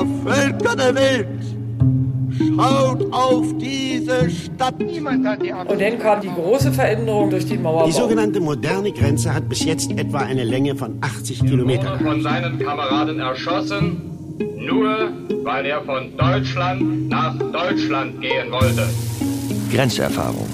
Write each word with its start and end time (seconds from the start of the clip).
ihr 0.00 0.32
Völker 0.32 0.76
der 0.76 0.94
Welt, 0.94 1.26
schaut 2.56 3.12
auf 3.12 3.46
diese 3.58 4.30
Stadt. 4.30 4.78
Niemand 4.78 5.26
hat 5.26 5.42
die 5.42 5.52
Und 5.52 5.80
dann 5.80 5.98
kam 5.98 6.20
die 6.20 6.28
große 6.28 6.72
Veränderung 6.72 7.30
durch 7.30 7.46
den 7.46 7.62
Mauerbau. 7.62 7.86
Die 7.86 7.92
sogenannte 7.92 8.40
moderne 8.40 8.92
Grenze 8.92 9.32
hat 9.34 9.48
bis 9.48 9.64
jetzt 9.64 9.90
etwa 9.92 10.18
eine 10.18 10.44
Länge 10.44 10.74
von 10.76 10.98
80 11.00 11.40
Kilometern. 11.40 12.00
von 12.00 12.22
seinen 12.22 12.58
Kameraden 12.58 13.18
erschossen, 13.20 14.00
nur 14.58 15.12
weil 15.44 15.66
er 15.66 15.82
von 15.82 16.16
Deutschland 16.16 17.08
nach 17.08 17.36
Deutschland 17.38 18.20
gehen 18.20 18.50
wollte. 18.50 18.88
Grenzerfahrung. 19.72 20.48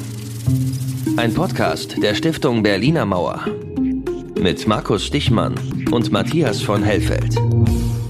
Ein 1.17 1.33
Podcast 1.33 2.03
der 2.03 2.15
Stiftung 2.15 2.63
Berliner 2.63 3.07
Mauer. 3.07 3.41
Mit 4.39 4.67
Markus 4.69 5.05
Stichmann 5.07 5.55
und 5.91 6.13
Matthias 6.13 6.61
von 6.61 6.83
Hellfeld. 6.83 7.37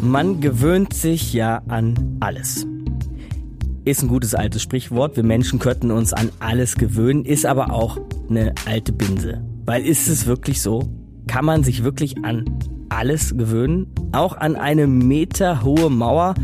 Man 0.06 0.40
gewöhnt 0.40 0.94
sich 0.94 1.32
ja 1.32 1.62
an 1.66 2.18
alles. 2.20 2.64
Ist 3.84 4.02
ein 4.02 4.08
gutes 4.08 4.36
altes 4.36 4.62
Sprichwort. 4.62 5.16
Wir 5.16 5.24
Menschen 5.24 5.58
könnten 5.58 5.90
uns 5.90 6.12
an 6.12 6.30
alles 6.38 6.76
gewöhnen, 6.76 7.24
ist 7.24 7.44
aber 7.44 7.72
auch 7.72 7.98
eine 8.30 8.54
alte 8.66 8.92
Binse. 8.92 9.42
Weil 9.64 9.84
ist 9.84 10.06
es 10.08 10.26
wirklich 10.26 10.62
so? 10.62 10.88
Kann 11.26 11.44
man 11.44 11.64
sich 11.64 11.82
wirklich 11.82 12.24
an 12.24 12.44
alles 12.88 13.36
gewöhnen? 13.36 13.88
Auch 14.12 14.36
an 14.36 14.54
eine 14.54 14.86
meterhohe 14.86 15.90
Mauer 15.90 16.34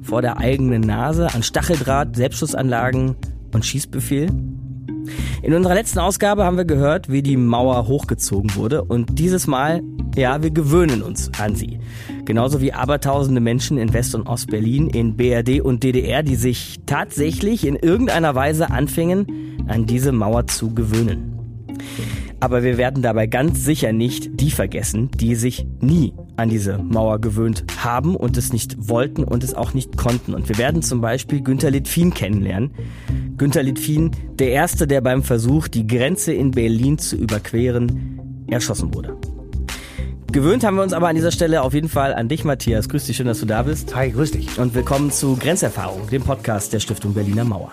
vor 0.00 0.22
der 0.22 0.38
eigenen 0.38 0.82
Nase, 0.82 1.34
an 1.34 1.42
Stacheldraht, 1.42 2.14
Selbstschussanlagen 2.14 3.16
und 3.52 3.66
Schießbefehl? 3.66 4.28
In 5.42 5.54
unserer 5.54 5.74
letzten 5.74 5.98
Ausgabe 5.98 6.44
haben 6.44 6.56
wir 6.56 6.64
gehört, 6.64 7.10
wie 7.10 7.22
die 7.22 7.36
Mauer 7.36 7.86
hochgezogen 7.86 8.54
wurde 8.54 8.84
und 8.84 9.18
dieses 9.18 9.46
Mal, 9.46 9.82
ja, 10.16 10.42
wir 10.42 10.50
gewöhnen 10.50 11.02
uns 11.02 11.30
an 11.38 11.54
sie. 11.54 11.78
Genauso 12.24 12.60
wie 12.60 12.72
abertausende 12.72 13.40
Menschen 13.40 13.78
in 13.78 13.92
West- 13.92 14.14
und 14.14 14.26
Ostberlin, 14.26 14.88
in 14.88 15.16
BRD 15.16 15.60
und 15.60 15.82
DDR, 15.82 16.22
die 16.22 16.36
sich 16.36 16.80
tatsächlich 16.86 17.66
in 17.66 17.76
irgendeiner 17.76 18.34
Weise 18.34 18.70
anfingen, 18.70 19.26
an 19.68 19.86
diese 19.86 20.12
Mauer 20.12 20.46
zu 20.46 20.74
gewöhnen. 20.74 21.34
Aber 22.40 22.62
wir 22.62 22.78
werden 22.78 23.02
dabei 23.02 23.26
ganz 23.26 23.64
sicher 23.64 23.92
nicht 23.92 24.40
die 24.40 24.50
vergessen, 24.50 25.10
die 25.12 25.34
sich 25.34 25.66
nie 25.80 26.12
an 26.38 26.48
diese 26.48 26.78
Mauer 26.78 27.20
gewöhnt 27.20 27.64
haben 27.78 28.14
und 28.14 28.36
es 28.36 28.52
nicht 28.52 28.88
wollten 28.88 29.24
und 29.24 29.42
es 29.42 29.54
auch 29.54 29.74
nicht 29.74 29.96
konnten. 29.96 30.34
Und 30.34 30.48
wir 30.48 30.56
werden 30.56 30.82
zum 30.82 31.00
Beispiel 31.00 31.40
Günter 31.42 31.70
Litfin 31.70 32.14
kennenlernen. 32.14 32.70
Günter 33.36 33.62
Litfin, 33.62 34.12
der 34.38 34.50
Erste, 34.50 34.86
der 34.86 35.00
beim 35.00 35.22
Versuch, 35.22 35.68
die 35.68 35.86
Grenze 35.86 36.32
in 36.32 36.52
Berlin 36.52 36.98
zu 36.98 37.16
überqueren, 37.16 38.44
erschossen 38.48 38.94
wurde. 38.94 39.16
Gewöhnt 40.30 40.62
haben 40.62 40.76
wir 40.76 40.82
uns 40.82 40.92
aber 40.92 41.08
an 41.08 41.16
dieser 41.16 41.32
Stelle 41.32 41.62
auf 41.62 41.74
jeden 41.74 41.88
Fall 41.88 42.14
an 42.14 42.28
dich, 42.28 42.44
Matthias. 42.44 42.88
Grüß 42.88 43.06
dich, 43.06 43.16
schön, 43.16 43.26
dass 43.26 43.40
du 43.40 43.46
da 43.46 43.62
bist. 43.62 43.94
Hi, 43.96 44.10
grüß 44.10 44.32
dich. 44.32 44.58
Und 44.60 44.74
willkommen 44.74 45.10
zu 45.10 45.36
Grenzerfahrung, 45.36 46.08
dem 46.10 46.22
Podcast 46.22 46.72
der 46.72 46.80
Stiftung 46.80 47.14
Berliner 47.14 47.44
Mauer. 47.44 47.72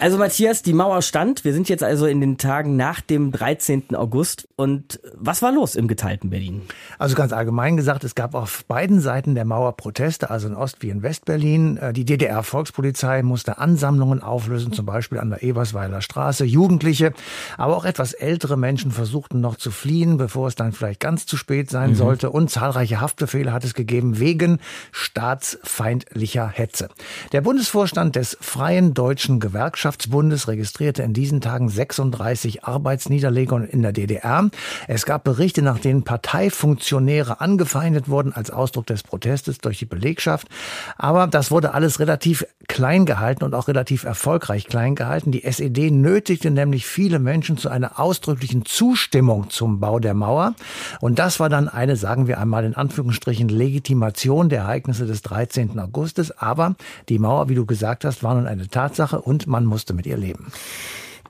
Also 0.00 0.18
Matthias, 0.18 0.62
die 0.62 0.72
Mauer 0.72 1.02
stand. 1.02 1.44
Wir 1.44 1.52
sind 1.52 1.68
jetzt 1.68 1.82
also 1.82 2.06
in 2.06 2.20
den 2.20 2.36
Tagen 2.36 2.76
nach 2.76 3.00
dem 3.00 3.30
13. 3.30 3.94
August. 3.94 4.48
Und 4.56 5.00
was 5.14 5.40
war 5.40 5.52
los 5.52 5.76
im 5.76 5.86
geteilten 5.86 6.30
Berlin? 6.30 6.62
Also 6.98 7.14
ganz 7.14 7.32
allgemein 7.32 7.76
gesagt, 7.76 8.02
es 8.02 8.14
gab 8.14 8.34
auf 8.34 8.64
beiden 8.66 9.00
Seiten 9.00 9.34
der 9.34 9.44
Mauer 9.44 9.76
Proteste, 9.76 10.30
also 10.30 10.48
in 10.48 10.56
Ost- 10.56 10.78
wie 10.80 10.90
in 10.90 11.02
Westberlin. 11.02 11.76
Äh, 11.76 11.92
die 11.92 12.04
DDR-Volkspolizei 12.04 13.22
musste 13.22 13.58
Ansammlungen 13.58 14.20
auflösen, 14.20 14.72
zum 14.72 14.84
Beispiel 14.84 15.20
an 15.20 15.30
der 15.30 15.42
Ebersweiler 15.42 16.00
Straße. 16.00 16.44
Jugendliche, 16.44 17.12
aber 17.56 17.76
auch 17.76 17.84
etwas 17.84 18.12
ältere 18.14 18.58
Menschen 18.58 18.90
versuchten 18.90 19.40
noch 19.40 19.56
zu 19.56 19.70
fliehen, 19.70 20.16
bevor 20.16 20.48
es 20.48 20.56
dann 20.56 20.72
vielleicht 20.72 21.00
ganz 21.00 21.24
zu 21.24 21.36
spät 21.36 21.70
sein 21.70 21.90
mhm. 21.90 21.94
sollte. 21.94 22.30
Und 22.30 22.50
zahlreiche 22.50 23.00
Haftbefehle 23.00 23.52
hat 23.52 23.64
es 23.64 23.74
gegeben 23.74 24.18
wegen 24.18 24.58
staatsfeindlicher 24.90 26.48
Hetze. 26.48 26.88
Der 27.32 27.40
Bundesvorstand 27.40 28.16
des 28.16 28.36
Freien 28.40 28.92
Deutschen 28.92 29.40
Gewerkschafts 29.40 29.83
Gewerkschaftsbundes 29.84 30.48
registrierte 30.48 31.02
in 31.02 31.12
diesen 31.12 31.42
Tagen 31.42 31.68
36 31.68 32.64
Arbeitsniederlegungen 32.64 33.68
in 33.68 33.82
der 33.82 33.92
DDR. 33.92 34.48
Es 34.88 35.04
gab 35.04 35.24
Berichte, 35.24 35.60
nach 35.60 35.78
denen 35.78 36.04
Parteifunktionäre 36.04 37.42
angefeindet 37.42 38.08
wurden 38.08 38.32
als 38.32 38.50
Ausdruck 38.50 38.86
des 38.86 39.02
Protestes 39.02 39.58
durch 39.58 39.78
die 39.78 39.84
Belegschaft. 39.84 40.48
Aber 40.96 41.26
das 41.26 41.50
wurde 41.50 41.74
alles 41.74 42.00
relativ 42.00 42.46
klein 42.66 43.04
gehalten 43.04 43.44
und 43.44 43.54
auch 43.54 43.68
relativ 43.68 44.04
erfolgreich 44.04 44.66
klein 44.66 44.94
gehalten. 44.94 45.32
Die 45.32 45.44
SED 45.44 45.90
nötigte 45.90 46.50
nämlich 46.50 46.86
viele 46.86 47.18
Menschen 47.18 47.58
zu 47.58 47.68
einer 47.68 48.00
ausdrücklichen 48.00 48.64
Zustimmung 48.64 49.50
zum 49.50 49.80
Bau 49.80 49.98
der 49.98 50.14
Mauer. 50.14 50.54
Und 51.00 51.18
das 51.18 51.40
war 51.40 51.50
dann 51.50 51.68
eine, 51.68 51.96
sagen 51.96 52.26
wir 52.26 52.40
einmal 52.40 52.64
in 52.64 52.74
Anführungsstrichen, 52.74 53.50
Legitimation 53.50 54.48
der 54.48 54.62
Ereignisse 54.62 55.04
des 55.04 55.20
13. 55.20 55.78
Augustes. 55.78 56.30
Aber 56.38 56.74
die 57.10 57.18
Mauer, 57.18 57.50
wie 57.50 57.54
du 57.54 57.66
gesagt 57.66 58.06
hast, 58.06 58.22
war 58.22 58.34
nun 58.34 58.46
eine 58.46 58.68
Tatsache 58.68 59.20
und 59.20 59.46
man 59.46 59.73
musste 59.74 59.92
mit 59.92 60.06
ihr 60.06 60.16
leben. 60.16 60.52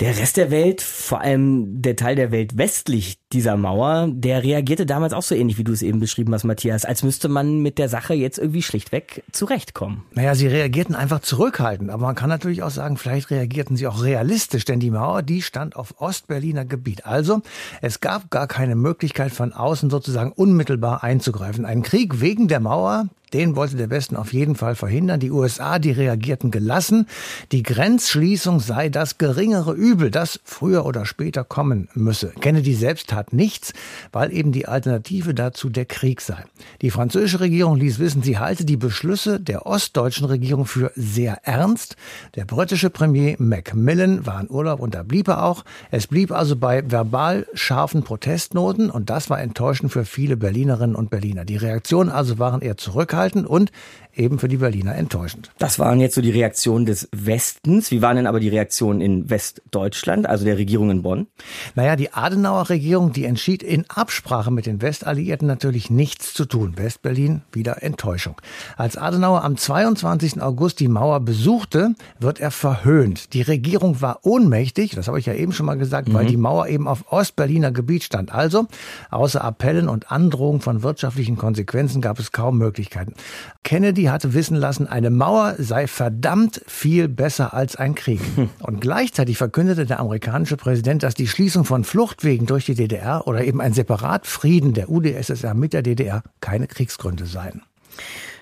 Der 0.01 0.19
Rest 0.19 0.37
der 0.37 0.51
Welt, 0.51 0.83
vor 0.83 1.23
allem 1.23 1.81
der 1.81 1.97
Teil 1.97 2.15
der 2.15 2.31
Welt 2.31 2.59
westlich 2.59 3.17
dieser 3.35 3.57
Mauer, 3.57 4.09
der 4.11 4.43
reagierte 4.43 4.87
damals 4.87 5.13
auch 5.13 5.23
so 5.23 5.35
ähnlich, 5.35 5.59
wie 5.59 5.65
du 5.65 5.73
es 5.73 5.83
eben 5.83 6.01
beschrieben 6.01 6.33
hast, 6.33 6.45
Matthias, 6.45 6.85
als 6.85 7.03
müsste 7.03 7.29
man 7.29 7.59
mit 7.59 7.79
der 7.79 7.89
Sache 7.89 8.15
jetzt 8.15 8.39
irgendwie 8.39 8.63
schlichtweg 8.63 9.25
zurechtkommen. 9.33 10.05
Naja, 10.13 10.35
sie 10.35 10.47
reagierten 10.47 10.95
einfach 10.95 11.21
zurückhaltend, 11.21 11.91
aber 11.91 12.05
man 12.05 12.15
kann 12.15 12.31
natürlich 12.31 12.63
auch 12.63 12.71
sagen, 12.71 12.97
vielleicht 12.97 13.31
reagierten 13.31 13.77
sie 13.77 13.87
auch 13.87 14.03
realistisch, 14.03 14.65
denn 14.65 14.81
die 14.81 14.91
Mauer, 14.91 15.23
die 15.23 15.43
stand 15.43 15.77
auf 15.77 16.01
Ostberliner 16.01 16.65
Gebiet. 16.65 17.05
Also, 17.07 17.43
es 17.83 18.01
gab 18.01 18.31
gar 18.31 18.47
keine 18.47 18.77
Möglichkeit 18.77 19.33
von 19.33 19.53
außen 19.53 19.91
sozusagen 19.91 20.33
unmittelbar 20.33 21.03
einzugreifen. 21.03 21.65
Ein 21.65 21.83
Krieg 21.83 22.21
wegen 22.21 22.49
der 22.49 22.61
Mauer, 22.61 23.09
den 23.35 23.57
wollte 23.57 23.77
der 23.77 23.91
Westen 23.91 24.17
auf 24.17 24.33
jeden 24.33 24.55
Fall 24.55 24.77
verhindern. 24.77 25.19
Die 25.19 25.33
USA, 25.33 25.81
die 25.81 25.91
reagierten 25.91 26.53
gelassen. 26.53 27.09
Die 27.51 27.65
Grenzschließung 27.65 28.61
sei 28.61 28.89
das 28.89 29.19
geringere 29.19 29.73
Übel, 29.73 30.13
das 30.13 30.39
früher 30.45 30.87
oder 30.87 31.05
später 31.05 31.43
kommen 31.43 31.89
müsse. 31.95 32.33
Kennedy 32.41 32.75
selbst 32.75 33.13
tat 33.25 33.33
nichts, 33.33 33.73
weil 34.13 34.33
eben 34.33 34.53
die 34.53 34.67
Alternative 34.67 35.35
dazu 35.35 35.69
der 35.69 35.85
Krieg 35.85 36.21
sei. 36.21 36.45
Die 36.83 36.91
französische 36.91 37.41
Regierung 37.41 37.77
ließ 37.77 37.99
wissen, 37.99 38.23
sie 38.23 38.39
halte 38.39 38.65
die 38.65 38.77
Beschlüsse 38.77 39.41
der 39.41 39.67
ostdeutschen 39.67 40.27
Regierung 40.27 40.67
für 40.67 40.93
sehr 40.95 41.39
ernst. 41.43 41.97
Der 42.35 42.45
britische 42.45 42.91
Premier 42.91 43.37
Macmillan 43.39 44.27
war 44.27 44.41
in 44.41 44.51
Urlaub 44.51 44.81
und 44.81 44.95
da 44.95 45.03
blieb 45.03 45.29
er 45.29 45.45
auch. 45.45 45.65
Es 45.91 46.07
blieb 46.07 46.31
also 46.31 46.57
bei 46.57 46.89
verbal 46.91 47.47
scharfen 47.55 48.03
Protestnoten 48.03 48.91
und 48.91 49.11
das 49.11 49.31
war 49.31 49.41
enttäuschend 49.41 49.93
für 49.93 50.05
viele 50.05 50.37
Berlinerinnen 50.37 50.97
und 50.97 51.11
Berliner. 51.11 51.45
Die 51.45 51.57
Reaktionen 51.57 52.11
also 52.11 52.39
waren 52.39 52.61
eher 52.61 52.77
zurückhaltend 52.77 53.15
zurückhaltend 53.15 53.47
und 53.47 53.71
eben 54.17 54.39
für 54.39 54.49
die 54.49 54.59
Berliner 54.59 54.95
enttäuschend. 54.95 55.51
Das 55.59 55.79
waren 55.79 56.01
jetzt 56.01 56.15
so 56.15 56.21
die 56.21 56.31
Reaktionen 56.31 56.87
des 56.87 57.09
Westens. 57.13 57.91
Wie 57.91 58.03
waren 58.03 58.17
denn 58.17 58.27
aber 58.27 58.41
die 58.41 58.49
Reaktionen 58.49 59.01
in 59.01 59.31
Westdeutschland, 59.31 60.27
also 60.27 60.45
der 60.45 60.59
Regierung 60.59 60.91
in 60.91 61.03
Bonn? 61.03 61.27
Naja, 61.75 61.97
die 61.97 62.13
Adenauer 62.13 62.69
Regierung, 62.71 63.13
die 63.13 63.25
entschied 63.25 63.63
in 63.63 63.85
Absprache 63.89 64.51
mit 64.51 64.67
den 64.67 64.83
Westalliierten 64.83 65.47
natürlich 65.47 65.91
nichts 65.91 66.35
zu 66.35 66.45
tun. 66.45 66.75
Westberlin 66.77 67.43
wieder 67.53 67.83
Enttäuschung. 67.83 68.41
Als 68.77 68.97
Adenauer 68.97 69.45
am 69.45 69.57
22. 69.57 70.41
August 70.41 70.81
die 70.81 70.89
Mauer 70.89 71.21
besuchte, 71.21 71.95
wird 72.19 72.41
er 72.41 72.51
verhöhnt. 72.51 73.35
Die 73.35 73.43
Regierung 73.43 74.01
war 74.01 74.21
ohnmächtig, 74.23 74.93
das 74.93 75.09
habe 75.09 75.19
ich 75.19 75.27
ja 75.27 75.35
eben 75.35 75.53
schon 75.53 75.67
mal 75.67 75.77
gesagt, 75.77 76.09
mhm. 76.09 76.15
weil 76.15 76.27
die 76.27 76.37
Mauer 76.37 76.69
eben 76.69 76.89
auf 76.89 77.13
Ostberliner 77.13 77.73
Gebiet 77.73 78.05
stand. 78.05 78.33
Also, 78.33 78.67
außer 79.11 79.43
Appellen 79.43 79.89
und 79.89 80.11
Androhungen 80.11 80.61
von 80.61 80.83
wirtschaftlichen 80.83 81.37
Konsequenzen 81.37 82.01
gab 82.01 82.19
es 82.19 82.33
kaum 82.33 82.59
Möglichkeiten. 82.59 83.15
Kennedy 83.63 84.04
hatte 84.11 84.35
wissen 84.35 84.57
lassen, 84.57 84.87
eine 84.87 85.11
Mauer 85.11 85.55
sei 85.59 85.87
verdammt 85.87 86.63
viel 86.67 87.09
besser 87.09 87.55
als 87.55 87.77
ein 87.77 87.95
Krieg. 87.95 88.21
Und 88.61 88.81
gleichzeitig 88.81 89.37
verkündete 89.39 89.87
der 89.87 90.01
amerikanische 90.01 90.57
Präsident, 90.57 91.03
dass 91.03 91.15
die 91.15 91.29
Schließung 91.29 91.65
von 91.65 91.85
Fluchtwegen 91.85 92.47
durch 92.47 92.67
die 92.67 92.75
DDR 92.75 93.27
oder 93.27 93.45
eben 93.45 93.61
ein 93.61 93.73
Separatfrieden 93.73 94.75
der 94.75 94.91
UdSSR 94.91 95.55
mit 95.55 95.73
der 95.73 95.83
DDR 95.83 96.23
keine 96.41 96.67
Kriegsgründe 96.67 97.27
seien. 97.27 97.63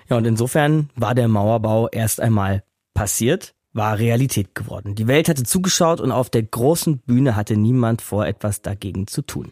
Ja, 0.09 0.17
und 0.17 0.25
insofern 0.25 0.89
war 0.95 1.15
der 1.15 1.27
Mauerbau 1.27 1.89
erst 1.89 2.19
einmal 2.19 2.63
passiert 2.93 3.52
war 3.73 3.97
Realität 3.97 4.55
geworden. 4.55 4.95
Die 4.95 5.07
Welt 5.07 5.27
hatte 5.27 5.43
zugeschaut 5.43 5.99
und 5.99 6.11
auf 6.11 6.29
der 6.29 6.43
großen 6.43 6.99
Bühne 6.99 7.35
hatte 7.35 7.57
niemand 7.57 8.01
vor, 8.01 8.25
etwas 8.25 8.61
dagegen 8.61 9.07
zu 9.07 9.23
tun. 9.23 9.51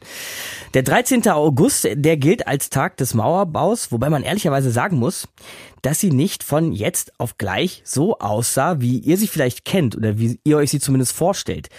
Der 0.73 0.83
13. 0.83 1.27
August, 1.29 1.87
der 1.91 2.17
gilt 2.17 2.47
als 2.47 2.69
Tag 2.69 2.97
des 2.97 3.13
Mauerbaus, 3.15 3.91
wobei 3.91 4.09
man 4.09 4.23
ehrlicherweise 4.23 4.71
sagen 4.71 4.97
muss, 4.97 5.27
dass 5.81 5.99
sie 5.99 6.11
nicht 6.11 6.43
von 6.43 6.71
jetzt 6.71 7.19
auf 7.19 7.37
gleich 7.37 7.81
so 7.83 8.19
aussah, 8.19 8.79
wie 8.79 8.99
ihr 8.99 9.17
sie 9.17 9.27
vielleicht 9.27 9.65
kennt 9.65 9.97
oder 9.97 10.19
wie 10.19 10.39
ihr 10.43 10.57
euch 10.57 10.69
sie 10.69 10.79
zumindest 10.79 11.13
vorstellt. 11.13 11.69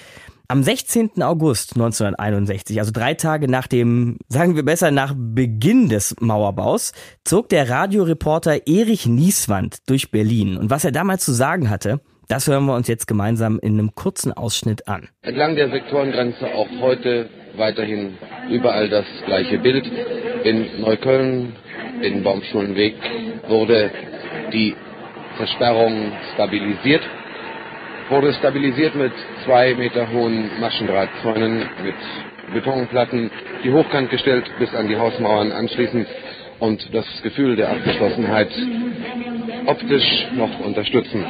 Am 0.48 0.62
16. 0.62 1.22
August 1.22 1.76
1961, 1.76 2.78
also 2.78 2.90
drei 2.92 3.14
Tage 3.14 3.48
nach 3.48 3.66
dem, 3.66 4.18
sagen 4.28 4.54
wir 4.54 4.64
besser, 4.64 4.90
nach 4.90 5.14
Beginn 5.16 5.88
des 5.88 6.14
Mauerbaus, 6.20 6.92
zog 7.24 7.48
der 7.48 7.70
Radioreporter 7.70 8.66
Erich 8.66 9.06
Nieswand 9.06 9.78
durch 9.86 10.10
Berlin. 10.10 10.58
Und 10.58 10.68
was 10.68 10.84
er 10.84 10.92
damals 10.92 11.24
zu 11.24 11.32
sagen 11.32 11.70
hatte, 11.70 12.02
das 12.28 12.46
hören 12.46 12.66
wir 12.66 12.74
uns 12.74 12.88
jetzt 12.88 13.06
gemeinsam 13.06 13.58
in 13.60 13.78
einem 13.78 13.94
kurzen 13.94 14.32
Ausschnitt 14.32 14.88
an. 14.88 15.08
Entlang 15.22 15.56
der 15.56 15.70
Sektorengrenze 15.70 16.46
auch 16.54 16.68
heute 16.80 17.28
weiterhin 17.56 18.16
überall 18.50 18.88
das 18.88 19.04
gleiche 19.26 19.58
Bild. 19.58 19.86
In 20.44 20.80
Neukölln, 20.80 21.54
in 22.00 22.22
Baumschulenweg 22.22 22.94
wurde 23.48 23.90
die 24.52 24.74
Versperrung 25.36 26.12
stabilisiert. 26.34 27.02
Wurde 28.10 28.32
stabilisiert 28.34 28.94
mit 28.94 29.12
zwei 29.44 29.74
Meter 29.74 30.10
hohen 30.10 30.50
Maschendrahtzäunen 30.60 31.58
mit 31.82 31.94
Betonplatten, 32.52 33.30
die 33.64 33.72
hochkant 33.72 34.10
gestellt 34.10 34.50
bis 34.58 34.74
an 34.74 34.88
die 34.88 34.96
Hausmauern 34.96 35.52
anschließen 35.52 36.06
und 36.58 36.94
das 36.94 37.06
Gefühl 37.22 37.56
der 37.56 37.70
Abgeschlossenheit 37.70 38.50
optisch 39.66 40.26
noch 40.34 40.60
unterstützen. 40.60 41.24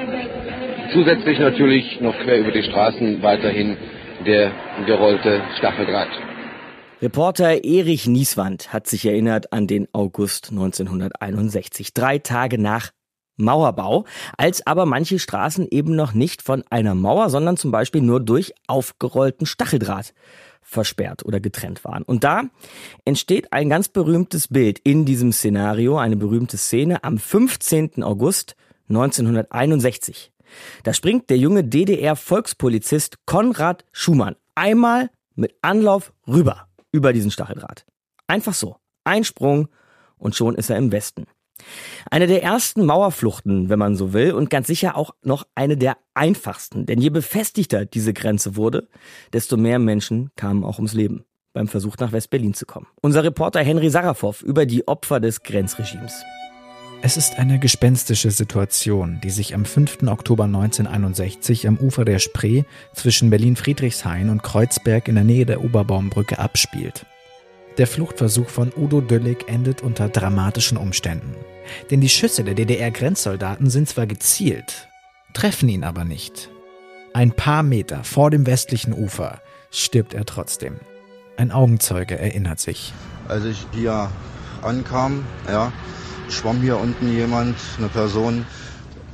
Zusätzlich 0.93 1.39
natürlich 1.39 2.01
noch 2.01 2.15
quer 2.19 2.39
über 2.41 2.53
die 2.53 2.63
Straßen 2.63 3.23
weiterhin 3.23 3.79
der 4.27 4.53
gerollte 4.87 5.43
Stacheldraht. 5.57 6.11
Reporter 7.01 7.65
Erich 7.65 8.07
Nieswand 8.07 8.73
hat 8.73 8.87
sich 8.87 9.07
erinnert 9.07 9.53
an 9.53 9.67
den 9.67 9.89
August 9.93 10.51
1961, 10.51 11.95
drei 11.95 12.19
Tage 12.19 12.61
nach 12.61 12.91
Mauerbau, 13.37 14.05
als 14.37 14.67
aber 14.67 14.85
manche 14.85 15.19
Straßen 15.19 15.67
eben 15.71 15.97
noch 15.97 16.13
nicht 16.13 16.43
von 16.43 16.63
einer 16.69 16.95
Mauer, 16.95 17.31
sondern 17.31 17.57
zum 17.57 17.71
Beispiel 17.71 18.03
nur 18.03 18.21
durch 18.21 18.53
aufgerollten 18.67 19.47
Stacheldraht 19.47 20.13
versperrt 20.61 21.25
oder 21.25 21.41
getrennt 21.41 21.85
waren. 21.85 22.03
Und 22.03 22.23
da 22.23 22.45
entsteht 23.05 23.53
ein 23.53 23.69
ganz 23.69 23.89
berühmtes 23.89 24.49
Bild 24.49 24.79
in 24.79 25.05
diesem 25.05 25.33
Szenario, 25.33 25.97
eine 25.97 26.17
berühmte 26.17 26.59
Szene 26.59 27.03
am 27.03 27.19
15. 27.19 28.03
August 28.03 28.57
1961. 28.89 30.33
Da 30.83 30.95
springt 30.95 31.31
der 31.31 31.39
junge 31.39 31.65
DDR-Volkspolizist 31.65 33.19
Konrad 33.27 33.85
Schumann 33.93 34.37
einmal 34.55 35.11
mit 35.35 35.55
Anlauf 35.63 36.13
rüber 36.27 36.69
über 36.93 37.13
diesen 37.13 37.31
Stacheldraht. 37.31 37.87
Einfach 38.27 38.55
so. 38.55 38.77
Ein 39.05 39.25
Sprung 39.25 39.69
und 40.17 40.37
schon 40.37 40.55
ist 40.55 40.71
er 40.71 40.77
im 40.77 40.93
Westen. 40.93 41.27
Eine 42.11 42.27
der 42.27 42.43
ersten 42.43 42.85
Mauerfluchten, 42.85 43.69
wenn 43.69 43.79
man 43.79 43.97
so 43.97 44.13
will, 44.13 44.33
und 44.33 44.51
ganz 44.51 44.67
sicher 44.67 44.97
auch 44.97 45.15
noch 45.23 45.47
eine 45.55 45.77
der 45.77 45.97
einfachsten. 46.15 46.87
Denn 46.87 47.01
je 47.01 47.11
befestigter 47.11 47.85
diese 47.85 48.13
Grenze 48.13 48.57
wurde, 48.57 48.89
desto 49.33 49.57
mehr 49.57 49.79
Menschen 49.79 50.31
kamen 50.37 50.65
auch 50.65 50.79
ums 50.79 50.95
Leben 50.95 51.25
beim 51.53 51.69
Versuch 51.69 51.97
nach 51.99 52.13
West-Berlin 52.13 52.55
zu 52.55 52.67
kommen. 52.67 52.87
Unser 53.03 53.25
Reporter 53.25 53.61
Henry 53.61 53.91
Sarafow 53.91 54.43
über 54.43 54.67
die 54.67 54.89
Opfer 54.89 55.21
des 55.21 55.43
Grenzregimes. 55.43 56.25
Es 57.05 57.17
ist 57.17 57.37
eine 57.37 57.59
gespenstische 57.59 58.31
Situation, 58.31 59.19
die 59.25 59.31
sich 59.31 59.57
am 59.57 59.65
5. 59.65 60.05
Oktober 60.07 60.45
1961 60.45 61.67
am 61.67 61.77
Ufer 61.77 62.05
der 62.05 62.21
Spree 62.21 62.63
zwischen 62.95 63.29
Berlin-Friedrichshain 63.29 64.31
und 64.31 64.45
Kreuzberg 64.45 65.09
in 65.09 65.17
der 65.17 65.25
Nähe 65.25 65.45
der 65.45 65.65
Oberbaumbrücke 65.65 66.39
abspielt. 66.39 67.05
Der 67.77 67.89
Fluchtversuch 67.89 68.49
von 68.49 68.73
Udo 68.77 69.01
Düllig 69.01 69.49
endet 69.49 69.83
unter 69.83 70.09
dramatischen 70.09 70.79
Umständen. 70.79 71.35
Denn 71.91 72.01
die 72.01 72.09
Schüsse 72.09 72.45
der 72.45 72.55
DDR-Grenzsoldaten 72.55 73.69
sind 73.69 73.89
zwar 73.89 74.07
gezielt, 74.07 74.87
treffen 75.35 75.69
ihn 75.69 75.83
aber 75.83 76.05
nicht. 76.05 76.51
Ein 77.15 77.33
paar 77.33 77.65
Meter 77.65 78.05
vor 78.05 78.31
dem 78.31 78.47
westlichen 78.47 78.93
Ufer 78.93 79.41
stirbt 79.73 80.15
er 80.15 80.25
trotzdem. 80.25 80.79
Ein 81.37 81.51
Augenzeuge 81.51 82.17
erinnert 82.17 82.61
sich. 82.61 82.93
Als 83.27 83.45
ich 83.45 83.67
hier 83.73 84.09
ankam, 84.63 85.25
ja, 85.49 85.73
schwamm 86.33 86.61
hier 86.61 86.79
unten 86.79 87.13
jemand, 87.13 87.57
eine 87.79 87.89
Person, 87.89 88.45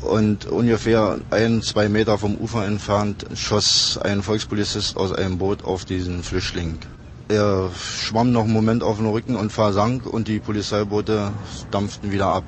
und 0.01 0.47
ungefähr 0.47 1.19
ein, 1.31 1.61
zwei 1.63 1.89
Meter 1.89 2.19
vom 2.19 2.37
Ufer 2.37 2.65
entfernt 2.65 3.27
schoss 3.35 3.99
ein 4.03 4.23
Volkspolizist 4.23 4.97
aus 4.97 5.13
einem 5.13 5.39
Boot 5.39 5.65
auf 5.65 5.85
diesen 5.85 6.23
Flüchtling. 6.23 6.79
Er 7.29 7.71
schwamm 7.77 8.33
noch 8.33 8.45
einen 8.45 8.53
Moment 8.53 8.83
auf 8.83 8.97
den 8.97 9.07
Rücken 9.07 9.37
und 9.37 9.53
versank 9.53 10.07
und 10.07 10.29
die 10.29 10.39
Polizeiboote 10.39 11.33
dampften 11.71 12.13
wieder 12.13 12.27
ab. 12.27 12.45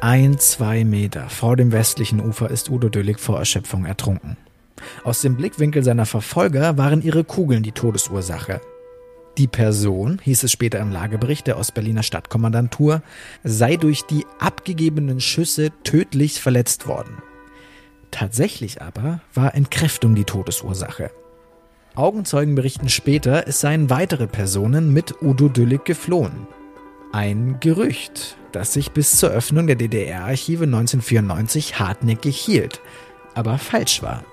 Ein, 0.00 0.38
zwei 0.38 0.84
Meter 0.84 1.28
vor 1.28 1.56
dem 1.56 1.72
westlichen 1.72 2.20
Ufer 2.20 2.50
ist 2.50 2.70
Udo 2.70 2.88
Döllig 2.88 3.18
vor 3.18 3.38
Erschöpfung 3.38 3.84
ertrunken. 3.84 4.36
Aus 5.04 5.20
dem 5.20 5.36
Blickwinkel 5.36 5.82
seiner 5.82 6.06
Verfolger 6.06 6.78
waren 6.78 7.02
ihre 7.02 7.24
Kugeln 7.24 7.62
die 7.62 7.72
Todesursache. 7.72 8.60
Die 9.38 9.48
Person, 9.48 10.18
hieß 10.22 10.44
es 10.44 10.52
später 10.52 10.78
im 10.78 10.90
Lagebericht 10.90 11.46
der 11.46 11.58
Ostberliner 11.58 12.02
Stadtkommandantur, 12.02 13.02
sei 13.44 13.76
durch 13.76 14.02
die 14.02 14.24
abgegebenen 14.38 15.20
Schüsse 15.20 15.72
tödlich 15.84 16.40
verletzt 16.40 16.86
worden. 16.86 17.18
Tatsächlich 18.10 18.80
aber 18.80 19.20
war 19.34 19.54
Entkräftung 19.54 20.14
die 20.14 20.24
Todesursache. 20.24 21.10
Augenzeugen 21.94 22.54
berichten 22.54 22.88
später, 22.88 23.46
es 23.46 23.60
seien 23.60 23.90
weitere 23.90 24.26
Personen 24.26 24.92
mit 24.94 25.20
Udo 25.20 25.48
Düllig 25.48 25.84
geflohen. 25.84 26.46
Ein 27.12 27.58
Gerücht, 27.60 28.38
das 28.52 28.72
sich 28.72 28.92
bis 28.92 29.16
zur 29.16 29.30
Öffnung 29.30 29.66
der 29.66 29.76
DDR-Archive 29.76 30.64
1994 30.64 31.78
hartnäckig 31.78 32.38
hielt, 32.38 32.80
aber 33.34 33.58
falsch 33.58 34.02
war. 34.02 34.24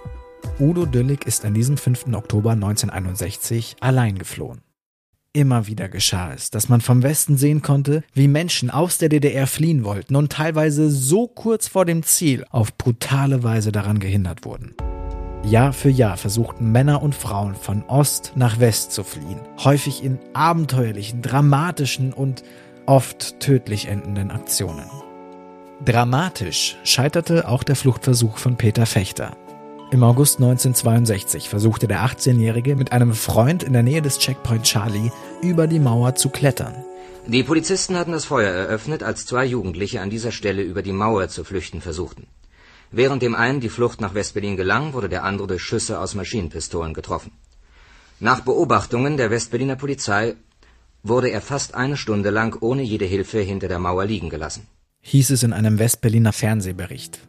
Udo 0.60 0.86
Düllig 0.86 1.26
ist 1.26 1.44
an 1.44 1.54
diesem 1.54 1.76
5. 1.76 2.08
Oktober 2.14 2.52
1961 2.52 3.76
allein 3.82 4.18
geflohen. 4.18 4.62
Immer 5.36 5.66
wieder 5.66 5.90
geschah 5.90 6.32
es, 6.32 6.52
dass 6.52 6.70
man 6.70 6.80
vom 6.80 7.02
Westen 7.02 7.38
sehen 7.38 7.64
konnte, 7.64 8.04
wie 8.14 8.28
Menschen 8.28 8.70
aus 8.70 9.00
der 9.00 9.10
DDR 9.10 9.48
fliehen 9.48 9.84
wollten 9.84 10.16
und 10.16 10.32
teilweise 10.32 10.92
so 10.92 11.26
kurz 11.26 11.68
vor 11.68 11.86
dem 11.86 12.04
Ziel 12.04 12.46
auf 12.52 12.78
brutale 12.78 13.42
Weise 13.42 13.72
daran 13.72 13.98
gehindert 13.98 14.46
wurden. 14.46 14.76
Jahr 15.44 15.74
für 15.74 15.90
Jahr 15.90 16.18
versuchten 16.18 16.72
Männer 16.72 17.02
und 17.02 17.16
Frauen 17.16 17.56
von 17.56 17.82
Ost 17.86 18.34
nach 18.36 18.60
West 18.60 18.92
zu 18.92 19.04
fliehen, 19.04 19.40
häufig 19.64 20.04
in 20.04 20.20
abenteuerlichen, 20.34 21.24
dramatischen 21.24 22.14
und 22.14 22.44
oft 22.86 23.40
tödlich 23.40 23.88
endenden 23.88 24.30
Aktionen. 24.30 24.86
Dramatisch 25.84 26.78
scheiterte 26.84 27.48
auch 27.48 27.64
der 27.64 27.76
Fluchtversuch 27.76 28.38
von 28.38 28.56
Peter 28.56 28.86
Fechter. 28.86 29.36
Im 29.94 30.02
August 30.02 30.40
1962 30.40 31.50
versuchte 31.50 31.88
der 31.88 32.04
18-Jährige 32.04 32.76
mit 32.76 32.92
einem 32.92 33.14
Freund 33.14 33.62
in 33.62 33.74
der 33.74 33.84
Nähe 33.84 34.02
des 34.02 34.18
Checkpoint 34.18 34.64
Charlie 34.64 35.12
über 35.44 35.68
die 35.68 35.78
Mauer 35.78 36.16
zu 36.16 36.30
klettern. 36.30 36.74
Die 37.28 37.44
Polizisten 37.44 37.96
hatten 37.96 38.12
das 38.12 38.26
Feuer 38.26 38.52
eröffnet, 38.52 39.04
als 39.04 39.28
zwei 39.28 39.46
Jugendliche 39.46 40.02
an 40.02 40.10
dieser 40.10 40.32
Stelle 40.32 40.64
über 40.64 40.82
die 40.82 40.94
Mauer 40.94 41.28
zu 41.28 41.44
flüchten 41.44 41.80
versuchten. 41.80 42.26
Während 42.90 43.22
dem 43.22 43.36
einen 43.36 43.60
die 43.60 43.70
Flucht 43.70 44.02
nach 44.02 44.16
Westberlin 44.16 44.58
gelang, 44.58 44.94
wurde 44.94 45.10
der 45.10 45.24
andere 45.26 45.46
durch 45.46 45.62
Schüsse 45.62 46.00
aus 46.00 46.16
Maschinenpistolen 46.16 46.96
getroffen. 46.96 47.32
Nach 48.20 48.40
Beobachtungen 48.40 49.16
der 49.18 49.30
Westberliner 49.30 49.76
Polizei 49.76 50.34
wurde 51.04 51.30
er 51.30 51.42
fast 51.42 51.76
eine 51.76 51.98
Stunde 51.98 52.32
lang 52.32 52.58
ohne 52.62 52.82
jede 52.82 53.06
Hilfe 53.06 53.42
hinter 53.42 53.68
der 53.68 53.78
Mauer 53.78 54.06
liegen 54.06 54.32
gelassen. 54.32 54.66
Hieß 55.02 55.30
es 55.30 55.44
in 55.44 55.54
einem 55.54 55.78
Westberliner 55.78 56.34
Fernsehbericht. 56.34 57.20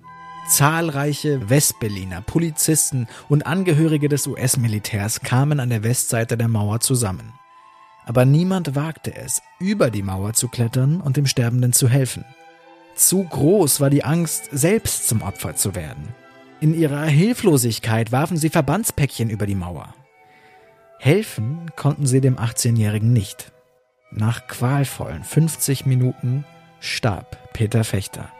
Zahlreiche 0.46 1.48
Westberliner 1.48 2.20
Polizisten 2.20 3.08
und 3.28 3.46
Angehörige 3.46 4.10
des 4.10 4.26
US-Militärs 4.26 5.20
kamen 5.20 5.58
an 5.58 5.70
der 5.70 5.82
Westseite 5.82 6.36
der 6.36 6.48
Mauer 6.48 6.80
zusammen. 6.80 7.32
Aber 8.04 8.26
niemand 8.26 8.76
wagte 8.76 9.14
es, 9.14 9.40
über 9.58 9.90
die 9.90 10.02
Mauer 10.02 10.34
zu 10.34 10.48
klettern 10.48 11.00
und 11.00 11.16
dem 11.16 11.26
Sterbenden 11.26 11.72
zu 11.72 11.88
helfen. 11.88 12.26
Zu 12.94 13.24
groß 13.24 13.80
war 13.80 13.88
die 13.88 14.04
Angst, 14.04 14.50
selbst 14.52 15.08
zum 15.08 15.22
Opfer 15.22 15.56
zu 15.56 15.74
werden. 15.74 16.14
In 16.60 16.74
ihrer 16.74 17.04
Hilflosigkeit 17.04 18.12
warfen 18.12 18.36
sie 18.36 18.50
Verbandspäckchen 18.50 19.30
über 19.30 19.46
die 19.46 19.54
Mauer. 19.54 19.94
Helfen 20.98 21.70
konnten 21.74 22.06
sie 22.06 22.20
dem 22.20 22.36
18-Jährigen 22.36 23.12
nicht. 23.12 23.52
Nach 24.10 24.46
qualvollen 24.46 25.24
50 25.24 25.86
Minuten 25.86 26.44
starb 26.80 27.52
Peter 27.54 27.82
Fechter. 27.82 28.30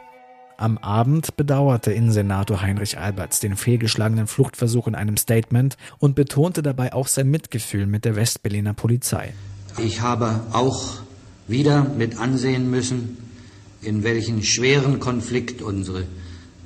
Am 0.57 0.77
Abend 0.77 1.35
bedauerte 1.35 1.91
Innensenator 1.91 2.61
Heinrich 2.61 2.97
Alberts 2.97 3.41
den 3.41 3.57
fehlgeschlagenen 3.57 4.25
Fluchtversuch 4.25 4.87
in 4.87 4.95
einem 4.95 5.17
Statement 5.17 5.75
und 5.99 6.15
betonte 6.15 6.61
dabei 6.61 6.93
auch 6.93 7.07
sein 7.07 7.29
Mitgefühl 7.29 7.85
mit 7.87 8.05
der 8.05 8.15
Westberliner 8.15 8.73
Polizei. 8.73 9.33
Ich 9.77 9.99
habe 9.99 10.39
auch 10.53 10.99
wieder 11.49 11.83
mit 11.83 12.19
ansehen 12.19 12.69
müssen, 12.69 13.17
in 13.81 14.03
welchen 14.03 14.43
schweren 14.43 15.01
Konflikt 15.01 15.61
unsere 15.61 16.05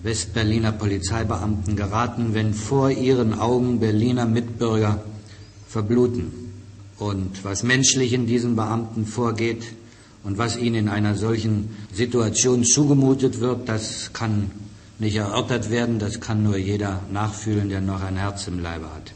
Westberliner 0.04 0.72
Polizeibeamten 0.72 1.76
geraten, 1.76 2.36
wenn 2.36 2.54
vor 2.54 2.92
ihren 2.92 3.40
Augen 3.40 3.80
Berliner 3.80 4.28
Mitbürger 4.28 5.04
verbluten. 5.68 6.32
Und 7.00 7.44
was 7.44 7.64
menschlich 7.64 8.14
in 8.14 8.28
diesen 8.28 8.56
Beamten 8.56 9.08
vorgeht 9.08 9.64
und 10.24 10.38
was 10.38 10.58
ihnen 10.58 10.76
in 10.76 10.90
einer 10.90 11.16
solchen 11.16 11.70
Situation 11.94 12.64
zugemutet 12.64 13.40
wird, 13.40 13.70
das 13.70 14.12
kann 14.14 14.52
nicht 15.00 15.16
erörtert 15.16 15.70
werden, 15.70 16.00
das 16.00 16.20
kann 16.20 16.44
nur 16.44 16.58
jeder 16.58 17.02
nachfühlen, 17.12 17.70
der 17.70 17.82
noch 17.82 18.04
ein 18.04 18.18
Herz 18.18 18.48
im 18.48 18.60
Leibe 18.60 18.94
hat. 18.94 19.14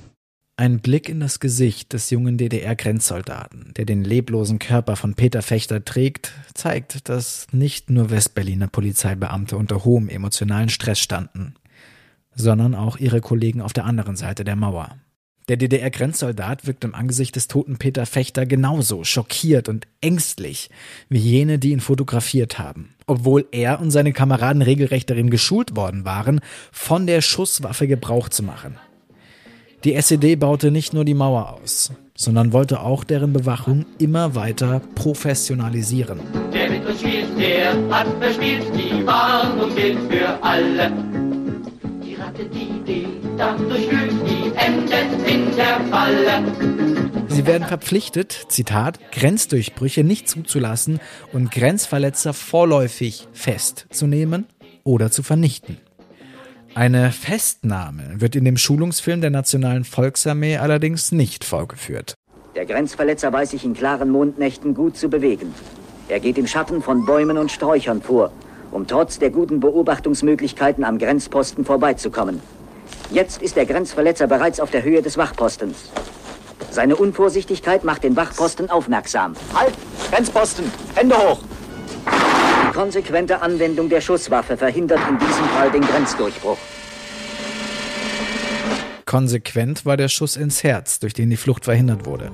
Ein 0.55 0.79
Blick 0.79 1.09
in 1.09 1.19
das 1.19 1.39
Gesicht 1.39 1.93
des 1.93 2.11
jungen 2.11 2.37
DDR-Grenzsoldaten, 2.37 3.73
der 3.75 3.85
den 3.85 4.03
leblosen 4.03 4.59
Körper 4.59 4.95
von 4.95 5.15
Peter 5.15 5.41
Fechter 5.41 5.83
trägt, 5.83 6.31
zeigt, 6.53 7.09
dass 7.09 7.47
nicht 7.51 7.89
nur 7.89 8.11
Westberliner 8.11 8.67
Polizeibeamte 8.67 9.57
unter 9.57 9.83
hohem 9.83 10.09
emotionalen 10.09 10.69
Stress 10.69 10.99
standen, 10.99 11.55
sondern 12.35 12.75
auch 12.75 12.97
ihre 12.97 13.19
Kollegen 13.19 13.61
auf 13.61 13.73
der 13.73 13.85
anderen 13.85 14.15
Seite 14.15 14.43
der 14.43 14.55
Mauer. 14.55 14.95
Der 15.49 15.57
DDR-Grenzsoldat 15.57 16.65
wirkt 16.67 16.85
im 16.85 16.95
Angesicht 16.95 17.35
des 17.35 17.49
toten 17.49 17.77
Peter 17.77 18.05
Fechter 18.05 18.45
genauso 18.45 19.03
schockiert 19.03 19.67
und 19.67 19.87
ängstlich 19.99 20.69
wie 21.09 21.17
jene, 21.17 21.59
die 21.59 21.71
ihn 21.71 21.81
fotografiert 21.81 22.59
haben, 22.59 22.95
obwohl 23.07 23.45
er 23.51 23.81
und 23.81 23.91
seine 23.91 24.13
Kameraden 24.13 24.61
regelrecht 24.61 25.09
darin 25.09 25.29
geschult 25.29 25.75
worden 25.75 26.05
waren, 26.05 26.39
von 26.71 27.07
der 27.07 27.21
Schusswaffe 27.21 27.87
Gebrauch 27.87 28.29
zu 28.29 28.41
machen. 28.43 28.77
Die 29.83 29.95
SED 29.95 30.37
baute 30.37 30.71
nicht 30.71 30.93
nur 30.93 31.03
die 31.03 31.13
Mauer 31.13 31.59
aus, 31.61 31.91
sondern 32.15 32.53
wollte 32.53 32.79
auch 32.79 33.03
deren 33.03 33.33
Bewachung 33.33 33.85
immer 33.99 34.35
weiter 34.35 34.81
professionalisieren. 34.95 36.21
Der 36.53 36.69
mit 36.69 36.85
uns 36.85 37.01
spielt, 37.01 37.37
der 37.37 37.73
hat 37.89 38.07
verspielt, 38.21 38.63
die 38.73 39.05
Warnung 39.05 39.75
gilt 39.75 39.99
für 40.09 40.41
alle. 40.41 40.89
Die 42.01 42.15
Ratte, 42.15 42.45
die 42.45 42.81
den 42.85 43.37
Damm 43.37 43.67
durchwühlt, 43.67 44.02
der 45.55 45.79
Falle. 45.89 46.43
Sie 47.27 47.47
werden 47.47 47.67
verpflichtet, 47.67 48.45
Zitat, 48.49 48.99
Grenzdurchbrüche 49.11 50.03
nicht 50.03 50.27
zuzulassen 50.27 50.99
und 51.31 51.51
Grenzverletzer 51.51 52.33
vorläufig 52.33 53.27
festzunehmen 53.33 54.45
oder 54.83 55.11
zu 55.11 55.23
vernichten. 55.23 55.77
Eine 56.75 57.11
Festnahme 57.11 58.21
wird 58.21 58.35
in 58.35 58.45
dem 58.45 58.57
Schulungsfilm 58.57 59.21
der 59.21 59.29
Nationalen 59.29 59.83
Volksarmee 59.83 60.57
allerdings 60.57 61.11
nicht 61.11 61.43
vorgeführt. 61.43 62.15
Der 62.55 62.65
Grenzverletzer 62.65 63.31
weiß 63.31 63.51
sich 63.51 63.63
in 63.63 63.73
klaren 63.73 64.09
Mondnächten 64.09 64.73
gut 64.73 64.97
zu 64.97 65.09
bewegen. 65.09 65.53
Er 66.07 66.19
geht 66.19 66.37
im 66.37 66.47
Schatten 66.47 66.81
von 66.81 67.05
Bäumen 67.05 67.37
und 67.37 67.51
Sträuchern 67.51 68.01
vor, 68.01 68.31
um 68.71 68.87
trotz 68.87 69.19
der 69.19 69.29
guten 69.29 69.59
Beobachtungsmöglichkeiten 69.59 70.83
am 70.83 70.97
Grenzposten 70.97 71.65
vorbeizukommen. 71.65 72.41
Jetzt 73.13 73.43
ist 73.43 73.55
der 73.55 73.67
Grenzverletzer 73.67 74.25
bereits 74.25 74.59
auf 74.59 74.71
der 74.71 74.81
Höhe 74.81 75.03
des 75.03 75.17
Wachpostens. 75.17 75.91
Seine 76.71 76.95
Unvorsichtigkeit 76.95 77.83
macht 77.83 78.03
den 78.03 78.15
Wachposten 78.15 78.71
aufmerksam. 78.71 79.35
Halt! 79.53 79.75
Grenzposten! 80.09 80.65
Hände 80.95 81.15
hoch! 81.15 81.39
Die 82.07 82.73
konsequente 82.73 83.39
Anwendung 83.39 83.87
der 83.87 84.01
Schusswaffe 84.01 84.57
verhindert 84.57 84.99
in 85.07 85.19
diesem 85.19 85.45
Fall 85.45 85.69
den 85.69 85.83
Grenzdurchbruch. 85.83 86.57
Konsequent 89.05 89.85
war 89.85 89.95
der 89.95 90.09
Schuss 90.09 90.35
ins 90.35 90.63
Herz, 90.63 90.99
durch 90.99 91.13
den 91.13 91.29
die 91.29 91.37
Flucht 91.37 91.65
verhindert 91.65 92.07
wurde. 92.07 92.31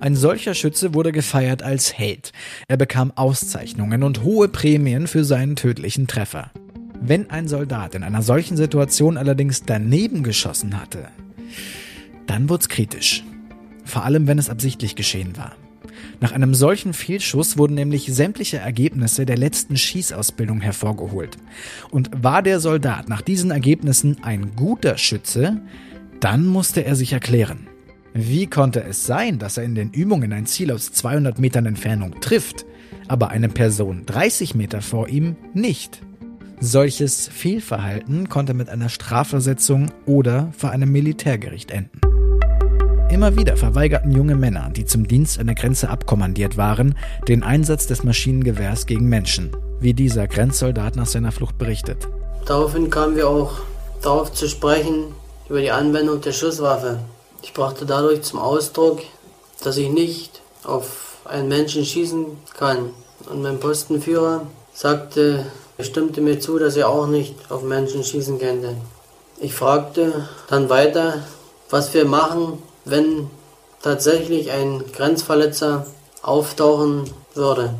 Ein 0.00 0.16
solcher 0.16 0.54
Schütze 0.54 0.92
wurde 0.92 1.12
gefeiert 1.12 1.62
als 1.62 1.96
Held. 1.96 2.32
Er 2.66 2.76
bekam 2.76 3.12
Auszeichnungen 3.14 4.02
und 4.02 4.24
hohe 4.24 4.48
Prämien 4.48 5.06
für 5.06 5.22
seinen 5.22 5.54
tödlichen 5.54 6.08
Treffer. 6.08 6.50
Wenn 7.00 7.30
ein 7.30 7.48
Soldat 7.48 7.94
in 7.94 8.02
einer 8.02 8.22
solchen 8.22 8.56
Situation 8.56 9.16
allerdings 9.16 9.62
daneben 9.62 10.22
geschossen 10.22 10.80
hatte, 10.80 11.08
dann 12.26 12.48
wurde 12.48 12.62
es 12.62 12.68
kritisch. 12.68 13.24
Vor 13.84 14.04
allem, 14.04 14.26
wenn 14.26 14.38
es 14.38 14.50
absichtlich 14.50 14.96
geschehen 14.96 15.36
war. 15.36 15.52
Nach 16.20 16.32
einem 16.32 16.54
solchen 16.54 16.92
Fehlschuss 16.92 17.58
wurden 17.58 17.74
nämlich 17.74 18.06
sämtliche 18.06 18.58
Ergebnisse 18.58 19.26
der 19.26 19.36
letzten 19.36 19.76
Schießausbildung 19.76 20.60
hervorgeholt. 20.60 21.36
Und 21.90 22.10
war 22.22 22.42
der 22.42 22.60
Soldat 22.60 23.08
nach 23.08 23.22
diesen 23.22 23.50
Ergebnissen 23.50 24.22
ein 24.22 24.56
guter 24.56 24.98
Schütze, 24.98 25.60
dann 26.20 26.46
musste 26.46 26.84
er 26.84 26.96
sich 26.96 27.12
erklären. 27.12 27.68
Wie 28.14 28.46
konnte 28.46 28.82
es 28.82 29.04
sein, 29.04 29.38
dass 29.38 29.58
er 29.58 29.64
in 29.64 29.74
den 29.74 29.90
Übungen 29.90 30.32
ein 30.32 30.46
Ziel 30.46 30.72
aus 30.72 30.90
200 30.92 31.38
Metern 31.38 31.66
Entfernung 31.66 32.20
trifft, 32.20 32.64
aber 33.08 33.28
eine 33.28 33.50
Person 33.50 34.06
30 34.06 34.54
Meter 34.54 34.80
vor 34.80 35.08
ihm 35.08 35.36
nicht? 35.52 36.00
Solches 36.60 37.28
Fehlverhalten 37.28 38.30
konnte 38.30 38.54
mit 38.54 38.70
einer 38.70 38.88
Strafversetzung 38.88 39.90
oder 40.06 40.52
vor 40.56 40.70
einem 40.70 40.90
Militärgericht 40.90 41.70
enden. 41.70 42.00
Immer 43.10 43.36
wieder 43.36 43.58
verweigerten 43.58 44.10
junge 44.10 44.34
Männer, 44.34 44.70
die 44.74 44.86
zum 44.86 45.06
Dienst 45.06 45.38
an 45.38 45.46
der 45.46 45.54
Grenze 45.54 45.90
abkommandiert 45.90 46.56
waren, 46.56 46.96
den 47.28 47.42
Einsatz 47.42 47.86
des 47.86 48.04
Maschinengewehrs 48.04 48.86
gegen 48.86 49.08
Menschen, 49.08 49.54
wie 49.80 49.92
dieser 49.92 50.26
Grenzsoldat 50.26 50.96
nach 50.96 51.06
seiner 51.06 51.30
Flucht 51.30 51.58
berichtet. 51.58 52.08
Daraufhin 52.46 52.88
kamen 52.88 53.16
wir 53.16 53.28
auch 53.28 53.58
darauf 54.00 54.32
zu 54.32 54.48
sprechen, 54.48 55.14
über 55.50 55.60
die 55.60 55.70
Anwendung 55.70 56.22
der 56.22 56.32
Schusswaffe. 56.32 57.00
Ich 57.42 57.52
brachte 57.52 57.84
dadurch 57.84 58.22
zum 58.22 58.38
Ausdruck, 58.38 59.02
dass 59.62 59.76
ich 59.76 59.90
nicht 59.90 60.40
auf 60.64 61.18
einen 61.26 61.48
Menschen 61.48 61.84
schießen 61.84 62.24
kann. 62.56 62.90
Und 63.30 63.42
mein 63.42 63.60
Postenführer 63.60 64.46
sagte, 64.76 65.46
er 65.78 65.84
stimmte 65.84 66.20
mir 66.20 66.38
zu, 66.38 66.58
dass 66.58 66.76
er 66.76 66.88
auch 66.88 67.06
nicht 67.06 67.34
auf 67.50 67.62
Menschen 67.62 68.04
schießen 68.04 68.38
könnte. 68.38 68.76
Ich 69.40 69.54
fragte 69.54 70.28
dann 70.48 70.68
weiter, 70.68 71.24
was 71.70 71.94
wir 71.94 72.04
machen, 72.04 72.58
wenn 72.84 73.28
tatsächlich 73.82 74.52
ein 74.52 74.84
Grenzverletzer 74.92 75.86
auftauchen 76.22 77.04
würde. 77.34 77.74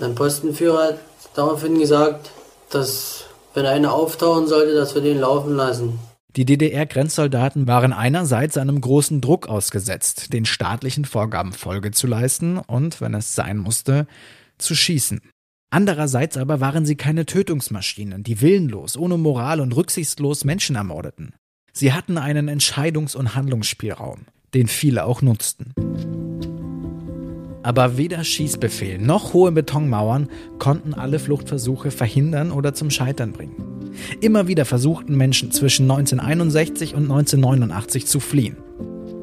Mein 0.00 0.14
Postenführer 0.14 0.88
hat 0.88 0.98
daraufhin 1.34 1.78
gesagt, 1.78 2.30
dass 2.70 3.24
wenn 3.54 3.66
einer 3.66 3.92
auftauchen 3.92 4.46
sollte, 4.46 4.74
dass 4.74 4.94
wir 4.94 5.02
den 5.02 5.20
laufen 5.20 5.56
lassen. 5.56 5.98
Die 6.36 6.44
DDR-Grenzsoldaten 6.44 7.68
waren 7.68 7.92
einerseits 7.92 8.58
einem 8.58 8.80
großen 8.80 9.20
Druck 9.20 9.48
ausgesetzt, 9.48 10.32
den 10.32 10.44
staatlichen 10.44 11.04
Vorgaben 11.04 11.52
Folge 11.52 11.92
zu 11.92 12.08
leisten 12.08 12.58
und, 12.58 13.00
wenn 13.00 13.14
es 13.14 13.36
sein 13.36 13.58
musste, 13.58 14.08
zu 14.58 14.74
schießen. 14.74 15.20
Andererseits 15.74 16.36
aber 16.36 16.60
waren 16.60 16.86
sie 16.86 16.94
keine 16.94 17.26
Tötungsmaschinen, 17.26 18.22
die 18.22 18.40
willenlos, 18.40 18.96
ohne 18.96 19.18
Moral 19.18 19.58
und 19.58 19.74
rücksichtslos 19.74 20.44
Menschen 20.44 20.76
ermordeten. 20.76 21.34
Sie 21.72 21.92
hatten 21.92 22.16
einen 22.16 22.48
Entscheidungs- 22.48 23.16
und 23.16 23.34
Handlungsspielraum, 23.34 24.26
den 24.54 24.68
viele 24.68 25.04
auch 25.04 25.20
nutzten. 25.20 25.74
Aber 27.64 27.96
weder 27.96 28.22
Schießbefehl 28.22 28.98
noch 28.98 29.32
hohe 29.32 29.50
Betonmauern 29.50 30.28
konnten 30.60 30.94
alle 30.94 31.18
Fluchtversuche 31.18 31.90
verhindern 31.90 32.52
oder 32.52 32.72
zum 32.74 32.90
Scheitern 32.90 33.32
bringen. 33.32 33.90
Immer 34.20 34.46
wieder 34.46 34.66
versuchten 34.66 35.16
Menschen 35.16 35.50
zwischen 35.50 35.90
1961 35.90 36.94
und 36.94 37.10
1989 37.10 38.06
zu 38.06 38.20
fliehen. 38.20 38.58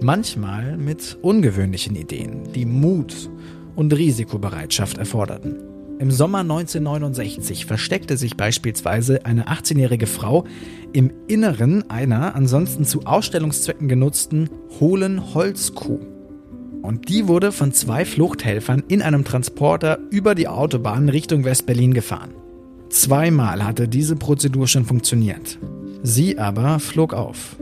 Manchmal 0.02 0.76
mit 0.76 1.18
ungewöhnlichen 1.22 1.96
Ideen, 1.96 2.52
die 2.52 2.66
Mut 2.66 3.30
und 3.78 3.94
Risikobereitschaft 3.94 4.98
erforderten. 4.98 5.71
Im 6.02 6.10
Sommer 6.10 6.40
1969 6.40 7.68
versteckte 7.68 8.18
sich 8.18 8.36
beispielsweise 8.36 9.24
eine 9.24 9.50
18-jährige 9.50 10.08
Frau 10.08 10.46
im 10.94 11.12
Inneren 11.28 11.92
einer 11.92 12.34
ansonsten 12.34 12.86
zu 12.86 13.06
Ausstellungszwecken 13.06 13.88
genutzten 13.88 14.50
hohlen 14.80 15.36
Holzkuh. 15.36 16.00
Und 16.82 17.08
die 17.08 17.28
wurde 17.28 17.52
von 17.52 17.72
zwei 17.72 18.04
Fluchthelfern 18.04 18.82
in 18.88 19.04
einem 19.04 19.24
Transporter 19.24 20.00
über 20.10 20.34
die 20.34 20.48
Autobahn 20.48 21.08
Richtung 21.08 21.46
West-Berlin 21.46 21.94
gefahren. 21.94 22.32
Zweimal 22.90 23.64
hatte 23.64 23.88
diese 23.88 24.16
Prozedur 24.16 24.68
schon 24.68 24.86
funktioniert. 24.86 25.60
Sie 26.02 26.40
aber 26.40 26.80
flog 26.80 27.14
auf. 27.14 27.58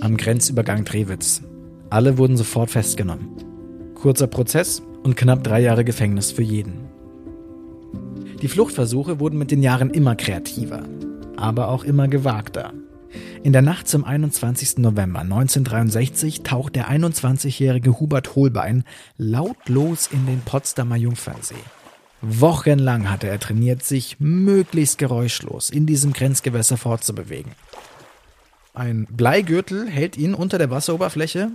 Am 0.00 0.16
Grenzübergang 0.16 0.84
Drewitz. 0.84 1.42
Alle 1.90 2.18
wurden 2.18 2.36
sofort 2.36 2.70
festgenommen. 2.70 3.30
Kurzer 3.96 4.28
Prozess 4.28 4.80
und 5.02 5.16
knapp 5.16 5.42
drei 5.42 5.60
Jahre 5.60 5.84
Gefängnis 5.84 6.30
für 6.30 6.44
jeden. 6.44 6.89
Die 8.42 8.48
Fluchtversuche 8.48 9.20
wurden 9.20 9.38
mit 9.38 9.50
den 9.50 9.62
Jahren 9.62 9.90
immer 9.90 10.16
kreativer, 10.16 10.82
aber 11.36 11.68
auch 11.68 11.84
immer 11.84 12.08
gewagter. 12.08 12.72
In 13.42 13.52
der 13.52 13.60
Nacht 13.60 13.86
zum 13.86 14.04
21. 14.04 14.78
November 14.78 15.20
1963 15.20 16.42
taucht 16.42 16.74
der 16.74 16.90
21-jährige 16.90 18.00
Hubert 18.00 18.36
Holbein 18.36 18.84
lautlos 19.18 20.08
in 20.10 20.26
den 20.26 20.40
Potsdamer 20.40 20.96
Jungfernsee. 20.96 21.54
Wochenlang 22.22 23.10
hatte 23.10 23.28
er 23.28 23.40
trainiert, 23.40 23.82
sich 23.82 24.16
möglichst 24.20 24.96
geräuschlos 24.96 25.68
in 25.68 25.84
diesem 25.86 26.12
Grenzgewässer 26.12 26.78
fortzubewegen. 26.78 27.52
Ein 28.72 29.06
Bleigürtel 29.10 29.88
hält 29.88 30.16
ihn 30.16 30.34
unter 30.34 30.56
der 30.56 30.70
Wasseroberfläche. 30.70 31.50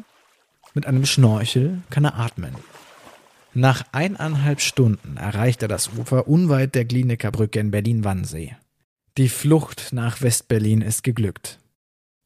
Mit 0.74 0.86
einem 0.86 1.06
Schnorchel 1.06 1.82
kann 1.90 2.06
er 2.06 2.20
atmen. 2.20 2.56
Nach 3.58 3.86
eineinhalb 3.94 4.60
Stunden 4.60 5.16
erreicht 5.16 5.62
er 5.62 5.70
das 5.70 5.90
Ufer 5.98 6.28
unweit 6.28 6.76
der 6.76 6.84
Glienecker 6.84 7.32
Brücke 7.32 7.60
in 7.60 7.72
Berlin-Wannsee. 7.72 8.58
Die 9.18 9.30
Flucht 9.30 9.94
nach 9.94 10.22
West-Berlin 10.22 10.82
ist 10.82 11.04
geglückt. 11.04 11.60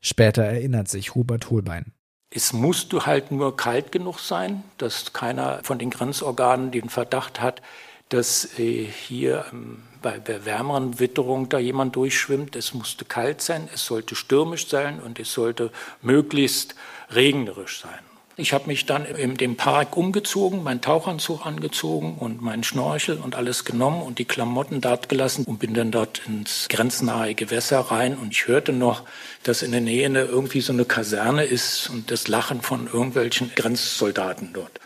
Später 0.02 0.42
erinnert 0.44 0.88
sich 0.90 1.14
Hubert 1.14 1.52
Holbein. 1.52 1.94
Es 2.32 2.52
musste 2.52 3.06
halt 3.06 3.30
nur 3.30 3.56
kalt 3.56 3.92
genug 3.92 4.18
sein, 4.18 4.64
dass 4.80 5.14
keiner 5.14 5.60
von 5.62 5.78
den 5.78 5.92
Grenzorganen 5.92 6.72
den 6.72 6.90
Verdacht 6.90 7.40
hat, 7.40 7.62
dass 8.10 8.58
äh, 8.58 8.86
hier 8.86 9.46
ähm, 9.52 9.84
bei, 10.02 10.20
bei 10.20 10.46
wärmeren 10.46 11.00
Witterungen 11.00 11.48
da 11.50 11.60
jemand 11.60 11.96
durchschwimmt. 11.96 12.56
Es 12.56 12.74
musste 12.74 13.06
kalt 13.06 13.44
sein, 13.44 13.70
es 13.72 13.86
sollte 13.86 14.16
stürmisch 14.16 14.68
sein 14.68 15.00
und 15.00 15.20
es 15.20 15.32
sollte 15.32 15.72
möglichst 16.02 16.74
regnerisch 17.12 17.82
sein. 17.82 18.09
Ich 18.40 18.54
habe 18.54 18.68
mich 18.68 18.86
dann 18.86 19.06
in 19.06 19.36
dem 19.36 19.58
Park 19.58 19.98
umgezogen, 19.98 20.64
meinen 20.64 20.80
Tauchanzug 20.80 21.46
angezogen 21.46 22.16
und 22.18 22.42
meinen 22.42 22.64
Schnorchel 22.64 23.18
und 23.18 23.36
alles 23.36 23.66
genommen 23.66 24.02
und 24.02 24.18
die 24.18 24.24
Klamotten 24.24 24.80
dort 24.80 25.10
gelassen 25.10 25.44
und 25.44 25.60
bin 25.60 25.74
dann 25.74 25.92
dort 25.92 26.22
ins 26.26 26.70
grenznahe 26.70 27.36
Gewässer 27.36 27.80
rein 27.80 28.18
und 28.18 28.32
ich 28.32 28.48
hörte 28.48 28.72
noch, 28.72 29.04
dass 29.44 29.62
in 29.62 29.74
der 29.74 29.82
Nähe 29.82 30.08
irgendwie 30.08 30.62
so 30.62 30.72
eine 30.72 30.86
Kaserne 30.86 31.44
ist 31.44 31.90
und 31.90 32.12
das 32.12 32.30
Lachen 32.30 32.62
von 32.62 32.88
irgendwelchen 32.88 33.52
Grenzsoldaten 33.54 34.54
dort. 34.54 34.80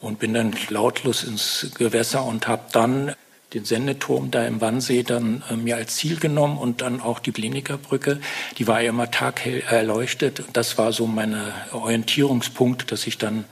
Und 0.00 0.18
bin 0.18 0.34
dann 0.34 0.52
lautlos 0.68 1.22
ins 1.22 1.70
Gewässer 1.78 2.24
und 2.24 2.48
habe 2.48 2.64
dann 2.72 3.14
den 3.54 3.64
Sendeturm 3.64 4.30
da 4.30 4.46
im 4.46 4.60
Wannsee 4.60 5.02
dann 5.02 5.42
äh, 5.50 5.56
mir 5.56 5.76
als 5.76 5.96
Ziel 5.96 6.18
genommen 6.18 6.58
und 6.58 6.80
dann 6.80 7.00
auch 7.00 7.18
die 7.18 7.30
Bliniker 7.30 7.78
Brücke. 7.78 8.20
Die 8.58 8.66
war 8.66 8.80
ja 8.80 8.90
immer 8.90 9.10
taghell 9.10 9.62
erleuchtet. 9.68 10.44
Das 10.52 10.78
war 10.78 10.92
so 10.92 11.06
mein 11.06 11.36
Orientierungspunkt, 11.72 12.90
dass 12.92 13.06
ich 13.06 13.18
dann 13.18 13.44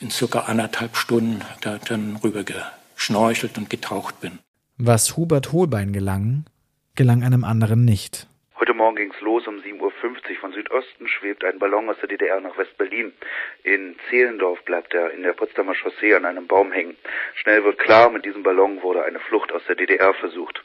in 0.00 0.10
circa 0.10 0.40
anderthalb 0.40 0.96
Stunden 0.96 1.42
da 1.60 1.78
dann 1.78 2.16
rüber 2.16 2.44
geschnorchelt 2.44 3.58
und 3.58 3.68
getaucht 3.70 4.20
bin. 4.20 4.38
Was 4.78 5.16
Hubert 5.16 5.52
Holbein 5.52 5.92
gelang, 5.92 6.46
gelang 6.94 7.22
einem 7.22 7.44
anderen 7.44 7.84
nicht. 7.84 8.26
Heute 8.60 8.74
Morgen 8.74 8.96
ging 8.96 9.10
es 9.10 9.20
los 9.22 9.46
um 9.46 9.54
7.50 9.54 9.80
Uhr. 9.80 9.90
Von 10.38 10.52
Südosten 10.52 11.08
schwebt 11.08 11.44
ein 11.44 11.58
Ballon 11.58 11.88
aus 11.88 11.96
der 12.00 12.10
DDR 12.10 12.42
nach 12.42 12.58
West-Berlin. 12.58 13.14
In 13.62 13.96
Zehlendorf 14.10 14.62
bleibt 14.66 14.92
er 14.92 15.12
in 15.12 15.22
der 15.22 15.32
Potsdamer 15.32 15.74
Chaussee 15.74 16.14
an 16.14 16.26
einem 16.26 16.46
Baum 16.46 16.70
hängen. 16.70 16.94
Schnell 17.36 17.64
wird 17.64 17.78
klar, 17.78 18.10
mit 18.10 18.26
diesem 18.26 18.42
Ballon 18.42 18.82
wurde 18.82 19.02
eine 19.02 19.18
Flucht 19.18 19.50
aus 19.50 19.62
der 19.66 19.76
DDR 19.76 20.12
versucht. 20.12 20.62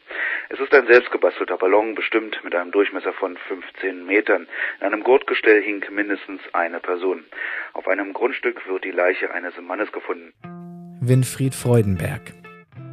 Es 0.49 0.59
ist 0.59 0.73
ein 0.73 0.87
selbstgebastelter 0.87 1.55
Ballon, 1.55 1.95
bestimmt 1.95 2.37
mit 2.43 2.53
einem 2.53 2.71
Durchmesser 2.71 3.13
von 3.13 3.37
15 3.37 4.05
Metern. 4.05 4.45
In 4.81 4.87
einem 4.87 5.01
Gurtgestell 5.01 5.63
hing 5.63 5.81
mindestens 5.89 6.41
eine 6.51 6.81
Person. 6.81 7.23
Auf 7.71 7.87
einem 7.87 8.11
Grundstück 8.11 8.67
wird 8.67 8.83
die 8.83 8.91
Leiche 8.91 9.31
eines 9.31 9.53
Mannes 9.61 9.89
gefunden. 9.93 10.33
Winfried 10.99 11.55
Freudenberg, 11.55 12.33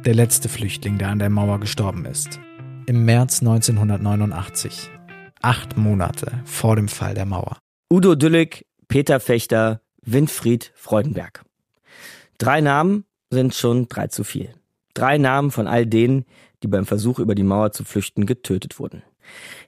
der 0.05 0.13
letzte 0.13 0.47
Flüchtling, 0.47 0.97
der 0.97 1.09
an 1.09 1.19
der 1.19 1.29
Mauer 1.29 1.59
gestorben 1.59 2.05
ist. 2.05 2.39
Im 2.85 3.05
März 3.05 3.39
1989 3.39 4.89
acht 5.41 5.77
Monate 5.77 6.41
vor 6.43 6.75
dem 6.75 6.89
Fall 6.89 7.13
der 7.13 7.25
Mauer. 7.25 7.57
Udo 7.89 8.15
Düllig, 8.15 8.65
Peter 8.89 9.21
Fechter, 9.21 9.79
Winfried 10.01 10.73
Freudenberg. 10.75 11.45
Drei 12.37 12.59
Namen 12.59 13.05
sind 13.29 13.55
schon 13.55 13.87
drei 13.87 14.07
zu 14.07 14.25
viel. 14.25 14.49
Drei 14.93 15.17
Namen 15.17 15.51
von 15.51 15.65
all 15.65 15.85
denen, 15.85 16.25
die 16.61 16.67
beim 16.67 16.85
Versuch 16.85 17.19
über 17.19 17.35
die 17.35 17.43
Mauer 17.43 17.71
zu 17.71 17.85
flüchten 17.85 18.25
getötet 18.25 18.79
wurden. 18.79 19.01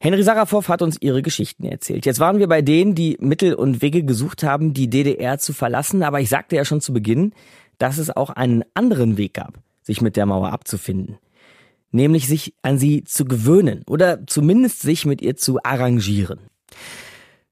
Henry 0.02 0.24
Sarafow 0.24 0.68
hat 0.68 0.82
uns 0.82 0.98
ihre 1.00 1.22
Geschichten 1.22 1.64
erzählt. 1.64 2.06
Jetzt 2.06 2.20
waren 2.20 2.40
wir 2.40 2.48
bei 2.50 2.62
denen, 2.62 2.96
die 2.96 3.18
Mittel 3.22 3.54
und 3.54 3.82
Wege 3.82 4.04
gesucht 4.04 4.44
haben, 4.44 4.74
die 4.74 4.90
DDR 4.90 5.40
zu 5.40 5.54
verlassen, 5.54 6.04
aber 6.04 6.20
ich 6.20 6.28
sagte 6.28 6.58
ja 6.58 6.66
schon 6.66 6.82
zu 6.82 6.92
Beginn, 6.92 7.32
dass 7.78 7.98
es 7.98 8.10
auch 8.10 8.30
einen 8.30 8.66
anderen 8.74 9.16
Weg 9.16 9.36
gab, 9.36 9.60
sich 9.84 10.02
mit 10.02 10.18
der 10.18 10.26
Mauer 10.26 10.52
abzufinden 10.52 11.18
nämlich 11.96 12.28
sich 12.28 12.54
an 12.62 12.78
sie 12.78 13.04
zu 13.04 13.26
gewöhnen 13.26 13.84
oder 13.88 14.28
zumindest 14.28 14.82
sich 14.82 15.06
mit 15.06 15.22
ihr 15.22 15.36
zu 15.36 15.64
arrangieren. 15.64 16.40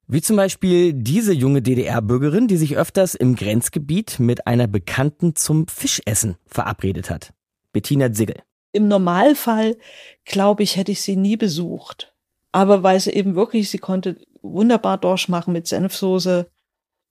Wie 0.07 0.21
zum 0.21 0.35
Beispiel 0.35 0.93
diese 0.93 1.33
junge 1.33 1.61
DDR-Bürgerin, 1.61 2.47
die 2.47 2.57
sich 2.57 2.77
öfters 2.77 3.15
im 3.15 3.35
Grenzgebiet 3.35 4.19
mit 4.19 4.45
einer 4.45 4.67
Bekannten 4.67 5.35
zum 5.35 5.67
Fischessen 5.67 6.35
verabredet 6.45 7.09
hat. 7.09 7.33
Bettina 7.71 8.11
Ziggel. 8.11 8.35
Im 8.73 8.87
Normalfall, 8.87 9.77
glaube 10.25 10.63
ich, 10.63 10.75
hätte 10.75 10.91
ich 10.91 11.01
sie 11.01 11.15
nie 11.15 11.37
besucht. 11.37 12.13
Aber 12.51 12.83
weil 12.83 12.99
sie 12.99 13.11
eben 13.11 13.35
wirklich, 13.35 13.69
sie 13.69 13.77
konnte 13.77 14.17
wunderbar 14.41 14.97
Dorsch 14.97 15.29
machen 15.29 15.53
mit 15.53 15.67
Senfsoße. 15.67 16.47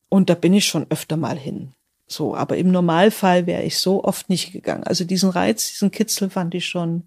Und 0.09 0.29
da 0.29 0.35
bin 0.35 0.53
ich 0.53 0.67
schon 0.67 0.87
öfter 0.91 1.17
mal 1.17 1.39
hin. 1.39 1.73
So, 2.13 2.37
aber 2.37 2.59
im 2.59 2.71
Normalfall 2.71 3.47
wäre 3.47 3.63
ich 3.63 3.79
so 3.79 4.05
oft 4.05 4.29
nicht 4.29 4.53
gegangen. 4.53 4.85
Also 4.85 5.05
diesen 5.05 5.31
Reiz, 5.31 5.71
diesen 5.71 5.91
Kitzel 5.91 6.29
fand 6.29 6.55
ich 6.55 6.67
schon 6.67 7.05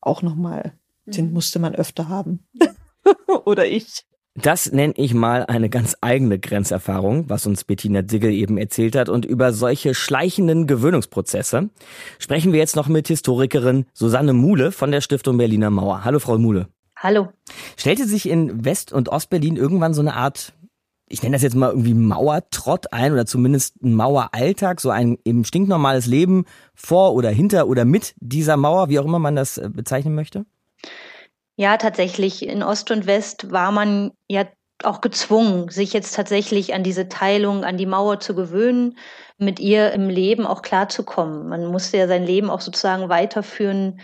auch 0.00 0.22
nochmal, 0.22 0.72
mhm. 1.04 1.12
den 1.12 1.32
musste 1.32 1.58
man 1.58 1.74
öfter 1.74 2.08
haben. 2.08 2.46
Oder 3.44 3.66
ich. 3.66 4.04
Das 4.34 4.72
nenne 4.72 4.94
ich 4.96 5.12
mal 5.12 5.44
eine 5.44 5.68
ganz 5.68 5.96
eigene 6.00 6.38
Grenzerfahrung, 6.38 7.28
was 7.28 7.46
uns 7.46 7.64
Bettina 7.64 8.00
Diggel 8.00 8.30
eben 8.30 8.56
erzählt 8.56 8.96
hat. 8.96 9.10
Und 9.10 9.26
über 9.26 9.52
solche 9.52 9.92
schleichenden 9.92 10.66
Gewöhnungsprozesse 10.66 11.68
sprechen 12.18 12.52
wir 12.52 12.60
jetzt 12.60 12.76
noch 12.76 12.88
mit 12.88 13.08
Historikerin 13.08 13.84
Susanne 13.92 14.32
Muhle 14.32 14.72
von 14.72 14.90
der 14.90 15.02
Stiftung 15.02 15.36
Berliner 15.36 15.68
Mauer. 15.68 16.04
Hallo, 16.04 16.18
Frau 16.18 16.38
Muhle. 16.38 16.68
Hallo. 16.96 17.28
Stellte 17.76 18.06
sich 18.06 18.28
in 18.28 18.64
West- 18.64 18.92
und 18.92 19.10
Ostberlin 19.10 19.56
irgendwann 19.56 19.92
so 19.92 20.00
eine 20.00 20.14
Art 20.14 20.54
ich 21.10 21.22
nenne 21.22 21.34
das 21.34 21.42
jetzt 21.42 21.56
mal 21.56 21.70
irgendwie 21.70 21.92
Mauertrott 21.92 22.92
ein 22.92 23.12
oder 23.12 23.26
zumindest 23.26 23.82
ein 23.82 23.94
Maueralltag, 23.94 24.80
so 24.80 24.90
ein 24.90 25.18
eben 25.24 25.44
stinknormales 25.44 26.06
Leben 26.06 26.46
vor 26.74 27.14
oder 27.14 27.30
hinter 27.30 27.66
oder 27.66 27.84
mit 27.84 28.14
dieser 28.20 28.56
Mauer, 28.56 28.88
wie 28.88 28.98
auch 28.98 29.04
immer 29.04 29.18
man 29.18 29.36
das 29.36 29.58
äh, 29.58 29.68
bezeichnen 29.68 30.14
möchte? 30.14 30.46
Ja, 31.56 31.76
tatsächlich. 31.76 32.46
In 32.46 32.62
Ost 32.62 32.90
und 32.90 33.06
West 33.06 33.50
war 33.50 33.72
man 33.72 34.12
ja 34.28 34.46
auch 34.82 35.00
gezwungen, 35.00 35.68
sich 35.68 35.92
jetzt 35.92 36.14
tatsächlich 36.14 36.72
an 36.72 36.84
diese 36.84 37.08
Teilung, 37.08 37.64
an 37.64 37.76
die 37.76 37.86
Mauer 37.86 38.20
zu 38.20 38.34
gewöhnen, 38.34 38.96
mit 39.36 39.58
ihr 39.58 39.92
im 39.92 40.08
Leben 40.08 40.46
auch 40.46 40.62
klarzukommen. 40.62 41.48
Man 41.48 41.66
musste 41.66 41.98
ja 41.98 42.06
sein 42.06 42.24
Leben 42.24 42.48
auch 42.48 42.60
sozusagen 42.60 43.08
weiterführen, 43.08 44.00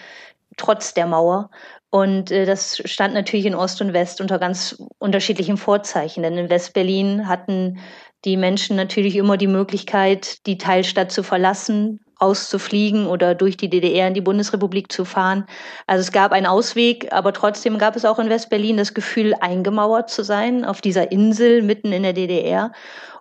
trotz 0.57 0.92
der 0.92 1.07
Mauer. 1.07 1.51
Und 1.90 2.31
äh, 2.31 2.44
das 2.46 2.83
stand 2.85 3.14
natürlich 3.14 3.46
in 3.46 3.55
Ost 3.55 3.81
und 3.81 3.92
West 3.92 4.20
unter 4.20 4.38
ganz 4.38 4.83
unterschiedlichen 4.99 5.57
Vorzeichen. 5.57 6.22
Denn 6.22 6.37
in 6.37 6.51
Westberlin 6.51 7.29
hatten 7.29 7.79
die 8.25 8.37
Menschen 8.37 8.77
natürlich 8.77 9.16
immer 9.16 9.37
die 9.37 9.46
Möglichkeit, 9.46 10.46
die 10.46 10.59
Teilstadt 10.59 11.12
zu 11.12 11.22
verlassen, 11.22 12.01
auszufliegen 12.18 13.07
oder 13.07 13.35
durch 13.35 13.57
die 13.57 13.68
DDR 13.68 14.09
in 14.09 14.14
die 14.14 14.20
Bundesrepublik 14.20 14.90
zu 14.90 15.05
fahren. 15.05 15.46
Also 15.87 16.01
es 16.01 16.12
gab 16.12 16.33
einen 16.33 16.46
Ausweg, 16.46 17.12
aber 17.12 17.33
trotzdem 17.33 17.79
gab 17.79 17.94
es 17.94 18.05
auch 18.05 18.18
in 18.18 18.31
Westberlin 18.31 18.79
das 18.79 18.94
Gefühl, 18.94 19.35
eingemauert 19.35 20.11
zu 20.11 20.25
sein 20.25 20.64
auf 20.64 20.81
dieser 20.81 21.12
Insel 21.12 21.62
mitten 21.62 21.92
in 21.92 22.03
der 22.03 22.14
DDR. 22.14 22.72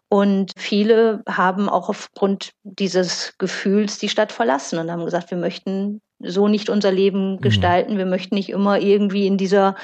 Und 0.08 0.52
viele 0.58 1.24
haben 1.28 1.68
auch 1.68 1.90
aufgrund 1.90 2.52
dieses 2.64 3.36
Gefühls 3.38 3.98
die 3.98 4.10
Stadt 4.10 4.32
verlassen 4.32 4.80
und 4.80 4.90
haben 4.90 5.04
gesagt, 5.04 5.30
wir 5.30 5.38
möchten 5.38 6.02
so 6.20 6.48
nicht 6.48 6.70
unser 6.70 6.92
Leben 6.92 7.34
mhm. 7.34 7.42
gestalten. 7.42 7.98
Wir 7.98 8.06
möchten 8.06 8.36
nicht 8.36 8.50
immer 8.50 8.80
irgendwie 8.80 9.28
in 9.28 9.38
dieser 9.38 9.76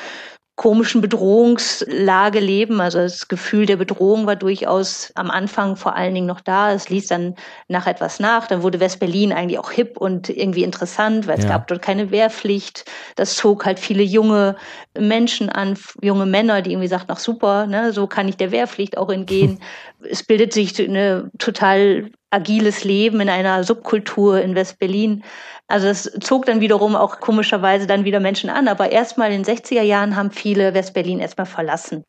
komischen 0.61 1.01
Bedrohungslage 1.01 2.39
leben. 2.39 2.81
Also 2.81 2.99
das 2.99 3.27
Gefühl 3.27 3.65
der 3.65 3.77
Bedrohung 3.77 4.27
war 4.27 4.35
durchaus 4.35 5.11
am 5.15 5.31
Anfang 5.31 5.75
vor 5.75 5.95
allen 5.95 6.13
Dingen 6.13 6.27
noch 6.27 6.41
da. 6.41 6.71
Es 6.71 6.87
ließ 6.87 7.07
dann 7.07 7.35
nach 7.67 7.87
etwas 7.87 8.19
nach. 8.19 8.45
Dann 8.45 8.61
wurde 8.61 8.79
West-Berlin 8.79 9.33
eigentlich 9.33 9.57
auch 9.57 9.71
hip 9.71 9.97
und 9.97 10.29
irgendwie 10.29 10.63
interessant, 10.63 11.25
weil 11.25 11.39
ja. 11.39 11.45
es 11.45 11.49
gab 11.49 11.67
dort 11.67 11.81
keine 11.81 12.11
Wehrpflicht. 12.11 12.85
Das 13.15 13.35
zog 13.37 13.65
halt 13.65 13.79
viele 13.79 14.03
junge 14.03 14.55
Menschen 14.95 15.49
an, 15.49 15.79
junge 16.01 16.27
Männer, 16.27 16.61
die 16.61 16.73
irgendwie 16.73 16.89
sagten, 16.89 17.11
ach 17.11 17.19
super, 17.19 17.65
ne, 17.65 17.91
so 17.91 18.05
kann 18.05 18.27
ich 18.27 18.37
der 18.37 18.51
Wehrpflicht 18.51 18.99
auch 18.99 19.09
entgehen. 19.09 19.59
es 20.09 20.21
bildet 20.21 20.53
sich 20.53 20.79
eine 20.79 21.31
total 21.39 22.11
agiles 22.29 22.83
Leben 22.83 23.19
in 23.19 23.29
einer 23.29 23.63
Subkultur 23.63 24.41
in 24.41 24.53
West-Berlin. 24.53 25.23
Also 25.71 25.87
es 25.87 26.11
zog 26.19 26.45
dann 26.45 26.61
wiederum 26.61 26.95
auch 26.95 27.19
komischerweise 27.19 27.87
dann 27.87 28.05
wieder 28.05 28.19
Menschen 28.19 28.49
an. 28.49 28.67
Aber 28.67 28.91
erstmal 28.91 29.31
in 29.31 29.43
den 29.43 29.57
60er 29.57 29.81
Jahren 29.81 30.15
haben 30.15 30.31
viele 30.31 30.73
West-Berlin 30.73 31.19
erstmal 31.19 31.47
verlassen. 31.47 32.03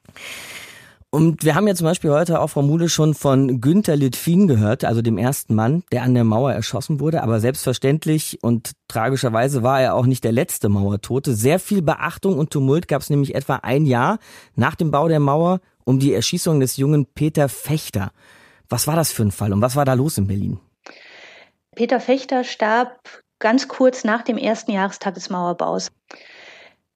Und 1.15 1.45
wir 1.45 1.55
haben 1.55 1.69
ja 1.69 1.75
zum 1.75 1.85
Beispiel 1.85 2.11
heute 2.11 2.41
auch 2.41 2.49
Frau 2.49 2.63
Mude 2.63 2.89
schon 2.89 3.13
von 3.13 3.61
Günther 3.61 3.97
Litwin 3.97 4.47
gehört, 4.47 4.83
also 4.83 5.03
dem 5.03 5.19
ersten 5.19 5.55
Mann, 5.55 5.83
der 5.93 6.05
an 6.05 6.15
der 6.15 6.25
Mauer 6.25 6.55
erschossen 6.55 7.01
wurde. 7.01 7.23
Aber 7.23 7.39
selbstverständlich 7.39 8.39
und 8.43 8.73
tragischerweise 8.89 9.63
war 9.63 9.83
er 9.83 9.95
auch 9.95 10.07
nicht 10.07 10.25
der 10.25 10.33
letzte 10.33 10.71
Mauertote. 10.71 11.35
Sehr 11.35 11.59
viel 11.59 11.83
Beachtung 11.83 12.39
und 12.39 12.51
Tumult 12.51 12.89
gab 12.89 13.03
es 13.03 13.11
nämlich 13.11 13.35
etwa 13.35 13.57
ein 13.57 13.85
Jahr 13.85 14.21
nach 14.55 14.75
dem 14.75 14.91
Bau 14.91 15.07
der 15.07 15.21
Mauer 15.21 15.61
um 15.85 15.99
die 15.99 16.15
Erschießung 16.15 16.61
des 16.61 16.79
jungen 16.79 17.05
Peter 17.05 17.51
Fechter. 17.51 18.13
Was 18.71 18.87
war 18.87 18.97
das 18.97 19.13
für 19.13 19.23
ein 19.23 19.33
Fall 19.33 19.53
und 19.53 19.61
was 19.61 19.77
war 19.77 19.85
da 19.85 19.93
los 19.93 20.17
in 20.17 20.29
Berlin? 20.29 20.61
Peter 21.77 22.01
Fechter 22.01 22.43
starb 22.43 23.22
ganz 23.43 23.69
kurz 23.69 24.05
nach 24.05 24.23
dem 24.23 24.39
ersten 24.39 24.71
Jahrestag 24.71 25.15
des 25.15 25.29
Mauerbaus. 25.29 25.91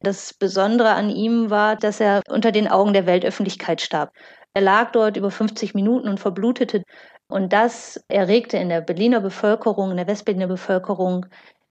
Das 0.00 0.32
Besondere 0.32 0.90
an 0.90 1.10
ihm 1.10 1.50
war, 1.50 1.76
dass 1.76 2.00
er 2.00 2.22
unter 2.28 2.52
den 2.52 2.68
Augen 2.68 2.92
der 2.92 3.06
Weltöffentlichkeit 3.06 3.82
starb. 3.82 4.12
Er 4.54 4.62
lag 4.62 4.92
dort 4.92 5.16
über 5.16 5.30
50 5.30 5.74
Minuten 5.74 6.08
und 6.08 6.20
verblutete. 6.20 6.82
Und 7.28 7.52
das 7.52 8.00
erregte 8.08 8.56
in 8.56 8.68
der 8.68 8.80
Berliner 8.80 9.20
Bevölkerung, 9.20 9.90
in 9.90 9.96
der 9.96 10.06
Westberliner 10.06 10.46
Bevölkerung 10.46 11.26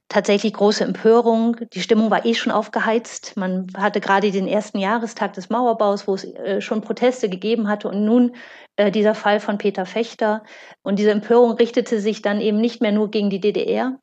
tatsächlich 0.09 0.53
große 0.53 0.83
Empörung. 0.83 1.55
Die 1.73 1.81
Stimmung 1.81 2.11
war 2.11 2.25
eh 2.25 2.33
schon 2.33 2.51
aufgeheizt. 2.51 3.37
Man 3.37 3.67
hatte 3.77 4.01
gerade 4.01 4.31
den 4.31 4.47
ersten 4.47 4.79
Jahrestag 4.79 5.33
des 5.33 5.49
Mauerbaus, 5.49 6.07
wo 6.07 6.15
es 6.15 6.25
äh, 6.25 6.61
schon 6.61 6.81
Proteste 6.81 7.29
gegeben 7.29 7.67
hatte. 7.67 7.87
Und 7.87 8.05
nun 8.05 8.35
äh, 8.75 8.91
dieser 8.91 9.15
Fall 9.15 9.39
von 9.39 9.57
Peter 9.57 9.85
Fechter. 9.85 10.43
Und 10.83 10.99
diese 10.99 11.11
Empörung 11.11 11.53
richtete 11.53 11.99
sich 11.99 12.21
dann 12.21 12.41
eben 12.41 12.59
nicht 12.59 12.81
mehr 12.81 12.91
nur 12.91 13.09
gegen 13.09 13.29
die 13.29 13.39
DDR, 13.39 13.97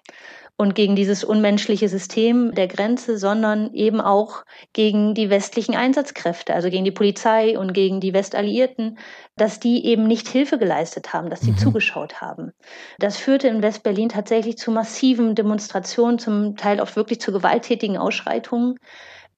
und 0.63 0.77
gegen 0.77 0.95
dieses 0.95 1.25
unmenschliche 1.25 1.89
System 1.89 2.55
der 2.55 2.69
Grenze, 2.69 3.19
sondern 3.19 3.75
eben 3.75 4.01
auch 4.01 4.45
gegen 4.73 5.13
die 5.13 5.29
westlichen 5.29 5.75
Einsatzkräfte, 5.75 6.55
also 6.55 6.71
gegen 6.71 6.85
die 6.85 6.93
Polizei 6.93 7.59
und 7.59 7.73
gegen 7.73 7.99
die 7.99 8.15
Westalliierten, 8.15 8.97
dass 9.37 9.59
die 9.59 9.85
eben 9.85 10.07
nicht 10.07 10.29
Hilfe 10.29 10.59
geleistet 10.59 11.13
haben, 11.13 11.31
dass 11.31 11.41
sie 11.41 11.51
mhm. 11.51 11.59
zugeschaut 11.59 12.21
haben. 12.21 12.53
Das 13.01 13.17
führte 13.17 13.49
in 13.49 13.61
Westberlin 13.61 14.09
tatsächlich 14.09 14.57
zu 14.57 14.71
massiven 14.71 15.35
Demonstrationen, 15.35 16.21
zum 16.21 16.57
Teil 16.57 16.79
auch 16.79 16.95
wirklich 16.95 17.21
zu 17.21 17.33
gewalttätigen 17.33 17.99
Ausschreitungen 17.99 18.79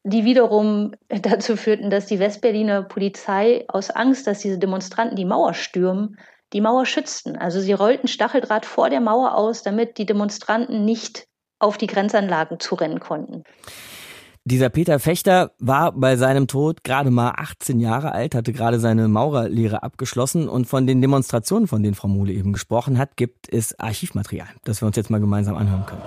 die 0.07 0.27
wiederum 0.27 0.93
dazu 1.09 1.57
führten, 1.57 1.89
dass 1.89 2.05
die 2.05 2.19
Westberliner 2.19 2.83
Polizei 2.83 3.65
aus 3.69 3.89
Angst, 3.89 4.27
dass 4.27 4.41
diese 4.41 4.59
Demonstranten 4.59 5.17
die 5.17 5.25
Mauer 5.25 5.55
stürmen, 5.55 6.19
die 6.55 6.61
Mauer 6.61 6.87
schützten. 6.87 7.37
Also 7.37 7.61
sie 7.61 7.73
rollten 7.73 8.09
Stacheldraht 8.09 8.65
vor 8.65 8.89
der 8.89 9.01
Mauer 9.01 9.35
aus, 9.35 9.63
damit 9.63 9.99
die 9.99 10.07
Demonstranten 10.07 10.85
nicht 10.85 11.27
auf 11.59 11.77
die 11.77 11.89
Grenzanlagen 11.89 12.61
zurennen 12.61 13.01
konnten. 13.01 13.43
Dieser 14.47 14.69
Peter 14.69 14.99
Fechter 14.99 15.53
war 15.59 15.93
bei 15.93 16.17
seinem 16.17 16.47
Tod 16.47 16.85
gerade 16.85 17.11
mal 17.11 17.33
18 17.37 17.81
Jahre 17.81 18.13
alt, 18.13 18.35
hatte 18.35 18.53
gerade 18.53 18.79
seine 18.79 19.09
Maurerlehre 19.09 19.83
abgeschlossen 19.83 20.49
und 20.49 20.67
von 20.67 20.87
den 20.87 21.01
Demonstrationen, 21.01 21.67
von 21.67 21.83
denen 21.83 21.95
Frau 21.95 22.09
Muhle 22.09 22.33
eben 22.33 22.53
gesprochen 22.53 22.99
hat, 22.99 23.17
gibt 23.17 23.53
es 23.53 23.79
Archivmaterial, 23.81 24.49
das 24.65 24.83
wir 24.83 24.87
uns 24.87 24.97
jetzt 24.97 25.11
mal 25.11 25.21
gemeinsam 25.21 25.57
anhören 25.57 25.87
können. 25.87 26.03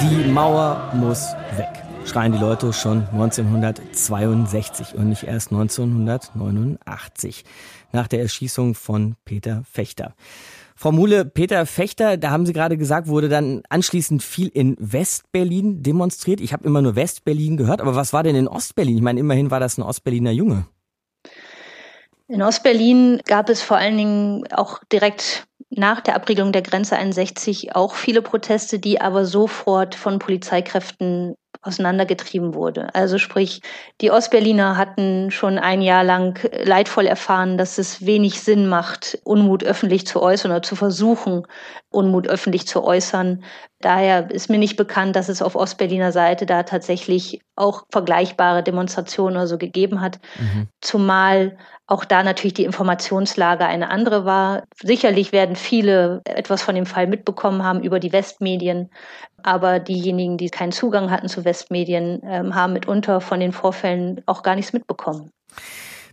Die 0.00 0.28
Mauer 0.28 0.90
muss 0.94 1.32
weg 1.56 1.75
schreien 2.16 2.32
die 2.32 2.38
Leute 2.38 2.72
schon 2.72 3.06
1962 3.12 4.94
und 4.94 5.10
nicht 5.10 5.24
erst 5.24 5.52
1989 5.52 7.44
nach 7.92 8.08
der 8.08 8.20
Erschießung 8.20 8.74
von 8.74 9.16
Peter 9.26 9.64
Fechter. 9.70 10.14
Frau 10.74 10.92
Muhle, 10.92 11.26
Peter 11.26 11.66
Fechter, 11.66 12.16
da 12.16 12.30
haben 12.30 12.46
Sie 12.46 12.54
gerade 12.54 12.78
gesagt, 12.78 13.08
wurde 13.08 13.28
dann 13.28 13.60
anschließend 13.68 14.22
viel 14.22 14.48
in 14.48 14.76
Westberlin 14.78 15.82
demonstriert. 15.82 16.40
Ich 16.40 16.54
habe 16.54 16.64
immer 16.64 16.80
nur 16.80 16.96
Westberlin 16.96 17.58
gehört, 17.58 17.82
aber 17.82 17.96
was 17.96 18.14
war 18.14 18.22
denn 18.22 18.34
in 18.34 18.48
Ostberlin? 18.48 18.96
Ich 18.96 19.02
meine, 19.02 19.20
immerhin 19.20 19.50
war 19.50 19.60
das 19.60 19.76
ein 19.76 19.82
Ostberliner 19.82 20.30
Junge. 20.30 20.64
In 22.28 22.40
Ostberlin 22.40 23.20
gab 23.26 23.50
es 23.50 23.60
vor 23.60 23.76
allen 23.76 23.98
Dingen 23.98 24.46
auch 24.52 24.80
direkt 24.90 25.46
nach 25.68 26.00
der 26.00 26.16
Abriegelung 26.16 26.52
der 26.52 26.62
Grenze 26.62 26.96
61 26.96 27.76
auch 27.76 27.94
viele 27.94 28.22
Proteste, 28.22 28.78
die 28.78 29.02
aber 29.02 29.26
sofort 29.26 29.94
von 29.94 30.18
Polizeikräften 30.18 31.34
auseinandergetrieben 31.66 32.54
wurde. 32.54 32.94
Also 32.94 33.18
sprich, 33.18 33.62
die 34.00 34.10
Ostberliner 34.10 34.76
hatten 34.76 35.30
schon 35.30 35.58
ein 35.58 35.82
Jahr 35.82 36.04
lang 36.04 36.38
leidvoll 36.64 37.06
erfahren, 37.06 37.58
dass 37.58 37.78
es 37.78 38.04
wenig 38.06 38.40
Sinn 38.40 38.68
macht, 38.68 39.18
Unmut 39.24 39.64
öffentlich 39.64 40.06
zu 40.06 40.22
äußern 40.22 40.50
oder 40.50 40.62
zu 40.62 40.76
versuchen, 40.76 41.46
Unmut 41.90 42.28
öffentlich 42.28 42.66
zu 42.66 42.84
äußern. 42.84 43.42
Daher 43.80 44.30
ist 44.30 44.48
mir 44.48 44.58
nicht 44.58 44.76
bekannt, 44.76 45.16
dass 45.16 45.28
es 45.28 45.42
auf 45.42 45.54
Ostberliner 45.54 46.12
Seite 46.12 46.46
da 46.46 46.62
tatsächlich 46.62 47.40
auch 47.56 47.84
vergleichbare 47.90 48.62
Demonstrationen 48.62 49.36
oder 49.36 49.46
so 49.46 49.58
gegeben 49.58 50.00
hat. 50.00 50.18
Mhm. 50.38 50.68
Zumal 50.80 51.58
auch 51.86 52.04
da 52.04 52.22
natürlich 52.22 52.54
die 52.54 52.64
Informationslage 52.64 53.64
eine 53.64 53.90
andere 53.90 54.24
war. 54.24 54.64
Sicherlich 54.82 55.32
werden 55.32 55.54
viele 55.54 56.20
etwas 56.24 56.62
von 56.62 56.74
dem 56.74 56.86
Fall 56.86 57.06
mitbekommen 57.06 57.62
haben 57.62 57.82
über 57.82 58.00
die 58.00 58.12
Westmedien, 58.12 58.90
aber 59.42 59.78
diejenigen, 59.78 60.36
die 60.36 60.50
keinen 60.50 60.72
Zugang 60.72 61.10
hatten 61.10 61.28
zu 61.28 61.44
Westmedien, 61.44 62.20
ähm, 62.24 62.54
haben 62.54 62.72
mitunter 62.72 63.20
von 63.20 63.38
den 63.38 63.52
Vorfällen 63.52 64.22
auch 64.26 64.42
gar 64.42 64.56
nichts 64.56 64.72
mitbekommen. 64.72 65.30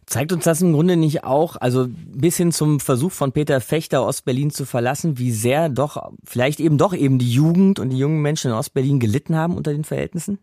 Zeigt 0.06 0.32
uns 0.32 0.44
das 0.44 0.62
im 0.62 0.74
Grunde 0.74 0.98
nicht 0.98 1.24
auch, 1.24 1.56
also 1.60 1.88
bis 1.90 2.38
hin 2.38 2.52
zum 2.52 2.80
Versuch 2.80 3.12
von 3.12 3.32
Peter 3.32 3.62
Fechter, 3.62 4.06
Ostberlin 4.06 4.52
zu 4.52 4.66
verlassen, 4.66 5.18
wie 5.18 5.32
sehr 5.32 5.70
doch, 5.70 6.12
vielleicht 6.26 6.60
eben 6.60 6.78
doch 6.78 6.94
eben 6.94 7.18
die 7.18 7.32
Jugend 7.32 7.80
und 7.80 7.90
die 7.90 7.98
jungen 7.98 8.22
Menschen 8.22 8.52
in 8.52 8.58
Ostberlin 8.58 9.00
gelitten 9.00 9.36
haben 9.36 9.56
unter 9.56 9.72
den 9.72 9.86
Verhältnissen? 9.86 10.40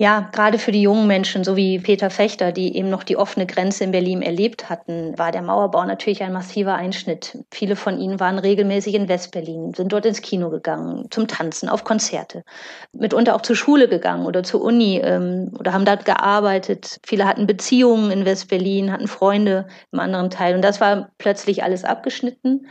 Ja, 0.00 0.28
gerade 0.32 0.60
für 0.60 0.70
die 0.70 0.82
jungen 0.82 1.08
Menschen, 1.08 1.42
so 1.42 1.56
wie 1.56 1.80
Peter 1.80 2.08
Fechter, 2.08 2.52
die 2.52 2.76
eben 2.76 2.88
noch 2.88 3.02
die 3.02 3.16
offene 3.16 3.46
Grenze 3.46 3.82
in 3.82 3.90
Berlin 3.90 4.22
erlebt 4.22 4.70
hatten, 4.70 5.18
war 5.18 5.32
der 5.32 5.42
Mauerbau 5.42 5.84
natürlich 5.84 6.22
ein 6.22 6.32
massiver 6.32 6.76
Einschnitt. 6.76 7.36
Viele 7.50 7.74
von 7.74 7.98
ihnen 7.98 8.20
waren 8.20 8.38
regelmäßig 8.38 8.94
in 8.94 9.08
Westberlin, 9.08 9.74
sind 9.74 9.92
dort 9.92 10.06
ins 10.06 10.22
Kino 10.22 10.50
gegangen, 10.50 11.08
zum 11.10 11.26
Tanzen, 11.26 11.68
auf 11.68 11.82
Konzerte, 11.82 12.44
mitunter 12.92 13.34
auch 13.34 13.42
zur 13.42 13.56
Schule 13.56 13.88
gegangen 13.88 14.24
oder 14.24 14.44
zur 14.44 14.62
Uni 14.62 15.00
ähm, 15.02 15.50
oder 15.58 15.72
haben 15.72 15.84
dort 15.84 16.04
gearbeitet. 16.04 17.00
Viele 17.04 17.26
hatten 17.26 17.48
Beziehungen 17.48 18.12
in 18.12 18.24
Westberlin, 18.24 18.92
hatten 18.92 19.08
Freunde 19.08 19.66
im 19.90 19.98
anderen 19.98 20.30
Teil 20.30 20.54
und 20.54 20.62
das 20.62 20.80
war 20.80 21.10
plötzlich 21.18 21.64
alles 21.64 21.82
abgeschnitten. 21.82 22.68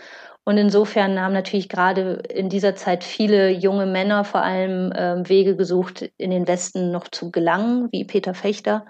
Und 0.48 0.58
insofern 0.58 1.20
haben 1.20 1.34
natürlich 1.34 1.68
gerade 1.68 2.24
in 2.34 2.48
dieser 2.48 2.74
Zeit 2.74 3.04
viele 3.04 3.50
junge 3.50 3.86
Männer 3.86 4.24
vor 4.24 4.44
allem 4.44 4.94
äh, 4.94 5.28
Wege 5.28 5.58
gesucht, 5.58 6.10
in 6.16 6.32
den 6.32 6.48
Westen 6.48 6.90
noch 6.90 7.10
zu 7.10 7.32
gelangen, 7.32 7.90
wie 7.92 8.06
Peter 8.06 8.34
Fechter. 8.34 8.86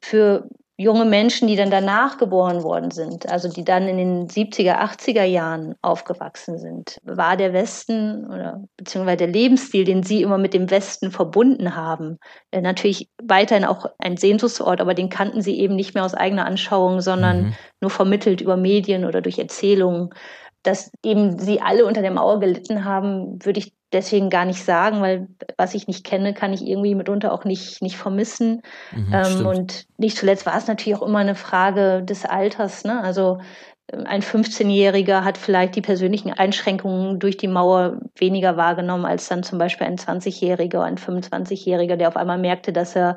Für 0.00 0.48
junge 0.76 1.04
Menschen, 1.04 1.48
die 1.48 1.56
dann 1.56 1.72
danach 1.72 2.18
geboren 2.18 2.62
worden 2.62 2.92
sind, 2.92 3.28
also 3.28 3.48
die 3.48 3.64
dann 3.64 3.88
in 3.88 3.96
den 3.96 4.28
70er, 4.28 4.78
80er 4.78 5.24
Jahren 5.24 5.74
aufgewachsen 5.82 6.56
sind, 6.60 7.00
war 7.02 7.36
der 7.36 7.52
Westen 7.52 8.24
oder 8.26 8.62
beziehungsweise 8.76 9.16
der 9.16 9.26
Lebensstil, 9.26 9.84
den 9.84 10.04
sie 10.04 10.22
immer 10.22 10.38
mit 10.38 10.54
dem 10.54 10.70
Westen 10.70 11.10
verbunden 11.10 11.74
haben, 11.74 12.18
äh, 12.52 12.60
natürlich 12.60 13.10
weiterhin 13.20 13.64
auch 13.64 13.86
ein 13.98 14.16
Sehnsuchtsort, 14.16 14.80
aber 14.80 14.94
den 14.94 15.08
kannten 15.08 15.42
sie 15.42 15.58
eben 15.58 15.74
nicht 15.74 15.94
mehr 15.94 16.04
aus 16.04 16.14
eigener 16.14 16.46
Anschauung, 16.46 17.00
sondern 17.00 17.42
mhm. 17.42 17.54
nur 17.80 17.90
vermittelt 17.90 18.40
über 18.40 18.56
Medien 18.56 19.04
oder 19.04 19.20
durch 19.20 19.40
Erzählungen 19.40 20.10
dass 20.66 20.90
eben 21.04 21.38
sie 21.38 21.60
alle 21.60 21.86
unter 21.86 22.02
der 22.02 22.10
Mauer 22.10 22.40
gelitten 22.40 22.84
haben, 22.84 23.44
würde 23.44 23.60
ich 23.60 23.72
deswegen 23.92 24.30
gar 24.30 24.44
nicht 24.44 24.64
sagen, 24.64 25.00
weil 25.00 25.28
was 25.56 25.74
ich 25.74 25.86
nicht 25.86 26.04
kenne, 26.04 26.34
kann 26.34 26.52
ich 26.52 26.66
irgendwie 26.66 26.94
mitunter 26.94 27.32
auch 27.32 27.44
nicht, 27.44 27.82
nicht 27.82 27.96
vermissen. 27.96 28.62
Mhm, 28.92 29.12
ähm, 29.12 29.46
und 29.46 29.86
nicht 29.96 30.16
zuletzt 30.16 30.44
war 30.44 30.56
es 30.56 30.66
natürlich 30.66 30.98
auch 30.98 31.06
immer 31.06 31.18
eine 31.18 31.34
Frage 31.34 32.02
des 32.02 32.24
Alters. 32.24 32.84
Ne? 32.84 33.00
Also 33.00 33.38
ein 33.92 34.20
15-Jähriger 34.20 35.22
hat 35.22 35.38
vielleicht 35.38 35.76
die 35.76 35.80
persönlichen 35.80 36.32
Einschränkungen 36.32 37.20
durch 37.20 37.36
die 37.36 37.46
Mauer 37.46 38.00
weniger 38.16 38.56
wahrgenommen 38.56 39.04
als 39.04 39.28
dann 39.28 39.44
zum 39.44 39.58
Beispiel 39.58 39.86
ein 39.86 39.96
20-Jähriger 39.96 40.78
oder 40.78 40.84
ein 40.84 40.96
25-Jähriger, 40.96 41.94
der 41.94 42.08
auf 42.08 42.16
einmal 42.16 42.38
merkte, 42.38 42.72
dass 42.72 42.96
er 42.96 43.16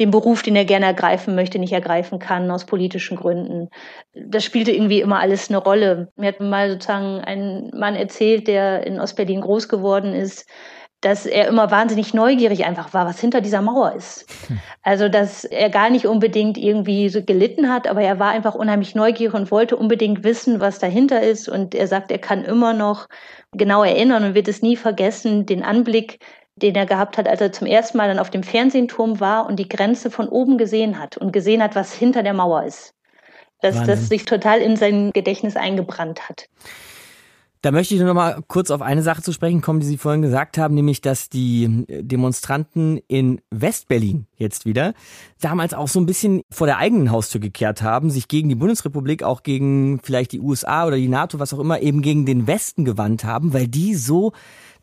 den 0.00 0.10
Beruf, 0.10 0.42
den 0.42 0.56
er 0.56 0.64
gerne 0.64 0.86
ergreifen 0.86 1.36
möchte, 1.36 1.60
nicht 1.60 1.72
ergreifen 1.72 2.18
kann 2.18 2.50
aus 2.50 2.66
politischen 2.66 3.16
Gründen. 3.16 3.68
Das 4.12 4.44
spielte 4.44 4.72
irgendwie 4.72 5.00
immer 5.00 5.20
alles 5.20 5.50
eine 5.50 5.58
Rolle. 5.58 6.08
Mir 6.16 6.28
hat 6.28 6.40
mal 6.40 6.72
sozusagen 6.72 7.20
ein 7.20 7.70
Mann 7.72 7.94
erzählt, 7.94 8.48
der 8.48 8.84
in 8.84 8.98
Ostberlin 8.98 9.40
groß 9.40 9.68
geworden 9.68 10.14
ist, 10.14 10.48
dass 11.00 11.26
er 11.26 11.46
immer 11.46 11.70
wahnsinnig 11.70 12.12
neugierig 12.12 12.64
einfach 12.64 12.92
war, 12.92 13.06
was 13.06 13.20
hinter 13.20 13.40
dieser 13.40 13.62
Mauer 13.62 13.94
ist. 13.94 14.26
Hm. 14.48 14.58
Also, 14.82 15.08
dass 15.08 15.44
er 15.44 15.70
gar 15.70 15.90
nicht 15.90 16.06
unbedingt 16.06 16.58
irgendwie 16.58 17.08
so 17.08 17.22
gelitten 17.22 17.72
hat, 17.72 17.86
aber 17.86 18.02
er 18.02 18.18
war 18.18 18.30
einfach 18.30 18.54
unheimlich 18.54 18.94
neugierig 18.96 19.34
und 19.34 19.50
wollte 19.52 19.76
unbedingt 19.76 20.24
wissen, 20.24 20.60
was 20.60 20.80
dahinter 20.80 21.22
ist. 21.22 21.48
Und 21.48 21.74
er 21.74 21.86
sagt, 21.86 22.10
er 22.10 22.18
kann 22.18 22.44
immer 22.44 22.72
noch 22.72 23.06
genau 23.52 23.84
erinnern 23.84 24.24
und 24.24 24.34
wird 24.34 24.48
es 24.48 24.60
nie 24.60 24.76
vergessen, 24.76 25.46
den 25.46 25.62
Anblick, 25.62 26.18
den 26.56 26.74
er 26.74 26.86
gehabt 26.86 27.16
hat, 27.16 27.28
als 27.28 27.40
er 27.40 27.52
zum 27.52 27.68
ersten 27.68 27.96
Mal 27.96 28.08
dann 28.08 28.18
auf 28.18 28.30
dem 28.30 28.42
Fernsehturm 28.42 29.20
war 29.20 29.46
und 29.46 29.56
die 29.56 29.68
Grenze 29.68 30.10
von 30.10 30.28
oben 30.28 30.58
gesehen 30.58 30.98
hat 30.98 31.16
und 31.16 31.32
gesehen 31.32 31.62
hat, 31.62 31.76
was 31.76 31.92
hinter 31.92 32.24
der 32.24 32.34
Mauer 32.34 32.64
ist. 32.64 32.94
Dass 33.60 33.82
das 33.84 34.08
sich 34.08 34.24
total 34.24 34.60
in 34.60 34.76
sein 34.76 35.10
Gedächtnis 35.12 35.56
eingebrannt 35.56 36.28
hat. 36.28 36.48
Da 37.60 37.72
möchte 37.72 37.94
ich 37.94 38.00
nur 38.00 38.08
noch 38.08 38.14
mal 38.14 38.40
kurz 38.46 38.70
auf 38.70 38.82
eine 38.82 39.02
Sache 39.02 39.22
zu 39.22 39.32
sprechen 39.32 39.60
kommen, 39.60 39.80
die 39.80 39.86
Sie 39.86 39.98
vorhin 39.98 40.22
gesagt 40.22 40.58
haben, 40.58 40.74
nämlich, 40.74 41.00
dass 41.00 41.28
die 41.28 41.84
Demonstranten 41.88 43.00
in 43.08 43.40
Westberlin 43.50 44.26
jetzt 44.36 44.64
wieder 44.64 44.94
damals 45.40 45.74
auch 45.74 45.88
so 45.88 45.98
ein 45.98 46.06
bisschen 46.06 46.42
vor 46.50 46.68
der 46.68 46.78
eigenen 46.78 47.10
Haustür 47.10 47.40
gekehrt 47.40 47.82
haben, 47.82 48.10
sich 48.10 48.28
gegen 48.28 48.48
die 48.48 48.54
Bundesrepublik, 48.54 49.24
auch 49.24 49.42
gegen 49.42 50.00
vielleicht 50.02 50.32
die 50.32 50.40
USA 50.40 50.86
oder 50.86 50.96
die 50.96 51.08
NATO, 51.08 51.40
was 51.40 51.52
auch 51.52 51.58
immer, 51.58 51.80
eben 51.80 52.00
gegen 52.00 52.26
den 52.26 52.46
Westen 52.46 52.84
gewandt 52.84 53.24
haben, 53.24 53.52
weil 53.52 53.66
die 53.66 53.94
so 53.94 54.32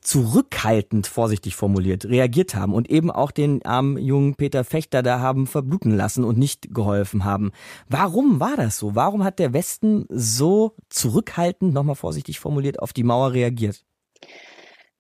zurückhaltend, 0.06 1.08
vorsichtig 1.08 1.56
formuliert, 1.56 2.06
reagiert 2.06 2.56
haben 2.56 2.74
und 2.74 2.90
eben 2.90 3.10
auch 3.10 3.32
den 3.32 3.66
armen 3.66 3.98
jungen 3.98 4.36
Peter 4.36 4.64
Fechter 4.64 5.02
da 5.02 5.20
haben 5.20 5.48
verbluten 5.48 5.96
lassen 5.96 6.24
und 6.24 6.38
nicht 6.38 6.74
geholfen 6.74 7.26
haben. 7.26 7.52
Warum 7.90 8.40
war 8.40 8.56
das 8.56 8.78
so? 8.78 8.96
Warum 8.96 9.24
hat 9.24 9.40
der 9.40 9.54
Westen 9.54 10.06
so 10.10 10.76
zurückhaltend, 10.90 11.74
nochmal 11.74 11.96
vorsichtig 11.96 12.40
formuliert, 12.40 12.80
auf 12.80 12.94
die 12.94 13.04
Mauer 13.04 13.34
reagiert? 13.34 13.84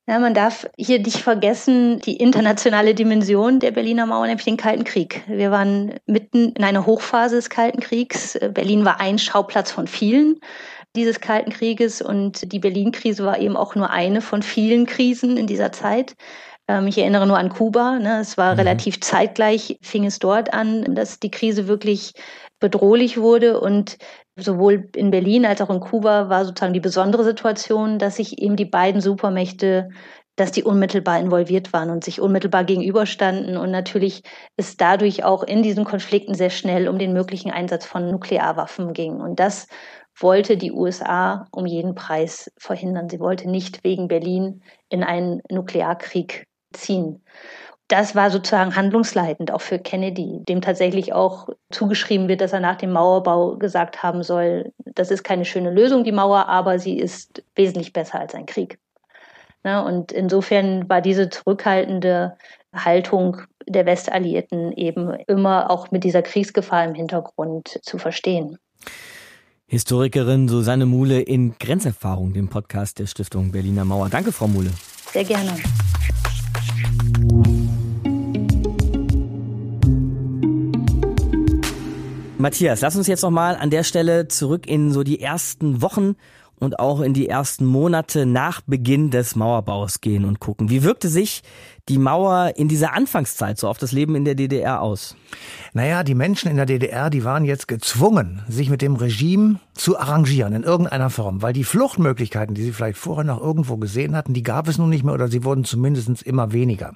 Ja, 0.07 0.19
man 0.19 0.35
darf 0.35 0.67
hier 0.77 0.99
nicht 0.99 1.17
vergessen, 1.17 1.99
die 1.99 2.17
internationale 2.17 2.93
Dimension 2.93 3.59
der 3.59 3.71
Berliner 3.71 4.05
Mauer, 4.05 4.27
nämlich 4.27 4.45
den 4.45 4.57
Kalten 4.57 4.83
Krieg. 4.83 5.23
Wir 5.27 5.49
waren 5.49 5.95
mitten 6.05 6.53
in 6.53 6.63
einer 6.63 6.85
Hochphase 6.85 7.37
des 7.37 7.49
Kalten 7.49 7.79
Kriegs. 7.79 8.37
Berlin 8.53 8.85
war 8.85 8.99
ein 8.99 9.17
Schauplatz 9.17 9.71
von 9.71 9.87
vielen 9.87 10.39
dieses 10.95 11.19
Kalten 11.19 11.51
Krieges 11.51 12.01
und 12.01 12.51
die 12.51 12.59
Berlin-Krise 12.59 13.25
war 13.25 13.39
eben 13.39 13.57
auch 13.57 13.75
nur 13.75 13.89
eine 13.89 14.21
von 14.21 14.41
vielen 14.41 14.85
Krisen 14.85 15.37
in 15.37 15.47
dieser 15.47 15.71
Zeit. 15.71 16.15
Ähm, 16.67 16.87
ich 16.87 16.97
erinnere 16.97 17.27
nur 17.27 17.37
an 17.37 17.49
Kuba. 17.49 17.99
Ne? 17.99 18.19
Es 18.21 18.37
war 18.37 18.53
mhm. 18.53 18.59
relativ 18.59 19.01
zeitgleich, 19.01 19.77
fing 19.81 20.05
es 20.05 20.19
dort 20.19 20.53
an, 20.53 20.95
dass 20.95 21.19
die 21.19 21.31
Krise 21.31 21.67
wirklich 21.67 22.13
bedrohlich 22.59 23.17
wurde. 23.17 23.59
Und 23.59 23.97
sowohl 24.35 24.89
in 24.95 25.11
Berlin 25.11 25.45
als 25.45 25.61
auch 25.61 25.69
in 25.69 25.79
Kuba 25.79 26.29
war 26.29 26.45
sozusagen 26.45 26.73
die 26.73 26.79
besondere 26.79 27.23
Situation, 27.23 27.99
dass 27.99 28.17
sich 28.17 28.41
eben 28.41 28.55
die 28.55 28.65
beiden 28.65 29.01
Supermächte 29.01 29.89
dass 30.35 30.51
die 30.51 30.63
unmittelbar 30.63 31.19
involviert 31.19 31.71
waren 31.71 31.89
und 31.89 32.03
sich 32.03 32.19
unmittelbar 32.19 32.65
gegenüberstanden 32.65 33.57
und 33.57 33.71
natürlich 33.71 34.21
es 34.57 34.75
dadurch 34.75 35.23
auch 35.23 35.43
in 35.43 35.63
diesen 35.63 35.85
Konflikten 35.85 36.35
sehr 36.35 36.49
schnell 36.49 36.89
um 36.89 36.99
den 36.99 37.13
möglichen 37.13 37.51
Einsatz 37.51 37.85
von 37.85 38.11
Nuklearwaffen 38.11 38.93
ging. 38.93 39.21
Und 39.21 39.39
das 39.39 39.67
wollte 40.17 40.57
die 40.57 40.71
USA 40.71 41.47
um 41.51 41.65
jeden 41.65 41.95
Preis 41.95 42.51
verhindern. 42.57 43.09
Sie 43.09 43.19
wollte 43.19 43.49
nicht 43.49 43.83
wegen 43.83 44.07
Berlin 44.07 44.61
in 44.89 45.03
einen 45.03 45.41
Nuklearkrieg 45.49 46.47
ziehen. 46.73 47.23
Das 47.87 48.15
war 48.15 48.31
sozusagen 48.31 48.75
handlungsleitend 48.75 49.51
auch 49.51 49.61
für 49.61 49.77
Kennedy, 49.77 50.43
dem 50.45 50.61
tatsächlich 50.61 51.13
auch 51.13 51.49
zugeschrieben 51.69 52.27
wird, 52.27 52.41
dass 52.41 52.53
er 52.53 52.59
nach 52.59 52.77
dem 52.77 52.91
Mauerbau 52.91 53.57
gesagt 53.57 54.01
haben 54.01 54.23
soll, 54.23 54.71
das 54.85 55.11
ist 55.11 55.23
keine 55.23 55.45
schöne 55.45 55.69
Lösung, 55.69 56.03
die 56.03 56.11
Mauer, 56.11 56.47
aber 56.47 56.79
sie 56.79 56.97
ist 56.97 57.43
wesentlich 57.53 57.93
besser 57.93 58.19
als 58.19 58.33
ein 58.33 58.47
Krieg. 58.47 58.79
Ne? 59.63 59.83
Und 59.83 60.11
insofern 60.11 60.89
war 60.89 61.01
diese 61.01 61.29
zurückhaltende 61.29 62.37
Haltung 62.73 63.41
der 63.67 63.85
Westalliierten 63.85 64.71
eben 64.71 65.13
immer 65.27 65.69
auch 65.69 65.91
mit 65.91 66.03
dieser 66.03 66.23
Kriegsgefahr 66.23 66.85
im 66.85 66.95
Hintergrund 66.95 67.79
zu 67.83 67.99
verstehen. 67.99 68.57
Historikerin 69.67 70.47
Susanne 70.47 70.85
Muhle 70.85 71.21
in 71.21 71.57
Grenzerfahrung, 71.57 72.33
dem 72.33 72.49
Podcast 72.49 72.99
der 72.99 73.07
Stiftung 73.07 73.51
Berliner 73.51 73.83
Mauer. 73.83 74.09
Danke, 74.09 74.31
Frau 74.31 74.47
Muhle. 74.47 74.69
Sehr 75.11 75.23
gerne. 75.23 75.55
Matthias, 82.37 82.81
lass 82.81 82.95
uns 82.95 83.07
jetzt 83.07 83.23
noch 83.23 83.31
mal 83.31 83.55
an 83.55 83.71
der 83.71 83.83
Stelle 83.83 84.27
zurück 84.27 84.67
in 84.67 84.91
so 84.91 85.01
die 85.01 85.19
ersten 85.19 85.81
Wochen 85.81 86.15
und 86.59 86.79
auch 86.79 87.01
in 87.01 87.15
die 87.15 87.27
ersten 87.27 87.65
Monate 87.65 88.27
nach 88.27 88.61
Beginn 88.61 89.09
des 89.09 89.35
Mauerbaus 89.35 89.99
gehen 89.99 90.25
und 90.25 90.39
gucken. 90.39 90.69
Wie 90.69 90.83
wirkte 90.83 91.09
sich 91.09 91.41
die 91.87 91.99
Mauer 91.99 92.53
in 92.55 92.67
dieser 92.67 92.93
Anfangszeit 92.93 93.59
so 93.59 93.67
auf 93.67 93.77
das 93.77 93.91
Leben 93.91 94.15
in 94.15 94.25
der 94.25 94.35
DDR 94.35 94.81
aus? 94.81 95.15
Naja, 95.73 96.03
die 96.03 96.15
Menschen 96.15 96.49
in 96.49 96.57
der 96.57 96.65
DDR, 96.65 97.09
die 97.09 97.23
waren 97.23 97.45
jetzt 97.45 97.67
gezwungen, 97.67 98.41
sich 98.47 98.69
mit 98.69 98.81
dem 98.81 98.95
Regime 98.95 99.59
zu 99.75 99.99
arrangieren 99.99 100.53
in 100.53 100.63
irgendeiner 100.63 101.09
Form, 101.09 101.41
weil 101.41 101.53
die 101.53 101.65
Fluchtmöglichkeiten, 101.65 102.55
die 102.55 102.63
sie 102.63 102.71
vielleicht 102.71 102.97
vorher 102.97 103.25
noch 103.25 103.41
irgendwo 103.41 103.77
gesehen 103.77 104.15
hatten, 104.15 104.33
die 104.33 104.41
gab 104.41 104.67
es 104.67 104.77
nun 104.77 104.89
nicht 104.89 105.03
mehr 105.03 105.13
oder 105.13 105.27
sie 105.27 105.43
wurden 105.43 105.65
zumindest 105.65 106.23
immer 106.23 106.53
weniger. 106.53 106.93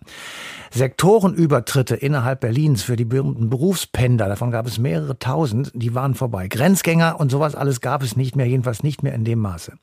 Sektorenübertritte 0.72 1.96
innerhalb 1.96 2.40
Berlins 2.40 2.84
für 2.84 2.96
die 2.96 3.06
berühmten 3.06 3.50
Berufspender, 3.50 4.30
davon 4.30 4.52
gab 4.52 4.66
es 4.66 4.78
mehrere 4.78 5.18
tausend, 5.20 5.72
die 5.74 5.94
waren 5.94 6.16
vorbei. 6.16 6.48
Grenzgänger 6.48 7.20
und 7.20 7.32
sowas 7.32 7.56
alles 7.56 7.82
gab 7.82 8.02
es 8.02 8.16
nicht 8.16 8.36
mehr, 8.36 8.46
jedenfalls 8.46 8.84
nicht 8.84 9.04
mehr 9.04 9.14
in 9.14 9.26
dem 9.26 9.40
Maße. 9.40 9.74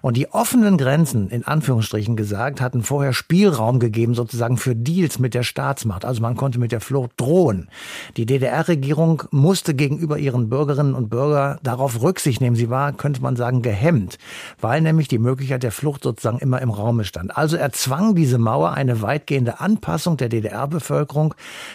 Und 0.00 0.16
die 0.16 0.32
offenen 0.32 0.78
Grenzen, 0.78 1.28
in 1.28 1.46
Anführungsstrichen 1.46 2.16
gesagt, 2.16 2.60
hatten 2.60 2.82
vorher 2.82 3.12
Spielraum 3.12 3.78
gegeben, 3.78 4.14
sozusagen 4.14 4.41
für 4.56 4.74
Deals 4.74 5.20
mit 5.20 5.34
der 5.34 5.44
Staatsmacht. 5.44 6.04
Also 6.04 6.20
man 6.20 6.36
konnte 6.36 6.58
mit 6.58 6.72
der 6.72 6.80
Flucht 6.80 7.12
drohen. 7.16 7.68
Die 8.16 8.26
DDR-Regierung 8.26 9.22
musste 9.30 9.72
gegenüber 9.72 10.18
ihren 10.18 10.48
Bürgerinnen 10.48 10.94
und 10.94 11.10
Bürgern 11.10 11.58
darauf 11.62 12.02
Rücksicht 12.02 12.40
nehmen. 12.40 12.56
Sie 12.56 12.68
war, 12.68 12.92
könnte 12.92 13.22
man 13.22 13.36
sagen, 13.36 13.62
gehemmt, 13.62 14.18
weil 14.60 14.80
nämlich 14.80 15.06
die 15.06 15.18
Möglichkeit 15.18 15.62
der 15.62 15.70
Flucht 15.70 16.02
sozusagen 16.02 16.40
immer 16.40 16.60
im 16.60 16.70
Raume 16.70 17.04
stand. 17.04 17.36
Also 17.36 17.56
erzwang 17.56 18.16
diese 18.16 18.38
Mauer 18.38 18.72
eine 18.72 19.00
weitgehende 19.00 19.60
Anpassung 19.60 20.16
der 20.16 20.28
DDR-Bevölkerung 20.28 21.34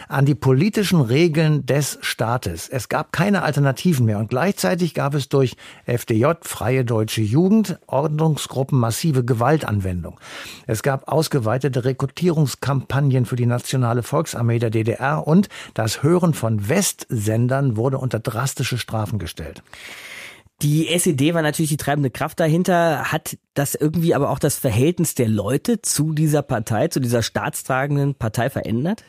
an 0.09 0.25
die 0.25 0.35
politischen 0.35 0.99
Regeln 0.99 1.65
des 1.65 1.97
Staates. 2.01 2.67
Es 2.67 2.89
gab 2.89 3.13
keine 3.13 3.43
Alternativen 3.43 4.05
mehr 4.05 4.19
und 4.19 4.29
gleichzeitig 4.29 4.93
gab 4.93 5.13
es 5.13 5.29
durch 5.29 5.55
FDJ, 5.85 6.25
Freie 6.41 6.83
Deutsche 6.83 7.21
Jugend, 7.21 7.79
Ordnungsgruppen 7.87 8.77
massive 8.77 9.23
Gewaltanwendung. 9.23 10.19
Es 10.65 10.83
gab 10.83 11.07
ausgeweitete 11.07 11.85
Rekrutierungskampagnen 12.57 13.25
für 13.25 13.35
die 13.35 13.45
nationale 13.45 14.03
Volksarmee 14.03 14.59
der 14.59 14.69
DDR 14.69 15.25
und 15.25 15.49
das 15.73 16.03
Hören 16.03 16.33
von 16.33 16.69
Westsendern 16.69 17.77
wurde 17.77 17.97
unter 17.97 18.19
drastische 18.19 18.77
Strafen 18.77 19.19
gestellt. 19.19 19.63
Die 20.63 20.87
SED 20.87 21.35
war 21.35 21.43
natürlich 21.43 21.69
die 21.69 21.77
treibende 21.77 22.09
Kraft 22.09 22.39
dahinter. 22.39 23.11
Hat 23.11 23.37
das 23.57 23.75
irgendwie 23.75 24.13
aber 24.13 24.29
auch 24.29 24.39
das 24.39 24.57
Verhältnis 24.57 25.15
der 25.15 25.27
Leute 25.27 25.81
zu 25.81 26.13
dieser 26.13 26.41
Partei, 26.41 26.87
zu 26.87 26.99
dieser 26.99 27.23
staatstragenden 27.23 28.15
Partei 28.15 28.49
verändert? 28.49 29.03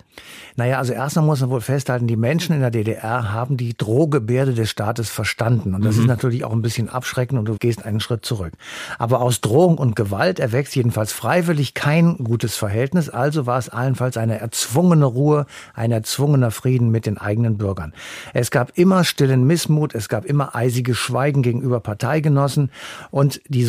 Naja, 0.56 0.78
also 0.78 0.92
erstmal 0.92 1.24
muss 1.24 1.40
man 1.40 1.50
wohl 1.50 1.60
festhalten, 1.60 2.06
die 2.06 2.16
Menschen 2.16 2.54
in 2.54 2.60
der 2.60 2.70
DDR 2.70 3.32
haben 3.32 3.56
die 3.56 3.76
Drohgebärde 3.76 4.54
des 4.54 4.68
Staates 4.70 5.10
verstanden. 5.10 5.74
Und 5.74 5.84
das 5.84 5.96
mhm. 5.96 6.02
ist 6.02 6.06
natürlich 6.08 6.44
auch 6.44 6.52
ein 6.52 6.62
bisschen 6.62 6.88
abschreckend 6.88 7.38
und 7.38 7.44
du 7.46 7.56
gehst 7.56 7.84
einen 7.84 8.00
Schritt 8.00 8.24
zurück. 8.24 8.52
Aber 8.98 9.20
aus 9.20 9.40
Drohung 9.40 9.78
und 9.78 9.94
Gewalt 9.94 10.40
erwächst 10.40 10.74
jedenfalls 10.74 11.12
freiwillig 11.12 11.74
kein 11.74 12.16
gutes 12.16 12.56
Verhältnis. 12.56 13.08
Also 13.08 13.46
war 13.46 13.58
es 13.58 13.68
allenfalls 13.68 14.16
eine 14.16 14.40
erzwungene 14.40 15.04
Ruhe, 15.04 15.46
ein 15.74 15.92
erzwungener 15.92 16.50
Frieden 16.50 16.90
mit 16.90 17.06
den 17.06 17.18
eigenen 17.18 17.58
Bürgern. 17.58 17.92
Es 18.34 18.50
gab 18.50 18.76
immer 18.76 19.04
stillen 19.04 19.44
Missmut, 19.44 19.94
es 19.94 20.08
gab 20.08 20.24
immer 20.24 20.54
eisige 20.56 20.94
Schweigen 20.94 21.42
gegenüber 21.42 21.80
Parteigenossen 21.80 22.70
und 23.10 23.40
die 23.46 23.64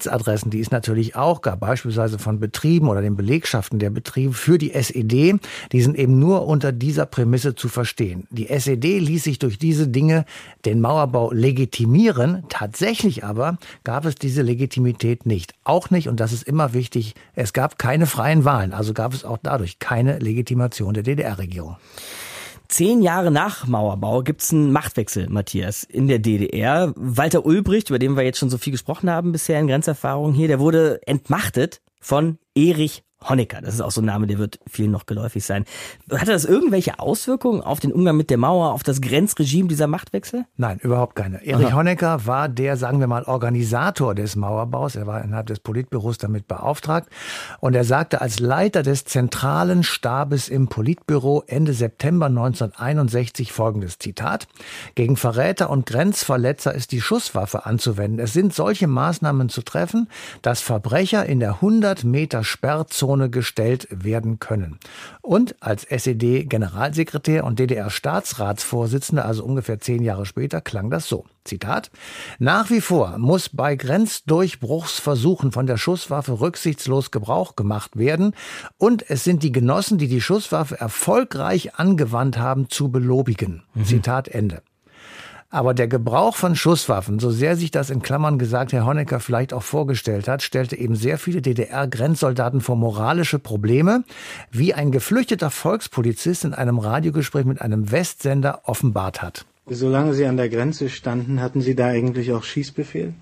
Solidaritätsadressen, 0.00 0.50
die 0.50 0.60
es 0.60 0.70
natürlich 0.70 1.16
auch 1.16 1.42
gab, 1.42 1.60
beispielsweise 1.60 2.18
von 2.18 2.40
Betrieben 2.40 2.88
oder 2.88 3.02
den 3.02 3.16
Belegschaften 3.16 3.78
der 3.78 3.90
Betriebe 3.90 4.32
für 4.32 4.58
die 4.58 4.72
SED, 4.72 5.38
die 5.72 5.82
sind 5.82 5.96
eben 5.96 6.18
nur 6.18 6.46
unter 6.46 6.72
dieser 6.72 7.06
Prämisse 7.06 7.54
zu 7.54 7.68
verstehen. 7.68 8.26
Die 8.30 8.48
SED 8.48 8.98
ließ 8.98 9.24
sich 9.24 9.38
durch 9.38 9.58
diese 9.58 9.88
Dinge 9.88 10.24
den 10.64 10.80
Mauerbau 10.80 11.32
legitimieren. 11.32 12.44
Tatsächlich 12.48 13.24
aber 13.24 13.58
gab 13.84 14.04
es 14.04 14.14
diese 14.14 14.42
Legitimität 14.42 15.26
nicht. 15.26 15.54
Auch 15.64 15.90
nicht, 15.90 16.08
und 16.08 16.20
das 16.20 16.32
ist 16.32 16.42
immer 16.42 16.72
wichtig, 16.72 17.14
es 17.34 17.52
gab 17.52 17.78
keine 17.78 18.06
freien 18.06 18.44
Wahlen. 18.44 18.72
Also 18.72 18.94
gab 18.94 19.14
es 19.14 19.24
auch 19.24 19.38
dadurch 19.42 19.78
keine 19.78 20.18
Legitimation 20.18 20.94
der 20.94 21.02
DDR-Regierung. 21.02 21.76
Zehn 22.70 23.02
Jahre 23.02 23.32
nach 23.32 23.66
Mauerbau 23.66 24.22
gibt's 24.22 24.52
einen 24.52 24.70
Machtwechsel, 24.70 25.28
Matthias, 25.28 25.82
in 25.82 26.06
der 26.06 26.20
DDR. 26.20 26.92
Walter 26.94 27.44
Ulbricht, 27.44 27.90
über 27.90 27.98
den 27.98 28.16
wir 28.16 28.22
jetzt 28.22 28.38
schon 28.38 28.48
so 28.48 28.58
viel 28.58 28.70
gesprochen 28.70 29.10
haben 29.10 29.32
bisher 29.32 29.58
in 29.58 29.66
Grenzerfahrungen 29.66 30.34
hier, 30.34 30.46
der 30.46 30.60
wurde 30.60 31.00
entmachtet 31.04 31.82
von 32.00 32.38
Erich 32.54 33.02
Honecker, 33.28 33.60
das 33.60 33.74
ist 33.74 33.82
auch 33.82 33.90
so 33.90 34.00
ein 34.00 34.06
Name, 34.06 34.26
der 34.26 34.38
wird 34.38 34.58
vielen 34.66 34.90
noch 34.90 35.04
geläufig 35.04 35.44
sein. 35.44 35.66
Hatte 36.10 36.32
das 36.32 36.46
irgendwelche 36.46 36.98
Auswirkungen 36.98 37.60
auf 37.60 37.78
den 37.78 37.92
Umgang 37.92 38.16
mit 38.16 38.30
der 38.30 38.38
Mauer, 38.38 38.72
auf 38.72 38.82
das 38.82 39.02
Grenzregime 39.02 39.68
dieser 39.68 39.86
Machtwechsel? 39.86 40.46
Nein, 40.56 40.78
überhaupt 40.78 41.16
keine. 41.16 41.44
Erich 41.44 41.66
Aha. 41.66 41.76
Honecker 41.76 42.26
war 42.26 42.48
der, 42.48 42.78
sagen 42.78 42.98
wir 42.98 43.06
mal, 43.06 43.24
Organisator 43.24 44.14
des 44.14 44.36
Mauerbaus. 44.36 44.96
Er 44.96 45.06
war 45.06 45.22
innerhalb 45.22 45.48
des 45.48 45.60
Politbüros 45.60 46.16
damit 46.16 46.48
beauftragt. 46.48 47.10
Und 47.60 47.74
er 47.74 47.84
sagte 47.84 48.22
als 48.22 48.40
Leiter 48.40 48.82
des 48.82 49.04
zentralen 49.04 49.82
Stabes 49.82 50.48
im 50.48 50.68
Politbüro 50.68 51.44
Ende 51.46 51.74
September 51.74 52.26
1961 52.26 53.52
folgendes 53.52 53.98
Zitat. 53.98 54.48
Gegen 54.94 55.16
Verräter 55.16 55.68
und 55.68 55.84
Grenzverletzer 55.84 56.74
ist 56.74 56.90
die 56.92 57.02
Schusswaffe 57.02 57.66
anzuwenden. 57.66 58.18
Es 58.18 58.32
sind 58.32 58.54
solche 58.54 58.86
Maßnahmen 58.86 59.50
zu 59.50 59.60
treffen, 59.60 60.08
dass 60.40 60.62
Verbrecher 60.62 61.26
in 61.26 61.38
der 61.40 61.56
100 61.56 62.04
Meter 62.04 62.44
Sperrzone 62.44 63.09
Grauzone 63.10 63.30
gestellt 63.30 63.88
werden 63.90 64.38
können. 64.38 64.78
Und 65.20 65.56
als 65.60 65.84
SED-Generalsekretär 65.84 67.44
und 67.44 67.58
DDR-Staatsratsvorsitzender, 67.58 69.24
also 69.24 69.44
ungefähr 69.44 69.80
zehn 69.80 70.02
Jahre 70.02 70.26
später, 70.26 70.60
klang 70.60 70.90
das 70.90 71.08
so. 71.08 71.24
Zitat. 71.44 71.90
Nach 72.38 72.70
wie 72.70 72.80
vor 72.80 73.18
muss 73.18 73.48
bei 73.48 73.74
Grenzdurchbruchsversuchen 73.74 75.52
von 75.52 75.66
der 75.66 75.78
Schusswaffe 75.78 76.40
rücksichtslos 76.40 77.10
Gebrauch 77.10 77.56
gemacht 77.56 77.96
werden 77.96 78.34
und 78.76 79.08
es 79.08 79.24
sind 79.24 79.42
die 79.42 79.50
Genossen, 79.50 79.96
die 79.98 80.08
die 80.08 80.20
Schusswaffe 80.20 80.78
erfolgreich 80.78 81.76
angewandt 81.76 82.38
haben, 82.38 82.68
zu 82.68 82.90
belobigen. 82.90 83.62
Mhm. 83.74 83.84
Zitat 83.84 84.28
Ende. 84.28 84.62
Aber 85.52 85.74
der 85.74 85.88
Gebrauch 85.88 86.36
von 86.36 86.54
Schusswaffen, 86.54 87.18
so 87.18 87.32
sehr 87.32 87.56
sich 87.56 87.72
das 87.72 87.90
in 87.90 88.02
Klammern 88.02 88.38
gesagt 88.38 88.72
Herr 88.72 88.86
Honecker 88.86 89.18
vielleicht 89.18 89.52
auch 89.52 89.64
vorgestellt 89.64 90.28
hat, 90.28 90.42
stellte 90.42 90.76
eben 90.76 90.94
sehr 90.94 91.18
viele 91.18 91.42
DDR-Grenzsoldaten 91.42 92.60
vor 92.60 92.76
moralische 92.76 93.40
Probleme, 93.40 94.04
wie 94.52 94.74
ein 94.74 94.92
geflüchteter 94.92 95.50
Volkspolizist 95.50 96.44
in 96.44 96.54
einem 96.54 96.78
Radiogespräch 96.78 97.46
mit 97.46 97.60
einem 97.60 97.90
Westsender 97.90 98.60
offenbart 98.66 99.22
hat. 99.22 99.44
Solange 99.66 100.14
Sie 100.14 100.24
an 100.24 100.36
der 100.36 100.48
Grenze 100.48 100.88
standen, 100.88 101.40
hatten 101.40 101.62
Sie 101.62 101.74
da 101.74 101.88
eigentlich 101.88 102.32
auch 102.32 102.44
Schießbefehl? 102.44 103.12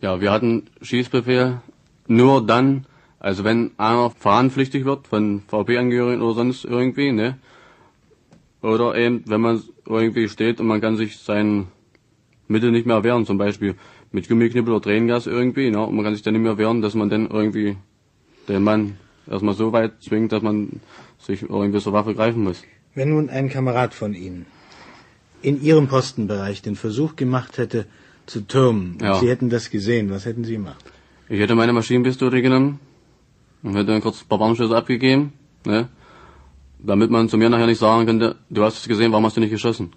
Ja, 0.00 0.22
wir 0.22 0.32
hatten 0.32 0.68
Schießbefehl 0.80 1.60
nur 2.06 2.46
dann, 2.46 2.86
also 3.20 3.44
wenn 3.44 3.72
einer 3.76 4.10
verhandpflichtig 4.18 4.86
wird 4.86 5.08
von 5.08 5.42
VP-Angehörigen 5.46 6.22
oder 6.22 6.34
sonst 6.34 6.64
irgendwie, 6.64 7.12
ne? 7.12 7.36
Oder 8.62 8.96
eben, 8.96 9.22
wenn 9.26 9.40
man 9.40 9.62
irgendwie 9.88 10.28
steht 10.28 10.60
und 10.60 10.66
man 10.66 10.80
kann 10.80 10.96
sich 10.96 11.18
sein 11.18 11.68
Mittel 12.46 12.70
nicht 12.70 12.86
mehr 12.86 13.02
wehren, 13.04 13.26
zum 13.26 13.38
Beispiel 13.38 13.74
mit 14.12 14.28
Gummiknippel 14.28 14.72
oder 14.72 14.82
Tränengas 14.82 15.26
irgendwie, 15.26 15.70
ne? 15.70 15.84
und 15.86 15.94
man 15.94 16.04
kann 16.04 16.14
sich 16.14 16.22
dann 16.22 16.34
nicht 16.34 16.42
mehr 16.42 16.58
wehren, 16.58 16.80
dass 16.82 16.94
man 16.94 17.10
dann 17.10 17.28
irgendwie 17.28 17.76
den 18.48 18.62
Mann 18.62 18.96
erstmal 19.30 19.54
so 19.54 19.72
weit 19.72 20.02
zwingt, 20.02 20.32
dass 20.32 20.42
man 20.42 20.80
sich 21.18 21.42
irgendwie 21.42 21.80
zur 21.80 21.92
Waffe 21.92 22.14
greifen 22.14 22.44
muss. 22.44 22.62
Wenn 22.94 23.10
nun 23.10 23.28
ein 23.28 23.48
Kamerad 23.48 23.94
von 23.94 24.14
Ihnen 24.14 24.46
in 25.42 25.62
Ihrem 25.62 25.88
Postenbereich 25.88 26.62
den 26.62 26.76
Versuch 26.76 27.16
gemacht 27.16 27.58
hätte, 27.58 27.86
zu 28.26 28.40
türmen, 28.46 28.98
Ja. 29.00 29.18
Sie 29.20 29.28
hätten 29.28 29.50
das 29.50 29.70
gesehen, 29.70 30.10
was 30.10 30.26
hätten 30.26 30.44
Sie 30.44 30.54
gemacht? 30.54 30.84
Ich 31.28 31.38
hätte 31.40 31.54
meine 31.54 31.72
Maschinenpistole 31.72 32.42
genommen 32.42 32.80
und 33.62 33.74
hätte 33.74 33.92
dann 33.92 34.00
kurz 34.00 34.22
ein 34.22 34.28
paar 34.28 34.40
Warnschüsse 34.40 34.76
abgegeben, 34.76 35.32
ne? 35.64 35.88
Damit 36.78 37.10
man 37.10 37.28
zu 37.28 37.36
mir 37.36 37.50
nachher 37.50 37.66
nicht 37.66 37.78
sagen 37.78 38.06
könnte, 38.06 38.36
du 38.50 38.62
hast 38.62 38.78
es 38.78 38.88
gesehen, 38.88 39.12
warum 39.12 39.26
hast 39.26 39.36
du 39.36 39.40
nicht 39.40 39.50
geschossen? 39.50 39.92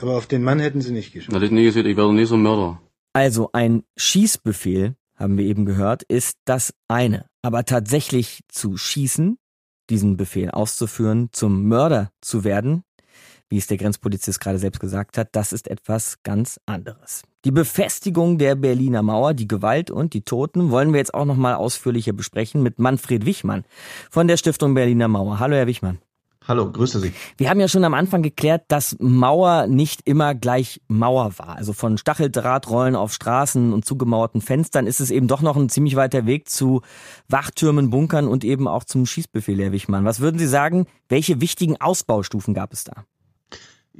Aber 0.00 0.16
auf 0.16 0.26
den 0.26 0.42
Mann 0.42 0.58
hätten 0.58 0.80
Sie 0.80 0.92
nicht 0.92 1.12
geschossen. 1.12 1.34
Hätte 1.34 1.46
ich 1.46 1.52
nie 1.52 1.64
gesehen, 1.64 1.86
ich 1.86 1.96
werde 1.96 2.12
nie 2.12 2.24
so 2.24 2.34
ein 2.34 2.42
Mörder. 2.42 2.80
Also 3.12 3.50
ein 3.52 3.84
Schießbefehl, 3.96 4.96
haben 5.16 5.36
wir 5.36 5.44
eben 5.44 5.66
gehört, 5.66 6.02
ist 6.04 6.38
das 6.46 6.72
eine. 6.88 7.26
Aber 7.42 7.64
tatsächlich 7.64 8.40
zu 8.48 8.76
schießen, 8.76 9.38
diesen 9.90 10.16
Befehl 10.16 10.50
auszuführen, 10.50 11.28
zum 11.32 11.68
Mörder 11.68 12.10
zu 12.22 12.44
werden, 12.44 12.82
wie 13.48 13.58
es 13.58 13.66
der 13.66 13.76
Grenzpolizist 13.76 14.40
gerade 14.40 14.58
selbst 14.58 14.80
gesagt 14.80 15.18
hat, 15.18 15.28
das 15.32 15.52
ist 15.52 15.68
etwas 15.68 16.22
ganz 16.22 16.58
anderes. 16.64 17.22
Die 17.46 17.52
Befestigung 17.52 18.36
der 18.36 18.54
Berliner 18.54 19.02
Mauer, 19.02 19.32
die 19.32 19.48
Gewalt 19.48 19.90
und 19.90 20.12
die 20.12 20.20
Toten 20.20 20.70
wollen 20.70 20.92
wir 20.92 20.98
jetzt 20.98 21.14
auch 21.14 21.24
noch 21.24 21.36
mal 21.36 21.54
ausführlicher 21.54 22.12
besprechen 22.12 22.62
mit 22.62 22.78
Manfred 22.78 23.24
Wichmann 23.24 23.64
von 24.10 24.28
der 24.28 24.36
Stiftung 24.36 24.74
Berliner 24.74 25.08
Mauer. 25.08 25.38
Hallo, 25.38 25.56
Herr 25.56 25.66
Wichmann. 25.66 26.00
Hallo, 26.46 26.70
grüße 26.70 27.00
Sie. 27.00 27.14
Wir 27.38 27.48
haben 27.48 27.58
ja 27.58 27.68
schon 27.68 27.84
am 27.84 27.94
Anfang 27.94 28.20
geklärt, 28.20 28.64
dass 28.68 28.94
Mauer 29.00 29.68
nicht 29.68 30.02
immer 30.04 30.34
gleich 30.34 30.82
Mauer 30.88 31.38
war. 31.38 31.56
Also 31.56 31.72
von 31.72 31.96
Stacheldrahtrollen 31.96 32.94
auf 32.94 33.14
Straßen 33.14 33.72
und 33.72 33.86
zugemauerten 33.86 34.42
Fenstern 34.42 34.86
ist 34.86 35.00
es 35.00 35.10
eben 35.10 35.26
doch 35.26 35.40
noch 35.40 35.56
ein 35.56 35.70
ziemlich 35.70 35.96
weiter 35.96 36.26
Weg 36.26 36.50
zu 36.50 36.82
Wachtürmen, 37.28 37.88
Bunkern 37.88 38.28
und 38.28 38.44
eben 38.44 38.68
auch 38.68 38.84
zum 38.84 39.06
Schießbefehl, 39.06 39.62
Herr 39.62 39.72
Wichmann. 39.72 40.04
Was 40.04 40.20
würden 40.20 40.38
Sie 40.38 40.46
sagen, 40.46 40.84
welche 41.08 41.40
wichtigen 41.40 41.80
Ausbaustufen 41.80 42.52
gab 42.52 42.74
es 42.74 42.84
da? 42.84 43.06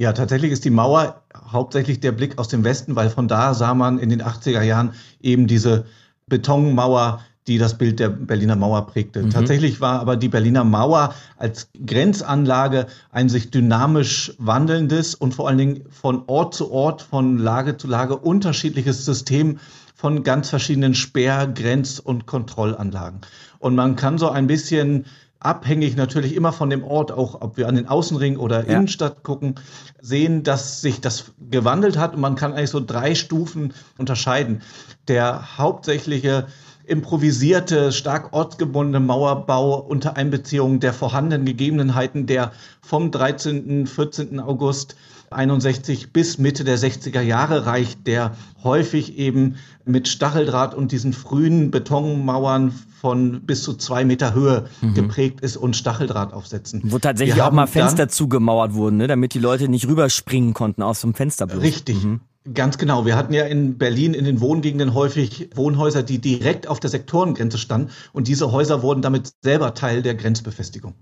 Ja, 0.01 0.15
tatsächlich 0.15 0.51
ist 0.51 0.65
die 0.65 0.71
Mauer 0.71 1.21
hauptsächlich 1.53 2.01
der 2.01 2.13
Blick 2.13 2.39
aus 2.39 2.49
dem 2.49 2.65
Westen, 2.65 2.97
weil 2.97 3.11
von 3.11 3.29
da 3.29 3.53
sah 3.53 3.75
man 3.75 3.99
in 3.99 4.09
den 4.09 4.23
80er 4.23 4.63
Jahren 4.63 4.95
eben 5.21 5.47
diese 5.47 5.85
Betonmauer, 6.27 7.21
die 7.47 7.59
das 7.59 7.77
Bild 7.77 8.01
der 8.01 8.09
Berliner 8.09 8.57
Mauer 8.57 8.87
prägte. 8.87 9.23
Mhm. 9.23 9.29
Tatsächlich 9.29 9.83
war 9.83 10.01
aber 10.01 10.17
die 10.17 10.31
Berliner 10.31 10.65
Mauer 10.65 11.15
als 11.37 11.69
Grenzanlage 11.85 12.87
ein 13.13 13.29
sich 13.29 13.51
dynamisch 13.51 14.33
wandelndes 14.39 15.15
und 15.15 15.35
vor 15.35 15.49
allen 15.49 15.59
Dingen 15.59 15.85
von 15.91 16.23
Ort 16.29 16.55
zu 16.55 16.73
Ort, 16.73 17.03
von 17.03 17.37
Lage 17.37 17.77
zu 17.77 17.87
Lage 17.87 18.17
unterschiedliches 18.17 19.05
System 19.05 19.59
von 19.95 20.23
ganz 20.23 20.49
verschiedenen 20.49 20.95
Sperr-, 20.95 21.47
Grenz- 21.47 21.99
und 21.99 22.25
Kontrollanlagen. 22.25 23.21
Und 23.59 23.75
man 23.75 23.97
kann 23.97 24.17
so 24.17 24.31
ein 24.31 24.47
bisschen 24.47 25.05
abhängig 25.41 25.97
natürlich 25.97 26.35
immer 26.37 26.53
von 26.53 26.71
dem 26.71 26.85
Ort, 26.85 27.11
auch 27.11 27.41
ob 27.41 27.57
wir 27.57 27.67
an 27.67 27.75
den 27.75 27.89
Außenring 27.89 28.37
oder 28.37 28.69
Ja. 28.69 28.77
Innenstadt 28.77 29.23
gucken, 29.23 29.55
sehen, 30.01 30.43
dass 30.43 30.83
sich 30.83 31.01
das 31.01 31.33
gewandelt 31.51 31.97
hat 31.97 32.15
und 32.15 32.21
man 32.21 32.37
kann 32.37 32.53
eigentlich 32.53 32.71
so 32.71 32.81
drei 32.81 33.15
Stufen 33.15 33.73
unterscheiden. 33.99 34.61
Der 35.09 35.59
hauptsächliche 35.59 36.47
improvisierte, 36.85 37.93
stark 37.93 38.33
ortsgebundene 38.33 39.01
Mauerbau 39.01 39.79
unter 39.79 40.17
Einbeziehung 40.17 40.81
der 40.81 40.93
vorhandenen 40.93 41.47
Gegebenheiten, 41.47 42.27
der 42.27 42.53
vom 42.83 43.11
13., 43.11 43.87
14. 43.87 44.41
August 44.41 44.97
61 45.31 46.13
bis 46.13 46.39
Mitte 46.39 46.65
der 46.65 46.77
60er 46.77 47.21
Jahre 47.21 47.65
reicht, 47.65 48.07
der 48.09 48.33
häufig 48.65 49.17
eben 49.17 49.57
mit 49.85 50.09
Stacheldraht 50.09 50.75
und 50.75 50.91
diesen 50.91 51.13
frühen 51.13 51.71
Betonmauern 51.71 52.75
von 53.01 53.43
bis 53.43 53.63
zu 53.63 53.75
zwei 53.75 54.05
Meter 54.05 54.35
Höhe 54.35 54.67
Mhm. 54.83 54.95
geprägt 54.95 55.41
ist 55.41 55.57
und 55.57 55.75
Stacheldraht 55.77 56.33
aufsetzen. 56.33 56.83
Wo 56.85 56.99
tatsächlich 56.99 57.41
auch 57.43 57.53
mal 57.53 57.67
Fenster 57.67 58.09
zugemauert 58.09 58.75
wurden, 58.75 58.99
ne, 58.99 59.07
damit 59.07 59.35
die 59.35 59.39
Leute 59.39 59.69
nicht 59.69 59.89
rüberspringen 59.89 60.55
konnten 60.55 60.83
aus 60.83 61.01
dem 61.01 61.15
Fenster. 61.15 61.49
Richtig. 61.61 61.97
Ganz 62.55 62.79
genau. 62.79 63.05
Wir 63.05 63.17
hatten 63.17 63.35
ja 63.35 63.45
in 63.45 63.77
Berlin 63.77 64.15
in 64.15 64.25
den 64.25 64.41
Wohngegenden 64.41 64.95
häufig 64.95 65.51
Wohnhäuser, 65.55 66.03
die 66.03 66.19
direkt 66.21 66.69
auf 66.69 66.81
der 66.81 66.89
Sektorengrenze 66.89 67.59
standen. 67.59 67.91
Und 68.13 68.29
diese 68.29 68.51
Häuser 68.51 68.83
wurden 68.83 69.03
damit 69.03 69.31
selber 69.43 69.75
Teil 69.75 70.01
der 70.03 70.15
Grenzbefestigung. 70.15 70.95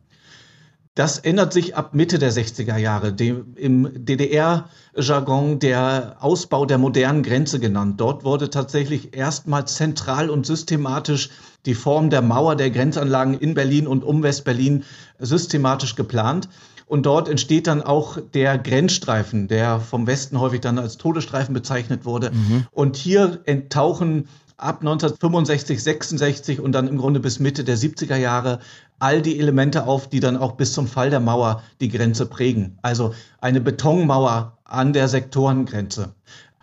Das 0.98 1.16
ändert 1.16 1.52
sich 1.52 1.76
ab 1.76 1.94
Mitte 1.94 2.18
der 2.18 2.32
60er 2.32 2.76
Jahre, 2.76 3.12
dem, 3.12 3.54
im 3.54 4.04
DDR-Jargon 4.04 5.60
der 5.60 6.16
Ausbau 6.18 6.66
der 6.66 6.78
modernen 6.78 7.22
Grenze 7.22 7.60
genannt. 7.60 8.00
Dort 8.00 8.24
wurde 8.24 8.50
tatsächlich 8.50 9.16
erstmals 9.16 9.76
zentral 9.76 10.28
und 10.28 10.44
systematisch 10.44 11.30
die 11.66 11.76
Form 11.76 12.10
der 12.10 12.20
Mauer 12.20 12.56
der 12.56 12.70
Grenzanlagen 12.70 13.38
in 13.38 13.54
Berlin 13.54 13.86
und 13.86 14.02
um 14.02 14.24
West-Berlin 14.24 14.82
systematisch 15.20 15.94
geplant. 15.94 16.48
Und 16.86 17.06
dort 17.06 17.28
entsteht 17.28 17.68
dann 17.68 17.80
auch 17.80 18.18
der 18.34 18.58
Grenzstreifen, 18.58 19.46
der 19.46 19.78
vom 19.78 20.08
Westen 20.08 20.40
häufig 20.40 20.62
dann 20.62 20.80
als 20.80 20.96
Todesstreifen 20.96 21.54
bezeichnet 21.54 22.06
wurde. 22.06 22.32
Und 22.72 22.96
hier 22.96 23.38
enttauchen 23.44 24.26
ab 24.58 24.80
1965, 24.80 25.82
66 25.82 26.60
und 26.60 26.72
dann 26.72 26.88
im 26.88 26.98
Grunde 26.98 27.20
bis 27.20 27.38
Mitte 27.38 27.62
der 27.64 27.78
70er 27.78 28.16
Jahre 28.16 28.58
all 28.98 29.22
die 29.22 29.38
Elemente 29.38 29.86
auf, 29.86 30.08
die 30.08 30.20
dann 30.20 30.36
auch 30.36 30.52
bis 30.52 30.72
zum 30.72 30.88
Fall 30.88 31.10
der 31.10 31.20
Mauer 31.20 31.62
die 31.80 31.88
Grenze 31.88 32.26
prägen. 32.26 32.76
Also 32.82 33.14
eine 33.40 33.60
Betonmauer 33.60 34.58
an 34.64 34.92
der 34.92 35.08
Sektorengrenze, 35.08 36.12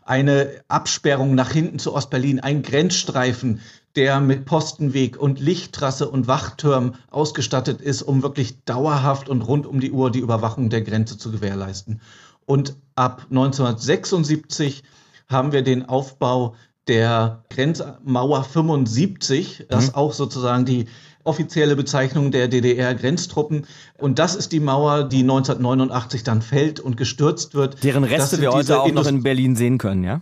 eine 0.03 0.49
Absperrung 0.67 1.35
nach 1.35 1.51
hinten 1.51 1.79
zu 1.79 1.93
Ostberlin, 1.95 2.41
ein 2.41 2.61
Grenzstreifen, 2.61 3.61
der 3.95 4.19
mit 4.19 4.43
Postenweg 4.43 5.17
und 5.17 5.39
Lichttrasse 5.39 6.09
und 6.09 6.27
Wachtürmen 6.27 6.95
ausgestattet 7.09 7.79
ist, 7.79 8.01
um 8.01 8.21
wirklich 8.23 8.65
dauerhaft 8.65 9.29
und 9.29 9.41
rund 9.41 9.65
um 9.65 9.79
die 9.79 9.91
Uhr 9.91 10.11
die 10.11 10.19
Überwachung 10.19 10.69
der 10.69 10.81
Grenze 10.81 11.17
zu 11.17 11.31
gewährleisten. 11.31 12.01
Und 12.45 12.75
ab 12.95 13.25
1976 13.29 14.83
haben 15.29 15.53
wir 15.53 15.63
den 15.63 15.87
Aufbau 15.87 16.55
der 16.87 17.43
Grenzmauer 17.49 18.43
75, 18.43 19.65
das 19.69 19.87
Mhm. 19.87 19.95
auch 19.95 20.13
sozusagen 20.13 20.65
die 20.65 20.85
offizielle 21.23 21.75
Bezeichnung 21.75 22.31
der 22.31 22.47
DDR-Grenztruppen. 22.47 23.65
Und 23.97 24.19
das 24.19 24.35
ist 24.35 24.51
die 24.51 24.59
Mauer, 24.59 25.03
die 25.05 25.23
1989 25.23 26.23
dann 26.23 26.41
fällt 26.43 26.79
und 26.79 26.97
gestürzt 26.97 27.55
wird. 27.55 27.83
Deren 27.83 28.03
Reste 28.03 28.39
wir 28.41 28.51
heute 28.51 28.79
auch 28.79 28.91
noch 28.91 29.03
Indust- 29.03 29.09
in 29.09 29.23
Berlin 29.23 29.55
sehen 29.55 29.77
können, 29.79 30.03
ja? 30.03 30.21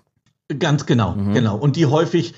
Ganz 0.59 0.85
genau, 0.85 1.15
genau. 1.33 1.57
Und 1.57 1.75
die 1.75 1.85
häufig 1.87 2.33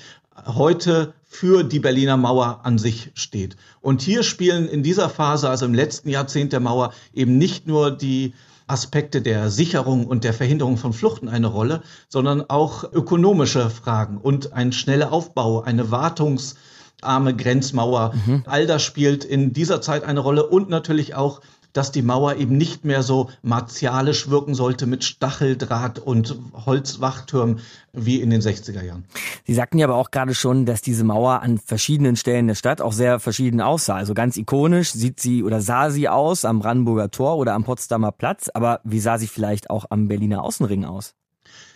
heute 0.46 1.12
für 1.24 1.62
die 1.64 1.80
Berliner 1.80 2.16
Mauer 2.16 2.60
an 2.64 2.78
sich 2.78 3.10
steht. 3.14 3.56
Und 3.80 4.00
hier 4.02 4.22
spielen 4.22 4.68
in 4.68 4.82
dieser 4.82 5.08
Phase, 5.08 5.48
also 5.48 5.64
im 5.66 5.74
letzten 5.74 6.08
Jahrzehnt 6.08 6.52
der 6.52 6.60
Mauer, 6.60 6.92
eben 7.12 7.36
nicht 7.38 7.66
nur 7.66 7.90
die 7.90 8.32
Aspekte 8.66 9.22
der 9.22 9.50
Sicherung 9.50 10.06
und 10.06 10.24
der 10.24 10.34
Verhinderung 10.34 10.76
von 10.76 10.92
Fluchten 10.92 11.28
eine 11.28 11.46
Rolle, 11.46 11.82
sondern 12.08 12.42
auch 12.48 12.84
ökonomische 12.92 13.70
Fragen 13.70 14.18
und 14.18 14.52
ein 14.52 14.72
schneller 14.72 15.12
Aufbau, 15.12 15.62
eine 15.62 15.90
wartungsarme 15.90 17.36
Grenzmauer. 17.36 18.14
All 18.46 18.66
das 18.66 18.82
spielt 18.82 19.24
in 19.24 19.52
dieser 19.52 19.80
Zeit 19.80 20.02
eine 20.02 20.20
Rolle 20.20 20.46
und 20.46 20.68
natürlich 20.68 21.14
auch 21.14 21.40
dass 21.76 21.92
die 21.92 22.02
Mauer 22.02 22.36
eben 22.36 22.56
nicht 22.56 22.84
mehr 22.84 23.02
so 23.02 23.28
martialisch 23.42 24.30
wirken 24.30 24.54
sollte 24.54 24.86
mit 24.86 25.04
Stacheldraht 25.04 25.98
und 25.98 26.36
Holzwachtürmen 26.54 27.60
wie 27.92 28.20
in 28.20 28.30
den 28.30 28.40
60er 28.40 28.82
Jahren. 28.82 29.04
Sie 29.46 29.54
sagten 29.54 29.78
ja 29.78 29.86
aber 29.86 29.96
auch 29.96 30.10
gerade 30.10 30.34
schon, 30.34 30.64
dass 30.64 30.80
diese 30.80 31.04
Mauer 31.04 31.42
an 31.42 31.58
verschiedenen 31.58 32.16
Stellen 32.16 32.46
der 32.46 32.54
Stadt 32.54 32.80
auch 32.80 32.92
sehr 32.92 33.20
verschieden 33.20 33.60
aussah. 33.60 33.96
Also 33.96 34.14
ganz 34.14 34.36
ikonisch 34.36 34.92
sieht 34.92 35.20
sie 35.20 35.42
oder 35.42 35.60
sah 35.60 35.90
sie 35.90 36.08
aus 36.08 36.44
am 36.44 36.60
Brandenburger 36.60 37.10
Tor 37.10 37.36
oder 37.36 37.52
am 37.52 37.64
Potsdamer 37.64 38.12
Platz. 38.12 38.48
Aber 38.54 38.80
wie 38.84 39.00
sah 39.00 39.18
sie 39.18 39.26
vielleicht 39.26 39.68
auch 39.68 39.84
am 39.90 40.08
Berliner 40.08 40.44
Außenring 40.44 40.84
aus? 40.84 41.14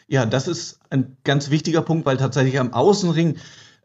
Ja, 0.08 0.26
das 0.26 0.48
ist 0.48 0.80
ein 0.88 1.16
ganz 1.24 1.50
wichtiger 1.50 1.82
Punkt, 1.82 2.06
weil 2.06 2.16
tatsächlich 2.16 2.58
am 2.58 2.72
Außenring, 2.72 3.36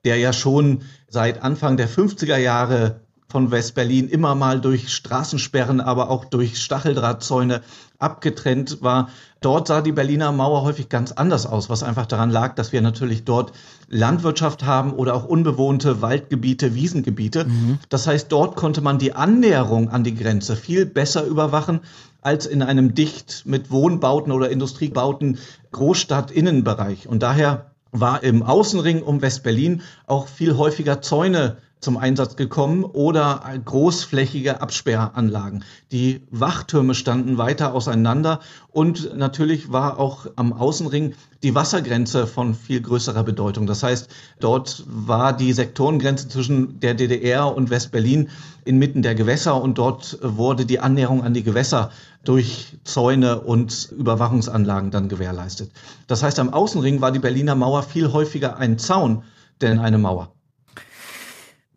der 0.05 0.17
ja 0.17 0.33
schon 0.33 0.81
seit 1.07 1.43
Anfang 1.43 1.77
der 1.77 1.89
50er 1.89 2.37
Jahre 2.37 3.04
von 3.27 3.51
West-Berlin 3.51 4.07
immer 4.07 4.35
mal 4.35 4.61
durch 4.61 4.93
Straßensperren, 4.93 5.81
aber 5.81 6.09
auch 6.09 6.25
durch 6.25 6.61
Stacheldrahtzäune 6.61 7.61
abgetrennt 7.97 8.81
war. 8.81 9.09
Dort 9.41 9.67
sah 9.67 9.81
die 9.81 9.91
Berliner 9.91 10.31
Mauer 10.31 10.63
häufig 10.63 10.89
ganz 10.89 11.11
anders 11.11 11.45
aus, 11.45 11.69
was 11.69 11.83
einfach 11.83 12.05
daran 12.05 12.29
lag, 12.29 12.55
dass 12.55 12.71
wir 12.71 12.81
natürlich 12.81 13.23
dort 13.23 13.51
Landwirtschaft 13.89 14.65
haben 14.65 14.93
oder 14.93 15.15
auch 15.15 15.25
unbewohnte 15.25 16.01
Waldgebiete, 16.01 16.75
Wiesengebiete. 16.75 17.45
Das 17.89 18.07
heißt, 18.07 18.31
dort 18.31 18.55
konnte 18.55 18.81
man 18.81 18.99
die 18.99 19.13
Annäherung 19.13 19.89
an 19.89 20.03
die 20.03 20.15
Grenze 20.15 20.55
viel 20.55 20.85
besser 20.85 21.25
überwachen 21.25 21.81
als 22.21 22.45
in 22.47 22.63
einem 22.63 22.95
dicht 22.95 23.43
mit 23.45 23.69
Wohnbauten 23.69 24.31
oder 24.31 24.49
Industriebauten 24.49 25.37
Großstadt-Innenbereich. 25.71 27.07
Und 27.07 27.21
daher 27.21 27.71
war 27.91 28.23
im 28.23 28.43
Außenring 28.43 29.03
um 29.03 29.21
West-Berlin 29.21 29.81
auch 30.07 30.27
viel 30.27 30.57
häufiger 30.57 31.01
Zäune 31.01 31.57
zum 31.85 31.97
Einsatz 31.97 32.35
gekommen 32.35 32.83
oder 32.83 33.43
großflächige 33.63 34.59
Absperranlagen. 34.59 35.63
Die 35.91 36.21
Wachtürme 36.31 36.95
standen 36.95 37.37
weiter 37.37 37.73
auseinander 37.73 38.41
und 38.71 39.15
natürlich 39.15 39.71
war 39.71 39.99
auch 39.99 40.25
am 40.35 40.51
Außenring 40.51 41.13
die 41.43 41.55
Wassergrenze 41.55 42.25
von 42.27 42.55
viel 42.55 42.81
größerer 42.81 43.23
Bedeutung. 43.23 43.67
Das 43.67 43.83
heißt, 43.83 44.09
dort 44.39 44.83
war 44.87 45.31
die 45.31 45.53
Sektorengrenze 45.53 46.27
zwischen 46.27 46.79
der 46.79 46.95
DDR 46.95 47.55
und 47.55 47.69
Westberlin 47.69 48.29
inmitten 48.65 49.03
der 49.03 49.15
Gewässer 49.15 49.61
und 49.61 49.77
dort 49.77 50.17
wurde 50.21 50.65
die 50.65 50.79
Annäherung 50.79 51.23
an 51.23 51.35
die 51.35 51.43
Gewässer 51.43 51.91
durch 52.23 52.75
Zäune 52.83 53.39
und 53.41 53.91
Überwachungsanlagen 53.95 54.89
dann 54.89 55.07
gewährleistet. 55.07 55.71
Das 56.07 56.23
heißt, 56.23 56.39
am 56.39 56.51
Außenring 56.51 56.99
war 56.99 57.11
die 57.11 57.19
Berliner 57.19 57.53
Mauer 57.53 57.83
viel 57.83 58.11
häufiger 58.11 58.57
ein 58.57 58.79
Zaun 58.79 59.23
denn 59.61 59.79
eine 59.79 59.97
Mauer. 59.97 60.34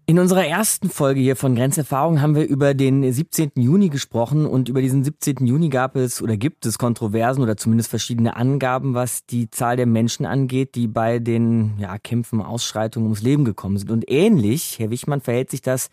In 0.08 0.18
unserer 0.18 0.46
ersten 0.46 0.88
Folge 0.88 1.20
hier 1.20 1.36
von 1.36 1.54
Grenzerfahrung 1.54 2.22
haben 2.22 2.34
wir 2.34 2.48
über 2.48 2.72
den 2.72 3.12
17. 3.12 3.50
Juni 3.56 3.90
gesprochen 3.90 4.46
und 4.46 4.70
über 4.70 4.80
diesen 4.80 5.04
17. 5.04 5.44
Juni 5.44 5.68
gab 5.68 5.96
es 5.96 6.22
oder 6.22 6.38
gibt 6.38 6.64
es 6.64 6.78
Kontroversen 6.78 7.42
oder 7.42 7.58
zumindest 7.58 7.90
verschiedene 7.90 8.34
Angaben, 8.34 8.94
was 8.94 9.26
die 9.26 9.50
Zahl 9.50 9.76
der 9.76 9.84
Menschen 9.84 10.24
angeht, 10.24 10.76
die 10.76 10.88
bei 10.88 11.18
den 11.18 11.74
ja, 11.78 11.98
Kämpfen, 11.98 12.40
Ausschreitungen 12.40 13.04
ums 13.04 13.20
Leben 13.20 13.44
gekommen 13.44 13.76
sind. 13.76 13.90
Und 13.90 14.10
ähnlich, 14.10 14.78
Herr 14.78 14.88
Wichmann, 14.88 15.20
verhält 15.20 15.50
sich 15.50 15.60
das 15.60 15.90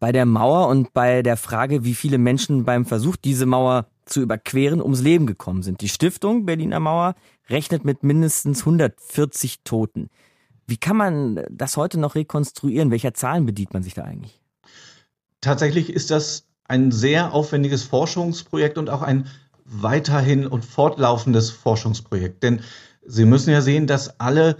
bei 0.00 0.12
der 0.12 0.24
Mauer 0.24 0.68
und 0.68 0.94
bei 0.94 1.20
der 1.20 1.36
Frage, 1.36 1.84
wie 1.84 1.94
viele 1.94 2.16
Menschen 2.16 2.64
beim 2.64 2.86
Versuch, 2.86 3.16
diese 3.16 3.44
Mauer 3.44 3.84
zu 4.06 4.22
überqueren, 4.22 4.80
ums 4.80 5.02
Leben 5.02 5.26
gekommen 5.26 5.62
sind. 5.62 5.82
Die 5.82 5.90
Stiftung 5.90 6.46
Berliner 6.46 6.80
Mauer 6.80 7.16
rechnet 7.50 7.84
mit 7.84 8.02
mindestens 8.02 8.60
140 8.60 9.58
Toten. 9.62 10.08
Wie 10.66 10.76
kann 10.76 10.96
man 10.96 11.44
das 11.50 11.76
heute 11.76 11.98
noch 11.98 12.14
rekonstruieren? 12.14 12.90
Welcher 12.90 13.14
Zahlen 13.14 13.46
bedient 13.46 13.72
man 13.74 13.82
sich 13.82 13.94
da 13.94 14.02
eigentlich? 14.04 14.40
Tatsächlich 15.40 15.90
ist 15.92 16.10
das 16.10 16.46
ein 16.64 16.92
sehr 16.92 17.32
aufwendiges 17.32 17.82
Forschungsprojekt 17.82 18.78
und 18.78 18.88
auch 18.88 19.02
ein 19.02 19.26
weiterhin 19.64 20.46
und 20.46 20.64
fortlaufendes 20.64 21.50
Forschungsprojekt. 21.50 22.42
Denn 22.42 22.60
Sie 23.04 23.24
müssen 23.24 23.50
ja 23.50 23.60
sehen, 23.60 23.86
dass 23.86 24.20
alle 24.20 24.56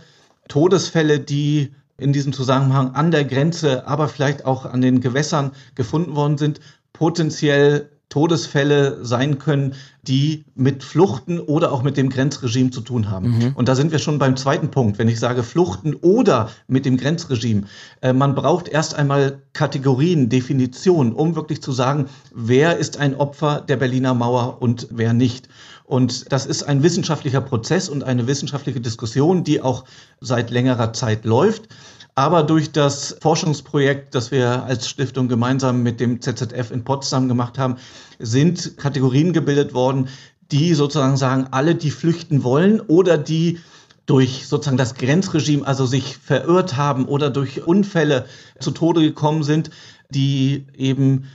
Todesfälle, 0.49 1.21
die 1.21 1.73
in 1.97 2.13
diesem 2.13 2.33
Zusammenhang 2.33 2.95
an 2.95 3.11
der 3.11 3.25
Grenze, 3.25 3.87
aber 3.87 4.09
vielleicht 4.09 4.45
auch 4.45 4.67
an 4.67 4.81
den 4.81 5.01
Gewässern 5.01 5.53
gefunden 5.75 6.17
worden 6.17 6.39
sind, 6.39 6.61
potenziell 6.93 7.91
Todesfälle 8.13 9.03
sein 9.03 9.39
können, 9.39 9.73
die 10.03 10.45
mit 10.55 10.85
Fluchten 10.85 11.41
oder 11.41 11.73
auch 11.73 11.83
mit 11.83 11.97
dem 11.97 12.11
Grenzregime 12.11 12.71
zu 12.71 12.83
tun 12.83 13.11
haben. 13.11 13.39
Mhm. 13.39 13.53
Und 13.55 13.69
da 13.69 13.75
sind 13.75 13.91
wir 13.91 13.99
schon 13.99 14.19
beim 14.19 14.37
zweiten 14.37 14.71
Punkt, 14.71 14.99
wenn 14.99 15.09
ich 15.09 15.19
sage 15.19 15.43
Fluchten 15.43 15.95
oder 15.95 16.51
mit 16.69 16.85
dem 16.85 16.99
Grenzregime. 16.99 17.63
Äh, 18.03 18.13
man 18.13 18.35
braucht 18.35 18.69
erst 18.69 18.95
einmal 18.95 19.41
Kategorien, 19.55 20.29
Definitionen, 20.29 21.15
um 21.15 21.37
wirklich 21.37 21.63
zu 21.63 21.73
sagen, 21.73 22.11
wer 22.35 22.77
ist 22.77 22.99
ein 22.99 23.15
Opfer 23.15 23.63
der 23.67 23.79
Berliner 23.79 24.13
Mauer 24.13 24.61
und 24.61 24.89
wer 24.91 25.15
nicht. 25.15 25.49
Und 25.85 26.31
das 26.31 26.45
ist 26.45 26.65
ein 26.65 26.83
wissenschaftlicher 26.83 27.41
Prozess 27.41 27.89
und 27.89 28.05
eine 28.05 28.27
wissenschaftliche 28.27 28.83
Diskussion, 28.83 29.43
die 29.43 29.63
auch 29.63 29.85
seit 30.21 30.51
längerer 30.51 30.93
Zeit 30.93 31.25
läuft. 31.25 31.69
Aber 32.15 32.43
durch 32.43 32.73
das 32.73 33.17
Forschungsprojekt, 33.21 34.15
das 34.15 34.31
wir 34.31 34.65
als 34.65 34.89
Stiftung 34.89 35.29
gemeinsam 35.29 35.83
mit 35.83 35.99
dem 35.99 36.21
ZZF 36.21 36.71
in 36.71 36.85
Potsdam 36.85 37.27
gemacht 37.27 37.59
haben, 37.59 37.77
sind 38.19 38.77
Kategorien 38.77 39.33
gebildet 39.33 39.73
worden, 39.73 40.09
die 40.51 40.75
sozusagen 40.75 41.17
sagen, 41.17 41.49
alle, 41.51 41.75
die 41.75 41.91
flüchten 41.91 42.45
wollen 42.45 42.81
oder 42.81 43.17
die 43.17 43.61
durch 44.05 44.47
sozusagen 44.47 44.77
das 44.77 44.95
Grenzregime, 44.95 45.67
also 45.67 45.87
sich 45.87 46.19
verirrt 46.19 46.77
haben 46.77 47.07
oder 47.07 47.31
durch 47.31 47.67
Unfälle 47.67 48.27
zu 48.59 48.73
Tode 48.73 49.01
gekommen 49.01 49.43
sind, 49.43 49.71
die 50.11 50.67
eben 50.77 51.29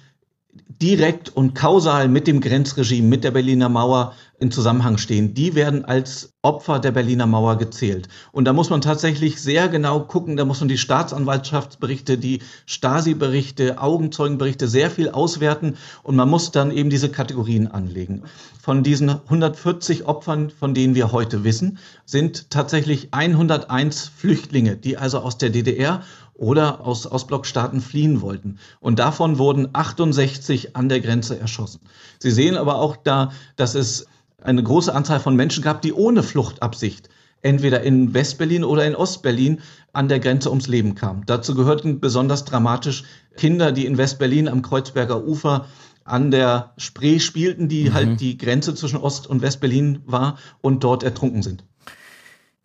direkt 0.82 1.30
und 1.30 1.56
kausal 1.56 2.08
mit 2.08 2.28
dem 2.28 2.42
Grenzregime, 2.42 3.08
mit 3.08 3.24
der 3.24 3.32
Berliner 3.32 3.70
Mauer 3.70 4.14
in 4.40 4.52
Zusammenhang 4.52 4.98
stehen, 5.00 5.34
die 5.34 5.56
werden 5.56 5.84
als 5.86 6.34
Opfer 6.44 6.78
der 6.78 6.92
Berliner 6.92 7.26
Mauer 7.26 7.58
gezählt. 7.58 8.08
Und 8.32 8.46
da 8.46 8.54
muss 8.54 8.70
man 8.70 8.82
tatsächlich 8.82 9.42
sehr 9.42 9.68
genau 9.68 10.02
gucken, 10.02 10.38
da 10.38 10.46
muss 10.46 10.60
man 10.60 10.70
die 10.70 10.78
Staatsanwaltschaftsberichte, 10.78 12.20
die 12.20 12.42
Stasi-Berichte, 12.68 13.82
Augenzeugenberichte 13.82 14.68
sehr 14.68 14.92
viel 14.92 15.10
auswerten 15.10 15.78
und 16.04 16.16
man 16.16 16.30
muss 16.30 16.52
dann 16.52 16.72
eben 16.72 16.92
diese 16.92 17.10
Kategorien 17.10 17.68
anlegen. 17.68 18.24
Von 18.62 18.84
diesen 18.84 19.10
140 19.10 20.06
Opfern, 20.06 20.52
von 20.52 20.76
denen 20.76 20.94
wir 20.94 21.12
heute 21.12 21.44
wissen, 21.44 21.80
sind 22.06 22.52
tatsächlich 22.52 23.10
101 23.12 24.12
Flüchtlinge, 24.16 24.78
die 24.78 24.98
also 24.98 25.20
aus 25.20 25.40
der 25.40 25.50
DDR 25.50 26.04
oder 26.38 26.86
aus 26.86 27.12
Ostblockstaaten 27.12 27.82
fliehen 27.82 28.22
wollten. 28.22 28.60
Und 28.80 29.00
davon 29.00 29.38
wurden 29.38 29.70
68 29.74 30.76
an 30.76 30.90
der 30.90 31.02
Grenze 31.02 31.40
erschossen. 31.40 31.82
Sie 32.20 32.32
sehen 32.32 32.56
aber 32.56 32.76
auch 32.76 32.96
da, 32.96 33.32
dass 33.56 33.76
es 33.76 34.08
eine 34.42 34.64
große 34.64 34.94
Anzahl 34.94 35.20
von 35.20 35.36
Menschen 35.36 35.64
gab, 35.64 35.82
die 35.82 35.94
ohne 35.94 36.24
Fluchtabsicht 36.24 37.10
entweder 37.42 37.82
in 37.82 38.14
Westberlin 38.14 38.64
oder 38.64 38.86
in 38.86 38.96
Ostberlin 38.96 39.62
an 39.94 40.08
der 40.08 40.20
Grenze 40.20 40.50
ums 40.50 40.68
Leben 40.68 40.96
kamen. 40.96 41.24
Dazu 41.26 41.56
gehörten 41.56 42.00
besonders 42.00 42.46
dramatisch 42.46 43.04
Kinder, 43.36 43.72
die 43.72 43.86
in 43.86 43.98
Westberlin 43.98 44.48
am 44.48 44.62
Kreuzberger 44.62 45.24
Ufer 45.24 45.66
an 46.04 46.32
der 46.32 46.74
Spree 46.78 47.20
spielten, 47.20 47.68
die 47.68 47.90
mhm. 47.90 47.94
halt 47.94 48.22
die 48.22 48.38
Grenze 48.38 48.74
zwischen 48.76 48.98
Ost- 48.98 49.28
und 49.28 49.42
Westberlin 49.42 50.00
war 50.06 50.38
und 50.62 50.84
dort 50.84 51.04
ertrunken 51.04 51.44
sind. 51.44 51.64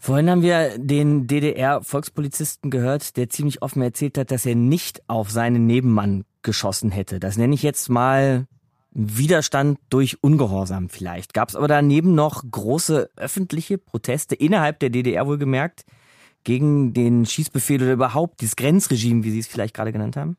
Vorhin 0.04 0.28
haben 0.28 0.42
wir 0.42 0.78
den 0.78 1.28
DDR-Volkspolizisten 1.28 2.72
gehört, 2.72 3.16
der 3.16 3.28
ziemlich 3.28 3.62
offen 3.62 3.82
erzählt 3.82 4.18
hat, 4.18 4.32
dass 4.32 4.44
er 4.44 4.56
nicht 4.56 5.00
auf 5.08 5.30
seinen 5.30 5.68
Nebenmann 5.68 6.24
geschossen 6.42 6.90
hätte. 6.90 7.20
Das 7.20 7.36
nenne 7.36 7.54
ich 7.54 7.62
jetzt 7.62 7.88
mal 7.88 8.48
Widerstand 8.90 9.78
durch 9.90 10.20
Ungehorsam 10.20 10.88
vielleicht. 10.88 11.34
Gab 11.34 11.50
es 11.50 11.54
aber 11.54 11.68
daneben 11.68 12.16
noch 12.16 12.42
große 12.50 13.10
öffentliche 13.14 13.78
Proteste 13.78 14.34
innerhalb 14.34 14.80
der 14.80 14.90
DDR 14.90 15.24
wohlgemerkt 15.28 15.84
gegen 16.42 16.92
den 16.94 17.24
Schießbefehl 17.24 17.80
oder 17.80 17.92
überhaupt 17.92 18.40
dieses 18.40 18.56
Grenzregime, 18.56 19.22
wie 19.22 19.30
Sie 19.30 19.38
es 19.38 19.46
vielleicht 19.46 19.72
gerade 19.72 19.92
genannt 19.92 20.16
haben? 20.16 20.36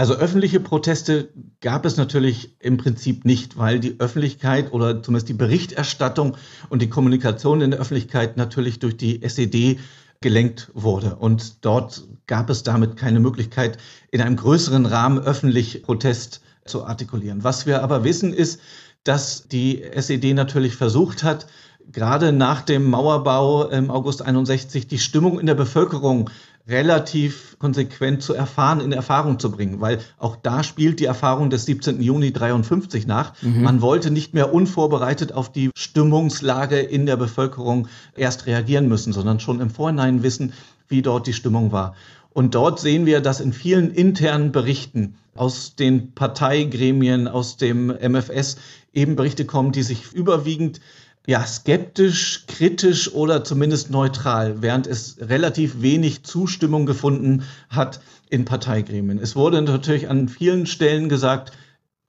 Also 0.00 0.14
öffentliche 0.14 0.60
Proteste 0.60 1.28
gab 1.60 1.84
es 1.84 1.98
natürlich 1.98 2.56
im 2.58 2.78
Prinzip 2.78 3.26
nicht, 3.26 3.58
weil 3.58 3.80
die 3.80 4.00
Öffentlichkeit 4.00 4.72
oder 4.72 5.02
zumindest 5.02 5.28
die 5.28 5.34
Berichterstattung 5.34 6.38
und 6.70 6.80
die 6.80 6.88
Kommunikation 6.88 7.60
in 7.60 7.70
der 7.70 7.80
Öffentlichkeit 7.80 8.38
natürlich 8.38 8.78
durch 8.78 8.96
die 8.96 9.22
SED 9.22 9.78
gelenkt 10.22 10.70
wurde. 10.72 11.16
Und 11.16 11.66
dort 11.66 12.08
gab 12.26 12.48
es 12.48 12.62
damit 12.62 12.96
keine 12.96 13.20
Möglichkeit, 13.20 13.76
in 14.10 14.22
einem 14.22 14.36
größeren 14.36 14.86
Rahmen 14.86 15.18
öffentlich 15.18 15.82
Protest 15.82 16.40
zu 16.64 16.86
artikulieren. 16.86 17.44
Was 17.44 17.66
wir 17.66 17.82
aber 17.82 18.02
wissen 18.02 18.32
ist, 18.32 18.58
dass 19.04 19.48
die 19.48 19.82
SED 19.82 20.32
natürlich 20.32 20.76
versucht 20.76 21.24
hat, 21.24 21.46
gerade 21.92 22.32
nach 22.32 22.62
dem 22.62 22.88
Mauerbau 22.88 23.68
im 23.68 23.90
August 23.90 24.22
61 24.22 24.86
die 24.86 24.98
Stimmung 24.98 25.38
in 25.38 25.44
der 25.44 25.54
Bevölkerung 25.54 26.30
relativ 26.70 27.56
konsequent 27.58 28.22
zu 28.22 28.32
erfahren, 28.32 28.80
in 28.80 28.92
Erfahrung 28.92 29.38
zu 29.38 29.50
bringen, 29.50 29.80
weil 29.80 29.98
auch 30.18 30.36
da 30.36 30.62
spielt 30.62 31.00
die 31.00 31.04
Erfahrung 31.04 31.50
des 31.50 31.66
17. 31.66 32.00
Juni 32.00 32.32
53 32.32 33.06
nach. 33.06 33.34
Mhm. 33.42 33.62
Man 33.62 33.82
wollte 33.82 34.10
nicht 34.10 34.32
mehr 34.32 34.54
unvorbereitet 34.54 35.32
auf 35.32 35.52
die 35.52 35.70
Stimmungslage 35.74 36.78
in 36.78 37.06
der 37.06 37.16
Bevölkerung 37.16 37.88
erst 38.16 38.46
reagieren 38.46 38.88
müssen, 38.88 39.12
sondern 39.12 39.40
schon 39.40 39.60
im 39.60 39.70
Vorhinein 39.70 40.22
wissen, 40.22 40.52
wie 40.88 41.02
dort 41.02 41.26
die 41.26 41.32
Stimmung 41.32 41.72
war. 41.72 41.94
Und 42.32 42.54
dort 42.54 42.78
sehen 42.78 43.06
wir, 43.06 43.20
dass 43.20 43.40
in 43.40 43.52
vielen 43.52 43.90
internen 43.90 44.52
Berichten 44.52 45.16
aus 45.34 45.74
den 45.74 46.12
Parteigremien, 46.12 47.26
aus 47.26 47.56
dem 47.56 47.88
MFS 47.88 48.56
eben 48.92 49.16
Berichte 49.16 49.44
kommen, 49.44 49.72
die 49.72 49.82
sich 49.82 50.12
überwiegend 50.12 50.80
ja, 51.26 51.44
skeptisch, 51.46 52.44
kritisch 52.46 53.12
oder 53.12 53.44
zumindest 53.44 53.90
neutral, 53.90 54.62
während 54.62 54.86
es 54.86 55.16
relativ 55.20 55.82
wenig 55.82 56.24
Zustimmung 56.24 56.86
gefunden 56.86 57.44
hat 57.68 58.00
in 58.30 58.44
Parteigremien. 58.44 59.18
Es 59.18 59.36
wurde 59.36 59.60
natürlich 59.60 60.08
an 60.08 60.28
vielen 60.28 60.66
Stellen 60.66 61.08
gesagt, 61.08 61.52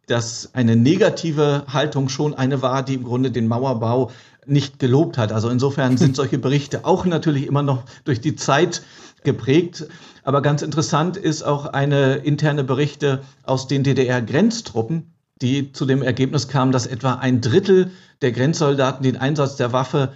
dass 0.07 0.53
eine 0.53 0.75
negative 0.75 1.65
Haltung 1.67 2.09
schon 2.09 2.33
eine 2.33 2.61
war, 2.61 2.83
die 2.83 2.95
im 2.95 3.03
Grunde 3.03 3.31
den 3.31 3.47
Mauerbau 3.47 4.11
nicht 4.45 4.79
gelobt 4.79 5.17
hat. 5.17 5.31
Also 5.31 5.49
insofern 5.49 5.97
sind 5.97 6.15
solche 6.17 6.37
Berichte 6.37 6.85
auch 6.85 7.05
natürlich 7.05 7.47
immer 7.47 7.63
noch 7.63 7.83
durch 8.03 8.21
die 8.21 8.35
Zeit 8.35 8.81
geprägt. 9.23 9.87
Aber 10.23 10.41
ganz 10.41 10.61
interessant 10.61 11.17
ist 11.17 11.43
auch 11.43 11.65
eine 11.65 12.15
interne 12.15 12.63
Berichte 12.63 13.21
aus 13.43 13.67
den 13.67 13.83
DDR-Grenztruppen, 13.83 15.13
die 15.41 15.71
zu 15.71 15.85
dem 15.85 16.01
Ergebnis 16.01 16.47
kamen, 16.47 16.71
dass 16.71 16.87
etwa 16.87 17.15
ein 17.15 17.41
Drittel 17.41 17.91
der 18.21 18.31
Grenzsoldaten 18.31 19.03
den 19.03 19.17
Einsatz 19.17 19.55
der 19.55 19.73
Waffe 19.73 20.13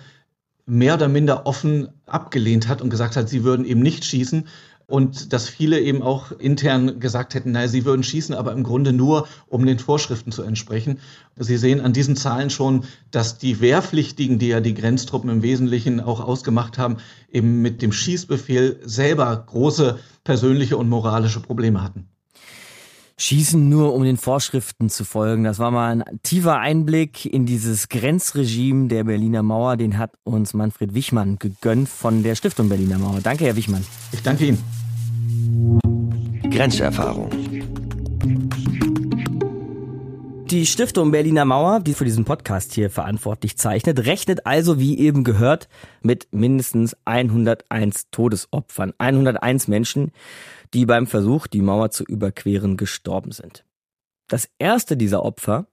mehr 0.65 0.95
oder 0.95 1.07
minder 1.07 1.45
offen 1.45 1.89
abgelehnt 2.05 2.67
hat 2.67 2.81
und 2.81 2.89
gesagt 2.89 3.15
hat, 3.15 3.29
sie 3.29 3.43
würden 3.43 3.65
eben 3.65 3.81
nicht 3.81 4.03
schießen. 4.05 4.45
und 4.87 5.33
dass 5.33 5.49
viele 5.49 5.79
eben 5.79 6.01
auch 6.01 6.31
intern 6.31 6.99
gesagt 6.99 7.33
hätten, 7.33 7.51
naja, 7.51 7.67
sie 7.67 7.85
würden 7.85 8.03
schießen, 8.03 8.35
aber 8.35 8.51
im 8.51 8.63
Grunde 8.63 8.93
nur, 8.93 9.27
um 9.47 9.65
den 9.65 9.79
Vorschriften 9.79 10.31
zu 10.31 10.43
entsprechen. 10.43 10.99
Sie 11.37 11.57
sehen 11.57 11.81
an 11.81 11.93
diesen 11.93 12.15
Zahlen 12.15 12.49
schon, 12.49 12.83
dass 13.11 13.37
die 13.37 13.61
Wehrpflichtigen, 13.61 14.37
die 14.37 14.49
ja 14.49 14.59
die 14.61 14.75
Grenztruppen 14.75 15.29
im 15.29 15.41
Wesentlichen 15.41 15.99
auch 15.99 16.19
ausgemacht 16.19 16.77
haben, 16.77 16.97
eben 17.31 17.61
mit 17.61 17.81
dem 17.81 17.91
Schießbefehl 17.91 18.79
selber 18.83 19.35
große 19.35 19.99
persönliche 20.23 20.77
und 20.77 20.89
moralische 20.89 21.39
Probleme 21.39 21.81
hatten. 21.81 22.07
Schießen 23.17 23.69
nur, 23.69 23.93
um 23.93 24.03
den 24.03 24.17
Vorschriften 24.17 24.89
zu 24.89 25.05
folgen. 25.05 25.45
Das 25.45 25.57
war 25.57 25.71
mal 25.71 25.89
ein 25.89 26.03
tiefer 26.23 26.59
Einblick 26.59 27.25
in 27.25 27.45
dieses 27.45 27.87
Grenzregime 27.87 28.89
der 28.89 29.05
Berliner 29.05 29.41
Mauer. 29.41 29.77
Den 29.77 29.97
hat 29.97 30.11
uns 30.25 30.53
Manfred 30.53 30.93
Wichmann 30.93 31.39
gegönnt 31.39 31.87
von 31.87 32.23
der 32.23 32.35
Stiftung 32.35 32.67
Berliner 32.67 32.97
Mauer. 32.97 33.21
Danke, 33.23 33.45
Herr 33.45 33.55
Wichmann. 33.55 33.85
Ich 34.11 34.21
danke 34.21 34.47
Ihnen. 34.47 34.61
Grenzerfahrung. 36.51 37.29
Die 40.51 40.65
Stiftung 40.65 41.11
Berliner 41.11 41.45
Mauer, 41.45 41.79
die 41.79 41.93
für 41.93 42.05
diesen 42.05 42.25
Podcast 42.25 42.73
hier 42.73 42.89
verantwortlich 42.89 43.57
zeichnet, 43.57 44.05
rechnet 44.05 44.45
also, 44.45 44.77
wie 44.77 44.99
eben 44.99 45.23
gehört, 45.23 45.69
mit 46.01 46.27
mindestens 46.31 46.95
101 47.05 48.09
Todesopfern. 48.11 48.93
101 48.97 49.69
Menschen, 49.69 50.11
die 50.75 50.85
beim 50.85 51.07
Versuch, 51.07 51.47
die 51.47 51.61
Mauer 51.61 51.89
zu 51.89 52.03
überqueren, 52.03 52.77
gestorben 52.77 53.31
sind. 53.31 53.65
Das 54.27 54.49
erste 54.59 54.97
dieser 54.97 55.23
Opfer 55.23 55.67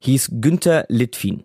hieß 0.00 0.32
Günther 0.40 0.84
Litfin. 0.88 1.44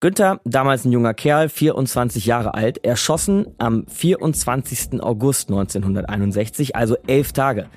Günther, 0.00 0.40
damals 0.44 0.84
ein 0.84 0.92
junger 0.92 1.14
Kerl, 1.14 1.48
24 1.48 2.26
Jahre 2.26 2.54
alt, 2.54 2.84
erschossen 2.84 3.46
am 3.58 3.86
24. 3.86 5.00
August 5.00 5.48
1961, 5.48 6.74
also 6.74 6.96
elf 7.06 7.32
Tage 7.32 7.68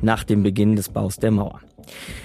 nach 0.00 0.24
dem 0.24 0.42
Beginn 0.42 0.76
des 0.76 0.88
Baus 0.88 1.16
der 1.16 1.30
Mauer. 1.30 1.60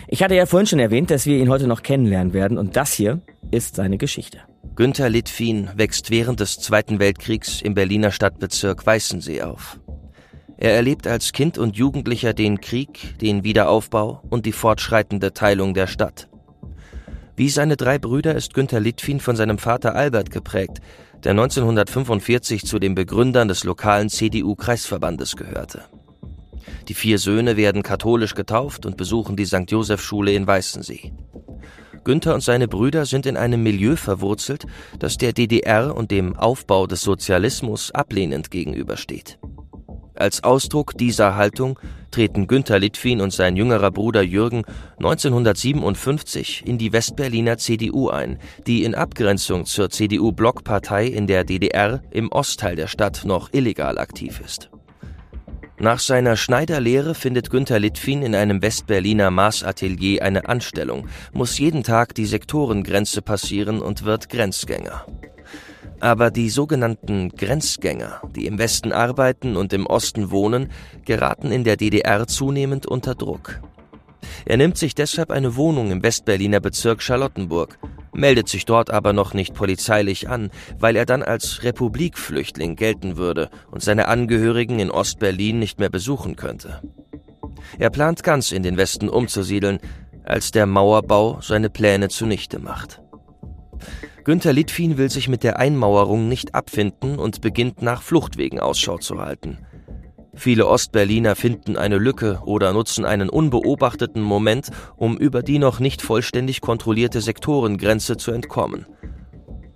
Ich 0.08 0.24
hatte 0.24 0.36
ja 0.36 0.46
vorhin 0.46 0.68
schon 0.68 0.80
erwähnt, 0.80 1.12
dass 1.12 1.26
wir 1.26 1.38
ihn 1.38 1.50
heute 1.50 1.68
noch 1.68 1.84
kennenlernen 1.84 2.32
werden 2.32 2.58
und 2.58 2.78
das 2.78 2.94
hier 2.94 3.22
ist 3.52 3.76
seine 3.76 3.98
Geschichte. 3.98 4.40
Günther 4.76 5.10
Litfin 5.10 5.70
wächst 5.76 6.12
während 6.12 6.40
des 6.40 6.60
Zweiten 6.60 7.00
Weltkriegs 7.00 7.62
im 7.62 7.74
Berliner 7.74 8.12
Stadtbezirk 8.12 8.86
Weißensee 8.86 9.42
auf. 9.42 9.80
Er 10.58 10.74
erlebt 10.74 11.06
als 11.06 11.34
Kind 11.34 11.60
und 11.60 11.78
Jugendlicher 11.78 12.34
den 12.34 12.60
Krieg, 12.60 13.18
den 13.20 13.44
Wiederaufbau 13.44 14.24
und 14.30 14.48
die 14.48 14.52
fortschreitende 14.52 15.34
Teilung 15.34 15.76
der 15.76 15.86
Stadt. 15.86 16.30
Wie 17.36 17.50
seine 17.50 17.78
drei 17.78 18.00
Brüder 18.00 18.34
ist 18.34 18.56
Günter 18.56 18.80
Litfin 18.80 19.20
von 19.20 19.36
seinem 19.36 19.60
Vater 19.60 19.96
Albert 19.96 20.32
geprägt, 20.32 20.80
der 21.24 21.32
1945 21.32 22.66
zu 22.66 22.80
den 22.80 22.96
Begründern 22.96 23.48
des 23.48 23.64
lokalen 23.64 24.10
CDU-Kreisverbandes 24.10 25.36
gehörte. 25.36 25.84
Die 26.88 26.96
vier 26.96 27.20
Söhne 27.20 27.56
werden 27.56 27.84
katholisch 27.84 28.34
getauft 28.34 28.88
und 28.88 28.98
besuchen 28.98 29.36
die 29.36 29.46
St. 29.46 29.70
Joseph-Schule 29.70 30.34
in 30.34 30.48
Weißensee. 30.48 31.12
Günther 32.04 32.34
und 32.34 32.42
seine 32.42 32.68
Brüder 32.68 33.06
sind 33.06 33.28
in 33.28 33.38
einem 33.38 33.62
Milieu 33.62 33.96
verwurzelt, 33.96 34.66
das 34.98 35.18
der 35.18 35.34
DDR 35.34 35.96
und 35.96 36.10
dem 36.10 36.36
Aufbau 36.36 36.88
des 36.88 37.02
Sozialismus 37.02 37.92
ablehnend 37.92 38.50
gegenübersteht. 38.50 39.38
Als 40.18 40.44
Ausdruck 40.44 40.98
dieser 40.98 41.36
Haltung 41.36 41.80
treten 42.10 42.48
Günter 42.48 42.80
Litwin 42.80 43.22
und 43.22 43.32
sein 43.32 43.56
jüngerer 43.56 43.92
Bruder 43.92 44.24
Jürgen 44.24 44.64
1957 44.98 46.64
in 46.66 46.80
die 46.80 46.92
Westberliner 46.92 47.60
CDU 47.60 48.10
ein, 48.10 48.40
die 48.66 48.84
in 48.84 48.96
Abgrenzung 48.96 49.66
zur 49.66 49.92
CDU-Blockpartei 49.92 51.06
in 51.06 51.28
der 51.28 51.44
DDR 51.44 52.02
im 52.10 52.32
Ostteil 52.32 52.76
der 52.76 52.88
Stadt 52.88 53.26
noch 53.26 53.54
illegal 53.54 54.00
aktiv 54.00 54.42
ist. 54.44 54.72
Nach 55.80 56.00
seiner 56.00 56.36
Schneiderlehre 56.36 57.14
findet 57.14 57.52
Günter 57.52 57.78
Litwin 57.78 58.24
in 58.24 58.34
einem 58.34 58.64
Westberliner 58.64 59.30
Maßatelier 59.30 60.24
eine 60.24 60.50
Anstellung, 60.50 61.08
muss 61.34 61.60
jeden 61.60 61.84
Tag 61.84 62.16
die 62.16 62.26
Sektorengrenze 62.26 63.22
passieren 63.22 63.80
und 63.84 64.04
wird 64.04 64.30
Grenzgänger. 64.30 65.06
Aber 66.00 66.30
die 66.30 66.50
sogenannten 66.50 67.30
Grenzgänger, 67.30 68.22
die 68.36 68.46
im 68.46 68.60
Westen 68.60 68.92
arbeiten 68.92 69.56
und 69.56 69.74
im 69.74 69.88
Osten 69.88 70.30
wohnen, 70.30 70.70
geraten 71.06 71.52
in 71.52 71.64
der 71.64 71.78
DDR 71.78 72.28
zunehmend 72.28 72.86
unter 72.86 73.16
Druck. 73.16 73.60
Er 74.46 74.58
nimmt 74.58 74.78
sich 74.78 74.96
deshalb 74.96 75.32
eine 75.32 75.56
Wohnung 75.56 75.92
im 75.92 76.04
Westberliner 76.04 76.60
Bezirk 76.60 77.02
Charlottenburg, 77.02 77.80
meldet 78.14 78.50
sich 78.50 78.66
dort 78.66 78.92
aber 78.92 79.14
noch 79.14 79.34
nicht 79.34 79.54
polizeilich 79.54 80.30
an, 80.30 80.50
weil 80.78 80.96
er 80.96 81.06
dann 81.06 81.24
als 81.24 81.64
Republikflüchtling 81.64 82.76
gelten 82.76 83.18
würde 83.18 83.50
und 83.72 83.82
seine 83.82 84.08
Angehörigen 84.08 84.80
in 84.80 84.92
Ostberlin 84.92 85.60
nicht 85.60 85.80
mehr 85.80 85.90
besuchen 85.90 86.36
könnte. 86.36 86.82
Er 87.80 87.90
plant 87.90 88.24
ganz 88.24 88.52
in 88.52 88.64
den 88.64 88.78
Westen 88.78 89.10
umzusiedeln, 89.10 89.80
als 90.24 90.52
der 90.52 90.66
Mauerbau 90.66 91.40
seine 91.42 91.70
Pläne 91.70 92.10
zunichte 92.10 92.60
macht. 92.60 93.02
Günter 94.28 94.52
Litfin 94.52 94.98
will 94.98 95.10
sich 95.10 95.30
mit 95.30 95.42
der 95.44 95.58
Einmauerung 95.58 96.28
nicht 96.28 96.54
abfinden 96.54 97.18
und 97.18 97.40
beginnt 97.40 97.82
nach 97.82 98.02
Fluchtwegen 98.02 98.60
Ausschau 98.60 98.98
zu 98.98 99.22
halten. 99.22 99.60
Viele 100.34 100.68
Ostberliner 100.68 101.38
finden 101.38 101.78
eine 101.78 101.98
Lücke 101.98 102.42
oder 102.44 102.74
nutzen 102.74 103.06
einen 103.06 103.30
unbeobachteten 103.30 104.22
Moment, 104.22 104.70
um 104.98 105.18
über 105.18 105.44
die 105.44 105.60
noch 105.60 105.80
nicht 105.80 106.02
vollständig 106.02 106.60
kontrollierte 106.60 107.22
Sektorengrenze 107.22 108.18
zu 108.18 108.32
entkommen. 108.32 108.86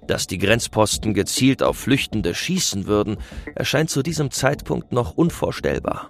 Dass 0.05 0.27
die 0.27 0.37
Grenzposten 0.37 1.13
gezielt 1.13 1.63
auf 1.63 1.77
Flüchtende 1.77 2.35
schießen 2.35 2.87
würden, 2.87 3.19
erscheint 3.55 3.89
zu 3.89 4.03
diesem 4.03 4.31
Zeitpunkt 4.31 4.91
noch 4.91 5.13
unvorstellbar. 5.13 6.09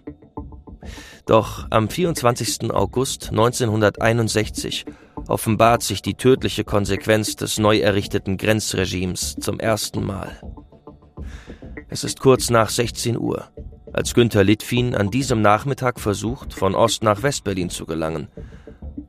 Doch 1.28 1.68
am 1.70 1.90
24. 1.90 2.72
August 2.72 3.30
1961 3.30 4.86
offenbart 5.28 5.84
sich 5.84 6.02
die 6.02 6.16
tödliche 6.16 6.64
Konsequenz 6.64 7.36
des 7.36 7.60
neu 7.60 7.80
errichteten 7.80 8.38
Grenzregimes 8.38 9.36
zum 9.40 9.60
ersten 9.60 10.06
Mal. 10.06 10.40
Es 11.90 12.04
ist 12.04 12.20
kurz 12.20 12.50
nach 12.50 12.70
16 12.70 13.18
Uhr, 13.18 13.50
als 13.94 14.14
Günther 14.14 14.44
Litfin 14.44 14.96
an 14.96 15.12
diesem 15.12 15.42
Nachmittag 15.42 16.00
versucht, 16.00 16.54
von 16.54 16.76
Ost 16.76 17.04
nach 17.04 17.24
Westberlin 17.24 17.70
zu 17.70 17.86
gelangen. 17.86 18.30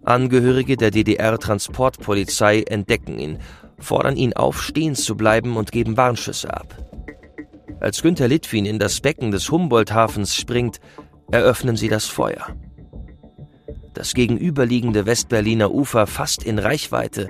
Angehörige 0.04 0.76
der 0.76 0.90
DDR-Transportpolizei 0.90 2.62
entdecken 2.62 3.18
ihn, 3.18 3.38
fordern 3.78 4.16
ihn 4.16 4.32
auf, 4.32 4.60
stehen 4.60 4.94
zu 4.94 5.16
bleiben 5.16 5.56
und 5.56 5.70
geben 5.70 5.96
Warnschüsse 5.96 6.52
ab. 6.52 6.76
Als 7.80 8.02
Günther 8.02 8.28
Litwin 8.28 8.66
in 8.66 8.78
das 8.78 9.00
Becken 9.00 9.30
des 9.30 9.50
Humboldt-Hafens 9.50 10.34
springt, 10.36 10.80
eröffnen 11.30 11.76
sie 11.76 11.88
das 11.88 12.06
Feuer. 12.06 12.46
Das 13.94 14.14
gegenüberliegende 14.14 15.06
Westberliner 15.06 15.70
Ufer 15.70 16.06
fast 16.06 16.44
in 16.44 16.58
Reichweite, 16.58 17.28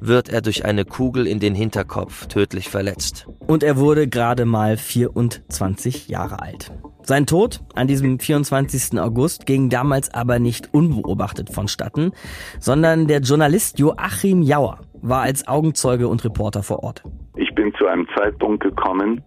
wird 0.00 0.28
er 0.28 0.40
durch 0.40 0.64
eine 0.64 0.84
Kugel 0.84 1.26
in 1.26 1.40
den 1.40 1.54
Hinterkopf 1.54 2.26
tödlich 2.26 2.68
verletzt. 2.68 3.26
Und 3.46 3.62
er 3.62 3.76
wurde 3.76 4.08
gerade 4.08 4.44
mal 4.44 4.76
24 4.76 6.08
Jahre 6.08 6.40
alt. 6.40 6.72
Sein 7.02 7.26
Tod 7.26 7.60
an 7.74 7.86
diesem 7.86 8.18
24. 8.18 9.00
August 9.00 9.46
ging 9.46 9.68
damals 9.68 10.12
aber 10.12 10.38
nicht 10.38 10.72
unbeobachtet 10.72 11.50
vonstatten, 11.52 12.12
sondern 12.58 13.06
der 13.06 13.20
Journalist 13.20 13.78
Joachim 13.78 14.42
Jauer 14.42 14.80
war 15.02 15.22
als 15.22 15.48
Augenzeuge 15.48 16.08
und 16.08 16.24
Reporter 16.24 16.62
vor 16.62 16.82
Ort. 16.82 17.02
Ich 17.36 17.54
bin 17.54 17.72
zu 17.74 17.86
einem 17.86 18.06
Zeitpunkt 18.16 18.62
gekommen, 18.62 19.22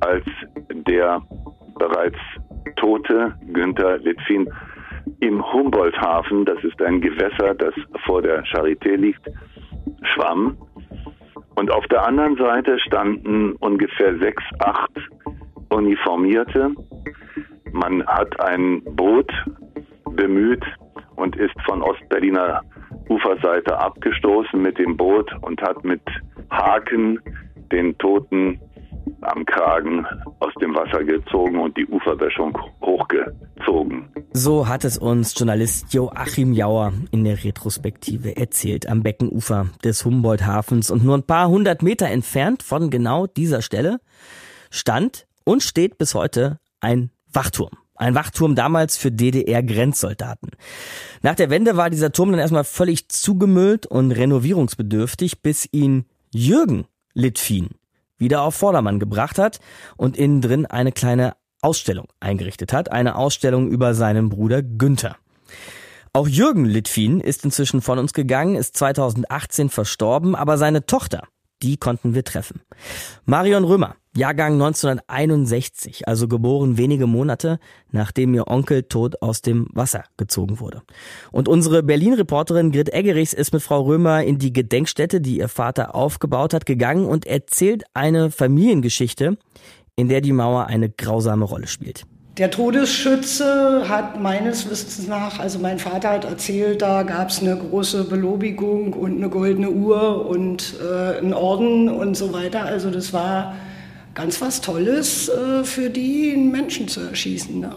als 0.00 0.24
der 0.86 1.22
bereits 1.78 2.18
tote 2.76 3.34
Günther 3.52 3.98
Litfin 3.98 4.48
im 5.20 5.52
Humboldthafen, 5.52 6.44
das 6.44 6.62
ist 6.64 6.80
ein 6.82 7.00
Gewässer, 7.00 7.54
das 7.54 7.74
vor 8.04 8.22
der 8.22 8.44
Charité 8.44 8.96
liegt, 8.96 9.28
schwamm. 10.02 10.56
Und 11.54 11.70
auf 11.70 11.86
der 11.88 12.06
anderen 12.06 12.36
Seite 12.36 12.78
standen 12.80 13.52
ungefähr 13.60 14.18
sechs, 14.18 14.42
acht 14.58 14.90
Uniformierte. 15.68 16.70
Man 17.72 18.06
hat 18.06 18.38
ein 18.40 18.82
Boot 18.84 19.30
bemüht 20.10 20.64
und 21.16 21.36
ist 21.36 21.54
von 21.64 21.82
Ostberliner 21.82 22.62
Uferseite 23.08 23.78
abgestoßen 23.78 24.60
mit 24.60 24.78
dem 24.78 24.96
Boot 24.96 25.30
und 25.42 25.60
hat 25.62 25.84
mit 25.84 26.02
Haken 26.50 27.18
den 27.70 27.96
Toten 27.98 28.60
am 29.22 29.44
Kragen 29.46 30.06
aus 30.40 30.52
dem 30.60 30.74
Wasser 30.74 31.04
gezogen 31.04 31.60
und 31.60 31.76
die 31.76 31.86
Uferböschung 31.86 32.56
hochgezogen. 32.82 34.08
So 34.32 34.68
hat 34.68 34.84
es 34.84 34.98
uns 34.98 35.38
Journalist 35.38 35.92
Joachim 35.94 36.52
Jauer 36.52 36.92
in 37.10 37.24
der 37.24 37.42
Retrospektive 37.44 38.36
erzählt 38.36 38.88
am 38.88 39.02
Beckenufer 39.02 39.66
des 39.84 40.04
Humboldt-Hafens 40.04 40.90
und 40.90 41.04
nur 41.04 41.16
ein 41.16 41.26
paar 41.26 41.48
hundert 41.48 41.82
Meter 41.82 42.08
entfernt 42.08 42.62
von 42.62 42.90
genau 42.90 43.26
dieser 43.26 43.62
Stelle 43.62 44.00
stand 44.70 45.26
und 45.44 45.62
steht 45.62 45.98
bis 45.98 46.14
heute 46.14 46.58
ein 46.80 47.10
Wachturm. 47.32 47.70
Ein 47.94 48.14
Wachturm 48.14 48.56
damals 48.56 48.96
für 48.96 49.12
DDR-Grenzsoldaten. 49.12 50.50
Nach 51.22 51.36
der 51.36 51.50
Wende 51.50 51.76
war 51.76 51.90
dieser 51.90 52.10
Turm 52.10 52.32
dann 52.32 52.40
erstmal 52.40 52.64
völlig 52.64 53.08
zugemüllt 53.08 53.86
und 53.86 54.10
renovierungsbedürftig, 54.10 55.42
bis 55.42 55.68
ihn 55.70 56.06
Jürgen 56.32 56.86
Litfin 57.14 57.68
wieder 58.22 58.42
auf 58.42 58.54
Vordermann 58.54 58.98
gebracht 58.98 59.38
hat 59.38 59.60
und 59.96 60.16
innen 60.16 60.40
drin 60.40 60.66
eine 60.66 60.92
kleine 60.92 61.34
Ausstellung 61.60 62.06
eingerichtet 62.20 62.72
hat, 62.72 62.90
eine 62.90 63.16
Ausstellung 63.16 63.68
über 63.68 63.94
seinen 63.94 64.28
Bruder 64.28 64.62
Günther. 64.62 65.16
Auch 66.14 66.28
Jürgen 66.28 66.64
Litwin 66.64 67.20
ist 67.20 67.44
inzwischen 67.44 67.80
von 67.80 67.98
uns 67.98 68.12
gegangen, 68.12 68.56
ist 68.56 68.76
2018 68.76 69.70
verstorben, 69.70 70.34
aber 70.34 70.58
seine 70.58 70.84
Tochter, 70.84 71.22
die 71.62 71.76
konnten 71.76 72.14
wir 72.14 72.24
treffen. 72.24 72.60
Marion 73.24 73.64
Römer, 73.64 73.96
Jahrgang 74.14 74.54
1961, 74.54 76.06
also 76.06 76.28
geboren 76.28 76.76
wenige 76.76 77.06
Monate, 77.06 77.58
nachdem 77.90 78.34
ihr 78.34 78.48
Onkel 78.48 78.82
tot 78.82 79.22
aus 79.22 79.40
dem 79.40 79.68
Wasser 79.72 80.04
gezogen 80.16 80.60
wurde. 80.60 80.82
Und 81.30 81.48
unsere 81.48 81.82
Berlin-Reporterin 81.82 82.72
Grit 82.72 82.92
Eggerichs 82.92 83.32
ist 83.32 83.52
mit 83.52 83.62
Frau 83.62 83.82
Römer 83.82 84.22
in 84.24 84.38
die 84.38 84.52
Gedenkstätte, 84.52 85.20
die 85.20 85.38
ihr 85.38 85.48
Vater 85.48 85.94
aufgebaut 85.94 86.52
hat, 86.52 86.66
gegangen 86.66 87.06
und 87.06 87.26
erzählt 87.26 87.84
eine 87.94 88.30
Familiengeschichte, 88.30 89.38
in 89.96 90.08
der 90.08 90.20
die 90.20 90.32
Mauer 90.32 90.66
eine 90.66 90.90
grausame 90.90 91.44
Rolle 91.44 91.66
spielt. 91.66 92.04
Der 92.38 92.50
Todesschütze 92.50 93.90
hat 93.90 94.18
meines 94.18 94.70
Wissens 94.70 95.06
nach, 95.06 95.38
also 95.38 95.58
mein 95.58 95.78
Vater 95.78 96.08
hat 96.08 96.24
erzählt, 96.24 96.80
da 96.80 97.02
gab 97.02 97.28
es 97.28 97.42
eine 97.42 97.54
große 97.58 98.04
Belobigung 98.04 98.94
und 98.94 99.18
eine 99.18 99.28
goldene 99.28 99.68
Uhr 99.68 100.24
und 100.26 100.76
äh, 100.80 101.18
einen 101.18 101.34
Orden 101.34 101.90
und 101.90 102.16
so 102.16 102.32
weiter. 102.32 102.62
Also 102.62 102.90
das 102.90 103.12
war 103.12 103.54
ganz 104.14 104.40
was 104.40 104.62
Tolles 104.62 105.28
äh, 105.28 105.62
für 105.64 105.90
die, 105.90 106.32
einen 106.32 106.50
Menschen 106.50 106.88
zu 106.88 107.00
erschießen. 107.00 107.60
Ne? 107.60 107.74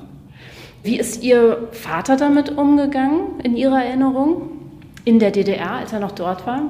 Wie 0.84 0.98
ist 0.98 1.22
Ihr 1.22 1.68
Vater 1.74 2.16
damit 2.16 2.58
umgegangen 2.58 3.42
in 3.44 3.58
Ihrer 3.58 3.84
Erinnerung? 3.84 4.52
In 5.04 5.20
der 5.20 5.32
DDR, 5.32 5.72
als 5.72 5.92
er 5.92 6.00
noch 6.00 6.14
dort 6.14 6.48
war? 6.48 6.62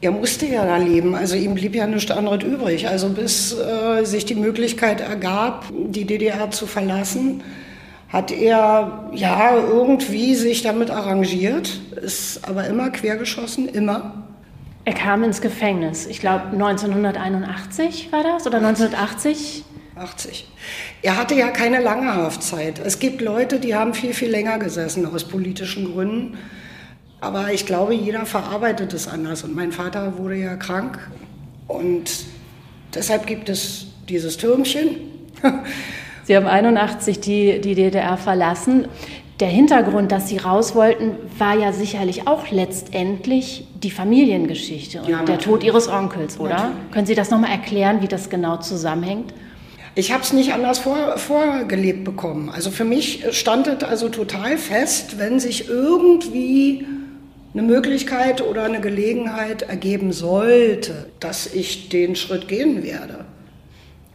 Er 0.00 0.12
musste 0.12 0.46
ja 0.46 0.64
da 0.64 0.76
leben, 0.76 1.16
also 1.16 1.34
ihm 1.34 1.54
blieb 1.54 1.74
ja 1.74 1.86
nichts 1.86 2.10
anderes 2.10 2.44
übrig. 2.44 2.86
Also 2.88 3.08
bis 3.08 3.52
äh, 3.52 4.04
sich 4.04 4.24
die 4.24 4.36
Möglichkeit 4.36 5.00
ergab, 5.00 5.64
die 5.72 6.04
DDR 6.04 6.50
zu 6.52 6.66
verlassen, 6.66 7.42
hat 8.08 8.30
er 8.30 9.10
ja 9.12 9.56
irgendwie 9.56 10.34
sich 10.34 10.62
damit 10.62 10.90
arrangiert, 10.90 11.80
ist 12.00 12.48
aber 12.48 12.66
immer 12.66 12.90
quergeschossen, 12.90 13.68
immer. 13.68 14.24
Er 14.84 14.94
kam 14.94 15.24
ins 15.24 15.42
Gefängnis, 15.42 16.06
ich 16.06 16.20
glaube 16.20 16.44
1981 16.52 18.10
war 18.10 18.22
das 18.22 18.46
oder 18.46 18.58
1980? 18.58 19.64
80. 19.96 20.46
Er 21.02 21.16
hatte 21.16 21.34
ja 21.34 21.48
keine 21.48 21.80
lange 21.80 22.14
Haftzeit. 22.14 22.78
Es 22.78 23.00
gibt 23.00 23.20
Leute, 23.20 23.58
die 23.58 23.74
haben 23.74 23.94
viel, 23.94 24.14
viel 24.14 24.30
länger 24.30 24.58
gesessen 24.58 25.04
aus 25.06 25.24
politischen 25.24 25.92
Gründen. 25.92 26.38
Aber 27.20 27.52
ich 27.52 27.66
glaube, 27.66 27.94
jeder 27.94 28.26
verarbeitet 28.26 28.92
es 28.94 29.08
anders. 29.08 29.42
Und 29.42 29.54
mein 29.54 29.72
Vater 29.72 30.18
wurde 30.18 30.36
ja 30.36 30.56
krank. 30.56 30.98
Und 31.66 32.10
deshalb 32.94 33.26
gibt 33.26 33.48
es 33.48 33.86
dieses 34.08 34.36
Türmchen. 34.36 34.96
Sie 36.24 36.36
haben 36.36 36.46
81 36.46 37.20
die, 37.20 37.60
die 37.60 37.74
DDR 37.74 38.16
verlassen. 38.16 38.86
Der 39.40 39.48
Hintergrund, 39.48 40.10
dass 40.10 40.28
Sie 40.28 40.36
raus 40.36 40.74
wollten, 40.74 41.12
war 41.38 41.56
ja 41.56 41.72
sicherlich 41.72 42.26
auch 42.26 42.50
letztendlich 42.50 43.66
die 43.82 43.90
Familiengeschichte 43.90 45.00
und 45.00 45.08
ja, 45.08 45.22
der 45.22 45.38
Tod 45.38 45.62
Ihres 45.62 45.88
Onkels, 45.88 46.40
oder? 46.40 46.54
Natürlich. 46.54 46.90
Können 46.90 47.06
Sie 47.06 47.14
das 47.14 47.30
nochmal 47.30 47.52
erklären, 47.52 48.02
wie 48.02 48.08
das 48.08 48.30
genau 48.30 48.56
zusammenhängt? 48.56 49.32
Ich 49.94 50.12
habe 50.12 50.22
es 50.22 50.32
nicht 50.32 50.52
anders 50.52 50.80
vor, 50.80 51.18
vorgelebt 51.18 52.04
bekommen. 52.04 52.50
Also 52.50 52.70
für 52.70 52.84
mich 52.84 53.24
stand 53.30 53.68
es 53.68 53.84
also 53.84 54.08
total 54.08 54.58
fest, 54.58 55.18
wenn 55.18 55.38
sich 55.38 55.68
irgendwie 55.68 56.84
eine 57.54 57.62
Möglichkeit 57.62 58.42
oder 58.42 58.64
eine 58.64 58.80
Gelegenheit 58.80 59.62
ergeben 59.62 60.12
sollte, 60.12 61.06
dass 61.20 61.52
ich 61.52 61.88
den 61.88 62.14
Schritt 62.14 62.48
gehen 62.48 62.82
werde. 62.82 63.24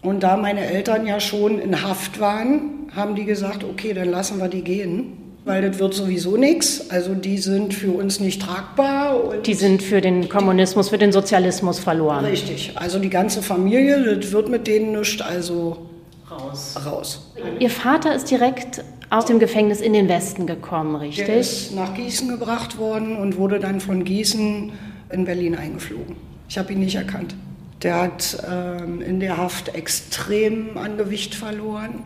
Und 0.01 0.21
da 0.21 0.37
meine 0.37 0.65
Eltern 0.65 1.07
ja 1.07 1.19
schon 1.19 1.59
in 1.59 1.81
Haft 1.81 2.19
waren, 2.19 2.87
haben 2.95 3.15
die 3.15 3.25
gesagt, 3.25 3.63
okay, 3.63 3.93
dann 3.93 4.09
lassen 4.09 4.39
wir 4.39 4.49
die 4.49 4.61
gehen, 4.61 5.17
weil 5.45 5.67
das 5.67 5.79
wird 5.79 5.93
sowieso 5.93 6.37
nichts. 6.37 6.89
Also 6.89 7.15
die 7.15 7.37
sind 7.37 7.73
für 7.73 7.91
uns 7.91 8.19
nicht 8.19 8.41
tragbar. 8.41 9.37
die 9.45 9.53
sind 9.53 9.81
für 9.81 10.01
den 10.01 10.29
Kommunismus, 10.29 10.89
für 10.89 10.97
den 10.97 11.11
Sozialismus 11.11 11.79
verloren. 11.79 12.25
Richtig. 12.25 12.73
Also 12.75 12.99
die 12.99 13.09
ganze 13.09 13.41
Familie, 13.41 14.17
das 14.17 14.31
wird 14.31 14.49
mit 14.49 14.67
denen 14.67 14.91
nichts, 14.91 15.21
also 15.21 15.89
raus. 16.29 16.75
raus. 16.85 17.31
Ihr 17.59 17.69
Vater 17.69 18.13
ist 18.15 18.29
direkt 18.29 18.83
aus 19.13 19.25
dem 19.25 19.37
Gefängnis 19.37 19.79
in 19.79 19.93
den 19.93 20.09
Westen 20.09 20.47
gekommen, 20.47 20.95
richtig? 20.95 21.27
Der 21.27 21.37
ist 21.37 21.75
nach 21.75 21.93
Gießen 21.93 22.27
gebracht 22.29 22.79
worden 22.79 23.15
und 23.15 23.37
wurde 23.37 23.59
dann 23.59 23.79
von 23.79 24.03
Gießen 24.03 24.71
in 25.11 25.25
Berlin 25.25 25.55
eingeflogen. 25.55 26.15
Ich 26.49 26.57
habe 26.57 26.73
ihn 26.73 26.79
nicht 26.79 26.95
erkannt. 26.95 27.35
Der 27.83 28.01
hat 28.01 28.43
ähm, 28.49 29.01
in 29.01 29.19
der 29.19 29.37
Haft 29.37 29.75
extrem 29.75 30.77
an 30.77 30.97
Gewicht 30.97 31.35
verloren. 31.35 32.01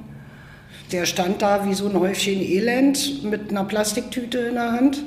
Der 0.91 1.05
stand 1.05 1.41
da 1.41 1.65
wie 1.65 1.73
so 1.73 1.87
ein 1.87 1.97
Häufchen 1.97 2.41
Elend 2.41 3.23
mit 3.23 3.51
einer 3.51 3.63
Plastiktüte 3.63 4.39
in 4.39 4.55
der 4.55 4.73
Hand. 4.73 5.01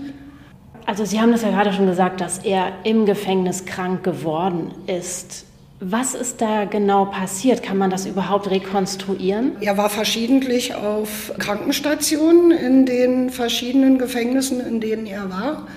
Also 0.86 1.04
Sie 1.04 1.20
haben 1.20 1.32
das 1.32 1.42
ja 1.42 1.50
gerade 1.50 1.72
schon 1.74 1.86
gesagt, 1.86 2.22
dass 2.22 2.38
er 2.38 2.72
im 2.84 3.04
Gefängnis 3.04 3.66
krank 3.66 4.04
geworden 4.04 4.70
ist. 4.86 5.44
Was 5.82 6.14
ist 6.14 6.42
da 6.42 6.66
genau 6.66 7.06
passiert? 7.06 7.62
Kann 7.62 7.78
man 7.78 7.88
das 7.88 8.04
überhaupt 8.04 8.50
rekonstruieren? 8.50 9.52
Er 9.62 9.78
war 9.78 9.88
verschiedentlich 9.88 10.74
auf 10.74 11.32
Krankenstationen 11.38 12.50
in 12.50 12.84
den 12.84 13.30
verschiedenen 13.30 13.96
Gefängnissen, 13.96 14.60
in 14.60 14.82
denen 14.82 15.06
er 15.06 15.30
war. 15.30 15.68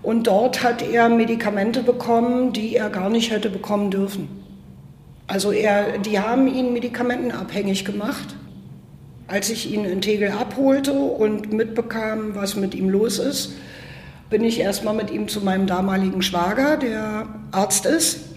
Und 0.00 0.28
dort 0.28 0.62
hat 0.62 0.80
er 0.88 1.08
Medikamente 1.08 1.82
bekommen, 1.82 2.52
die 2.52 2.76
er 2.76 2.88
gar 2.88 3.10
nicht 3.10 3.32
hätte 3.32 3.50
bekommen 3.50 3.90
dürfen. 3.90 4.28
Also 5.26 5.50
er, 5.50 5.98
die 5.98 6.20
haben 6.20 6.46
ihn 6.46 6.72
medikamentenabhängig 6.72 7.84
gemacht. 7.84 8.36
Als 9.26 9.50
ich 9.50 9.72
ihn 9.72 9.84
in 9.84 10.00
Tegel 10.00 10.30
abholte 10.30 10.92
und 10.92 11.52
mitbekam, 11.52 12.36
was 12.36 12.54
mit 12.54 12.76
ihm 12.76 12.88
los 12.88 13.18
ist, 13.18 13.54
bin 14.30 14.44
ich 14.44 14.60
erstmal 14.60 14.94
mit 14.94 15.10
ihm 15.10 15.26
zu 15.26 15.40
meinem 15.40 15.66
damaligen 15.66 16.22
Schwager, 16.22 16.76
der 16.76 17.26
Arzt 17.50 17.86
ist, 17.86 18.31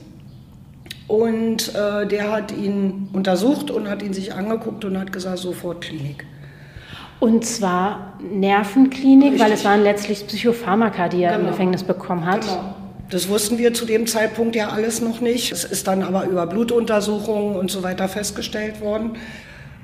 und 1.07 1.75
äh, 1.75 2.07
der 2.07 2.31
hat 2.31 2.51
ihn 2.51 3.09
untersucht 3.13 3.69
und 3.69 3.89
hat 3.89 4.01
ihn 4.01 4.13
sich 4.13 4.33
angeguckt 4.33 4.85
und 4.85 4.97
hat 4.97 5.11
gesagt, 5.11 5.37
sofort 5.37 5.81
Klinik. 5.81 6.25
Und 7.19 7.45
zwar 7.45 8.19
Nervenklinik, 8.19 9.33
Richtig. 9.33 9.41
weil 9.41 9.51
es 9.51 9.65
waren 9.65 9.83
letztlich 9.83 10.27
Psychopharmaka, 10.27 11.07
die 11.07 11.23
er 11.23 11.33
genau. 11.33 11.45
im 11.45 11.51
Gefängnis 11.51 11.83
bekommen 11.83 12.25
hat. 12.25 12.41
Genau. 12.41 12.75
Das 13.09 13.29
wussten 13.29 13.57
wir 13.57 13.73
zu 13.73 13.85
dem 13.85 14.07
Zeitpunkt 14.07 14.55
ja 14.55 14.69
alles 14.69 14.99
noch 14.99 15.21
nicht. 15.21 15.51
Es 15.51 15.63
ist 15.63 15.87
dann 15.87 16.01
aber 16.01 16.25
über 16.25 16.47
Blutuntersuchungen 16.47 17.55
und 17.55 17.69
so 17.69 17.83
weiter 17.83 18.07
festgestellt 18.07 18.81
worden. 18.81 19.11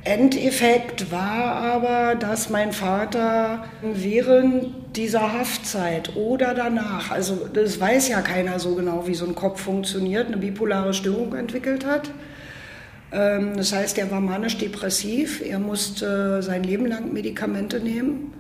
Endeffekt 0.03 1.11
war 1.11 1.55
aber, 1.55 2.15
dass 2.15 2.49
mein 2.49 2.71
Vater 2.71 3.65
während 3.81 4.97
dieser 4.97 5.33
Haftzeit 5.33 6.15
oder 6.15 6.55
danach, 6.55 7.11
also 7.11 7.47
das 7.53 7.79
weiß 7.79 8.09
ja 8.09 8.21
keiner 8.21 8.59
so 8.59 8.75
genau, 8.75 9.07
wie 9.07 9.13
so 9.13 9.25
ein 9.25 9.35
Kopf 9.35 9.61
funktioniert, 9.61 10.27
eine 10.27 10.37
bipolare 10.37 10.93
Störung 10.93 11.35
entwickelt 11.35 11.85
hat. 11.85 12.09
Ähm, 13.11 13.55
das 13.55 13.73
heißt, 13.73 13.97
er 13.99 14.09
war 14.09 14.21
manisch-depressiv, 14.21 15.41
er 15.45 15.59
musste 15.59 16.41
sein 16.41 16.63
Leben 16.63 16.87
lang 16.87 17.13
Medikamente 17.13 17.79
nehmen. 17.79 18.33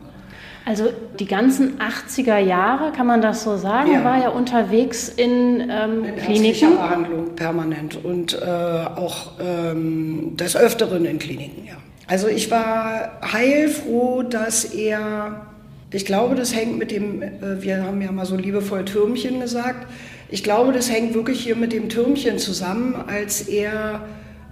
Also 0.63 0.89
die 1.19 1.25
ganzen 1.25 1.79
80er 1.79 2.37
Jahre, 2.37 2.91
kann 2.91 3.07
man 3.07 3.21
das 3.21 3.43
so 3.43 3.57
sagen, 3.57 3.93
ja. 3.93 4.03
war 4.03 4.21
er 4.21 4.35
unterwegs 4.35 5.09
in, 5.09 5.59
ähm, 5.69 6.03
in 6.05 6.15
Kliniken? 6.17 6.75
Behandlung 6.75 7.35
permanent 7.35 8.03
und 8.03 8.39
äh, 8.39 8.45
auch 8.45 9.31
ähm, 9.39 10.37
des 10.37 10.55
Öfteren 10.55 11.05
in 11.05 11.17
Kliniken, 11.17 11.65
ja. 11.65 11.73
Also 12.07 12.27
ich 12.27 12.51
war 12.51 13.19
heilfroh, 13.23 14.21
dass 14.21 14.65
er, 14.65 15.47
ich 15.91 16.05
glaube, 16.05 16.35
das 16.35 16.53
hängt 16.55 16.77
mit 16.77 16.91
dem, 16.91 17.23
äh, 17.23 17.61
wir 17.61 17.83
haben 17.83 18.01
ja 18.01 18.11
mal 18.11 18.25
so 18.25 18.35
liebevoll 18.35 18.85
Türmchen 18.85 19.39
gesagt, 19.39 19.87
ich 20.29 20.43
glaube, 20.43 20.73
das 20.73 20.91
hängt 20.91 21.15
wirklich 21.15 21.41
hier 21.41 21.55
mit 21.55 21.73
dem 21.73 21.89
Türmchen 21.89 22.37
zusammen, 22.37 22.95
als 23.07 23.41
er 23.47 24.01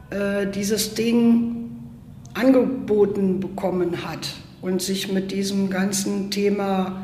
äh, 0.09 0.47
dieses 0.47 0.95
Ding 0.95 1.69
angeboten 2.33 3.39
bekommen 3.39 4.03
hat 4.09 4.29
und 4.61 4.81
sich 4.81 5.11
mit 5.11 5.31
diesem 5.31 5.69
ganzen 5.69 6.31
Thema 6.31 7.03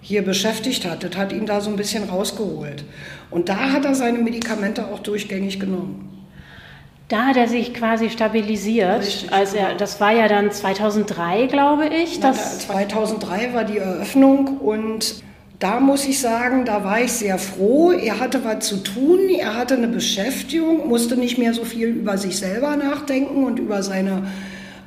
hier 0.00 0.22
beschäftigt 0.22 0.84
hat. 0.84 1.02
Das 1.02 1.16
hat 1.16 1.32
ihn 1.32 1.46
da 1.46 1.60
so 1.60 1.70
ein 1.70 1.76
bisschen 1.76 2.08
rausgeholt. 2.08 2.84
Und 3.30 3.48
da 3.48 3.72
hat 3.72 3.84
er 3.84 3.94
seine 3.94 4.18
Medikamente 4.18 4.86
auch 4.86 5.00
durchgängig 5.00 5.58
genommen. 5.58 6.16
Da 7.08 7.26
hat 7.26 7.36
er 7.36 7.46
sich 7.46 7.72
quasi 7.72 8.10
stabilisiert. 8.10 9.00
Richtig, 9.00 9.32
also 9.32 9.56
er, 9.56 9.74
das 9.74 10.00
war 10.00 10.12
ja 10.12 10.26
dann 10.26 10.50
2003, 10.50 11.46
glaube 11.46 11.88
ich. 11.88 12.18
Na, 12.20 12.32
2003 12.32 13.54
war 13.54 13.64
die 13.64 13.78
Eröffnung 13.78 14.58
und 14.58 15.22
da 15.58 15.80
muss 15.80 16.04
ich 16.06 16.20
sagen, 16.20 16.64
da 16.64 16.84
war 16.84 17.00
ich 17.00 17.12
sehr 17.12 17.38
froh. 17.38 17.92
Er 17.92 18.18
hatte 18.18 18.44
was 18.44 18.66
zu 18.66 18.78
tun, 18.78 19.28
er 19.28 19.54
hatte 19.54 19.74
eine 19.74 19.88
Beschäftigung, 19.88 20.88
musste 20.88 21.16
nicht 21.16 21.38
mehr 21.38 21.54
so 21.54 21.64
viel 21.64 21.88
über 21.88 22.18
sich 22.18 22.38
selber 22.38 22.76
nachdenken 22.76 23.44
und 23.44 23.58
über 23.58 23.82
seine 23.82 24.24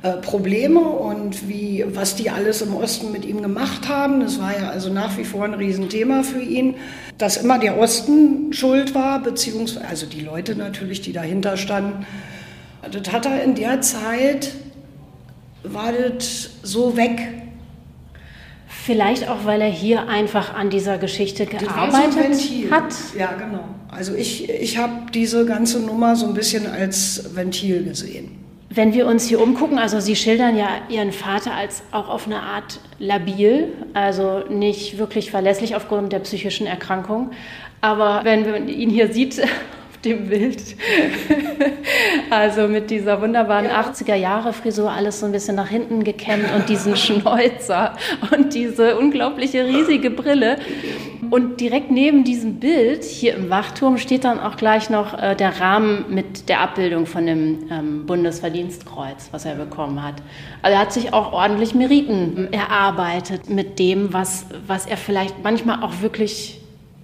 äh, 0.02 0.12
Probleme 0.12 0.80
und 0.80 1.46
wie, 1.46 1.84
was 1.86 2.16
die 2.16 2.30
alles 2.30 2.62
im 2.62 2.74
Osten 2.74 3.12
mit 3.12 3.26
ihm 3.26 3.42
gemacht 3.42 3.86
haben. 3.86 4.20
Das 4.20 4.40
war 4.40 4.58
ja 4.58 4.70
also 4.70 4.90
nach 4.90 5.18
wie 5.18 5.24
vor 5.24 5.44
ein 5.44 5.52
Riesenthema 5.52 6.22
für 6.22 6.40
ihn, 6.40 6.76
dass 7.18 7.36
immer 7.36 7.58
der 7.58 7.76
Osten 7.76 8.52
schuld 8.54 8.94
war, 8.94 9.22
beziehungsweise 9.22 9.86
also 9.86 10.06
die 10.06 10.22
Leute 10.22 10.54
natürlich, 10.54 11.02
die 11.02 11.12
dahinter 11.12 11.58
standen. 11.58 12.06
Das 12.90 13.12
hat 13.12 13.26
er 13.26 13.44
in 13.44 13.54
der 13.54 13.82
Zeit 13.82 14.52
war 15.62 15.92
das 15.92 16.48
so 16.62 16.96
weg. 16.96 17.20
Vielleicht 18.66 19.28
auch, 19.28 19.44
weil 19.44 19.60
er 19.60 19.68
hier 19.68 20.08
einfach 20.08 20.54
an 20.54 20.70
dieser 20.70 20.96
Geschichte 20.96 21.44
gearbeitet 21.44 22.36
so 22.36 22.70
hat. 22.70 22.94
Ja, 23.18 23.32
genau. 23.32 23.66
Also 23.90 24.14
ich, 24.14 24.48
ich 24.48 24.78
habe 24.78 25.10
diese 25.12 25.44
ganze 25.44 25.80
Nummer 25.80 26.16
so 26.16 26.26
ein 26.26 26.32
bisschen 26.32 26.66
als 26.66 27.34
Ventil 27.34 27.84
gesehen. 27.84 28.39
Wenn 28.72 28.94
wir 28.94 29.08
uns 29.08 29.26
hier 29.26 29.42
umgucken, 29.42 29.80
also 29.80 29.98
Sie 29.98 30.14
schildern 30.14 30.56
ja 30.56 30.68
Ihren 30.88 31.10
Vater 31.10 31.52
als 31.52 31.82
auch 31.90 32.08
auf 32.08 32.26
eine 32.26 32.40
Art 32.40 32.78
labil, 33.00 33.72
also 33.94 34.44
nicht 34.48 34.96
wirklich 34.96 35.32
verlässlich 35.32 35.74
aufgrund 35.74 36.12
der 36.12 36.20
psychischen 36.20 36.68
Erkrankung. 36.68 37.32
Aber 37.80 38.20
wenn 38.22 38.48
man 38.48 38.68
ihn 38.68 38.88
hier 38.88 39.12
sieht 39.12 39.42
dem 40.04 40.28
Bild. 40.28 40.76
also 42.30 42.68
mit 42.68 42.90
dieser 42.90 43.20
wunderbaren 43.20 43.66
ja. 43.66 43.82
80er-Jahre-Frisur, 43.82 44.90
alles 44.90 45.20
so 45.20 45.26
ein 45.26 45.32
bisschen 45.32 45.56
nach 45.56 45.68
hinten 45.68 46.04
gekämmt 46.04 46.46
und 46.54 46.68
diesen 46.68 46.96
Schnäuzer 46.96 47.96
und 48.30 48.54
diese 48.54 48.98
unglaubliche 48.98 49.64
riesige 49.66 50.10
Brille. 50.10 50.58
Und 51.30 51.60
direkt 51.60 51.90
neben 51.90 52.24
diesem 52.24 52.56
Bild 52.56 53.04
hier 53.04 53.36
im 53.36 53.50
Wachturm 53.50 53.98
steht 53.98 54.24
dann 54.24 54.40
auch 54.40 54.56
gleich 54.56 54.90
noch 54.90 55.16
äh, 55.16 55.36
der 55.36 55.60
Rahmen 55.60 56.06
mit 56.08 56.48
der 56.48 56.60
Abbildung 56.60 57.06
von 57.06 57.26
dem 57.26 57.68
ähm, 57.70 58.06
Bundesverdienstkreuz, 58.06 59.28
was 59.30 59.44
er 59.44 59.54
bekommen 59.54 60.02
hat. 60.02 60.14
Also 60.62 60.74
er 60.74 60.80
hat 60.80 60.92
sich 60.92 61.12
auch 61.12 61.32
ordentlich 61.32 61.74
Meriten 61.74 62.52
erarbeitet 62.52 63.48
mit 63.48 63.78
dem, 63.78 64.12
was, 64.12 64.46
was 64.66 64.86
er 64.86 64.96
vielleicht 64.96 65.44
manchmal 65.44 65.84
auch 65.84 66.00
wirklich 66.00 66.59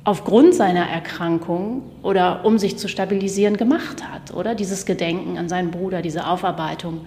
aufgrund 0.06 0.54
seiner 0.54 0.88
Erkrankung 0.88 1.82
oder 2.04 2.44
um 2.44 2.58
sich 2.58 2.78
zu 2.78 2.86
stabilisieren 2.86 3.56
gemacht 3.56 4.04
hat, 4.08 4.32
oder? 4.32 4.54
Dieses 4.54 4.86
Gedenken 4.86 5.36
an 5.36 5.48
seinen 5.48 5.72
Bruder, 5.72 6.00
diese 6.00 6.28
Aufarbeitung 6.28 7.06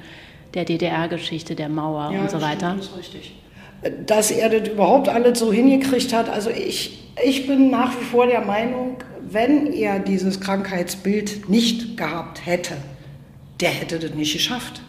der 0.54 0.66
DDR-Geschichte, 0.66 1.56
der 1.56 1.70
Mauer 1.70 2.12
ja, 2.12 2.20
und 2.20 2.30
so 2.30 2.42
weiter. 2.42 2.76
Das 2.76 2.88
ist 2.88 2.98
richtig. 2.98 3.36
Dass 4.06 4.32
er 4.32 4.50
das 4.50 4.68
überhaupt 4.68 5.08
alles 5.08 5.40
so 5.40 5.54
hingekriegt 5.54 6.12
hat, 6.12 6.30
also 6.30 6.50
ich, 6.50 7.10
ich 7.24 7.48
bin 7.48 7.70
nach 7.70 7.98
wie 7.98 8.04
vor 8.04 8.28
der 8.28 8.42
Meinung, 8.42 8.98
wenn 9.22 9.72
er 9.72 10.00
dieses 10.00 10.42
Krankheitsbild 10.42 11.50
nicht 11.50 11.96
gehabt 11.96 12.46
hätte, 12.46 12.74
der 13.62 13.70
hätte 13.70 14.00
das 14.00 14.14
nicht 14.14 14.34
geschafft. 14.34 14.82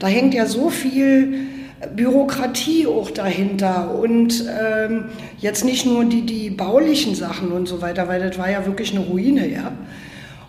Da 0.00 0.08
hängt 0.08 0.34
ja 0.34 0.46
so 0.46 0.70
viel 0.70 1.46
Bürokratie 1.94 2.86
auch 2.86 3.10
dahinter 3.10 3.94
und 3.94 4.44
ähm, 4.60 5.06
jetzt 5.38 5.64
nicht 5.64 5.86
nur 5.86 6.04
die, 6.04 6.22
die 6.26 6.50
baulichen 6.50 7.14
Sachen 7.14 7.52
und 7.52 7.66
so 7.66 7.80
weiter, 7.80 8.08
weil 8.08 8.20
das 8.20 8.36
war 8.36 8.50
ja 8.50 8.66
wirklich 8.66 8.90
eine 8.90 9.04
Ruine, 9.04 9.48
ja. 9.48 9.72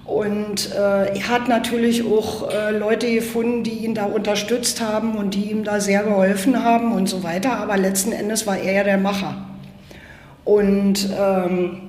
Und 0.05 0.71
äh, 0.73 1.15
er 1.19 1.29
hat 1.29 1.47
natürlich 1.47 2.03
auch 2.03 2.49
äh, 2.49 2.71
Leute 2.71 3.13
gefunden, 3.13 3.63
die 3.63 3.85
ihn 3.85 3.93
da 3.93 4.05
unterstützt 4.05 4.81
haben 4.81 5.15
und 5.15 5.35
die 5.35 5.51
ihm 5.51 5.63
da 5.63 5.79
sehr 5.79 6.01
geholfen 6.01 6.63
haben 6.63 6.93
und 6.93 7.07
so 7.07 7.21
weiter. 7.21 7.57
Aber 7.57 7.77
letzten 7.77 8.11
Endes 8.11 8.47
war 8.47 8.57
er 8.57 8.73
ja 8.73 8.83
der 8.83 8.97
Macher. 8.97 9.45
Und 10.45 11.09
ähm, 11.15 11.81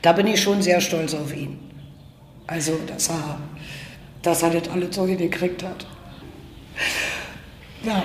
da 0.00 0.12
bin 0.12 0.28
ich 0.28 0.40
schon 0.40 0.62
sehr 0.62 0.80
stolz 0.80 1.12
auf 1.12 1.36
ihn. 1.36 1.58
Also, 2.46 2.78
dass 2.86 3.10
er, 3.10 3.40
dass 4.22 4.44
er 4.44 4.50
das 4.50 4.68
alles 4.68 4.94
so 4.94 5.04
hingekriegt 5.04 5.64
hat. 5.64 5.86
Ja. 7.82 8.04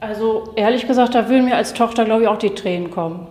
Also 0.00 0.52
ehrlich 0.56 0.86
gesagt, 0.86 1.14
da 1.14 1.28
würden 1.28 1.44
mir 1.44 1.56
als 1.56 1.74
Tochter, 1.74 2.04
glaube 2.04 2.22
ich, 2.22 2.28
auch 2.28 2.38
die 2.38 2.50
Tränen 2.50 2.90
kommen. 2.90 3.26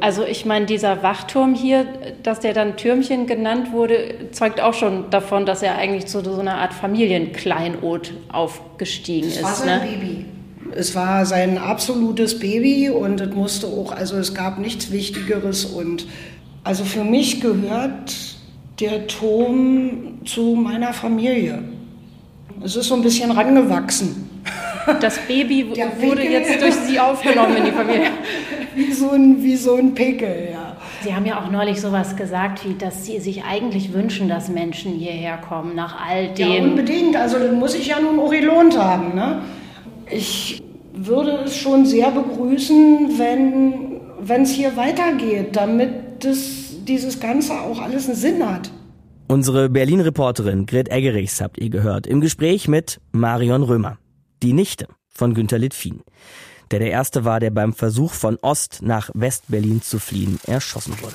Also 0.00 0.24
ich 0.24 0.44
meine, 0.44 0.66
dieser 0.66 1.02
Wachturm 1.02 1.54
hier, 1.54 1.86
dass 2.22 2.40
der 2.40 2.54
dann 2.54 2.76
Türmchen 2.76 3.26
genannt 3.26 3.72
wurde, 3.72 4.30
zeugt 4.32 4.60
auch 4.60 4.74
schon 4.74 5.10
davon, 5.10 5.46
dass 5.46 5.62
er 5.62 5.76
eigentlich 5.76 6.06
zu 6.06 6.24
so 6.24 6.40
einer 6.40 6.56
Art 6.56 6.72
Familienkleinod 6.74 8.12
aufgestiegen 8.32 9.28
ist. 9.28 9.36
Es 9.36 9.42
war 9.44 9.54
sein 9.54 9.80
ne? 9.80 9.86
Baby. 9.86 10.24
Es 10.74 10.94
war 10.96 11.26
sein 11.26 11.58
absolutes 11.58 12.40
Baby 12.40 12.88
und 12.88 13.20
es 13.20 13.34
musste 13.34 13.66
auch, 13.66 13.92
also 13.92 14.16
es 14.16 14.34
gab 14.34 14.58
nichts 14.58 14.90
Wichtigeres 14.90 15.66
und 15.66 16.06
also 16.64 16.84
für 16.84 17.04
mich 17.04 17.40
gehört 17.40 18.14
der 18.80 19.06
Turm 19.06 20.20
zu 20.24 20.54
meiner 20.54 20.94
Familie. 20.94 21.62
Es 22.64 22.74
ist 22.74 22.88
so 22.88 22.94
ein 22.94 23.02
bisschen 23.02 23.30
rangewachsen. 23.30 24.31
Das 25.00 25.18
Baby 25.26 25.68
wurde 25.68 26.22
jetzt 26.22 26.60
durch 26.60 26.74
Sie 26.74 26.98
aufgenommen 26.98 27.56
in 27.56 27.64
die 27.66 27.72
Familie. 27.72 28.10
Wie 28.74 28.92
so 28.92 29.10
ein, 29.10 29.42
wie 29.42 29.56
so 29.56 29.76
ein 29.76 29.92
Pickel, 29.92 30.48
ja. 30.50 30.76
Sie 31.02 31.14
haben 31.14 31.26
ja 31.26 31.42
auch 31.42 31.50
neulich 31.50 31.78
sowas 31.78 32.16
gesagt, 32.16 32.66
wie 32.66 32.72
dass 32.72 33.04
Sie 33.04 33.18
sich 33.18 33.44
eigentlich 33.44 33.92
wünschen, 33.92 34.30
dass 34.30 34.48
Menschen 34.48 34.92
hierher 34.92 35.36
kommen, 35.36 35.74
nach 35.74 36.00
all 36.00 36.28
dem. 36.32 36.48
Ja, 36.48 36.62
unbedingt. 36.62 37.14
Also 37.16 37.38
das 37.38 37.52
muss 37.52 37.74
ich 37.74 37.88
ja 37.88 38.00
nun 38.00 38.18
auch 38.18 38.30
gelohnt 38.30 38.78
haben. 38.78 39.14
Ne? 39.14 39.42
Ich 40.10 40.62
würde 40.94 41.42
es 41.44 41.56
schon 41.56 41.84
sehr 41.84 42.10
begrüßen, 42.10 43.18
wenn 43.18 44.42
es 44.42 44.50
hier 44.50 44.76
weitergeht, 44.76 45.48
damit 45.52 46.24
das, 46.24 46.76
dieses 46.86 47.20
Ganze 47.20 47.60
auch 47.60 47.82
alles 47.82 48.06
einen 48.06 48.16
Sinn 48.16 48.48
hat. 48.48 48.70
Unsere 49.28 49.68
Berlin-Reporterin 49.68 50.66
Grit 50.66 50.90
Eggerichs 50.90 51.40
habt 51.40 51.58
ihr 51.58 51.70
gehört 51.70 52.06
im 52.06 52.20
Gespräch 52.20 52.68
mit 52.68 53.00
Marion 53.12 53.62
Römer. 53.62 53.98
Die 54.42 54.52
Nichte 54.52 54.88
von 55.08 55.34
Günter 55.34 55.56
Litfin, 55.56 56.00
der 56.72 56.80
der 56.80 56.90
erste 56.90 57.24
war, 57.24 57.38
der 57.38 57.50
beim 57.50 57.72
Versuch 57.72 58.12
von 58.12 58.38
Ost 58.42 58.80
nach 58.82 59.08
West-Berlin 59.14 59.82
zu 59.82 60.00
fliehen 60.00 60.40
erschossen 60.48 60.94
wurde. 61.00 61.14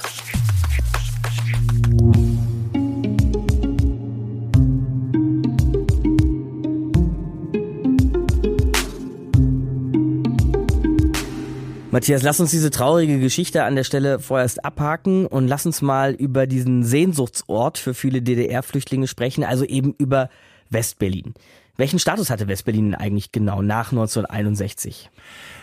Matthias, 11.91 12.23
lass 12.23 12.39
uns 12.39 12.51
diese 12.51 12.71
traurige 12.71 13.19
Geschichte 13.19 13.65
an 13.65 13.75
der 13.75 13.83
Stelle 13.83 14.19
vorerst 14.19 14.63
abhaken 14.63 15.25
und 15.25 15.49
lass 15.49 15.65
uns 15.65 15.81
mal 15.81 16.13
über 16.13 16.47
diesen 16.47 16.85
Sehnsuchtsort 16.85 17.77
für 17.77 17.93
viele 17.93 18.21
DDR-Flüchtlinge 18.21 19.07
sprechen, 19.07 19.43
also 19.43 19.65
eben 19.65 19.93
über 19.97 20.29
West-Berlin. 20.69 21.33
Welchen 21.77 21.99
Status 21.99 22.31
hatte 22.31 22.47
Westberlin 22.47 22.95
eigentlich 22.95 23.31
genau 23.31 23.61
nach 23.61 23.91
1961? 23.91 25.11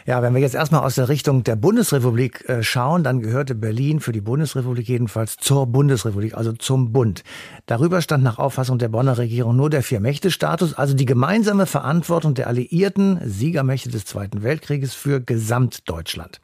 Ja, 0.06 0.20
wenn 0.22 0.34
wir 0.34 0.40
jetzt 0.42 0.54
erstmal 0.54 0.82
aus 0.82 0.96
der 0.96 1.08
Richtung 1.08 1.44
der 1.44 1.56
Bundesrepublik 1.56 2.46
äh, 2.46 2.62
schauen, 2.62 3.04
dann 3.04 3.20
gehörte 3.20 3.54
Berlin 3.54 4.00
für 4.00 4.12
die 4.12 4.20
Bundesrepublik 4.20 4.86
jedenfalls 4.86 5.36
zur 5.36 5.66
Bundesrepublik, 5.66 6.34
also 6.36 6.52
zum 6.52 6.92
Bund. 6.92 7.24
Darüber 7.64 8.02
stand 8.02 8.22
nach 8.22 8.38
Auffassung 8.38 8.78
der 8.78 8.90
Bonner 8.90 9.16
Regierung 9.16 9.56
nur 9.56 9.70
der 9.70 9.82
Vier-Mächte-Status, 9.82 10.74
also 10.74 10.92
die 10.92 11.06
gemeinsame 11.06 11.64
Verantwortung 11.64 12.34
der 12.34 12.48
alliierten 12.48 13.18
Siegermächte 13.24 13.88
des 13.88 14.04
Zweiten 14.04 14.42
Weltkrieges 14.42 14.92
für 14.92 15.22
Gesamtdeutschland. 15.22 16.42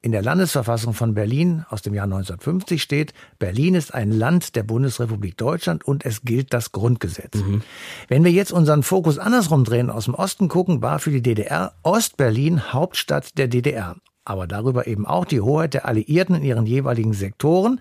In 0.00 0.12
der 0.12 0.22
Landesverfassung 0.22 0.94
von 0.94 1.12
Berlin 1.12 1.66
aus 1.68 1.82
dem 1.82 1.92
Jahr 1.92 2.04
1950 2.04 2.82
steht, 2.82 3.12
Berlin 3.38 3.74
ist 3.74 3.92
ein 3.92 4.12
Land 4.12 4.56
der 4.56 4.62
Bundesrepublik 4.62 5.36
Deutschland 5.36 5.84
und 5.84 6.06
es 6.06 6.22
gilt 6.22 6.54
das 6.54 6.72
Grundgesetz. 6.72 7.34
Mhm. 7.34 7.60
Wenn 8.08 8.24
wir 8.24 8.32
jetzt 8.32 8.50
unseren 8.50 8.82
Fokus 8.82 9.18
andersrum 9.18 9.64
drehen, 9.64 9.90
aus 9.90 10.06
dem 10.06 10.14
Osten 10.14 10.48
gucken, 10.48 10.80
war 10.80 11.00
für 11.00 11.10
die 11.10 11.20
DDR 11.20 11.74
Ostberlin 11.82 12.72
Haupt 12.72 12.93
Hauptstadt 12.94 13.36
der 13.38 13.48
DDR 13.48 13.96
aber 14.24 14.46
darüber 14.46 14.86
eben 14.86 15.04
auch 15.04 15.24
die 15.24 15.40
Hoheit 15.40 15.74
der 15.74 15.86
Alliierten 15.86 16.36
in 16.36 16.44
ihren 16.44 16.66
jeweiligen 16.66 17.12
Sektoren 17.12 17.80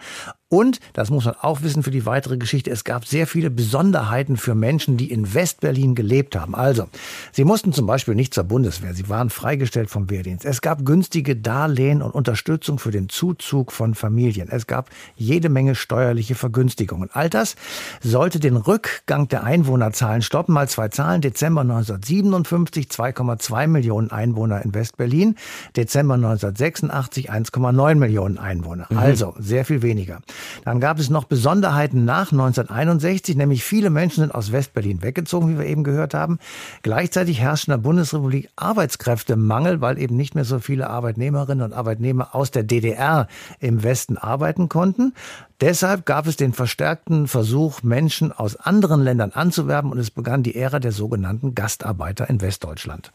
und, 0.53 0.79
das 0.93 1.09
muss 1.09 1.25
man 1.25 1.33
auch 1.41 1.63
wissen 1.63 1.81
für 1.81 1.89
die 1.89 2.05
weitere 2.05 2.37
Geschichte, 2.37 2.69
es 2.69 2.83
gab 2.83 3.07
sehr 3.07 3.25
viele 3.25 3.49
Besonderheiten 3.49 4.37
für 4.37 4.53
Menschen, 4.53 4.97
die 4.97 5.09
in 5.09 5.33
Westberlin 5.33 5.95
gelebt 5.95 6.35
haben. 6.35 6.53
Also, 6.53 6.89
sie 7.31 7.43
mussten 7.43 7.73
zum 7.73 7.87
Beispiel 7.87 8.13
nicht 8.13 8.35
zur 8.35 8.43
Bundeswehr, 8.43 8.93
sie 8.93 9.09
waren 9.09 9.31
freigestellt 9.31 9.89
vom 9.89 10.11
Wehrdienst. 10.11 10.45
Es 10.45 10.61
gab 10.61 10.85
günstige 10.85 11.35
Darlehen 11.35 12.03
und 12.03 12.11
Unterstützung 12.11 12.77
für 12.77 12.91
den 12.91 13.09
Zuzug 13.09 13.71
von 13.71 13.95
Familien. 13.95 14.47
Es 14.47 14.67
gab 14.67 14.91
jede 15.15 15.49
Menge 15.49 15.73
steuerliche 15.73 16.35
Vergünstigungen. 16.35 17.09
All 17.11 17.31
das 17.31 17.55
sollte 18.03 18.39
den 18.39 18.55
Rückgang 18.55 19.27
der 19.29 19.43
Einwohnerzahlen 19.43 20.21
stoppen. 20.21 20.53
Mal 20.53 20.69
zwei 20.69 20.89
Zahlen. 20.89 21.21
Dezember 21.21 21.61
1957 21.61 22.89
2,2 22.89 23.65
Millionen 23.65 24.11
Einwohner 24.11 24.61
in 24.63 24.75
Westberlin. 24.75 25.35
Dezember 25.75 26.13
1986 26.13 27.31
1,9 27.31 27.95
Millionen 27.95 28.37
Einwohner. 28.37 28.85
Mhm. 28.91 28.99
Also 28.99 29.33
sehr 29.39 29.65
viel 29.65 29.81
weniger. 29.81 30.21
Dann 30.65 30.79
gab 30.79 30.99
es 30.99 31.09
noch 31.09 31.25
Besonderheiten 31.25 32.05
nach 32.05 32.31
1961, 32.31 33.35
nämlich 33.35 33.63
viele 33.63 33.89
Menschen 33.89 34.21
sind 34.21 34.35
aus 34.35 34.51
Westberlin 34.51 35.01
weggezogen, 35.01 35.49
wie 35.49 35.59
wir 35.59 35.65
eben 35.65 35.83
gehört 35.83 36.13
haben. 36.13 36.39
Gleichzeitig 36.81 37.39
herrscht 37.39 37.67
in 37.67 37.71
der 37.71 37.77
Bundesrepublik 37.77 38.49
Arbeitskräftemangel, 38.55 39.81
weil 39.81 39.99
eben 39.99 40.15
nicht 40.15 40.35
mehr 40.35 40.45
so 40.45 40.59
viele 40.59 40.89
Arbeitnehmerinnen 40.89 41.63
und 41.63 41.73
Arbeitnehmer 41.73 42.35
aus 42.35 42.51
der 42.51 42.63
DDR 42.63 43.27
im 43.59 43.83
Westen 43.83 44.17
arbeiten 44.17 44.69
konnten. 44.69 45.13
Deshalb 45.61 46.05
gab 46.05 46.27
es 46.27 46.35
den 46.35 46.53
verstärkten 46.53 47.27
Versuch, 47.27 47.83
Menschen 47.83 48.31
aus 48.31 48.55
anderen 48.55 49.01
Ländern 49.01 49.31
anzuwerben 49.31 49.91
und 49.91 49.97
es 49.97 50.11
begann 50.11 50.43
die 50.43 50.55
Ära 50.55 50.79
der 50.79 50.91
sogenannten 50.91 51.55
Gastarbeiter 51.55 52.29
in 52.29 52.41
Westdeutschland. 52.41 53.11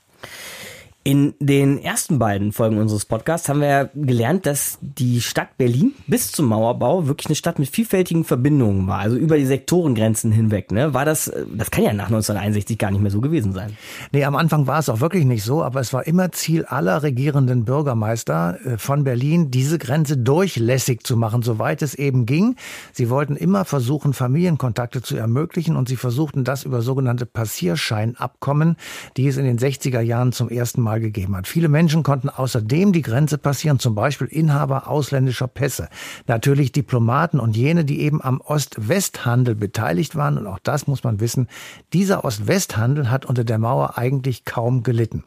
In 1.09 1.33
den 1.41 1.83
ersten 1.83 2.19
beiden 2.19 2.53
Folgen 2.53 2.77
unseres 2.77 3.07
Podcasts 3.07 3.49
haben 3.49 3.63
wir 3.63 3.69
ja 3.69 3.89
gelernt, 3.95 4.45
dass 4.45 4.77
die 4.83 5.23
Stadt 5.23 5.57
Berlin 5.57 5.95
bis 6.07 6.33
zum 6.33 6.45
Mauerbau 6.45 7.07
wirklich 7.07 7.29
eine 7.29 7.35
Stadt 7.35 7.59
mit 7.59 7.71
vielfältigen 7.71 8.25
Verbindungen 8.25 8.87
war, 8.87 8.99
also 8.99 9.17
über 9.17 9.39
die 9.39 9.47
Sektorengrenzen 9.47 10.33
hinweg. 10.33 10.71
Ne? 10.71 10.93
War 10.93 11.07
das, 11.07 11.33
das 11.55 11.71
kann 11.71 11.85
ja 11.85 11.95
nach 11.95 12.09
1961 12.09 12.77
gar 12.77 12.91
nicht 12.91 13.01
mehr 13.01 13.11
so 13.11 13.23
gewesen 13.23 13.55
sein. 13.55 13.75
Nee, 14.13 14.23
am 14.27 14.37
Anfang 14.37 14.67
war 14.67 14.81
es 14.81 14.91
auch 14.91 15.01
wirklich 15.01 15.25
nicht 15.25 15.45
so, 15.45 15.63
aber 15.63 15.81
es 15.81 15.95
war 15.95 16.07
immer 16.07 16.31
Ziel 16.33 16.67
aller 16.67 17.03
regierenden 17.03 17.65
Bürgermeister 17.65 18.59
äh, 18.67 18.77
von 18.77 19.05
Berlin, 19.05 19.51
diese 19.51 19.79
Grenze 19.79 20.19
durchlässig 20.19 21.05
zu 21.05 21.17
machen, 21.17 21.41
soweit 21.41 21.81
es 21.81 21.95
eben 21.95 22.27
ging. 22.27 22.57
Sie 22.93 23.09
wollten 23.09 23.35
immer 23.35 23.65
versuchen, 23.65 24.13
Familienkontakte 24.13 25.01
zu 25.01 25.17
ermöglichen 25.17 25.75
und 25.75 25.89
sie 25.89 25.97
versuchten 25.97 26.45
das 26.45 26.65
über 26.65 26.83
sogenannte 26.83 27.25
Passierscheinabkommen, 27.25 28.77
die 29.17 29.27
es 29.27 29.39
in 29.39 29.47
den 29.47 29.59
60er 29.59 30.01
Jahren 30.01 30.33
zum 30.33 30.51
ersten 30.51 30.83
Mal 30.83 30.98
gegeben 31.01 31.37
hat. 31.37 31.47
Viele 31.47 31.69
Menschen 31.69 32.03
konnten 32.03 32.29
außerdem 32.29 32.93
die 32.93 33.03
Grenze 33.03 33.39
passieren, 33.39 33.79
zum 33.79 33.95
Beispiel 33.95 34.27
Inhaber 34.27 34.89
ausländischer 34.89 35.49
Pässe. 35.49 35.89
Natürlich 36.27 36.73
Diplomaten 36.73 37.41
und 37.41 37.57
jene, 37.57 37.85
die 37.85 38.01
eben 38.01 38.23
am 38.23 38.41
Ost-West-Handel 38.41 39.55
beteiligt 39.55 40.17
waren. 40.17 40.39
Und 40.39 40.47
auch 40.47 40.59
das 40.63 40.87
muss 40.87 41.05
man 41.05 41.21
wissen. 41.21 41.49
Dieser 41.93 42.25
Ost-West-Handel 42.25 43.11
hat 43.11 43.27
unter 43.27 43.45
der 43.45 43.59
Mauer 43.59 43.99
eigentlich 43.99 44.45
kaum 44.45 44.83
gelitten. 44.83 45.25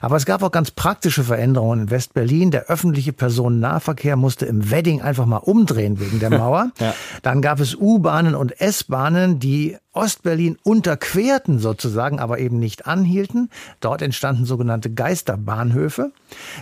Aber 0.00 0.16
es 0.16 0.26
gab 0.26 0.42
auch 0.42 0.50
ganz 0.50 0.70
praktische 0.70 1.24
Veränderungen 1.24 1.82
in 1.82 1.90
West-Berlin. 1.90 2.50
Der 2.50 2.66
öffentliche 2.66 3.12
Personennahverkehr 3.12 4.16
musste 4.16 4.46
im 4.46 4.70
Wedding 4.70 5.02
einfach 5.02 5.26
mal 5.26 5.38
umdrehen 5.38 6.00
wegen 6.00 6.20
der 6.20 6.30
Mauer. 6.38 6.70
ja. 6.78 6.94
Dann 7.22 7.42
gab 7.42 7.60
es 7.60 7.74
U-Bahnen 7.74 8.34
und 8.34 8.60
S-Bahnen, 8.60 9.38
die 9.38 9.76
Ostberlin 9.92 10.56
unterquerten 10.62 11.58
sozusagen, 11.58 12.20
aber 12.20 12.38
eben 12.38 12.60
nicht 12.60 12.86
anhielten. 12.86 13.50
Dort 13.80 14.02
entstanden 14.02 14.44
sogenannte 14.44 14.90
Geisterbahnhöfe. 14.90 16.12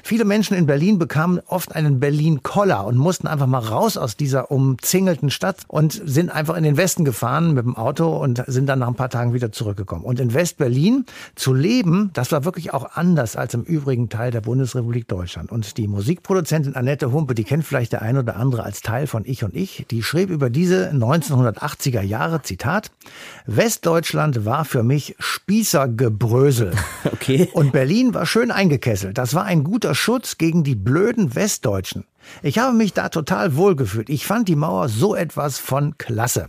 Viele 0.03 0.25
Menschen 0.25 0.57
in 0.57 0.65
Berlin 0.65 0.99
bekamen 0.99 1.41
oft 1.47 1.75
einen 1.75 2.01
Berlin-Koller 2.01 2.87
und 2.87 2.97
mussten 2.97 3.27
einfach 3.27 3.47
mal 3.47 3.59
raus 3.59 3.99
aus 3.99 4.17
dieser 4.17 4.51
umzingelten 4.51 5.31
Stadt 5.31 5.59
und 5.69 5.93
sind 5.93 6.31
einfach 6.31 6.57
in 6.57 6.65
den 6.65 6.79
Westen 6.79 7.05
gefahren 7.05 7.53
mit 7.53 7.67
dem 7.67 7.77
Auto 7.77 8.17
und 8.17 8.43
sind 8.47 8.67
dann 8.67 8.79
nach 8.79 8.89
ein 8.89 8.95
paar 8.95 9.11
Tagen 9.11 9.35
wieder 9.35 9.53
zurückgekommen. 9.53 10.05
Und 10.05 10.21
in 10.21 10.33
West-Berlin 10.33 11.05
zu 11.35 11.53
leben, 11.53 12.11
das 12.15 12.33
war 12.33 12.47
wirklich 12.47 12.73
auch 12.73 12.97
anders 12.97 13.37
als 13.37 13.53
im 13.53 13.63
übrigen 13.63 14.09
Teil 14.09 14.31
der 14.31 14.41
Bundesrepublik 14.41 15.07
Deutschland. 15.07 15.53
Und 15.53 15.77
die 15.77 15.87
Musikproduzentin 15.87 16.77
Annette 16.77 17.13
Humpe, 17.13 17.35
die 17.35 17.45
kennt 17.45 17.67
vielleicht 17.67 17.93
der 17.93 18.01
ein 18.01 18.17
oder 18.17 18.37
andere 18.37 18.63
als 18.63 18.81
Teil 18.81 19.07
von 19.07 19.25
Ich 19.27 19.45
und 19.45 19.55
Ich, 19.55 19.85
die 19.91 20.03
schrieb 20.03 20.31
über 20.31 20.49
diese 20.49 20.91
1980er 20.93 22.01
Jahre, 22.01 22.41
Zitat, 22.41 22.91
Westdeutschland 23.47 24.45
war 24.45 24.65
für 24.65 24.83
mich 24.83 25.17
Spießergebrösel. 25.19 26.73
Okay. 27.11 27.49
Und 27.53 27.73
Berlin 27.73 28.15
war 28.15 28.27
schön 28.27 28.51
eingekesselt. 28.51 29.19
Das 29.19 29.35
war 29.35 29.45
ein 29.45 29.65
guter 29.65 29.95
Schutz 29.95 30.39
gegen 30.39 30.63
die 30.63 30.75
blöden 30.75 31.35
Westdeutschen. 31.35 32.05
Ich 32.43 32.59
habe 32.59 32.77
mich 32.77 32.93
da 32.93 33.09
total 33.09 33.57
wohlgefühlt. 33.57 34.09
Ich 34.09 34.27
fand 34.27 34.49
die 34.49 34.57
Mauer 34.57 34.89
so 34.89 35.15
etwas 35.15 35.59
von 35.59 35.97
klasse. 35.99 36.49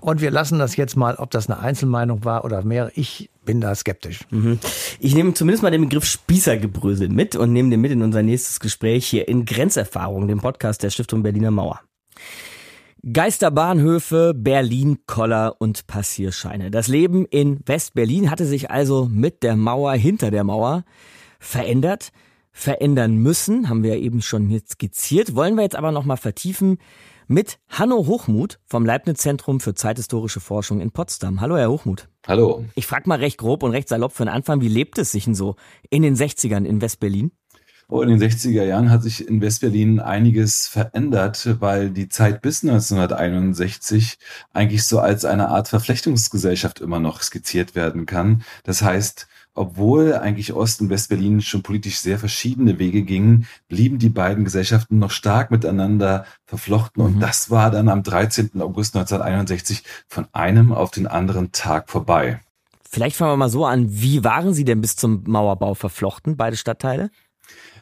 Und 0.00 0.20
wir 0.20 0.30
lassen 0.30 0.58
das 0.58 0.76
jetzt 0.76 0.96
mal, 0.96 1.16
ob 1.16 1.30
das 1.30 1.48
eine 1.48 1.60
Einzelmeinung 1.60 2.24
war 2.24 2.44
oder 2.44 2.62
mehr. 2.62 2.90
Ich 2.94 3.30
bin 3.44 3.60
da 3.60 3.74
skeptisch. 3.74 4.20
Mhm. 4.30 4.58
Ich 4.98 5.14
nehme 5.14 5.34
zumindest 5.34 5.62
mal 5.62 5.70
den 5.70 5.82
Begriff 5.82 6.04
Spießergebrösel 6.04 7.08
mit 7.08 7.36
und 7.36 7.52
nehme 7.52 7.70
den 7.70 7.80
mit 7.80 7.92
in 7.92 8.02
unser 8.02 8.22
nächstes 8.22 8.60
Gespräch 8.60 9.06
hier 9.06 9.28
in 9.28 9.44
Grenzerfahrung, 9.44 10.28
dem 10.28 10.40
Podcast 10.40 10.82
der 10.82 10.90
Stiftung 10.90 11.22
Berliner 11.22 11.50
Mauer. 11.50 11.80
Geisterbahnhöfe, 13.02 14.34
Berlin-Koller 14.36 15.56
und 15.58 15.86
Passierscheine. 15.86 16.70
Das 16.70 16.86
Leben 16.86 17.24
in 17.24 17.60
West-Berlin 17.64 18.30
hatte 18.30 18.44
sich 18.44 18.70
also 18.70 19.08
mit 19.10 19.42
der 19.42 19.56
Mauer, 19.56 19.92
hinter 19.94 20.30
der 20.30 20.44
Mauer 20.44 20.84
verändert, 21.38 22.10
verändern 22.52 23.16
müssen, 23.16 23.70
haben 23.70 23.82
wir 23.82 23.96
ja 23.96 24.00
eben 24.00 24.20
schon 24.20 24.48
hier 24.48 24.60
skizziert, 24.68 25.34
wollen 25.34 25.54
wir 25.54 25.62
jetzt 25.62 25.76
aber 25.76 25.92
nochmal 25.92 26.18
vertiefen 26.18 26.76
mit 27.26 27.58
Hanno 27.68 28.06
Hochmuth 28.06 28.58
vom 28.66 28.84
Leibniz-Zentrum 28.84 29.60
für 29.60 29.74
zeithistorische 29.74 30.40
Forschung 30.40 30.80
in 30.80 30.90
Potsdam. 30.90 31.40
Hallo, 31.40 31.56
Herr 31.56 31.70
Hochmuth. 31.70 32.08
Hallo. 32.26 32.66
Ich 32.74 32.86
frage 32.86 33.08
mal 33.08 33.18
recht 33.18 33.38
grob 33.38 33.62
und 33.62 33.70
recht 33.70 33.88
salopp 33.88 34.12
für 34.12 34.24
den 34.24 34.34
Anfang, 34.34 34.60
wie 34.60 34.68
lebt 34.68 34.98
es 34.98 35.12
sich 35.12 35.24
denn 35.24 35.34
so 35.34 35.54
in 35.88 36.02
den 36.02 36.16
60ern 36.16 36.64
in 36.64 36.82
West-Berlin? 36.82 37.30
Oh, 37.92 38.02
in 38.02 38.08
den 38.08 38.20
60er 38.20 38.62
Jahren 38.62 38.88
hat 38.88 39.02
sich 39.02 39.26
in 39.26 39.40
Westberlin 39.40 39.98
einiges 39.98 40.68
verändert, 40.68 41.56
weil 41.58 41.90
die 41.90 42.08
Zeit 42.08 42.40
bis 42.40 42.62
1961 42.62 44.16
eigentlich 44.52 44.84
so 44.84 45.00
als 45.00 45.24
eine 45.24 45.48
Art 45.48 45.66
Verflechtungsgesellschaft 45.66 46.80
immer 46.80 47.00
noch 47.00 47.20
skizziert 47.20 47.74
werden 47.74 48.06
kann. 48.06 48.44
Das 48.62 48.82
heißt, 48.82 49.26
obwohl 49.54 50.14
eigentlich 50.14 50.52
Ost- 50.52 50.80
und 50.80 50.88
Westberlin 50.88 51.40
schon 51.40 51.64
politisch 51.64 51.98
sehr 51.98 52.20
verschiedene 52.20 52.78
Wege 52.78 53.02
gingen, 53.02 53.48
blieben 53.66 53.98
die 53.98 54.08
beiden 54.08 54.44
Gesellschaften 54.44 55.00
noch 55.00 55.10
stark 55.10 55.50
miteinander 55.50 56.26
verflochten. 56.44 57.02
Und 57.02 57.16
mhm. 57.16 57.20
das 57.20 57.50
war 57.50 57.72
dann 57.72 57.88
am 57.88 58.04
13. 58.04 58.52
August 58.60 58.94
1961 58.94 59.82
von 60.06 60.28
einem 60.32 60.70
auf 60.70 60.92
den 60.92 61.08
anderen 61.08 61.50
Tag 61.50 61.90
vorbei. 61.90 62.38
Vielleicht 62.88 63.16
fangen 63.16 63.32
wir 63.32 63.36
mal 63.36 63.50
so 63.50 63.66
an. 63.66 63.86
Wie 63.88 64.22
waren 64.22 64.54
Sie 64.54 64.64
denn 64.64 64.80
bis 64.80 64.94
zum 64.94 65.24
Mauerbau 65.26 65.74
verflochten, 65.74 66.36
beide 66.36 66.56
Stadtteile? 66.56 67.10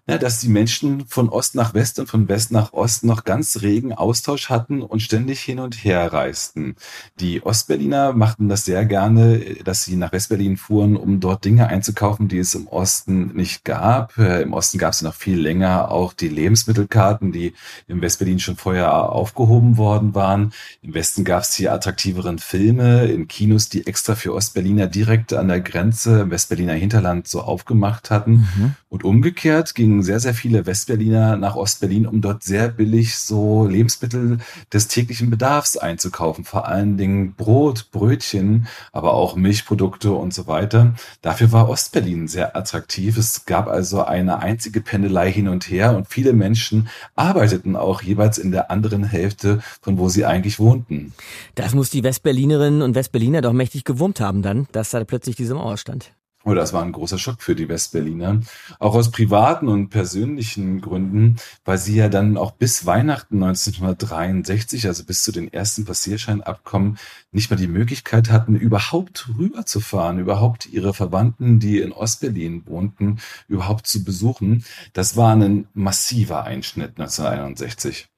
Ja, 0.08 0.16
dass 0.16 0.40
die 0.40 0.48
Menschen 0.48 1.04
von 1.06 1.28
Ost 1.28 1.54
nach 1.54 1.74
West 1.74 1.98
und 1.98 2.06
von 2.06 2.28
West 2.28 2.50
nach 2.50 2.72
Ost 2.72 3.04
noch 3.04 3.24
ganz 3.24 3.60
regen 3.60 3.92
Austausch 3.92 4.48
hatten 4.48 4.80
und 4.80 5.00
ständig 5.00 5.40
hin 5.40 5.58
und 5.58 5.84
her 5.84 6.10
reisten. 6.12 6.76
Die 7.20 7.42
Ostberliner 7.42 8.14
machten 8.14 8.48
das 8.48 8.64
sehr 8.64 8.86
gerne, 8.86 9.38
dass 9.64 9.84
sie 9.84 9.96
nach 9.96 10.12
Westberlin 10.12 10.56
fuhren, 10.56 10.96
um 10.96 11.20
dort 11.20 11.44
Dinge 11.44 11.68
einzukaufen, 11.68 12.26
die 12.28 12.38
es 12.38 12.54
im 12.54 12.68
Osten 12.68 13.34
nicht 13.34 13.66
gab. 13.66 14.16
Äh, 14.16 14.40
Im 14.42 14.54
Osten 14.54 14.78
gab 14.78 14.94
es 14.94 15.02
noch 15.02 15.14
viel 15.14 15.38
länger 15.38 15.90
auch 15.90 16.14
die 16.14 16.28
Lebensmittelkarten, 16.28 17.30
die 17.30 17.52
im 17.86 18.00
Westberlin 18.00 18.40
schon 18.40 18.56
vorher 18.56 19.12
aufgehoben 19.12 19.76
worden 19.76 20.14
waren. 20.14 20.52
Im 20.80 20.94
Westen 20.94 21.24
gab 21.24 21.42
es 21.42 21.50
die 21.50 21.68
attraktiveren 21.68 22.38
Filme 22.38 23.04
in 23.06 23.28
Kinos, 23.28 23.68
die 23.68 23.86
extra 23.86 24.14
für 24.14 24.32
Ostberliner 24.32 24.86
direkt 24.86 25.34
an 25.34 25.48
der 25.48 25.60
Grenze 25.60 26.20
im 26.20 26.30
Westberliner 26.30 26.72
Hinterland 26.72 27.28
so 27.28 27.42
aufgemacht 27.42 28.10
hatten. 28.10 28.48
Mhm. 28.56 28.74
Und 28.88 29.04
umgekehrt 29.04 29.74
ging 29.74 29.97
sehr, 30.02 30.20
sehr 30.20 30.34
viele 30.34 30.66
Westberliner 30.66 31.36
nach 31.36 31.56
Ostberlin, 31.56 32.06
um 32.06 32.20
dort 32.20 32.42
sehr 32.42 32.68
billig 32.68 33.16
so 33.16 33.66
Lebensmittel 33.66 34.38
des 34.72 34.88
täglichen 34.88 35.30
Bedarfs 35.30 35.76
einzukaufen. 35.76 36.44
Vor 36.44 36.66
allen 36.66 36.96
Dingen 36.96 37.34
Brot, 37.34 37.90
Brötchen, 37.90 38.66
aber 38.92 39.14
auch 39.14 39.36
Milchprodukte 39.36 40.12
und 40.12 40.34
so 40.34 40.46
weiter. 40.46 40.94
Dafür 41.22 41.52
war 41.52 41.68
Ostberlin 41.68 42.28
sehr 42.28 42.56
attraktiv. 42.56 43.16
Es 43.16 43.44
gab 43.44 43.68
also 43.68 44.04
eine 44.04 44.40
einzige 44.40 44.80
Pendelei 44.80 45.30
hin 45.32 45.48
und 45.48 45.70
her 45.70 45.96
und 45.96 46.08
viele 46.08 46.32
Menschen 46.32 46.88
arbeiteten 47.16 47.76
auch 47.76 48.02
jeweils 48.02 48.38
in 48.38 48.50
der 48.50 48.70
anderen 48.70 49.04
Hälfte, 49.04 49.60
von 49.80 49.98
wo 49.98 50.08
sie 50.08 50.24
eigentlich 50.24 50.58
wohnten. 50.58 51.12
Das 51.54 51.74
muss 51.74 51.90
die 51.90 52.02
Westberlinerinnen 52.02 52.82
und 52.82 52.94
Westberliner 52.94 53.40
doch 53.40 53.52
mächtig 53.52 53.84
gewurmt 53.84 54.20
haben 54.20 54.42
dann, 54.42 54.68
dass 54.72 54.90
da 54.90 55.04
plötzlich 55.04 55.36
diese 55.36 55.54
Mauer 55.54 55.76
stand. 55.76 56.12
Oh, 56.44 56.54
das 56.54 56.72
war 56.72 56.84
ein 56.84 56.92
großer 56.92 57.18
Schock 57.18 57.42
für 57.42 57.56
die 57.56 57.68
Westberliner. 57.68 58.40
Auch 58.78 58.94
aus 58.94 59.10
privaten 59.10 59.66
und 59.68 59.88
persönlichen 59.88 60.80
Gründen, 60.80 61.36
weil 61.64 61.78
sie 61.78 61.96
ja 61.96 62.08
dann 62.08 62.36
auch 62.36 62.52
bis 62.52 62.86
Weihnachten 62.86 63.42
1963, 63.42 64.86
also 64.86 65.04
bis 65.04 65.24
zu 65.24 65.32
den 65.32 65.52
ersten 65.52 65.84
Passierscheinabkommen, 65.84 66.96
nicht 67.32 67.50
mal 67.50 67.56
die 67.56 67.66
Möglichkeit 67.66 68.30
hatten, 68.30 68.54
überhaupt 68.54 69.28
rüberzufahren, 69.36 70.20
überhaupt 70.20 70.66
ihre 70.66 70.94
Verwandten, 70.94 71.58
die 71.58 71.80
in 71.80 71.92
Ostberlin 71.92 72.64
wohnten, 72.66 73.18
überhaupt 73.48 73.88
zu 73.88 74.04
besuchen. 74.04 74.64
Das 74.92 75.16
war 75.16 75.34
ein 75.34 75.66
massiver 75.74 76.44
Einschnitt 76.44 77.00
1961. 77.00 78.08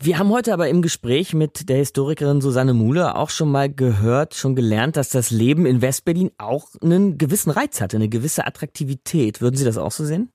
Wir 0.00 0.18
haben 0.18 0.30
heute 0.30 0.52
aber 0.52 0.68
im 0.68 0.82
Gespräch 0.82 1.34
mit 1.34 1.68
der 1.68 1.76
Historikerin 1.76 2.40
Susanne 2.40 2.74
Muhle 2.74 3.14
auch 3.16 3.30
schon 3.30 3.50
mal 3.50 3.72
gehört, 3.72 4.34
schon 4.34 4.54
gelernt, 4.54 4.96
dass 4.96 5.08
das 5.08 5.30
Leben 5.30 5.66
in 5.66 5.82
Westberlin 5.82 6.30
auch 6.36 6.68
einen 6.82 7.16
gewissen 7.16 7.50
Reiz 7.50 7.80
hatte, 7.80 7.96
eine 7.96 8.08
gewisse 8.08 8.46
Attraktivität. 8.46 9.40
Würden 9.40 9.56
Sie 9.56 9.64
das 9.64 9.78
auch 9.78 9.92
so 9.92 10.04
sehen? 10.04 10.30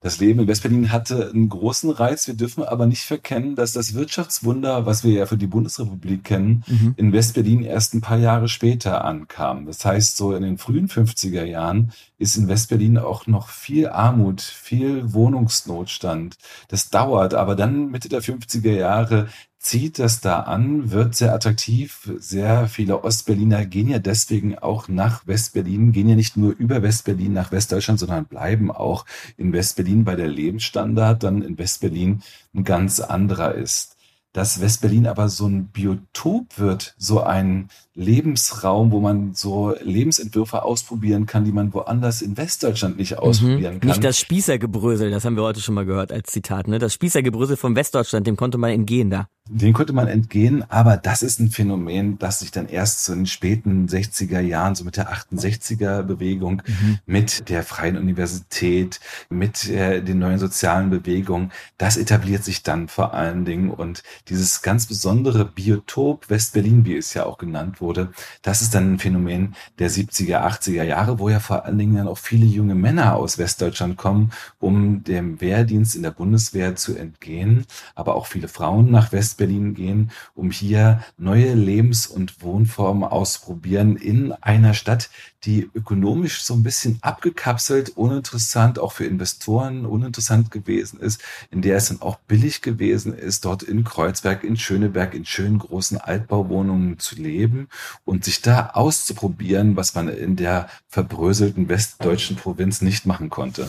Das 0.00 0.20
Leben 0.20 0.40
in 0.40 0.48
Westberlin 0.48 0.92
hatte 0.92 1.30
einen 1.30 1.48
großen 1.48 1.90
Reiz. 1.90 2.26
Wir 2.26 2.34
dürfen 2.34 2.62
aber 2.62 2.86
nicht 2.86 3.02
verkennen, 3.02 3.56
dass 3.56 3.72
das 3.72 3.94
Wirtschaftswunder, 3.94 4.86
was 4.86 5.02
wir 5.02 5.12
ja 5.12 5.26
für 5.26 5.36
die 5.36 5.46
Bundesrepublik 5.46 6.24
kennen, 6.24 6.62
mhm. 6.66 6.94
in 6.96 7.12
Westberlin 7.12 7.62
erst 7.62 7.94
ein 7.94 8.00
paar 8.00 8.18
Jahre 8.18 8.48
später 8.48 9.04
ankam. 9.04 9.66
Das 9.66 9.84
heißt, 9.84 10.16
so 10.16 10.34
in 10.34 10.42
den 10.42 10.58
frühen 10.58 10.88
50er 10.88 11.44
Jahren 11.44 11.92
ist 12.18 12.36
in 12.36 12.48
Westberlin 12.48 12.98
auch 12.98 13.26
noch 13.26 13.48
viel 13.48 13.88
Armut, 13.88 14.40
viel 14.40 15.12
Wohnungsnotstand. 15.12 16.36
Das 16.68 16.90
dauert, 16.90 17.34
aber 17.34 17.56
dann 17.56 17.90
Mitte 17.90 18.08
der 18.08 18.22
50er 18.22 18.72
Jahre 18.72 19.28
zieht 19.58 19.98
das 19.98 20.20
da 20.20 20.40
an, 20.40 20.90
wird 20.92 21.14
sehr 21.14 21.34
attraktiv. 21.34 22.10
Sehr 22.18 22.68
viele 22.68 23.02
Ostberliner 23.02 23.66
gehen 23.66 23.88
ja 23.88 23.98
deswegen 23.98 24.58
auch 24.58 24.88
nach 24.88 25.26
Westberlin, 25.26 25.92
gehen 25.92 26.08
ja 26.08 26.14
nicht 26.14 26.36
nur 26.36 26.54
über 26.56 26.82
Westberlin 26.82 27.32
nach 27.32 27.52
Westdeutschland, 27.52 27.98
sondern 27.98 28.26
bleiben 28.26 28.70
auch 28.70 29.04
in 29.36 29.52
Westberlin, 29.52 30.04
bei 30.04 30.14
der 30.14 30.28
Lebensstandard 30.28 31.22
dann 31.22 31.42
in 31.42 31.58
Westberlin 31.58 32.22
ein 32.54 32.64
ganz 32.64 33.00
anderer 33.00 33.54
ist. 33.54 33.96
Dass 34.32 34.60
Westberlin 34.60 35.06
aber 35.06 35.28
so 35.28 35.46
ein 35.46 35.68
Biotop 35.68 36.58
wird, 36.58 36.94
so 36.96 37.22
ein 37.22 37.68
Lebensraum, 37.98 38.92
wo 38.92 39.00
man 39.00 39.34
so 39.34 39.74
Lebensentwürfe 39.82 40.62
ausprobieren 40.62 41.26
kann, 41.26 41.44
die 41.44 41.50
man 41.50 41.74
woanders 41.74 42.22
in 42.22 42.36
Westdeutschland 42.36 42.96
nicht 42.96 43.18
ausprobieren 43.18 43.74
mhm. 43.74 43.80
kann. 43.80 43.88
Nicht 43.88 44.04
das 44.04 44.20
Spießergebrösel, 44.20 45.10
das 45.10 45.24
haben 45.24 45.34
wir 45.34 45.42
heute 45.42 45.60
schon 45.60 45.74
mal 45.74 45.84
gehört 45.84 46.12
als 46.12 46.30
Zitat. 46.30 46.68
Ne? 46.68 46.78
Das 46.78 46.94
Spießergebrösel 46.94 47.56
von 47.56 47.74
Westdeutschland, 47.74 48.26
dem 48.28 48.36
konnte 48.36 48.56
man 48.56 48.70
entgehen 48.70 49.10
da. 49.10 49.26
Den 49.50 49.72
konnte 49.72 49.94
man 49.94 50.08
entgehen, 50.08 50.62
aber 50.70 50.98
das 50.98 51.22
ist 51.22 51.40
ein 51.40 51.50
Phänomen, 51.50 52.18
das 52.18 52.40
sich 52.40 52.50
dann 52.50 52.68
erst 52.68 53.06
so 53.06 53.14
in 53.14 53.20
den 53.20 53.26
späten 53.26 53.86
60er 53.88 54.40
Jahren, 54.40 54.74
so 54.74 54.84
mit 54.84 54.98
der 54.98 55.10
68er 55.10 56.02
Bewegung, 56.02 56.62
mhm. 56.66 56.98
mit 57.06 57.48
der 57.48 57.62
Freien 57.62 57.96
Universität, 57.96 59.00
mit 59.30 59.66
äh, 59.70 60.02
den 60.02 60.18
neuen 60.18 60.38
sozialen 60.38 60.90
Bewegungen, 60.90 61.50
das 61.78 61.96
etabliert 61.96 62.44
sich 62.44 62.62
dann 62.62 62.88
vor 62.88 63.14
allen 63.14 63.46
Dingen 63.46 63.70
und 63.70 64.02
dieses 64.28 64.60
ganz 64.60 64.84
besondere 64.84 65.46
Biotop 65.46 66.28
West-Berlin, 66.28 66.84
wie 66.84 66.96
es 66.96 67.14
ja 67.14 67.24
auch 67.24 67.38
genannt 67.38 67.80
wurde, 67.80 67.87
das 67.92 68.62
ist 68.62 68.74
dann 68.74 68.94
ein 68.94 68.98
Phänomen 68.98 69.54
der 69.78 69.90
70er, 69.90 70.44
80er 70.44 70.82
Jahre, 70.82 71.18
wo 71.18 71.28
ja 71.28 71.40
vor 71.40 71.64
allen 71.64 71.78
Dingen 71.78 71.96
dann 71.96 72.08
auch 72.08 72.18
viele 72.18 72.46
junge 72.46 72.74
Männer 72.74 73.16
aus 73.16 73.38
Westdeutschland 73.38 73.96
kommen, 73.96 74.30
um 74.58 75.04
dem 75.04 75.40
Wehrdienst 75.40 75.96
in 75.96 76.02
der 76.02 76.10
Bundeswehr 76.10 76.76
zu 76.76 76.96
entgehen, 76.96 77.66
aber 77.94 78.14
auch 78.14 78.26
viele 78.26 78.48
Frauen 78.48 78.90
nach 78.90 79.12
West 79.12 79.36
Berlin 79.38 79.74
gehen, 79.74 80.10
um 80.34 80.50
hier 80.50 81.02
neue 81.16 81.54
Lebens- 81.54 82.06
und 82.06 82.42
Wohnformen 82.42 83.04
auszuprobieren 83.04 83.96
in 83.96 84.32
einer 84.32 84.74
Stadt, 84.74 85.10
die 85.44 85.70
ökonomisch 85.74 86.42
so 86.42 86.54
ein 86.54 86.62
bisschen 86.62 86.98
abgekapselt, 87.00 87.90
uninteressant, 87.96 88.78
auch 88.78 88.92
für 88.92 89.04
Investoren 89.04 89.86
uninteressant 89.86 90.50
gewesen 90.50 90.98
ist, 91.00 91.22
in 91.50 91.62
der 91.62 91.76
es 91.76 91.88
dann 91.88 92.02
auch 92.02 92.16
billig 92.26 92.60
gewesen 92.60 93.16
ist, 93.16 93.44
dort 93.44 93.62
in 93.62 93.84
Kreuzberg, 93.84 94.42
in 94.42 94.56
Schöneberg, 94.56 95.14
in 95.14 95.24
schönen 95.24 95.58
großen 95.58 95.98
Altbauwohnungen 95.98 96.98
zu 96.98 97.16
leben 97.16 97.68
und 98.04 98.24
sich 98.24 98.42
da 98.42 98.70
auszuprobieren, 98.74 99.76
was 99.76 99.94
man 99.94 100.08
in 100.08 100.36
der 100.36 100.68
verbröselten 100.88 101.68
westdeutschen 101.68 102.36
Provinz 102.36 102.82
nicht 102.82 103.06
machen 103.06 103.30
konnte. 103.30 103.68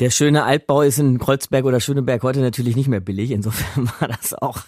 Der 0.00 0.10
schöne 0.10 0.42
Altbau 0.42 0.82
ist 0.82 0.98
in 0.98 1.18
Kreuzberg 1.18 1.64
oder 1.64 1.78
Schöneberg 1.78 2.22
heute 2.22 2.40
natürlich 2.40 2.74
nicht 2.74 2.88
mehr 2.88 3.00
billig. 3.00 3.30
Insofern 3.30 3.90
war 4.00 4.08
das 4.08 4.34
auch 4.34 4.60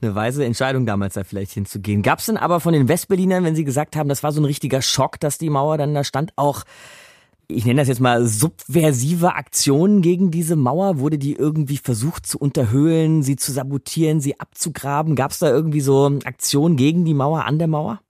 eine 0.00 0.14
weise 0.14 0.44
Entscheidung 0.44 0.84
damals 0.84 1.14
da 1.14 1.24
vielleicht 1.24 1.52
hinzugehen. 1.52 2.02
Gab 2.02 2.18
es 2.18 2.26
denn 2.26 2.36
aber 2.36 2.60
von 2.60 2.72
den 2.72 2.88
Westberlinern, 2.88 3.44
wenn 3.44 3.54
sie 3.54 3.64
gesagt 3.64 3.94
haben, 3.96 4.08
das 4.08 4.22
war 4.22 4.32
so 4.32 4.40
ein 4.40 4.46
richtiger 4.46 4.82
Schock, 4.82 5.20
dass 5.20 5.38
die 5.38 5.50
Mauer 5.50 5.78
dann 5.78 5.94
da 5.94 6.02
stand, 6.02 6.32
auch 6.36 6.64
ich 7.46 7.66
nenne 7.66 7.80
das 7.80 7.88
jetzt 7.88 8.00
mal 8.00 8.26
subversive 8.26 9.34
Aktionen 9.34 10.00
gegen 10.00 10.30
diese 10.30 10.56
Mauer? 10.56 10.98
Wurde 10.98 11.18
die 11.18 11.34
irgendwie 11.34 11.76
versucht 11.76 12.26
zu 12.26 12.38
unterhöhlen, 12.38 13.22
sie 13.22 13.36
zu 13.36 13.52
sabotieren, 13.52 14.20
sie 14.20 14.40
abzugraben? 14.40 15.14
Gab 15.14 15.30
es 15.30 15.40
da 15.40 15.50
irgendwie 15.50 15.82
so 15.82 16.06
Aktionen 16.24 16.76
gegen 16.76 17.04
die 17.04 17.14
Mauer, 17.14 17.44
an 17.44 17.58
der 17.58 17.68
Mauer? 17.68 18.00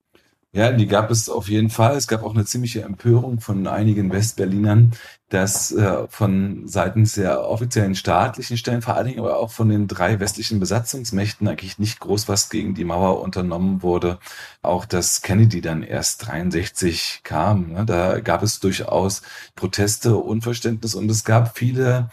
Ja, 0.55 0.71
die 0.71 0.87
gab 0.87 1.11
es 1.11 1.29
auf 1.29 1.49
jeden 1.49 1.69
Fall. 1.69 1.97
Es 1.97 2.07
gab 2.07 2.23
auch 2.23 2.33
eine 2.33 2.45
ziemliche 2.45 2.83
Empörung 2.83 3.41
von 3.41 3.67
einigen 3.67 4.13
Westberlinern, 4.13 4.93
dass 5.29 5.73
äh, 5.73 6.07
von 6.09 6.69
seitens 6.69 7.15
der 7.15 7.49
offiziellen 7.49 7.97
staatlichen 7.97 8.57
Stellen, 8.57 8.81
vor 8.81 8.95
allen 8.95 9.09
Dingen 9.09 9.19
aber 9.19 9.39
auch 9.41 9.51
von 9.51 9.69
den 9.69 9.89
drei 9.89 10.21
westlichen 10.21 10.61
Besatzungsmächten 10.61 11.49
eigentlich 11.49 11.81
nicht 11.81 11.99
groß 11.99 12.29
was 12.29 12.51
gegen 12.51 12.75
die 12.75 12.85
Mauer 12.85 13.21
unternommen 13.21 13.83
wurde. 13.83 14.21
Auch 14.63 14.85
dass 14.85 15.23
Kennedy 15.23 15.61
dann 15.61 15.83
erst 15.83 16.29
63 16.29 17.23
kam, 17.25 17.73
ne, 17.73 17.85
da 17.85 18.21
gab 18.21 18.45
es 18.45 18.61
durchaus 18.61 19.23
Proteste, 19.57 20.17
Unverständnis 20.17 20.95
und 20.95 21.11
es 21.11 21.25
gab 21.25 21.59
viele 21.59 22.11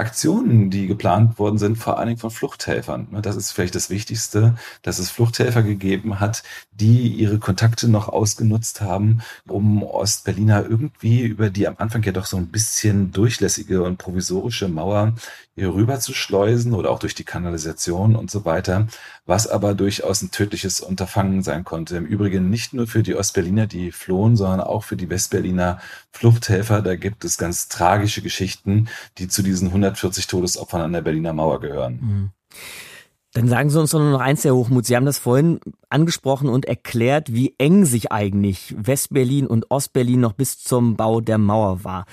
Aktionen, 0.00 0.70
die 0.70 0.86
geplant 0.86 1.38
worden 1.38 1.58
sind, 1.58 1.76
vor 1.76 1.98
allen 1.98 2.08
Dingen 2.08 2.18
von 2.18 2.30
Fluchthelfern. 2.30 3.08
Ne, 3.10 3.22
das 3.22 3.36
ist 3.36 3.52
vielleicht 3.52 3.74
das 3.74 3.90
Wichtigste, 3.90 4.56
dass 4.82 4.98
es 4.98 5.10
Fluchthelfer 5.10 5.62
gegeben 5.62 6.18
hat, 6.18 6.42
die 6.72 7.08
ihre 7.08 7.38
Kontakte 7.38 7.88
noch 7.88 8.08
ausgenutzt 8.08 8.80
haben, 8.80 9.20
um 9.46 9.82
Ostberliner 9.82 10.64
irgendwie 10.68 11.20
über 11.22 11.50
die 11.50 11.68
am 11.68 11.76
Anfang 11.78 12.02
ja 12.02 12.12
doch 12.12 12.26
so 12.26 12.36
ein 12.36 12.48
bisschen 12.48 13.12
durchlässige 13.12 13.82
und 13.82 13.98
provisorische 13.98 14.68
Mauer 14.68 15.14
hier 15.54 15.74
rüber 15.74 16.00
zu 16.00 16.14
schleusen 16.14 16.74
oder 16.74 16.90
auch 16.90 16.98
durch 16.98 17.14
die 17.14 17.24
Kanalisation 17.24 18.16
und 18.16 18.30
so 18.30 18.44
weiter, 18.44 18.88
was 19.30 19.46
aber 19.46 19.74
durchaus 19.74 20.20
ein 20.20 20.30
tödliches 20.30 20.80
Unterfangen 20.80 21.42
sein 21.42 21.64
konnte. 21.64 21.96
Im 21.96 22.04
Übrigen 22.04 22.50
nicht 22.50 22.74
nur 22.74 22.86
für 22.86 23.02
die 23.02 23.14
Ostberliner, 23.14 23.66
die 23.66 23.92
flohen, 23.92 24.36
sondern 24.36 24.60
auch 24.60 24.84
für 24.84 24.96
die 24.96 25.08
Westberliner 25.08 25.78
Fluchthelfer. 26.10 26.82
Da 26.82 26.96
gibt 26.96 27.24
es 27.24 27.38
ganz 27.38 27.68
tragische 27.68 28.20
Geschichten, 28.20 28.88
die 29.18 29.28
zu 29.28 29.42
diesen 29.42 29.68
140 29.68 30.26
Todesopfern 30.26 30.82
an 30.82 30.92
der 30.92 31.00
Berliner 31.00 31.32
Mauer 31.32 31.60
gehören. 31.60 32.00
Mhm. 32.02 32.30
Dann 33.32 33.48
sagen 33.48 33.70
Sie 33.70 33.78
uns 33.78 33.92
doch 33.92 34.00
nur 34.00 34.10
noch 34.10 34.20
eins, 34.20 34.44
Herr 34.44 34.56
Hochmut. 34.56 34.84
Sie 34.84 34.96
haben 34.96 35.06
das 35.06 35.18
vorhin 35.18 35.60
angesprochen 35.88 36.48
und 36.48 36.64
erklärt, 36.64 37.32
wie 37.32 37.54
eng 37.58 37.84
sich 37.84 38.10
eigentlich 38.10 38.74
Westberlin 38.76 39.46
und 39.46 39.70
Ostberlin 39.70 40.18
noch 40.18 40.32
bis 40.32 40.58
zum 40.58 40.96
Bau 40.96 41.20
der 41.20 41.38
Mauer 41.38 41.84
war. 41.84 42.06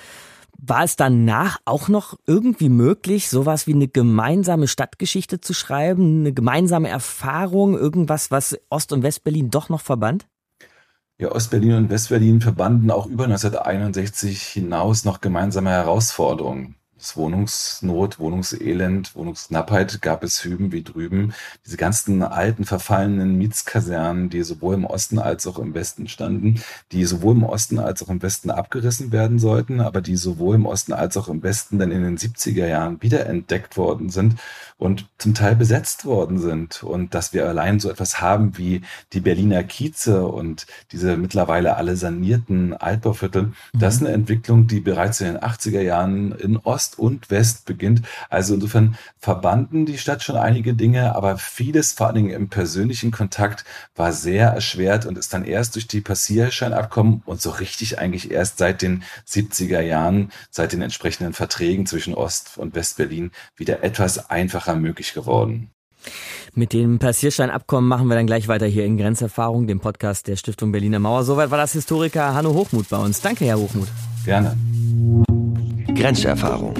War 0.60 0.84
es 0.84 0.96
danach 0.96 1.60
auch 1.66 1.88
noch 1.88 2.18
irgendwie 2.26 2.70
möglich, 2.70 3.30
sowas 3.30 3.68
wie 3.68 3.74
eine 3.74 3.88
gemeinsame 3.88 4.68
Stadtgeschichte 4.68 5.40
zu 5.40 5.54
schreiben, 5.54 6.22
eine 6.22 6.34
gemeinsame 6.34 6.90
Erfahrung, 6.90 7.78
irgendwas, 7.78 8.32
was 8.32 8.58
Ost- 8.70 8.92
und 8.92 9.04
Westberlin 9.04 9.52
doch 9.52 9.70
noch 9.70 9.82
verband? 9.82 10.28
Ja, 11.20 11.32
Ostberlin 11.32 11.74
und 11.74 11.90
Westberlin 11.90 12.42
verbanden 12.42 12.92
auch 12.92 13.08
über 13.08 13.24
1961 13.24 14.44
hinaus 14.44 15.04
noch 15.04 15.20
gemeinsame 15.20 15.72
Herausforderungen. 15.72 16.76
Das 16.98 17.16
Wohnungsnot, 17.16 18.18
Wohnungselend, 18.18 19.16
Wohnungsknappheit 19.16 20.02
gab 20.02 20.24
es 20.24 20.44
hüben 20.44 20.72
wie 20.72 20.82
drüben. 20.82 21.34
Diese 21.64 21.78
ganzen 21.78 22.24
alten, 22.24 22.66
verfallenen 22.66 23.38
Mietskasernen, 23.38 24.32
die 24.32 24.42
sowohl 24.42 24.74
im 24.74 24.86
Osten 24.86 25.20
als 25.20 25.46
auch 25.46 25.60
im 25.60 25.76
Westen 25.76 26.08
standen, 26.08 26.60
die 26.92 27.06
sowohl 27.06 27.36
im 27.36 27.44
Osten 27.44 27.78
als 27.78 28.02
auch 28.02 28.10
im 28.10 28.24
Westen 28.24 28.50
abgerissen 28.50 29.12
werden 29.12 29.38
sollten, 29.38 29.80
aber 29.80 30.02
die 30.02 30.16
sowohl 30.16 30.56
im 30.56 30.66
Osten 30.66 30.92
als 30.92 31.18
auch 31.18 31.28
im 31.28 31.44
Westen 31.44 31.78
dann 31.78 31.92
in 31.92 32.02
den 32.02 32.18
70er 32.18 32.66
Jahren 32.66 33.00
wiederentdeckt 33.00 33.78
worden 33.78 34.10
sind 34.10 34.40
und 34.78 35.08
zum 35.20 35.36
Teil 35.36 35.56
besetzt 35.56 36.06
worden 36.06 36.40
sind. 36.40 36.82
Und 36.82 37.14
dass 37.14 37.32
wir 37.32 37.48
allein 37.48 37.80
so 37.80 37.92
etwas 37.92 38.22
haben 38.22 38.58
wie 38.58 38.82
die 39.14 39.20
Berliner 39.20 39.64
Kieze 39.64 40.26
und 40.26 40.66
diese 40.92 41.16
mittlerweile 41.16 41.78
alle 41.78 41.96
sanierten 41.96 42.74
Altbauviertel, 42.74 43.44
mhm. 43.44 43.54
das 43.74 43.96
ist 43.96 44.02
eine 44.02 44.14
Entwicklung, 44.14 44.66
die 44.66 44.80
bereits 44.80 45.22
in 45.22 45.28
den 45.28 45.38
80er 45.38 45.82
Jahren 45.82 46.32
in 46.32 46.58
Ost 46.58 46.87
Ost 46.88 47.00
und 47.00 47.30
West 47.30 47.66
beginnt. 47.66 48.02
Also 48.30 48.54
insofern 48.54 48.98
verbanden 49.20 49.86
die 49.86 49.98
Stadt 49.98 50.24
schon 50.24 50.38
einige 50.38 50.74
Dinge, 50.74 51.16
aber 51.16 51.38
vieles, 51.38 51.94
vor 51.94 52.08
allen 52.08 52.16
Dingen 52.16 52.30
im 52.30 52.50
persönlichen 52.50 53.12
Kontakt, 53.12 53.66
war 53.96 54.14
sehr 54.14 54.48
erschwert 54.48 55.06
und 55.06 55.18
ist 55.18 55.34
dann 55.34 55.44
erst 55.44 55.76
durch 55.76 55.88
die 55.88 56.02
Passierscheinabkommen 56.02 57.24
und 57.26 57.42
so 57.42 57.50
richtig 57.50 58.00
eigentlich 58.00 58.32
erst 58.32 58.58
seit 58.58 58.82
den 58.82 59.04
70er 59.28 59.82
Jahren, 59.82 60.32
seit 60.50 60.74
den 60.74 60.82
entsprechenden 60.82 61.34
Verträgen 61.34 61.86
zwischen 61.86 62.14
Ost- 62.14 62.58
und 62.58 62.76
Westberlin 62.76 63.32
wieder 63.56 63.84
etwas 63.84 64.30
einfacher 64.30 64.76
möglich 64.76 65.14
geworden. 65.14 65.72
Mit 66.54 66.74
dem 66.74 67.00
Passierscheinabkommen 67.00 67.88
machen 67.88 68.08
wir 68.08 68.16
dann 68.16 68.28
gleich 68.28 68.48
weiter 68.48 68.66
hier 68.66 68.86
in 68.86 68.98
Grenzerfahrung, 68.98 69.68
dem 69.68 69.80
Podcast 69.80 70.28
der 70.28 70.38
Stiftung 70.38 70.72
Berliner 70.72 71.00
Mauer. 71.00 71.24
Soweit 71.24 71.52
war 71.52 71.58
das 71.58 71.74
Historiker 71.74 72.34
Hanno 72.34 72.54
Hochmut 72.54 72.88
bei 72.90 72.98
uns. 72.98 73.22
Danke, 73.22 73.46
Herr 73.46 73.58
Hochmut. 73.58 73.90
Gerne. 74.26 74.56
Grenzerfahrung. 75.98 76.76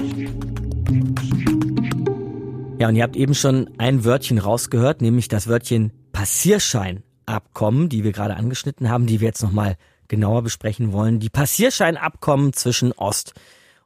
Ja, 2.78 2.88
und 2.88 2.94
ihr 2.94 3.02
habt 3.02 3.16
eben 3.16 3.34
schon 3.34 3.68
ein 3.76 4.04
Wörtchen 4.04 4.38
rausgehört, 4.38 5.02
nämlich 5.02 5.26
das 5.26 5.48
Wörtchen 5.48 5.92
Passierscheinabkommen, 6.12 7.88
die 7.88 8.04
wir 8.04 8.12
gerade 8.12 8.36
angeschnitten 8.36 8.88
haben, 8.88 9.06
die 9.06 9.20
wir 9.20 9.26
jetzt 9.26 9.42
nochmal 9.42 9.76
genauer 10.06 10.42
besprechen 10.42 10.92
wollen. 10.92 11.18
Die 11.18 11.30
Passierscheinabkommen 11.30 12.52
zwischen 12.52 12.92
Ost 12.92 13.34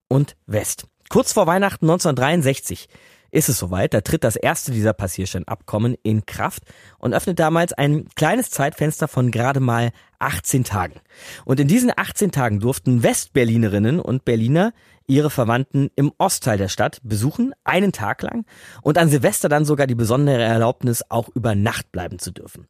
und 0.07 0.37
West. 0.47 0.87
Kurz 1.09 1.33
vor 1.33 1.47
Weihnachten 1.47 1.87
1963 1.87 2.89
ist 3.33 3.49
es 3.49 3.59
soweit. 3.59 3.95
Da 3.95 4.03
tritt 4.03 4.25
das 4.25 4.37
erste 4.37 4.71
dieser 4.71 4.93
Passierscheinabkommen 4.93 5.97
in 6.03 6.27
Kraft 6.27 6.65
und 6.99 7.15
öffnet 7.15 7.39
damals 7.39 7.73
ein 7.73 8.07
kleines 8.15 8.51
Zeitfenster 8.51 9.09
von 9.09 9.31
gerade 9.31 9.59
mal 9.59 9.91
18 10.19 10.65
Tagen. 10.65 11.01
Und 11.45 11.59
in 11.59 11.67
diesen 11.67 11.91
18 11.97 12.31
Tagen 12.31 12.61
durften 12.61 13.03
Westberlinerinnen 13.03 13.99
und 13.99 14.25
Berliner 14.25 14.73
ihre 15.07 15.31
Verwandten 15.31 15.91
im 15.97 16.13
Ostteil 16.19 16.59
der 16.59 16.69
Stadt 16.69 16.99
besuchen, 17.03 17.53
einen 17.65 17.93
Tag 17.93 18.23
lang 18.23 18.45
und 18.83 18.99
an 18.99 19.09
Silvester 19.09 19.49
dann 19.49 19.65
sogar 19.65 19.87
die 19.87 19.95
besondere 19.95 20.43
Erlaubnis, 20.43 21.05
auch 21.09 21.29
über 21.35 21.55
Nacht 21.55 21.93
bleiben 21.93 22.19
zu 22.19 22.31
dürfen. 22.31 22.67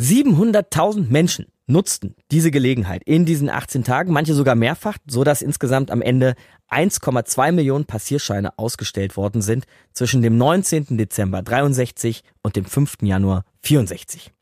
700.000 0.00 1.10
Menschen 1.10 1.46
nutzten 1.66 2.14
diese 2.30 2.50
Gelegenheit 2.50 3.02
in 3.04 3.24
diesen 3.24 3.50
18 3.50 3.82
Tagen, 3.82 4.12
manche 4.12 4.34
sogar 4.34 4.54
mehrfach, 4.54 4.98
so 5.06 5.24
dass 5.24 5.42
insgesamt 5.42 5.90
am 5.90 6.02
Ende 6.02 6.34
1,2 6.70 7.52
Millionen 7.52 7.86
Passierscheine 7.86 8.58
ausgestellt 8.58 9.16
worden 9.16 9.42
sind 9.42 9.64
zwischen 9.92 10.22
dem 10.22 10.36
19. 10.36 10.96
Dezember 10.98 11.42
63 11.42 12.22
und 12.42 12.56
dem 12.56 12.66
5. 12.66 12.98
Januar 13.02 13.44
64. 13.62 14.35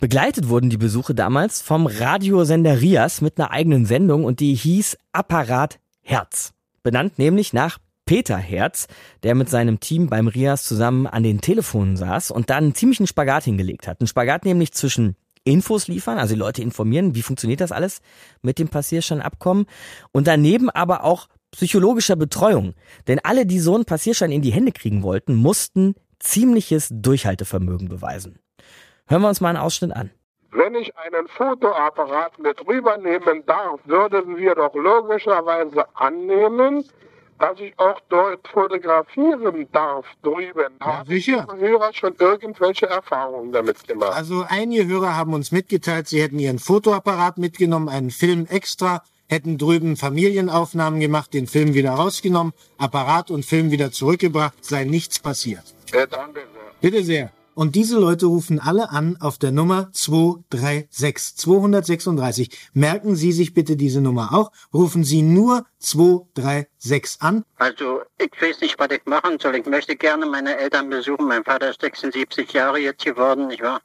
Begleitet 0.00 0.48
wurden 0.48 0.70
die 0.70 0.76
Besuche 0.76 1.14
damals 1.14 1.62
vom 1.62 1.86
Radiosender 1.86 2.80
Rias 2.80 3.20
mit 3.20 3.38
einer 3.38 3.50
eigenen 3.50 3.86
Sendung 3.86 4.24
und 4.24 4.40
die 4.40 4.54
hieß 4.54 4.96
Apparat 5.12 5.78
Herz. 6.02 6.52
Benannt 6.82 7.18
nämlich 7.18 7.52
nach 7.52 7.78
Peter 8.04 8.36
Herz, 8.36 8.86
der 9.24 9.34
mit 9.34 9.48
seinem 9.48 9.80
Team 9.80 10.08
beim 10.08 10.28
Rias 10.28 10.62
zusammen 10.62 11.06
an 11.08 11.24
den 11.24 11.40
Telefonen 11.40 11.96
saß 11.96 12.30
und 12.30 12.50
dann 12.50 12.64
einen 12.64 12.74
ziemlichen 12.74 13.08
Spagat 13.08 13.44
hingelegt 13.44 13.88
hat. 13.88 14.00
Ein 14.00 14.06
Spagat 14.06 14.44
nämlich 14.44 14.72
zwischen 14.72 15.16
Infos 15.42 15.88
liefern, 15.88 16.18
also 16.18 16.34
die 16.34 16.38
Leute 16.38 16.62
informieren, 16.62 17.14
wie 17.14 17.22
funktioniert 17.22 17.60
das 17.60 17.72
alles 17.72 18.00
mit 18.42 18.58
dem 18.58 18.68
Passierscheinabkommen 18.68 19.66
und 20.12 20.26
daneben 20.26 20.70
aber 20.70 21.04
auch 21.04 21.28
psychologischer 21.50 22.16
Betreuung. 22.16 22.74
Denn 23.08 23.20
alle, 23.20 23.46
die 23.46 23.60
so 23.60 23.74
einen 23.74 23.84
Passierschein 23.84 24.32
in 24.32 24.42
die 24.42 24.52
Hände 24.52 24.72
kriegen 24.72 25.02
wollten, 25.02 25.34
mussten 25.34 25.94
ziemliches 26.18 26.88
Durchhaltevermögen 26.92 27.88
beweisen. 27.88 28.38
Hören 29.08 29.22
wir 29.22 29.28
uns 29.28 29.40
mal 29.40 29.50
einen 29.50 29.58
Ausschnitt 29.58 29.94
an. 29.94 30.10
Wenn 30.50 30.74
ich 30.74 30.96
einen 30.96 31.28
Fotoapparat 31.28 32.38
mit 32.38 32.66
rübernehmen 32.66 33.44
darf, 33.46 33.80
würden 33.84 34.36
wir 34.36 34.54
doch 34.54 34.74
logischerweise 34.74 35.84
annehmen, 35.94 36.84
dass 37.38 37.60
ich 37.60 37.78
auch 37.78 38.00
dort 38.08 38.48
fotografieren 38.48 39.68
darf 39.70 40.06
drüben. 40.22 40.72
Ja, 40.80 41.04
sicher. 41.06 41.46
Haben 41.46 41.60
Hörer 41.60 41.92
schon 41.92 42.14
irgendwelche 42.18 42.86
Erfahrungen 42.86 43.52
damit 43.52 43.86
gemacht? 43.86 44.12
Also 44.14 44.44
einige 44.48 44.86
Hörer 44.86 45.14
haben 45.14 45.34
uns 45.34 45.52
mitgeteilt, 45.52 46.08
sie 46.08 46.22
hätten 46.22 46.38
ihren 46.38 46.58
Fotoapparat 46.58 47.38
mitgenommen, 47.38 47.88
einen 47.88 48.10
Film 48.10 48.46
extra, 48.46 49.02
hätten 49.28 49.58
drüben 49.58 49.96
Familienaufnahmen 49.96 50.98
gemacht, 50.98 51.34
den 51.34 51.46
Film 51.46 51.74
wieder 51.74 51.92
rausgenommen, 51.92 52.54
Apparat 52.78 53.30
und 53.30 53.44
Film 53.44 53.70
wieder 53.70 53.92
zurückgebracht, 53.92 54.64
sei 54.64 54.84
nichts 54.84 55.20
passiert. 55.20 55.74
Ja, 55.92 56.06
danke 56.06 56.40
sehr. 56.40 56.72
Bitte 56.80 57.04
sehr. 57.04 57.30
Und 57.56 57.74
diese 57.74 57.98
Leute 57.98 58.26
rufen 58.26 58.60
alle 58.60 58.90
an 58.90 59.16
auf 59.18 59.38
der 59.38 59.50
Nummer 59.50 59.90
236 59.90 61.36
236. 61.36 62.50
Merken 62.74 63.16
Sie 63.16 63.32
sich 63.32 63.54
bitte 63.54 63.76
diese 63.76 64.02
Nummer 64.02 64.34
auch. 64.34 64.52
Rufen 64.74 65.04
Sie 65.04 65.22
nur 65.22 65.64
236 65.78 67.22
an. 67.22 67.46
Also, 67.56 68.02
ich 68.18 68.30
weiß 68.38 68.60
nicht, 68.60 68.78
was 68.78 68.90
ich 68.90 69.06
machen 69.06 69.38
soll. 69.38 69.56
Ich 69.56 69.64
möchte 69.64 69.96
gerne 69.96 70.26
meine 70.26 70.54
Eltern 70.58 70.90
besuchen. 70.90 71.26
Mein 71.28 71.44
Vater 71.44 71.70
ist 71.70 71.80
76 71.80 72.52
Jahre 72.52 72.78
jetzt 72.78 73.02
geworden, 73.02 73.46
nicht 73.46 73.62
wahr? 73.62 73.80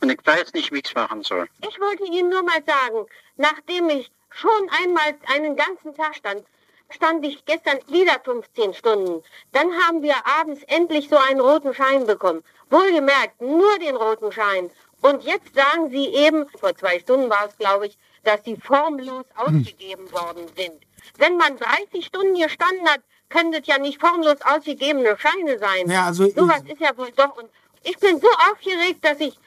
Und 0.00 0.10
ich 0.10 0.24
weiß 0.24 0.52
nicht, 0.54 0.70
wie 0.70 0.78
ich 0.78 0.86
es 0.86 0.94
machen 0.94 1.24
soll. 1.24 1.48
Ich 1.68 1.80
wollte 1.80 2.04
Ihnen 2.04 2.30
nur 2.30 2.44
mal 2.44 2.62
sagen, 2.64 3.06
nachdem 3.36 3.88
ich 3.88 4.12
schon 4.30 4.70
einmal 4.84 5.16
einen 5.34 5.56
ganzen 5.56 5.96
Tag 5.96 6.14
stand, 6.14 6.44
stand 6.90 7.24
ich 7.24 7.44
gestern 7.44 7.78
wieder 7.88 8.20
15 8.24 8.74
Stunden. 8.74 9.22
Dann 9.50 9.72
haben 9.82 10.02
wir 10.02 10.14
abends 10.40 10.62
endlich 10.68 11.08
so 11.08 11.16
einen 11.16 11.40
roten 11.40 11.74
Schein 11.74 12.06
bekommen. 12.06 12.42
Wohlgemerkt, 12.70 13.40
nur 13.40 13.78
den 13.78 13.96
roten 13.96 14.32
Schein. 14.32 14.70
Und 15.02 15.24
jetzt 15.24 15.54
sagen 15.54 15.90
Sie 15.90 16.06
eben, 16.06 16.46
vor 16.58 16.74
zwei 16.76 16.98
Stunden 17.00 17.30
war 17.30 17.46
es, 17.48 17.56
glaube 17.56 17.86
ich, 17.86 17.98
dass 18.24 18.44
sie 18.44 18.56
formlos 18.56 19.24
ausgegeben 19.34 20.10
worden 20.12 20.46
sind. 20.56 20.74
Wenn 21.16 21.36
man 21.36 21.56
30 21.56 22.04
Stunden 22.04 22.34
hier 22.34 22.46
gestanden 22.46 22.86
hat, 22.86 23.00
können 23.28 23.52
das 23.52 23.62
ja 23.66 23.78
nicht 23.78 24.00
formlos 24.00 24.36
ausgegebene 24.42 25.16
Scheine 25.18 25.58
sein. 25.58 25.88
Ja, 25.90 26.06
also 26.06 26.28
Sowas 26.30 26.62
ist 26.66 26.80
ja 26.80 26.96
wohl 26.96 27.10
doch. 27.16 27.36
Und 27.36 27.48
ich 27.84 27.96
bin 27.98 28.20
so 28.20 28.28
aufgeregt, 28.50 29.04
dass 29.04 29.20
ich, 29.20 29.38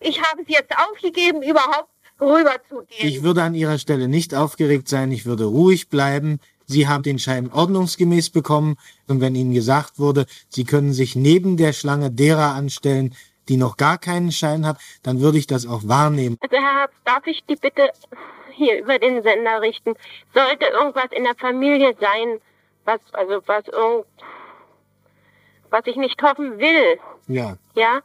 ich 0.00 0.22
habe 0.22 0.42
es 0.42 0.48
jetzt 0.48 0.72
aufgegeben, 0.78 1.42
überhaupt 1.42 1.90
rüber 2.20 2.56
zu 2.68 2.82
gehen. 2.88 3.08
Ich 3.08 3.22
würde 3.22 3.42
an 3.42 3.54
Ihrer 3.54 3.78
Stelle 3.78 4.08
nicht 4.08 4.34
aufgeregt 4.34 4.88
sein, 4.88 5.12
ich 5.12 5.26
würde 5.26 5.44
ruhig 5.44 5.88
bleiben. 5.88 6.40
Sie 6.68 6.86
haben 6.86 7.02
den 7.02 7.18
Schein 7.18 7.50
ordnungsgemäß 7.50 8.28
bekommen 8.30 8.76
und 9.08 9.22
wenn 9.22 9.34
Ihnen 9.34 9.54
gesagt 9.54 9.98
wurde, 9.98 10.26
Sie 10.50 10.64
können 10.64 10.92
sich 10.92 11.16
neben 11.16 11.56
der 11.56 11.72
Schlange 11.72 12.10
derer 12.10 12.54
anstellen, 12.54 13.14
die 13.48 13.56
noch 13.56 13.78
gar 13.78 13.96
keinen 13.96 14.30
Schein 14.30 14.66
hat, 14.66 14.78
dann 15.02 15.20
würde 15.20 15.38
ich 15.38 15.46
das 15.46 15.66
auch 15.66 15.80
wahrnehmen. 15.84 16.36
Also 16.40 16.56
Herr 16.56 16.80
Herbst, 16.80 16.98
darf 17.06 17.26
ich 17.26 17.42
die 17.48 17.56
Bitte 17.56 17.90
hier 18.52 18.78
über 18.82 18.98
den 18.98 19.22
Sender 19.22 19.62
richten? 19.62 19.94
Sollte 20.34 20.66
irgendwas 20.66 21.10
in 21.12 21.24
der 21.24 21.34
Familie 21.36 21.96
sein, 21.98 22.38
was, 22.84 23.00
also 23.12 23.40
was 23.46 23.66
irgend, 23.68 24.04
was 25.70 25.86
ich 25.86 25.96
nicht 25.96 26.22
hoffen 26.22 26.58
will, 26.58 26.98
Ja. 27.28 27.56
ja? 27.74 28.02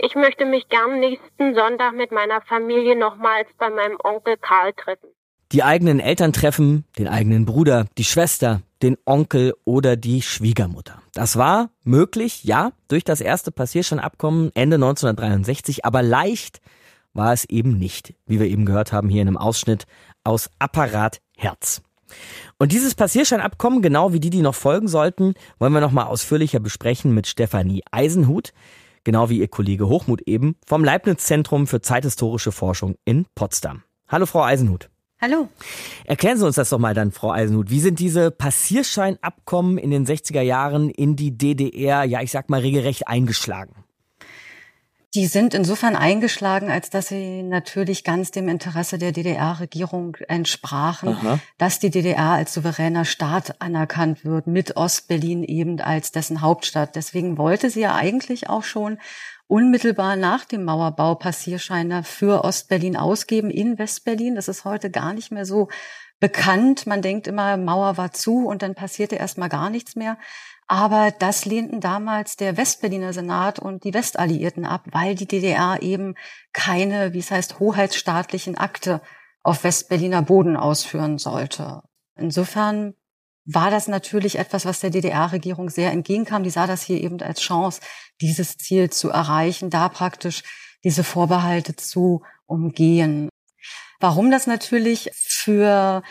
Ich 0.00 0.14
möchte 0.14 0.44
mich 0.44 0.68
gern 0.68 1.00
nächsten 1.00 1.54
Sonntag 1.54 1.94
mit 1.94 2.12
meiner 2.12 2.40
Familie 2.42 2.94
nochmals 2.96 3.48
bei 3.58 3.68
meinem 3.70 3.96
Onkel 4.04 4.36
Karl 4.36 4.72
treffen. 4.74 5.08
Die 5.50 5.62
eigenen 5.62 5.98
Eltern 5.98 6.34
treffen, 6.34 6.84
den 6.98 7.08
eigenen 7.08 7.46
Bruder, 7.46 7.86
die 7.96 8.04
Schwester, 8.04 8.60
den 8.82 8.98
Onkel 9.06 9.54
oder 9.64 9.96
die 9.96 10.20
Schwiegermutter. 10.20 11.00
Das 11.14 11.36
war 11.36 11.70
möglich, 11.84 12.44
ja, 12.44 12.72
durch 12.88 13.02
das 13.02 13.22
erste 13.22 13.50
Passierscheinabkommen 13.50 14.50
Ende 14.54 14.76
1963, 14.76 15.86
aber 15.86 16.02
leicht 16.02 16.60
war 17.14 17.32
es 17.32 17.46
eben 17.46 17.78
nicht, 17.78 18.14
wie 18.26 18.40
wir 18.40 18.46
eben 18.46 18.66
gehört 18.66 18.92
haben 18.92 19.08
hier 19.08 19.22
in 19.22 19.28
einem 19.28 19.36
Ausschnitt 19.38 19.86
aus 20.22 20.50
Apparat 20.58 21.22
Herz. 21.34 21.80
Und 22.58 22.72
dieses 22.72 22.94
Passierscheinabkommen, 22.94 23.80
genau 23.80 24.12
wie 24.12 24.20
die, 24.20 24.30
die 24.30 24.42
noch 24.42 24.54
folgen 24.54 24.88
sollten, 24.88 25.32
wollen 25.58 25.72
wir 25.72 25.80
nochmal 25.80 26.06
ausführlicher 26.06 26.60
besprechen 26.60 27.14
mit 27.14 27.26
Stefanie 27.26 27.82
Eisenhut, 27.90 28.52
genau 29.02 29.30
wie 29.30 29.38
ihr 29.38 29.48
Kollege 29.48 29.88
Hochmut 29.88 30.20
eben, 30.26 30.56
vom 30.66 30.84
Leibniz-Zentrum 30.84 31.66
für 31.66 31.80
zeithistorische 31.80 32.52
Forschung 32.52 32.96
in 33.06 33.24
Potsdam. 33.34 33.82
Hallo, 34.08 34.26
Frau 34.26 34.42
Eisenhut. 34.42 34.90
Hallo. 35.20 35.48
Erklären 36.04 36.38
Sie 36.38 36.46
uns 36.46 36.54
das 36.54 36.70
doch 36.70 36.78
mal 36.78 36.94
dann, 36.94 37.10
Frau 37.10 37.32
Eisenhut. 37.32 37.70
Wie 37.70 37.80
sind 37.80 37.98
diese 37.98 38.30
Passierscheinabkommen 38.30 39.76
in 39.76 39.90
den 39.90 40.06
60er 40.06 40.42
Jahren 40.42 40.90
in 40.90 41.16
die 41.16 41.36
DDR, 41.36 42.04
ja, 42.04 42.22
ich 42.22 42.30
sag 42.30 42.48
mal, 42.48 42.60
regelrecht 42.60 43.08
eingeschlagen? 43.08 43.74
Die 45.18 45.26
sind 45.26 45.52
insofern 45.52 45.96
eingeschlagen, 45.96 46.70
als 46.70 46.90
dass 46.90 47.08
sie 47.08 47.42
natürlich 47.42 48.04
ganz 48.04 48.30
dem 48.30 48.48
Interesse 48.48 48.98
der 48.98 49.10
DDR-Regierung 49.10 50.16
entsprachen, 50.28 51.08
Aha. 51.08 51.40
dass 51.58 51.80
die 51.80 51.90
DDR 51.90 52.34
als 52.34 52.54
souveräner 52.54 53.04
Staat 53.04 53.60
anerkannt 53.60 54.24
wird, 54.24 54.46
mit 54.46 54.76
Ostberlin 54.76 55.42
eben 55.42 55.80
als 55.80 56.12
dessen 56.12 56.40
Hauptstadt. 56.40 56.94
Deswegen 56.94 57.36
wollte 57.36 57.68
sie 57.68 57.80
ja 57.80 57.96
eigentlich 57.96 58.48
auch 58.48 58.62
schon 58.62 58.98
unmittelbar 59.48 60.14
nach 60.14 60.44
dem 60.44 60.62
Mauerbau 60.62 61.16
Passierscheine 61.16 62.04
für 62.04 62.44
Ostberlin 62.44 62.96
ausgeben 62.96 63.50
in 63.50 63.76
Westberlin. 63.76 64.36
Das 64.36 64.46
ist 64.46 64.64
heute 64.64 64.88
gar 64.88 65.14
nicht 65.14 65.32
mehr 65.32 65.44
so 65.44 65.66
bekannt. 66.20 66.86
Man 66.86 67.02
denkt 67.02 67.26
immer, 67.26 67.56
Mauer 67.56 67.96
war 67.96 68.12
zu 68.12 68.46
und 68.46 68.62
dann 68.62 68.76
passierte 68.76 69.16
erstmal 69.16 69.48
gar 69.48 69.68
nichts 69.68 69.96
mehr. 69.96 70.16
Aber 70.68 71.10
das 71.10 71.46
lehnten 71.46 71.80
damals 71.80 72.36
der 72.36 72.58
Westberliner 72.58 73.14
Senat 73.14 73.58
und 73.58 73.84
die 73.84 73.94
Westalliierten 73.94 74.66
ab, 74.66 74.84
weil 74.92 75.14
die 75.14 75.26
DDR 75.26 75.82
eben 75.82 76.14
keine, 76.52 77.14
wie 77.14 77.20
es 77.20 77.30
heißt, 77.30 77.58
hoheitsstaatlichen 77.58 78.58
Akte 78.58 79.00
auf 79.42 79.64
Westberliner 79.64 80.20
Boden 80.20 80.58
ausführen 80.58 81.16
sollte. 81.16 81.82
Insofern 82.16 82.94
war 83.46 83.70
das 83.70 83.88
natürlich 83.88 84.38
etwas, 84.38 84.66
was 84.66 84.80
der 84.80 84.90
DDR-Regierung 84.90 85.70
sehr 85.70 85.90
entgegenkam. 85.90 86.42
Die 86.42 86.50
sah 86.50 86.66
das 86.66 86.82
hier 86.82 87.00
eben 87.00 87.18
als 87.22 87.40
Chance, 87.40 87.80
dieses 88.20 88.58
Ziel 88.58 88.90
zu 88.90 89.08
erreichen, 89.08 89.70
da 89.70 89.88
praktisch 89.88 90.42
diese 90.84 91.02
Vorbehalte 91.02 91.76
zu 91.76 92.22
umgehen. 92.44 93.30
Warum 94.00 94.30
das 94.30 94.46
natürlich 94.46 95.10
für 95.14 96.02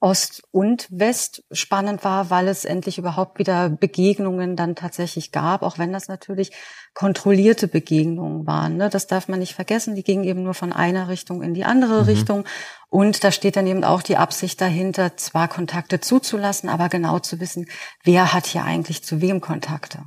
Ost 0.00 0.42
und 0.52 0.86
West 0.90 1.42
spannend 1.50 2.04
war, 2.04 2.30
weil 2.30 2.46
es 2.46 2.64
endlich 2.64 2.98
überhaupt 2.98 3.38
wieder 3.38 3.68
Begegnungen 3.68 4.54
dann 4.54 4.76
tatsächlich 4.76 5.32
gab, 5.32 5.62
auch 5.62 5.78
wenn 5.78 5.92
das 5.92 6.06
natürlich 6.06 6.52
kontrollierte 6.94 7.68
Begegnungen 7.68 8.46
waren. 8.46 8.76
Ne? 8.76 8.90
Das 8.90 9.06
darf 9.08 9.28
man 9.28 9.40
nicht 9.40 9.54
vergessen. 9.54 9.94
Die 9.96 10.04
gingen 10.04 10.24
eben 10.24 10.42
nur 10.42 10.54
von 10.54 10.72
einer 10.72 11.08
Richtung 11.08 11.42
in 11.42 11.52
die 11.54 11.64
andere 11.64 12.02
Mhm. 12.02 12.08
Richtung. 12.08 12.44
Und 12.88 13.22
da 13.24 13.32
steht 13.32 13.56
dann 13.56 13.66
eben 13.66 13.84
auch 13.84 14.02
die 14.02 14.16
Absicht 14.16 14.60
dahinter, 14.60 15.16
zwar 15.16 15.48
Kontakte 15.48 16.00
zuzulassen, 16.00 16.68
aber 16.68 16.88
genau 16.88 17.18
zu 17.18 17.40
wissen, 17.40 17.66
wer 18.04 18.32
hat 18.32 18.46
hier 18.46 18.64
eigentlich 18.64 19.04
zu 19.04 19.20
wem 19.20 19.40
Kontakte. 19.40 20.04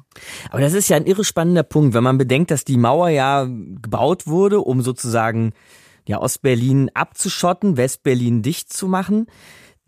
Aber 0.50 0.62
das 0.62 0.74
ist 0.74 0.90
ja 0.90 0.98
ein 0.98 1.06
irre 1.06 1.24
spannender 1.24 1.64
Punkt, 1.64 1.94
wenn 1.94 2.04
man 2.04 2.18
bedenkt, 2.18 2.50
dass 2.50 2.66
die 2.66 2.78
Mauer 2.78 3.10
ja 3.10 3.44
gebaut 3.46 4.26
wurde, 4.26 4.62
um 4.62 4.82
sozusagen 4.82 5.54
ja 6.08 6.20
Ostberlin 6.20 6.90
abzuschotten, 6.94 7.78
Westberlin 7.78 8.42
dicht 8.42 8.74
zu 8.74 8.88
machen. 8.88 9.28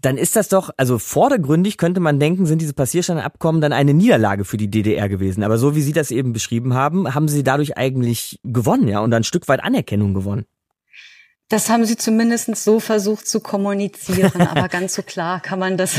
Dann 0.04 0.18
ist 0.18 0.36
das 0.36 0.49
doch, 0.49 0.70
also 0.76 0.99
vordergründig 0.99 1.78
könnte 1.78 2.01
man 2.01 2.20
denken, 2.20 2.45
sind 2.45 2.62
diese 2.62 2.74
Passierscheinabkommen 2.74 3.62
dann 3.62 3.72
eine 3.72 3.93
Niederlage 3.93 4.43
für 4.43 4.58
die 4.58 4.70
DDR 4.70 5.08
gewesen. 5.08 5.43
Aber 5.43 5.58
so 5.58 5.78
wie 5.78 5.82
Sie 5.82 5.93
das 5.93 6.12
eben 6.12 6.34
beschrieben 6.34 6.74
haben, 6.74 7.16
haben 7.16 7.30
Sie 7.30 7.41
dadurch 7.41 7.78
eigentlich 7.78 8.41
gewonnen, 8.43 8.89
ja, 8.89 8.99
und 8.99 9.14
ein 9.14 9.24
Stück 9.24 9.47
weit 9.47 9.64
Anerkennung 9.64 10.14
gewonnen. 10.14 10.45
Das 11.47 11.70
haben 11.70 11.86
sie 11.86 11.95
zumindest 11.97 12.56
so 12.56 12.80
versucht 12.80 13.28
zu 13.28 13.39
kommunizieren, 13.39 14.41
aber 14.47 14.68
ganz 14.70 14.95
so 14.95 15.04
klar 15.04 15.39
kann 15.39 15.60
man 15.60 15.78
das 15.78 15.95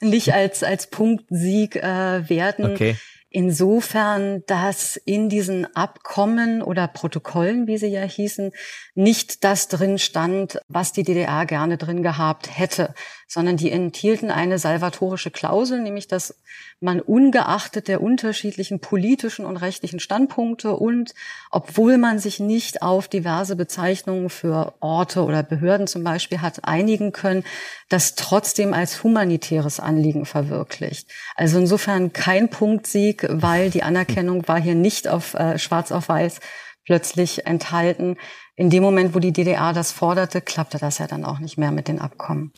nicht 0.00 0.34
als, 0.34 0.62
als 0.62 0.86
Punktsieg 0.88 1.76
äh, 1.76 2.28
werten. 2.28 2.66
Okay. 2.66 2.96
Insofern, 3.34 4.44
dass 4.46 4.96
in 4.96 5.30
diesen 5.30 5.74
Abkommen 5.74 6.60
oder 6.60 6.86
Protokollen, 6.86 7.66
wie 7.66 7.78
sie 7.78 7.86
ja 7.86 8.02
hießen, 8.02 8.52
nicht 8.94 9.42
das 9.42 9.68
drin 9.68 9.98
stand, 9.98 10.60
was 10.68 10.92
die 10.92 11.02
DDR 11.02 11.46
gerne 11.46 11.78
drin 11.78 12.02
gehabt 12.02 12.58
hätte, 12.58 12.94
sondern 13.26 13.56
die 13.56 13.70
enthielten 13.70 14.30
eine 14.30 14.58
salvatorische 14.58 15.30
Klausel, 15.30 15.80
nämlich 15.80 16.08
dass 16.08 16.42
man 16.82 17.00
ungeachtet 17.00 17.88
der 17.88 18.02
unterschiedlichen 18.02 18.80
politischen 18.80 19.46
und 19.46 19.56
rechtlichen 19.56 20.00
Standpunkte 20.00 20.74
und 20.74 21.14
obwohl 21.50 21.98
man 21.98 22.18
sich 22.18 22.40
nicht 22.40 22.82
auf 22.82 23.08
diverse 23.08 23.56
Bezeichnungen 23.56 24.28
für 24.28 24.74
Orte 24.80 25.22
oder 25.24 25.42
Behörden 25.42 25.86
zum 25.86 26.04
Beispiel 26.04 26.40
hat 26.40 26.64
einigen 26.64 27.12
können, 27.12 27.44
das 27.88 28.14
trotzdem 28.14 28.74
als 28.74 29.02
humanitäres 29.02 29.80
Anliegen 29.80 30.24
verwirklicht. 30.24 31.08
Also 31.36 31.58
insofern 31.58 32.12
kein 32.12 32.48
Punktsieg, 32.48 33.26
weil 33.30 33.70
die 33.70 33.82
Anerkennung 33.82 34.46
war 34.48 34.60
hier 34.60 34.74
nicht 34.74 35.08
auf 35.08 35.34
äh, 35.34 35.58
schwarz 35.58 35.92
auf 35.92 36.08
weiß 36.08 36.40
plötzlich 36.84 37.46
enthalten. 37.46 38.16
In 38.56 38.70
dem 38.70 38.82
Moment, 38.82 39.14
wo 39.14 39.18
die 39.18 39.32
DDR 39.32 39.72
das 39.72 39.92
forderte, 39.92 40.40
klappte 40.40 40.78
das 40.78 40.98
ja 40.98 41.06
dann 41.06 41.24
auch 41.24 41.38
nicht 41.38 41.58
mehr 41.58 41.70
mit 41.70 41.88
den 41.88 42.00
Abkommen. 42.00 42.52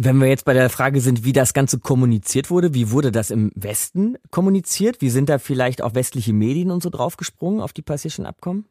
Wenn 0.00 0.18
wir 0.18 0.28
jetzt 0.28 0.44
bei 0.44 0.54
der 0.54 0.70
Frage 0.70 1.00
sind, 1.00 1.24
wie 1.24 1.32
das 1.32 1.54
Ganze 1.54 1.80
kommuniziert 1.80 2.50
wurde, 2.50 2.72
wie 2.72 2.92
wurde 2.92 3.10
das 3.10 3.32
im 3.32 3.50
Westen 3.56 4.16
kommuniziert? 4.30 5.00
Wie 5.00 5.10
sind 5.10 5.28
da 5.28 5.40
vielleicht 5.40 5.82
auch 5.82 5.96
westliche 5.96 6.32
Medien 6.32 6.70
und 6.70 6.84
so 6.84 6.88
draufgesprungen 6.88 7.60
auf 7.60 7.72
die 7.72 7.82
passierschen 7.82 8.24
Abkommen? 8.24 8.66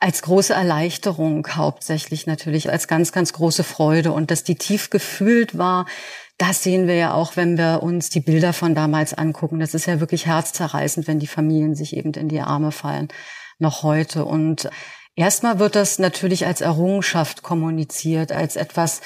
Als 0.00 0.22
große 0.22 0.52
Erleichterung 0.52 1.46
hauptsächlich 1.54 2.26
natürlich, 2.26 2.72
als 2.72 2.88
ganz, 2.88 3.12
ganz 3.12 3.32
große 3.32 3.62
Freude. 3.62 4.10
Und 4.10 4.32
dass 4.32 4.42
die 4.42 4.56
tief 4.56 4.90
gefühlt 4.90 5.56
war, 5.56 5.86
das 6.38 6.64
sehen 6.64 6.88
wir 6.88 6.96
ja 6.96 7.14
auch, 7.14 7.36
wenn 7.36 7.56
wir 7.56 7.84
uns 7.84 8.10
die 8.10 8.18
Bilder 8.18 8.52
von 8.52 8.74
damals 8.74 9.14
angucken. 9.14 9.60
Das 9.60 9.74
ist 9.74 9.86
ja 9.86 10.00
wirklich 10.00 10.26
herzzerreißend, 10.26 11.06
wenn 11.06 11.20
die 11.20 11.28
Familien 11.28 11.76
sich 11.76 11.96
eben 11.96 12.12
in 12.14 12.28
die 12.28 12.40
Arme 12.40 12.72
fallen, 12.72 13.06
noch 13.60 13.84
heute. 13.84 14.24
Und 14.24 14.68
erstmal 15.14 15.60
wird 15.60 15.76
das 15.76 16.00
natürlich 16.00 16.46
als 16.46 16.60
Errungenschaft 16.60 17.44
kommuniziert, 17.44 18.32
als 18.32 18.56
etwas, 18.56 19.02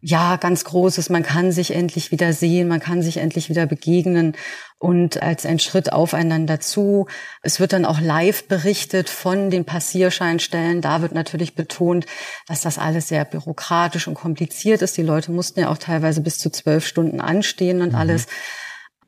ja, 0.00 0.36
ganz 0.36 0.64
Großes. 0.64 1.08
Man 1.10 1.22
kann 1.22 1.52
sich 1.52 1.74
endlich 1.74 2.10
wieder 2.10 2.32
sehen, 2.32 2.68
man 2.68 2.80
kann 2.80 3.02
sich 3.02 3.16
endlich 3.16 3.48
wieder 3.48 3.66
begegnen 3.66 4.36
und 4.78 5.22
als 5.22 5.46
ein 5.46 5.58
Schritt 5.58 5.92
aufeinander 5.92 6.60
zu. 6.60 7.06
Es 7.42 7.60
wird 7.60 7.72
dann 7.72 7.86
auch 7.86 8.00
live 8.00 8.46
berichtet 8.46 9.08
von 9.08 9.50
den 9.50 9.64
Passierscheinstellen. 9.64 10.82
Da 10.82 11.00
wird 11.00 11.12
natürlich 11.12 11.54
betont, 11.54 12.06
dass 12.46 12.60
das 12.60 12.78
alles 12.78 13.08
sehr 13.08 13.24
bürokratisch 13.24 14.06
und 14.06 14.14
kompliziert 14.14 14.82
ist. 14.82 14.96
Die 14.96 15.02
Leute 15.02 15.32
mussten 15.32 15.60
ja 15.60 15.70
auch 15.70 15.78
teilweise 15.78 16.20
bis 16.20 16.38
zu 16.38 16.50
zwölf 16.50 16.86
Stunden 16.86 17.20
anstehen 17.20 17.80
und 17.80 17.92
mhm. 17.92 17.98
alles. 17.98 18.26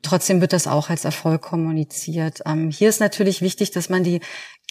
Trotzdem 0.01 0.39
wird 0.41 0.53
das 0.53 0.67
auch 0.67 0.89
als 0.89 1.05
Erfolg 1.05 1.41
kommuniziert. 1.41 2.41
Ähm, 2.45 2.69
hier 2.71 2.89
ist 2.89 2.99
natürlich 2.99 3.41
wichtig, 3.41 3.71
dass 3.71 3.89
man 3.89 4.03
die 4.03 4.21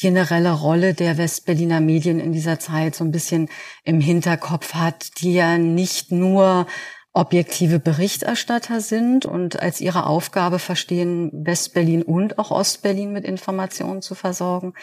generelle 0.00 0.52
Rolle 0.52 0.94
der 0.94 1.18
Westberliner 1.18 1.80
Medien 1.80 2.20
in 2.20 2.32
dieser 2.32 2.58
Zeit 2.58 2.94
so 2.94 3.04
ein 3.04 3.10
bisschen 3.10 3.48
im 3.84 4.00
Hinterkopf 4.00 4.74
hat, 4.74 5.20
die 5.20 5.34
ja 5.34 5.58
nicht 5.58 6.12
nur 6.12 6.66
objektive 7.12 7.80
Berichterstatter 7.80 8.80
sind 8.80 9.26
und 9.26 9.60
als 9.60 9.80
ihre 9.80 10.06
Aufgabe 10.06 10.58
verstehen, 10.58 11.30
Westberlin 11.32 12.02
und 12.02 12.38
auch 12.38 12.50
Ostberlin 12.50 13.12
mit 13.12 13.24
Informationen 13.24 14.02
zu 14.02 14.14
versorgen, 14.14 14.74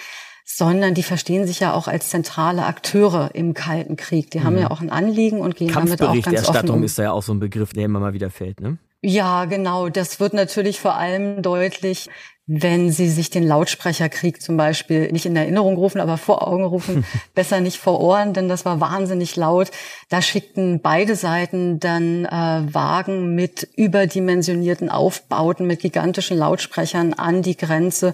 sondern 0.43 0.93
die 0.93 1.03
verstehen 1.03 1.47
sich 1.47 1.61
ja 1.61 1.73
auch 1.73 1.87
als 1.87 2.09
zentrale 2.09 2.65
Akteure 2.65 3.31
im 3.33 3.53
Kalten 3.53 3.95
Krieg. 3.95 4.31
Die 4.31 4.39
mhm. 4.39 4.43
haben 4.43 4.57
ja 4.57 4.69
auch 4.69 4.81
ein 4.81 4.91
Anliegen 4.91 5.39
und 5.39 5.55
gehen 5.55 5.71
damit 5.73 6.01
auch 6.01 6.21
ganz 6.21 6.47
offen 6.47 6.69
um. 6.69 6.83
Ist 6.83 6.97
ja 6.97 7.11
auch 7.11 7.23
so 7.23 7.33
ein 7.33 7.39
Begriff, 7.39 7.73
der 7.73 7.85
immer 7.85 7.99
mal 7.99 8.13
wieder 8.13 8.29
fällt, 8.29 8.59
ne? 8.59 8.77
Ja, 9.01 9.45
genau. 9.45 9.89
Das 9.89 10.19
wird 10.19 10.33
natürlich 10.33 10.79
vor 10.79 10.95
allem 10.95 11.41
deutlich, 11.41 12.09
wenn 12.47 12.91
Sie 12.91 13.09
sich 13.09 13.31
den 13.31 13.43
Lautsprecherkrieg 13.43 14.41
zum 14.41 14.55
Beispiel 14.55 15.11
nicht 15.11 15.25
in 15.25 15.35
Erinnerung 15.35 15.75
rufen, 15.75 15.99
aber 15.99 16.17
vor 16.17 16.47
Augen 16.47 16.63
rufen, 16.63 17.05
besser 17.33 17.59
nicht 17.59 17.77
vor 17.77 17.99
Ohren, 18.01 18.33
denn 18.33 18.49
das 18.49 18.65
war 18.65 18.79
wahnsinnig 18.79 19.35
laut. 19.35 19.71
Da 20.09 20.21
schickten 20.21 20.79
beide 20.81 21.15
Seiten 21.15 21.79
dann 21.79 22.25
äh, 22.25 22.73
Wagen 22.73 23.33
mit 23.33 23.67
überdimensionierten 23.75 24.89
Aufbauten, 24.89 25.65
mit 25.65 25.81
gigantischen 25.81 26.37
Lautsprechern 26.37 27.13
an 27.13 27.41
die 27.41 27.57
Grenze 27.57 28.13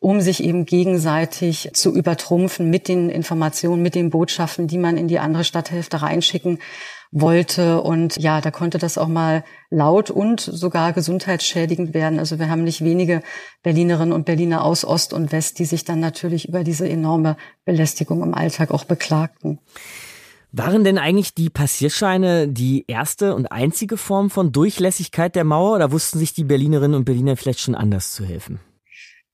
um 0.00 0.20
sich 0.20 0.44
eben 0.44 0.64
gegenseitig 0.64 1.70
zu 1.72 1.92
übertrumpfen 1.92 2.70
mit 2.70 2.86
den 2.86 3.10
Informationen, 3.10 3.82
mit 3.82 3.96
den 3.96 4.10
Botschaften, 4.10 4.68
die 4.68 4.78
man 4.78 4.96
in 4.96 5.08
die 5.08 5.18
andere 5.18 5.42
Stadthälfte 5.42 6.02
reinschicken 6.02 6.60
wollte. 7.10 7.80
Und 7.80 8.16
ja, 8.16 8.40
da 8.40 8.50
konnte 8.50 8.78
das 8.78 8.98
auch 8.98 9.08
mal 9.08 9.44
laut 9.70 10.10
und 10.10 10.40
sogar 10.40 10.92
gesundheitsschädigend 10.92 11.94
werden. 11.94 12.18
Also 12.18 12.38
wir 12.38 12.50
haben 12.50 12.64
nicht 12.64 12.82
wenige 12.82 13.22
Berlinerinnen 13.62 14.12
und 14.12 14.26
Berliner 14.26 14.64
aus 14.64 14.84
Ost 14.84 15.12
und 15.12 15.32
West, 15.32 15.58
die 15.58 15.64
sich 15.64 15.84
dann 15.84 16.00
natürlich 16.00 16.48
über 16.48 16.64
diese 16.64 16.88
enorme 16.88 17.36
Belästigung 17.64 18.22
im 18.22 18.34
Alltag 18.34 18.70
auch 18.70 18.84
beklagten. 18.84 19.58
Waren 20.50 20.82
denn 20.82 20.96
eigentlich 20.96 21.34
die 21.34 21.50
Passierscheine 21.50 22.48
die 22.48 22.84
erste 22.88 23.34
und 23.34 23.52
einzige 23.52 23.98
Form 23.98 24.30
von 24.30 24.50
Durchlässigkeit 24.50 25.34
der 25.36 25.44
Mauer 25.44 25.76
oder 25.76 25.92
wussten 25.92 26.18
sich 26.18 26.32
die 26.32 26.44
Berlinerinnen 26.44 26.96
und 26.96 27.04
Berliner 27.04 27.36
vielleicht 27.36 27.60
schon 27.60 27.74
anders 27.74 28.12
zu 28.12 28.24
helfen? 28.24 28.58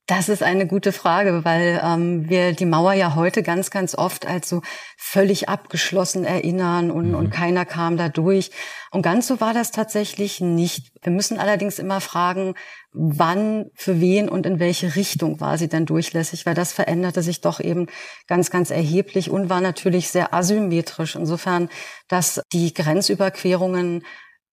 Das 0.06 0.28
ist 0.28 0.42
eine 0.42 0.66
gute 0.66 0.92
Frage, 0.92 1.46
weil 1.46 1.80
ähm, 1.82 2.28
wir 2.28 2.52
die 2.52 2.66
Mauer 2.66 2.92
ja 2.92 3.14
heute 3.14 3.42
ganz, 3.42 3.70
ganz 3.70 3.94
oft 3.94 4.26
als 4.26 4.50
so 4.50 4.60
völlig 4.98 5.48
abgeschlossen 5.48 6.26
erinnern 6.26 6.90
und, 6.90 7.08
mhm. 7.08 7.14
und 7.14 7.30
keiner 7.30 7.64
kam 7.64 7.96
da 7.96 8.10
durch. 8.10 8.50
Und 8.90 9.00
ganz 9.00 9.26
so 9.26 9.40
war 9.40 9.54
das 9.54 9.70
tatsächlich 9.70 10.42
nicht. 10.42 10.92
Wir 11.02 11.10
müssen 11.10 11.38
allerdings 11.38 11.78
immer 11.78 12.02
fragen, 12.02 12.52
wann, 12.92 13.70
für 13.74 13.98
wen 13.98 14.28
und 14.28 14.44
in 14.44 14.58
welche 14.58 14.94
Richtung 14.94 15.40
war 15.40 15.56
sie 15.56 15.68
denn 15.68 15.86
durchlässig, 15.86 16.44
weil 16.44 16.54
das 16.54 16.74
veränderte 16.74 17.22
sich 17.22 17.40
doch 17.40 17.58
eben 17.58 17.86
ganz, 18.26 18.50
ganz 18.50 18.70
erheblich 18.70 19.30
und 19.30 19.48
war 19.48 19.62
natürlich 19.62 20.10
sehr 20.10 20.34
asymmetrisch. 20.34 21.16
Insofern, 21.16 21.70
dass 22.08 22.42
die 22.52 22.74
Grenzüberquerungen 22.74 24.04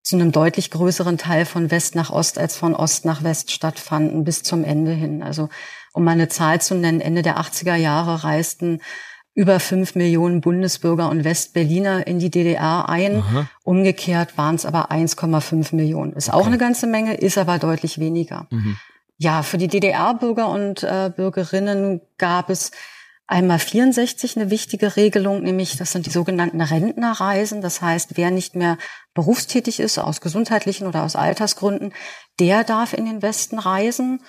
zu 0.03 0.15
einem 0.15 0.31
deutlich 0.31 0.71
größeren 0.71 1.17
Teil 1.17 1.45
von 1.45 1.71
West 1.71 1.95
nach 1.95 2.09
Ost 2.09 2.39
als 2.39 2.55
von 2.55 2.75
Ost 2.75 3.05
nach 3.05 3.23
West 3.23 3.51
stattfanden 3.51 4.23
bis 4.23 4.43
zum 4.43 4.63
Ende 4.63 4.91
hin. 4.91 5.21
Also 5.21 5.49
um 5.93 6.03
mal 6.03 6.11
eine 6.11 6.27
Zahl 6.27 6.61
zu 6.61 6.75
nennen, 6.75 7.01
Ende 7.01 7.21
der 7.21 7.37
80er 7.37 7.75
Jahre 7.75 8.23
reisten 8.23 8.81
über 9.33 9.59
fünf 9.59 9.95
Millionen 9.95 10.41
Bundesbürger 10.41 11.09
und 11.09 11.23
Westberliner 11.23 12.05
in 12.05 12.19
die 12.19 12.29
DDR 12.29 12.89
ein. 12.89 13.17
Aha. 13.17 13.47
Umgekehrt 13.63 14.37
waren 14.37 14.55
es 14.55 14.65
aber 14.65 14.91
1,5 14.91 15.73
Millionen. 15.75 16.13
Ist 16.13 16.29
okay. 16.29 16.37
auch 16.37 16.47
eine 16.47 16.57
ganze 16.57 16.87
Menge, 16.87 17.15
ist 17.15 17.37
aber 17.37 17.57
deutlich 17.57 17.97
weniger. 17.99 18.47
Mhm. 18.49 18.77
Ja, 19.17 19.43
für 19.43 19.57
die 19.57 19.67
DDR-Bürger 19.67 20.49
und 20.49 20.83
äh, 20.83 21.11
Bürgerinnen 21.15 22.01
gab 22.17 22.49
es 22.49 22.71
einmal 23.31 23.59
64 23.59 24.35
eine 24.35 24.51
wichtige 24.51 24.95
Regelung, 24.97 25.41
nämlich 25.41 25.77
das 25.77 25.93
sind 25.93 26.05
die 26.05 26.11
sogenannten 26.11 26.61
Rentnerreisen. 26.61 27.61
Das 27.61 27.81
heißt, 27.81 28.17
wer 28.17 28.29
nicht 28.29 28.55
mehr 28.55 28.77
berufstätig 29.13 29.79
ist, 29.79 29.97
aus 29.97 30.21
gesundheitlichen 30.21 30.85
oder 30.85 31.03
aus 31.03 31.15
Altersgründen, 31.15 31.93
der 32.39 32.63
darf 32.63 32.93
in 32.93 33.05
den 33.05 33.21
Westen 33.21 33.57
reisen. 33.57 34.21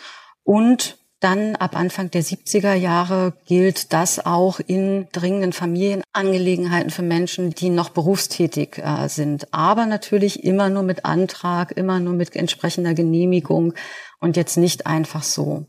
Und 0.44 0.98
dann 1.18 1.56
ab 1.56 1.76
Anfang 1.76 2.10
der 2.10 2.22
70er 2.22 2.74
Jahre 2.74 3.34
gilt 3.46 3.92
das 3.92 4.24
auch 4.24 4.60
in 4.60 5.08
dringenden 5.12 5.52
Familienangelegenheiten 5.52 6.90
für 6.90 7.02
Menschen, 7.02 7.50
die 7.50 7.70
noch 7.70 7.90
berufstätig 7.90 8.78
äh, 8.78 9.08
sind. 9.08 9.52
Aber 9.52 9.86
natürlich 9.86 10.42
immer 10.42 10.68
nur 10.68 10.82
mit 10.82 11.04
Antrag, 11.04 11.72
immer 11.72 12.00
nur 12.00 12.14
mit 12.14 12.34
entsprechender 12.34 12.94
Genehmigung 12.94 13.74
und 14.20 14.36
jetzt 14.36 14.56
nicht 14.56 14.86
einfach 14.86 15.22
so. 15.22 15.66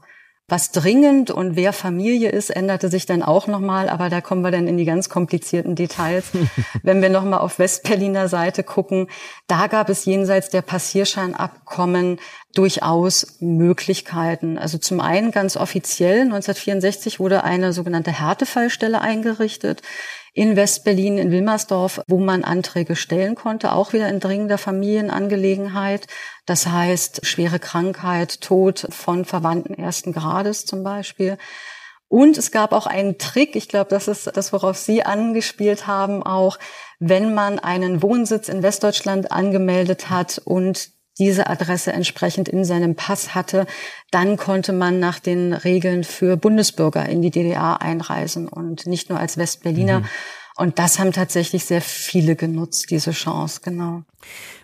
Was 0.50 0.72
dringend 0.72 1.32
und 1.32 1.56
wer 1.56 1.72
Familie 1.72 2.30
ist, 2.30 2.50
änderte 2.50 2.90
sich 2.90 3.06
dann 3.06 3.24
auch 3.24 3.48
nochmal, 3.48 3.88
aber 3.88 4.10
da 4.10 4.20
kommen 4.20 4.42
wir 4.42 4.52
dann 4.52 4.68
in 4.68 4.76
die 4.76 4.84
ganz 4.84 5.08
komplizierten 5.08 5.76
Details. 5.76 6.32
Wenn 6.84 7.02
wir 7.02 7.10
nochmal 7.10 7.40
auf 7.40 7.60
Westberliner 7.60 8.28
Seite 8.28 8.62
gucken, 8.64 9.08
da 9.48 9.68
gab 9.68 9.88
es 9.88 10.04
jenseits 10.04 10.50
der 10.50 10.62
Passierscheinabkommen 10.62 12.20
durchaus 12.54 13.38
Möglichkeiten. 13.40 14.58
Also 14.58 14.78
zum 14.78 15.00
einen 15.00 15.32
ganz 15.32 15.56
offiziell, 15.56 16.24
1964 16.24 17.22
wurde 17.22 17.46
eine 17.46 17.72
sogenannte 17.72 18.12
Härtefallstelle 18.12 19.00
eingerichtet 19.00 19.82
in 20.34 20.56
Westberlin, 20.56 21.20
in 21.20 21.32
Wilmersdorf, 21.32 22.02
wo 22.08 22.18
man 22.18 22.44
Anträge 22.44 22.96
stellen 22.96 23.36
konnte, 23.36 23.72
auch 23.72 23.94
wieder 23.94 24.10
in 24.10 24.20
dringender 24.20 24.58
Familienangelegenheit. 24.58 26.08
Das 26.48 26.68
heißt, 26.68 27.26
schwere 27.26 27.60
Krankheit, 27.60 28.42
Tod 28.42 28.88
von 28.90 29.26
Verwandten 29.26 29.76
ersten 29.76 30.12
Grades 30.12 30.66
zum 30.66 30.84
Beispiel. 30.84 31.38
Und 32.08 32.38
es 32.38 32.52
gab 32.52 32.74
auch 32.74 32.88
einen 32.88 33.18
Trick, 33.18 33.56
ich 33.56 33.70
glaube, 33.70 33.90
das 33.90 34.08
ist 34.08 34.36
das, 34.36 34.54
worauf 34.54 34.78
Sie 34.78 35.04
angespielt 35.04 35.88
haben, 35.88 36.24
auch 36.24 36.58
wenn 37.00 37.34
man 37.34 37.60
einen 37.60 38.02
Wohnsitz 38.02 38.50
in 38.50 38.64
Westdeutschland 38.64 39.32
angemeldet 39.32 40.10
hat 40.10 40.42
und 40.44 40.90
diese 41.20 41.48
Adresse 41.48 41.94
entsprechend 41.94 42.50
in 42.50 42.66
seinem 42.66 42.96
Pass 42.96 43.36
hatte, 43.36 43.66
dann 44.12 44.38
konnte 44.38 44.74
man 44.74 45.00
nach 45.00 45.20
den 45.20 45.54
Regeln 45.54 46.04
für 46.04 46.38
Bundesbürger 46.38 47.08
in 47.08 47.22
die 47.22 47.32
DDR 47.32 47.82
einreisen 47.82 48.48
und 48.48 48.88
nicht 48.88 49.10
nur 49.10 49.20
als 49.20 49.38
Westberliner. 49.38 50.00
Mhm. 50.02 50.06
Und 50.56 50.78
das 50.78 51.00
haben 51.00 51.12
tatsächlich 51.12 51.66
sehr 51.66 51.82
viele 51.82 52.36
genutzt, 52.36 52.92
diese 52.92 53.12
Chance, 53.12 53.62
genau. 53.64 54.04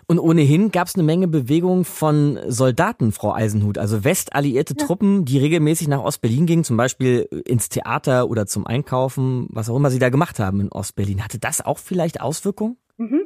Und 0.06 0.18
ohnehin 0.18 0.70
gab 0.70 0.88
es 0.88 0.94
eine 0.94 1.02
Menge 1.02 1.28
Bewegung 1.28 1.84
von 1.84 2.38
Soldaten, 2.46 3.12
Frau 3.12 3.32
Eisenhut, 3.32 3.78
also 3.78 4.04
westalliierte 4.04 4.74
ja. 4.78 4.86
Truppen, 4.86 5.24
die 5.24 5.38
regelmäßig 5.38 5.88
nach 5.88 6.00
Ostberlin 6.00 6.46
gingen, 6.46 6.64
zum 6.64 6.76
Beispiel 6.76 7.28
ins 7.44 7.68
Theater 7.68 8.28
oder 8.28 8.46
zum 8.46 8.66
Einkaufen, 8.66 9.46
was 9.50 9.68
auch 9.68 9.76
immer 9.76 9.90
sie 9.90 9.98
da 9.98 10.08
gemacht 10.08 10.38
haben 10.38 10.60
in 10.60 10.72
Ostberlin. 10.72 11.24
Hatte 11.24 11.38
das 11.38 11.60
auch 11.60 11.78
vielleicht 11.78 12.20
Auswirkungen? 12.20 12.76
Mhm. 12.96 13.22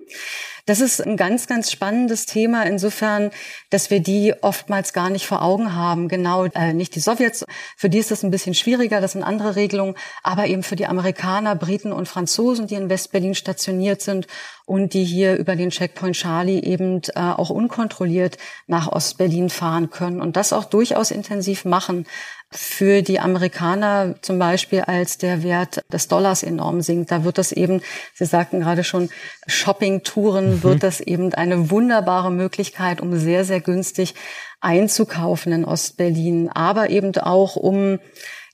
Das 0.67 0.81
ist 0.81 1.07
ein 1.07 1.19
ganz, 1.19 1.47
ganz 1.47 1.71
spannendes 1.71 2.25
Thema 2.25 2.63
insofern, 2.65 3.31
dass 3.69 3.91
wir 3.91 4.01
die 4.01 4.33
oftmals 4.41 4.95
gar 4.95 5.11
nicht 5.11 5.27
vor 5.27 5.43
Augen 5.43 5.75
haben. 5.75 6.09
Genau, 6.09 6.47
äh, 6.47 6.73
nicht 6.73 6.95
die 6.95 7.01
Sowjets, 7.01 7.45
für 7.77 7.91
die 7.91 7.99
ist 7.99 8.11
das 8.11 8.23
ein 8.23 8.31
bisschen 8.31 8.55
schwieriger, 8.55 9.03
das 9.03 9.13
sind 9.13 9.25
andere 9.25 9.57
Regelungen, 9.57 9.95
aber 10.23 10.47
eben 10.47 10.63
für 10.63 10.77
die 10.77 10.87
Amerikaner, 10.87 11.55
Briten 11.55 11.93
und 11.93 12.09
Franzosen, 12.09 12.67
die 12.67 12.77
in 12.77 12.89
Westberlin 12.89 13.35
stationiert 13.35 14.01
sind 14.01 14.27
und 14.65 14.95
die 14.95 15.05
hier 15.05 15.37
über 15.37 15.55
den 15.55 15.69
Checkpoint 15.69 16.17
Charlie 16.17 16.63
eben 16.63 17.03
äh, 17.15 17.21
auch 17.21 17.51
unkontrolliert 17.51 18.39
nach 18.67 18.91
Ostberlin 18.91 19.51
fahren 19.51 19.91
können 19.91 20.23
und 20.23 20.37
das 20.37 20.55
auch 20.55 20.65
durchaus 20.65 21.11
intensiv 21.11 21.67
machen 21.67 22.07
für 22.55 23.03
die 23.03 23.19
Amerikaner 23.19 24.15
zum 24.23 24.39
Beispiel, 24.39 24.83
als 24.83 25.19
der 25.19 25.43
Wert 25.43 25.83
des 25.93 26.09
Dollars 26.09 26.43
enorm 26.43 26.81
sinkt. 26.83 27.11
Da 27.11 27.25
wird 27.25 27.39
das 27.39 27.53
eben, 27.53 27.83
Sie 28.15 28.25
sagten 28.25 28.61
gerade 28.61 28.85
schon, 28.85 29.11
Shopping-Touren, 29.47 30.57
mhm. 30.57 30.63
wird 30.63 30.83
das 30.83 31.01
eben 31.01 31.35
eine 31.35 31.71
wunderbare 31.71 32.31
Möglichkeit, 32.31 33.01
um 33.01 33.19
sehr, 33.19 33.45
sehr 33.45 33.61
günstig 33.61 34.15
einzukaufen 34.61 35.53
in 35.53 35.65
Ostberlin, 35.65 36.49
aber 36.49 36.91
eben 36.91 37.17
auch 37.19 37.57
um 37.57 37.99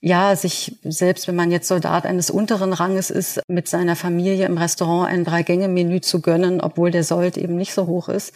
ja, 0.01 0.35
sich 0.35 0.79
selbst 0.83 1.27
wenn 1.27 1.35
man 1.35 1.51
jetzt 1.51 1.67
Soldat 1.67 2.05
eines 2.05 2.31
unteren 2.31 2.73
Ranges 2.73 3.11
ist, 3.11 3.39
mit 3.47 3.67
seiner 3.67 3.95
Familie 3.95 4.47
im 4.47 4.57
Restaurant 4.57 5.07
ein 5.07 5.23
Drei-Gänge-Menü 5.23 6.01
zu 6.01 6.21
gönnen, 6.21 6.59
obwohl 6.59 6.89
der 6.89 7.03
Sold 7.03 7.37
eben 7.37 7.55
nicht 7.55 7.73
so 7.73 7.85
hoch 7.85 8.09
ist. 8.09 8.33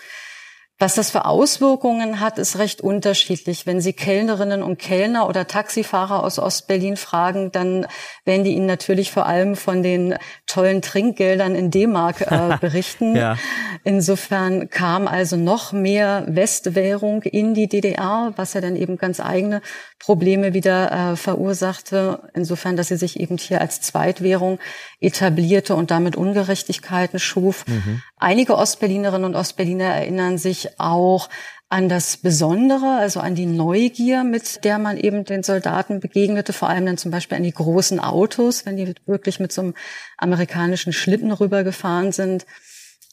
Was 0.77 0.95
das 0.95 1.09
für 1.09 1.23
Auswirkungen 1.23 2.19
hat, 2.19 2.37
ist 2.37 2.57
recht 2.57 2.81
unterschiedlich. 2.81 3.65
Wenn 3.65 3.79
Sie 3.79 3.93
Kellnerinnen 3.93 4.61
und 4.61 4.77
Kellner 4.77 5.29
oder 5.29 5.47
Taxifahrer 5.47 6.21
aus 6.21 6.37
Ostberlin 6.37 6.97
fragen, 6.97 7.49
dann 7.53 7.87
werden 8.25 8.43
die 8.43 8.55
Ihnen 8.55 8.65
natürlich 8.65 9.09
vor 9.09 9.25
allem 9.25 9.55
von 9.55 9.83
den 9.83 10.15
tollen 10.47 10.81
Trinkgeldern 10.81 11.55
in 11.55 11.71
D-Mark 11.71 12.29
äh, 12.29 12.57
berichten. 12.61 13.15
ja. 13.15 13.37
Insofern 13.85 14.69
kam 14.69 15.07
also 15.07 15.37
noch 15.37 15.71
mehr 15.71 16.25
Westwährung 16.27 17.21
in 17.21 17.53
die 17.53 17.67
DDR, 17.67 18.33
was 18.35 18.53
ja 18.53 18.59
dann 18.59 18.75
eben 18.75 18.97
ganz 18.97 19.21
eigene 19.21 19.61
Probleme 19.99 20.53
wieder 20.53 21.11
äh, 21.11 21.15
verursachte. 21.15 22.19
Insofern, 22.33 22.75
dass 22.75 22.89
sie 22.89 22.97
sich 22.97 23.17
eben 23.19 23.37
hier 23.37 23.61
als 23.61 23.79
Zweitwährung 23.79 24.59
etablierte 24.99 25.75
und 25.75 25.91
damit 25.91 26.15
Ungerechtigkeiten 26.15 27.19
schuf. 27.19 27.65
Mhm. 27.67 28.01
Einige 28.17 28.57
Ostberlinerinnen 28.57 29.25
und 29.25 29.35
Ostberliner 29.35 29.85
erinnern 29.85 30.37
sich 30.37 30.79
auch 30.79 31.29
an 31.67 31.89
das 31.89 32.17
Besondere, 32.17 32.97
also 32.99 33.19
an 33.19 33.35
die 33.35 33.47
Neugier, 33.47 34.23
mit 34.23 34.63
der 34.63 34.77
man 34.77 34.97
eben 34.97 35.25
den 35.25 35.43
Soldaten 35.43 35.99
begegnete, 35.99 36.53
vor 36.53 36.69
allem 36.69 36.85
dann 36.85 36.97
zum 36.97 37.11
Beispiel 37.11 37.37
an 37.37 37.43
die 37.43 37.51
großen 37.51 37.99
Autos, 37.99 38.65
wenn 38.65 38.77
die 38.77 38.93
wirklich 39.05 39.39
mit 39.39 39.51
so 39.51 39.61
einem 39.61 39.73
amerikanischen 40.17 40.93
Schlitten 40.93 41.31
rübergefahren 41.31 42.11
sind. 42.11 42.45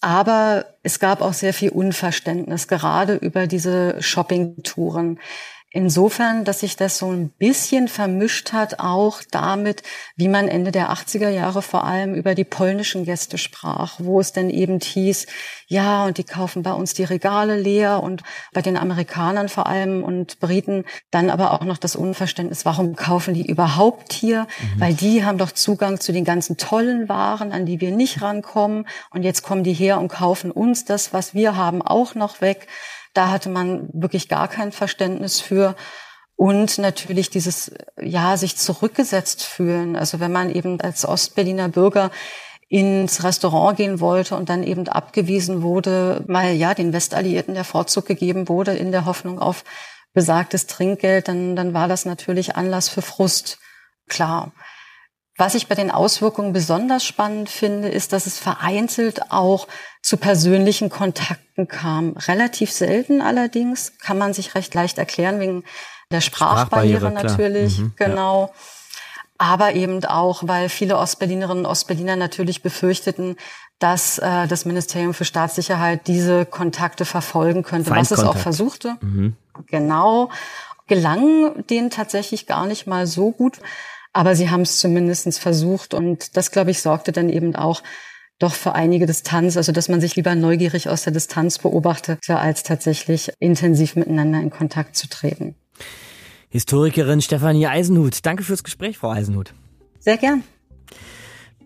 Aber 0.03 0.67
es 0.83 0.99
gab 0.99 1.23
auch 1.23 1.33
sehr 1.33 1.55
viel 1.55 1.71
Unverständnis, 1.71 2.69
gerade 2.69 3.15
über 3.15 3.47
diese 3.47 4.03
Shoppingtouren. 4.03 5.19
Insofern, 5.75 6.45
dass 6.45 6.61
sich 6.61 6.77
das 6.77 6.99
so 6.99 7.11
ein 7.11 7.31
bisschen 7.31 7.89
vermischt 7.89 8.53
hat, 8.53 8.79
auch 8.79 9.23
damit, 9.31 9.83
wie 10.17 10.29
man 10.29 10.49
Ende 10.49 10.71
der 10.71 10.91
80er 10.91 11.31
Jahre 11.31 11.63
vor 11.63 11.85
allem 11.85 12.15
über 12.15 12.35
die 12.35 12.45
polnischen 12.45 13.05
Gäste 13.05 13.39
sprach, 13.39 13.95
wo 13.99 14.21
es 14.21 14.33
dann 14.33 14.51
eben 14.51 14.81
hieß, 14.81 15.27
ja, 15.69 16.05
und 16.05 16.19
die 16.19 16.25
kaufen 16.25 16.63
bei 16.63 16.73
uns 16.75 16.93
die 16.93 17.05
Regale 17.05 17.57
leer 17.57 18.03
und 18.03 18.23
bei 18.53 18.61
den 18.61 18.77
Amerikanern 18.77 19.49
vor 19.49 19.67
allem 19.67 20.05
und 20.05 20.39
Briten 20.41 20.85
dann 21.11 21.31
aber 21.31 21.53
auch 21.53 21.65
noch 21.65 21.79
das 21.79 21.97
Unverständnis, 21.97 22.67
warum 22.67 22.95
kaufen 22.95 23.33
die 23.33 23.47
überhaupt 23.47 24.13
hier? 24.13 24.43
Mhm. 24.43 24.81
Weil 24.81 24.95
die 24.95 25.25
haben 25.25 25.39
doch 25.39 25.53
Zugang 25.53 25.99
zu 25.99 26.13
den 26.13 26.25
ganzen 26.25 26.59
tollen 26.59 27.09
Waren, 27.09 27.53
an 27.53 27.65
die 27.65 27.81
wir 27.81 27.93
nicht 27.93 28.21
rankommen 28.21 28.87
und 29.11 29.23
jetzt 29.23 29.43
kommen 29.43 29.65
die 29.65 29.73
her 29.73 29.99
und 29.99 30.09
kaufen 30.09 30.51
uns 30.51 30.85
das, 30.85 31.15
was 31.15 31.33
wir 31.33 31.57
haben, 31.57 31.81
auch 31.81 32.15
noch 32.15 32.43
weg. 32.43 32.67
Da 33.13 33.31
hatte 33.31 33.49
man 33.49 33.89
wirklich 33.93 34.29
gar 34.29 34.49
kein 34.49 34.73
Verständnis 34.73 35.41
für. 35.41 35.75
Und 36.37 36.79
natürlich 36.79 37.31
dieses, 37.31 37.73
ja, 38.01 38.37
sich 38.37 38.57
zurückgesetzt 38.57 39.43
fühlen. 39.43 39.97
Also 39.97 40.19
wenn 40.19 40.33
man 40.33 40.51
eben 40.51 40.81
als 40.81 41.07
Ostberliner 41.07 41.69
Bürger 41.69 42.11
ins 42.69 43.23
Restaurant 43.23 43.77
gehen 43.77 44.01
wollte 44.01 44.35
und 44.35 44.49
dann 44.49 44.63
eben 44.63 44.89
abgewiesen 44.89 45.63
wurde, 45.63 46.25
mal 46.27 46.53
ja 46.53 46.73
den 46.73 46.95
Westalliierten 46.95 47.55
der 47.55 47.65
Vorzug 47.65 48.07
gegeben 48.07 48.49
wurde 48.49 48.73
in 48.73 48.93
der 48.93 49.05
Hoffnung 49.05 49.39
auf 49.39 49.63
besagtes 50.15 50.67
Trinkgeld, 50.67 51.29
dann, 51.29 51.55
dann 51.55 51.75
war 51.75 51.87
das 51.87 52.07
natürlich 52.07 52.57
Anlass 52.57 52.89
für 52.89 53.03
Frust. 53.03 53.59
Klar. 54.09 54.53
Was 55.37 55.55
ich 55.55 55.69
bei 55.69 55.75
den 55.75 55.91
Auswirkungen 55.91 56.53
besonders 56.53 57.05
spannend 57.05 57.49
finde, 57.49 57.89
ist, 57.89 58.13
dass 58.13 58.27
es 58.27 58.39
vereinzelt 58.39 59.31
auch 59.31 59.67
zu 60.13 60.19
persönlichen 60.19 60.91
Kontakten 60.91 61.69
kam. 61.69 62.19
Relativ 62.19 62.71
selten 62.71 63.23
allerdings, 63.23 63.97
kann 63.97 64.19
man 64.19 64.35
sich 64.35 64.55
recht 64.55 64.75
leicht 64.75 64.99
erklären 64.99 65.41
wegen 65.41 65.65
der 66.11 66.21
Sprachbarriere, 66.21 66.99
Sprachbarriere 66.99 67.29
natürlich, 67.29 67.79
mhm, 67.79 67.95
genau. 67.97 68.43
Ja. 68.43 68.53
Aber 69.39 69.73
eben 69.73 70.05
auch, 70.05 70.43
weil 70.47 70.69
viele 70.69 70.99
Ostberlinerinnen 70.99 71.65
und 71.65 71.71
Ostberliner 71.71 72.17
natürlich 72.17 72.61
befürchteten, 72.61 73.37
dass 73.79 74.19
äh, 74.19 74.47
das 74.49 74.67
Ministerium 74.67 75.15
für 75.15 75.25
Staatssicherheit 75.25 76.07
diese 76.07 76.45
Kontakte 76.45 77.07
verfolgen 77.07 77.63
könnte, 77.63 77.91
was 77.93 78.11
es 78.11 78.21
auch 78.21 78.37
versuchte. 78.37 78.97
Mhm. 79.01 79.35
Genau. 79.69 80.29
Gelang 80.89 81.67
denen 81.69 81.89
tatsächlich 81.89 82.47
gar 82.47 82.67
nicht 82.67 82.87
mal 82.87 83.07
so 83.07 83.31
gut. 83.31 83.61
Aber 84.13 84.37
sie 84.37 84.51
haben 84.51 84.61
es 84.61 84.79
zumindest 84.79 85.39
versucht 85.39 85.95
und 85.95 86.37
das, 86.37 86.51
glaube 86.51 86.71
ich, 86.71 86.83
sorgte 86.83 87.13
dann 87.13 87.31
eben 87.31 87.57
auch 87.57 87.83
doch 88.43 88.55
für 88.55 88.75
einige 88.75 89.07
Distanz, 89.07 89.57
also 89.57 89.73
dass 89.73 89.89
man 89.89 90.01
sich 90.01 90.17
lieber 90.17 90.35
neugierig 90.35 90.89
aus 90.89 91.03
der 91.03 91.13
Distanz 91.13 91.59
beobachtete, 91.59 92.37
als 92.39 92.63
tatsächlich 92.63 93.33
intensiv 93.39 93.97
miteinander 93.97 94.41
in 94.41 94.51
Kontakt 94.51 94.97
zu 94.97 95.09
treten. 95.09 95.55
Historikerin 96.49 97.23
Stefanie 97.23 97.67
Eisenhut, 97.67 98.19
danke 98.27 98.43
fürs 98.43 98.65
Gespräch, 98.65 98.99
Frau 98.99 99.11
Eisenhut. 99.11 99.55
Sehr 100.01 100.17
gern. 100.17 100.43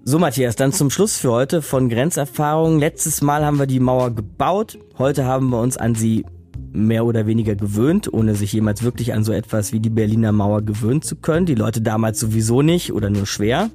So, 0.05 0.20
Matthias, 0.20 0.55
dann 0.55 0.73
zum 0.73 0.90
Schluss 0.90 1.16
für 1.16 1.32
heute 1.32 1.62
von 1.62 1.89
Grenzerfahrungen. 1.89 2.78
Letztes 2.78 3.23
Mal 3.23 3.44
haben 3.44 3.59
wir 3.59 3.66
die 3.66 3.81
Mauer 3.81 4.15
gebaut. 4.15 4.78
Heute 4.98 5.24
haben 5.24 5.48
wir 5.51 5.61
uns 5.61 5.77
an 5.77 5.97
sie 5.97 6.24
mehr 6.73 7.05
oder 7.05 7.27
weniger 7.27 7.57
gewöhnt, 7.57 8.12
ohne 8.12 8.36
sich 8.36 8.53
jemals 8.53 8.85
wirklich 8.85 9.15
an 9.15 9.24
so 9.24 9.32
etwas 9.32 9.73
wie 9.73 9.81
die 9.81 9.90
Berliner 9.90 10.31
Mauer 10.31 10.62
gewöhnen 10.62 11.03
zu 11.03 11.16
können. 11.16 11.47
Die 11.47 11.57
Leute 11.57 11.81
damals 11.81 12.20
sowieso 12.20 12.62
nicht 12.62 12.93
oder 12.93 13.11
nur 13.11 13.27
schwer. 13.27 13.70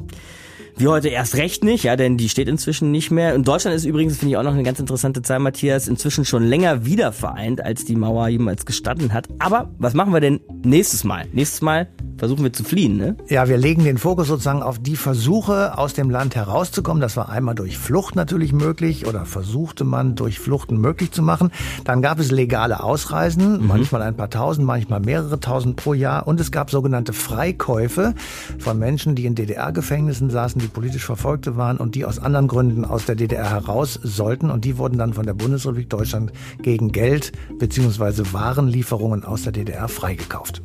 Wie 0.81 0.87
heute 0.87 1.09
erst 1.09 1.35
recht 1.35 1.63
nicht, 1.63 1.83
ja, 1.83 1.95
denn 1.95 2.17
die 2.17 2.27
steht 2.27 2.47
inzwischen 2.47 2.89
nicht 2.89 3.11
mehr. 3.11 3.35
In 3.35 3.43
Deutschland 3.43 3.77
ist 3.77 3.85
übrigens, 3.85 4.17
finde 4.17 4.31
ich 4.31 4.37
auch 4.37 4.43
noch 4.43 4.53
eine 4.53 4.63
ganz 4.63 4.79
interessante 4.79 5.21
Zahl, 5.21 5.37
Matthias, 5.37 5.87
inzwischen 5.87 6.25
schon 6.25 6.43
länger 6.43 6.87
wieder 6.87 7.11
vereint, 7.11 7.63
als 7.63 7.85
die 7.85 7.95
Mauer 7.95 8.29
jemals 8.29 8.65
gestanden 8.65 9.13
hat. 9.13 9.27
Aber 9.37 9.69
was 9.77 9.93
machen 9.93 10.11
wir 10.11 10.21
denn 10.21 10.39
nächstes 10.63 11.03
Mal? 11.03 11.27
Nächstes 11.33 11.61
Mal 11.61 11.87
versuchen 12.21 12.43
wir 12.43 12.53
zu 12.53 12.63
fliehen, 12.63 12.97
ne? 12.97 13.15
Ja, 13.29 13.47
wir 13.47 13.57
legen 13.57 13.83
den 13.83 13.97
Fokus 13.97 14.27
sozusagen 14.27 14.61
auf 14.61 14.77
die 14.77 14.95
Versuche, 14.95 15.77
aus 15.77 15.95
dem 15.95 16.11
Land 16.11 16.35
herauszukommen. 16.35 17.01
Das 17.01 17.17
war 17.17 17.29
einmal 17.29 17.55
durch 17.55 17.79
Flucht 17.79 18.15
natürlich 18.15 18.53
möglich 18.53 19.07
oder 19.07 19.25
versuchte 19.25 19.85
man 19.85 20.15
durch 20.15 20.39
Fluchten 20.39 20.77
möglich 20.77 21.11
zu 21.11 21.23
machen. 21.23 21.51
Dann 21.83 22.03
gab 22.03 22.19
es 22.19 22.29
legale 22.29 22.83
Ausreisen, 22.83 23.61
mhm. 23.61 23.67
manchmal 23.67 24.03
ein 24.03 24.15
paar 24.15 24.29
tausend, 24.29 24.67
manchmal 24.67 24.99
mehrere 24.99 25.39
tausend 25.39 25.77
pro 25.77 25.95
Jahr. 25.95 26.27
Und 26.27 26.39
es 26.39 26.51
gab 26.51 26.69
sogenannte 26.69 27.13
Freikäufe 27.13 28.13
von 28.59 28.77
Menschen, 28.77 29.15
die 29.15 29.25
in 29.25 29.33
DDR-Gefängnissen 29.33 30.29
saßen, 30.29 30.61
die 30.61 30.70
politisch 30.71 31.05
Verfolgte 31.05 31.57
waren 31.57 31.77
und 31.77 31.95
die 31.95 32.05
aus 32.05 32.19
anderen 32.19 32.47
Gründen 32.47 32.85
aus 32.85 33.05
der 33.05 33.15
DDR 33.15 33.49
heraus 33.49 33.99
sollten. 34.01 34.49
Und 34.49 34.65
die 34.65 34.77
wurden 34.77 34.97
dann 34.97 35.13
von 35.13 35.25
der 35.25 35.33
Bundesrepublik 35.33 35.89
Deutschland 35.89 36.31
gegen 36.61 36.91
Geld 36.91 37.31
beziehungsweise 37.59 38.33
Warenlieferungen 38.33 39.23
aus 39.23 39.43
der 39.43 39.51
DDR 39.51 39.87
freigekauft. 39.87 40.61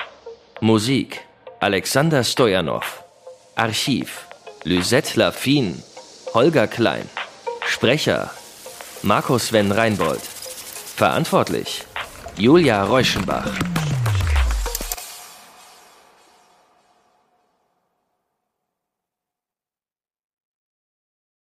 Musik 0.62 1.22
Alexander 1.60 2.24
Stojanov. 2.24 3.04
Archiv 3.56 4.28
Lysette 4.64 5.16
Lafine, 5.16 5.82
Holger 6.34 6.68
Klein. 6.68 7.10
Sprecher 7.66 8.30
Markus 9.04 9.48
Sven 9.48 9.72
Reinbold. 9.72 10.22
Verantwortlich 10.22 11.84
Julia 12.36 12.84
Reuschenbach. 12.84 13.48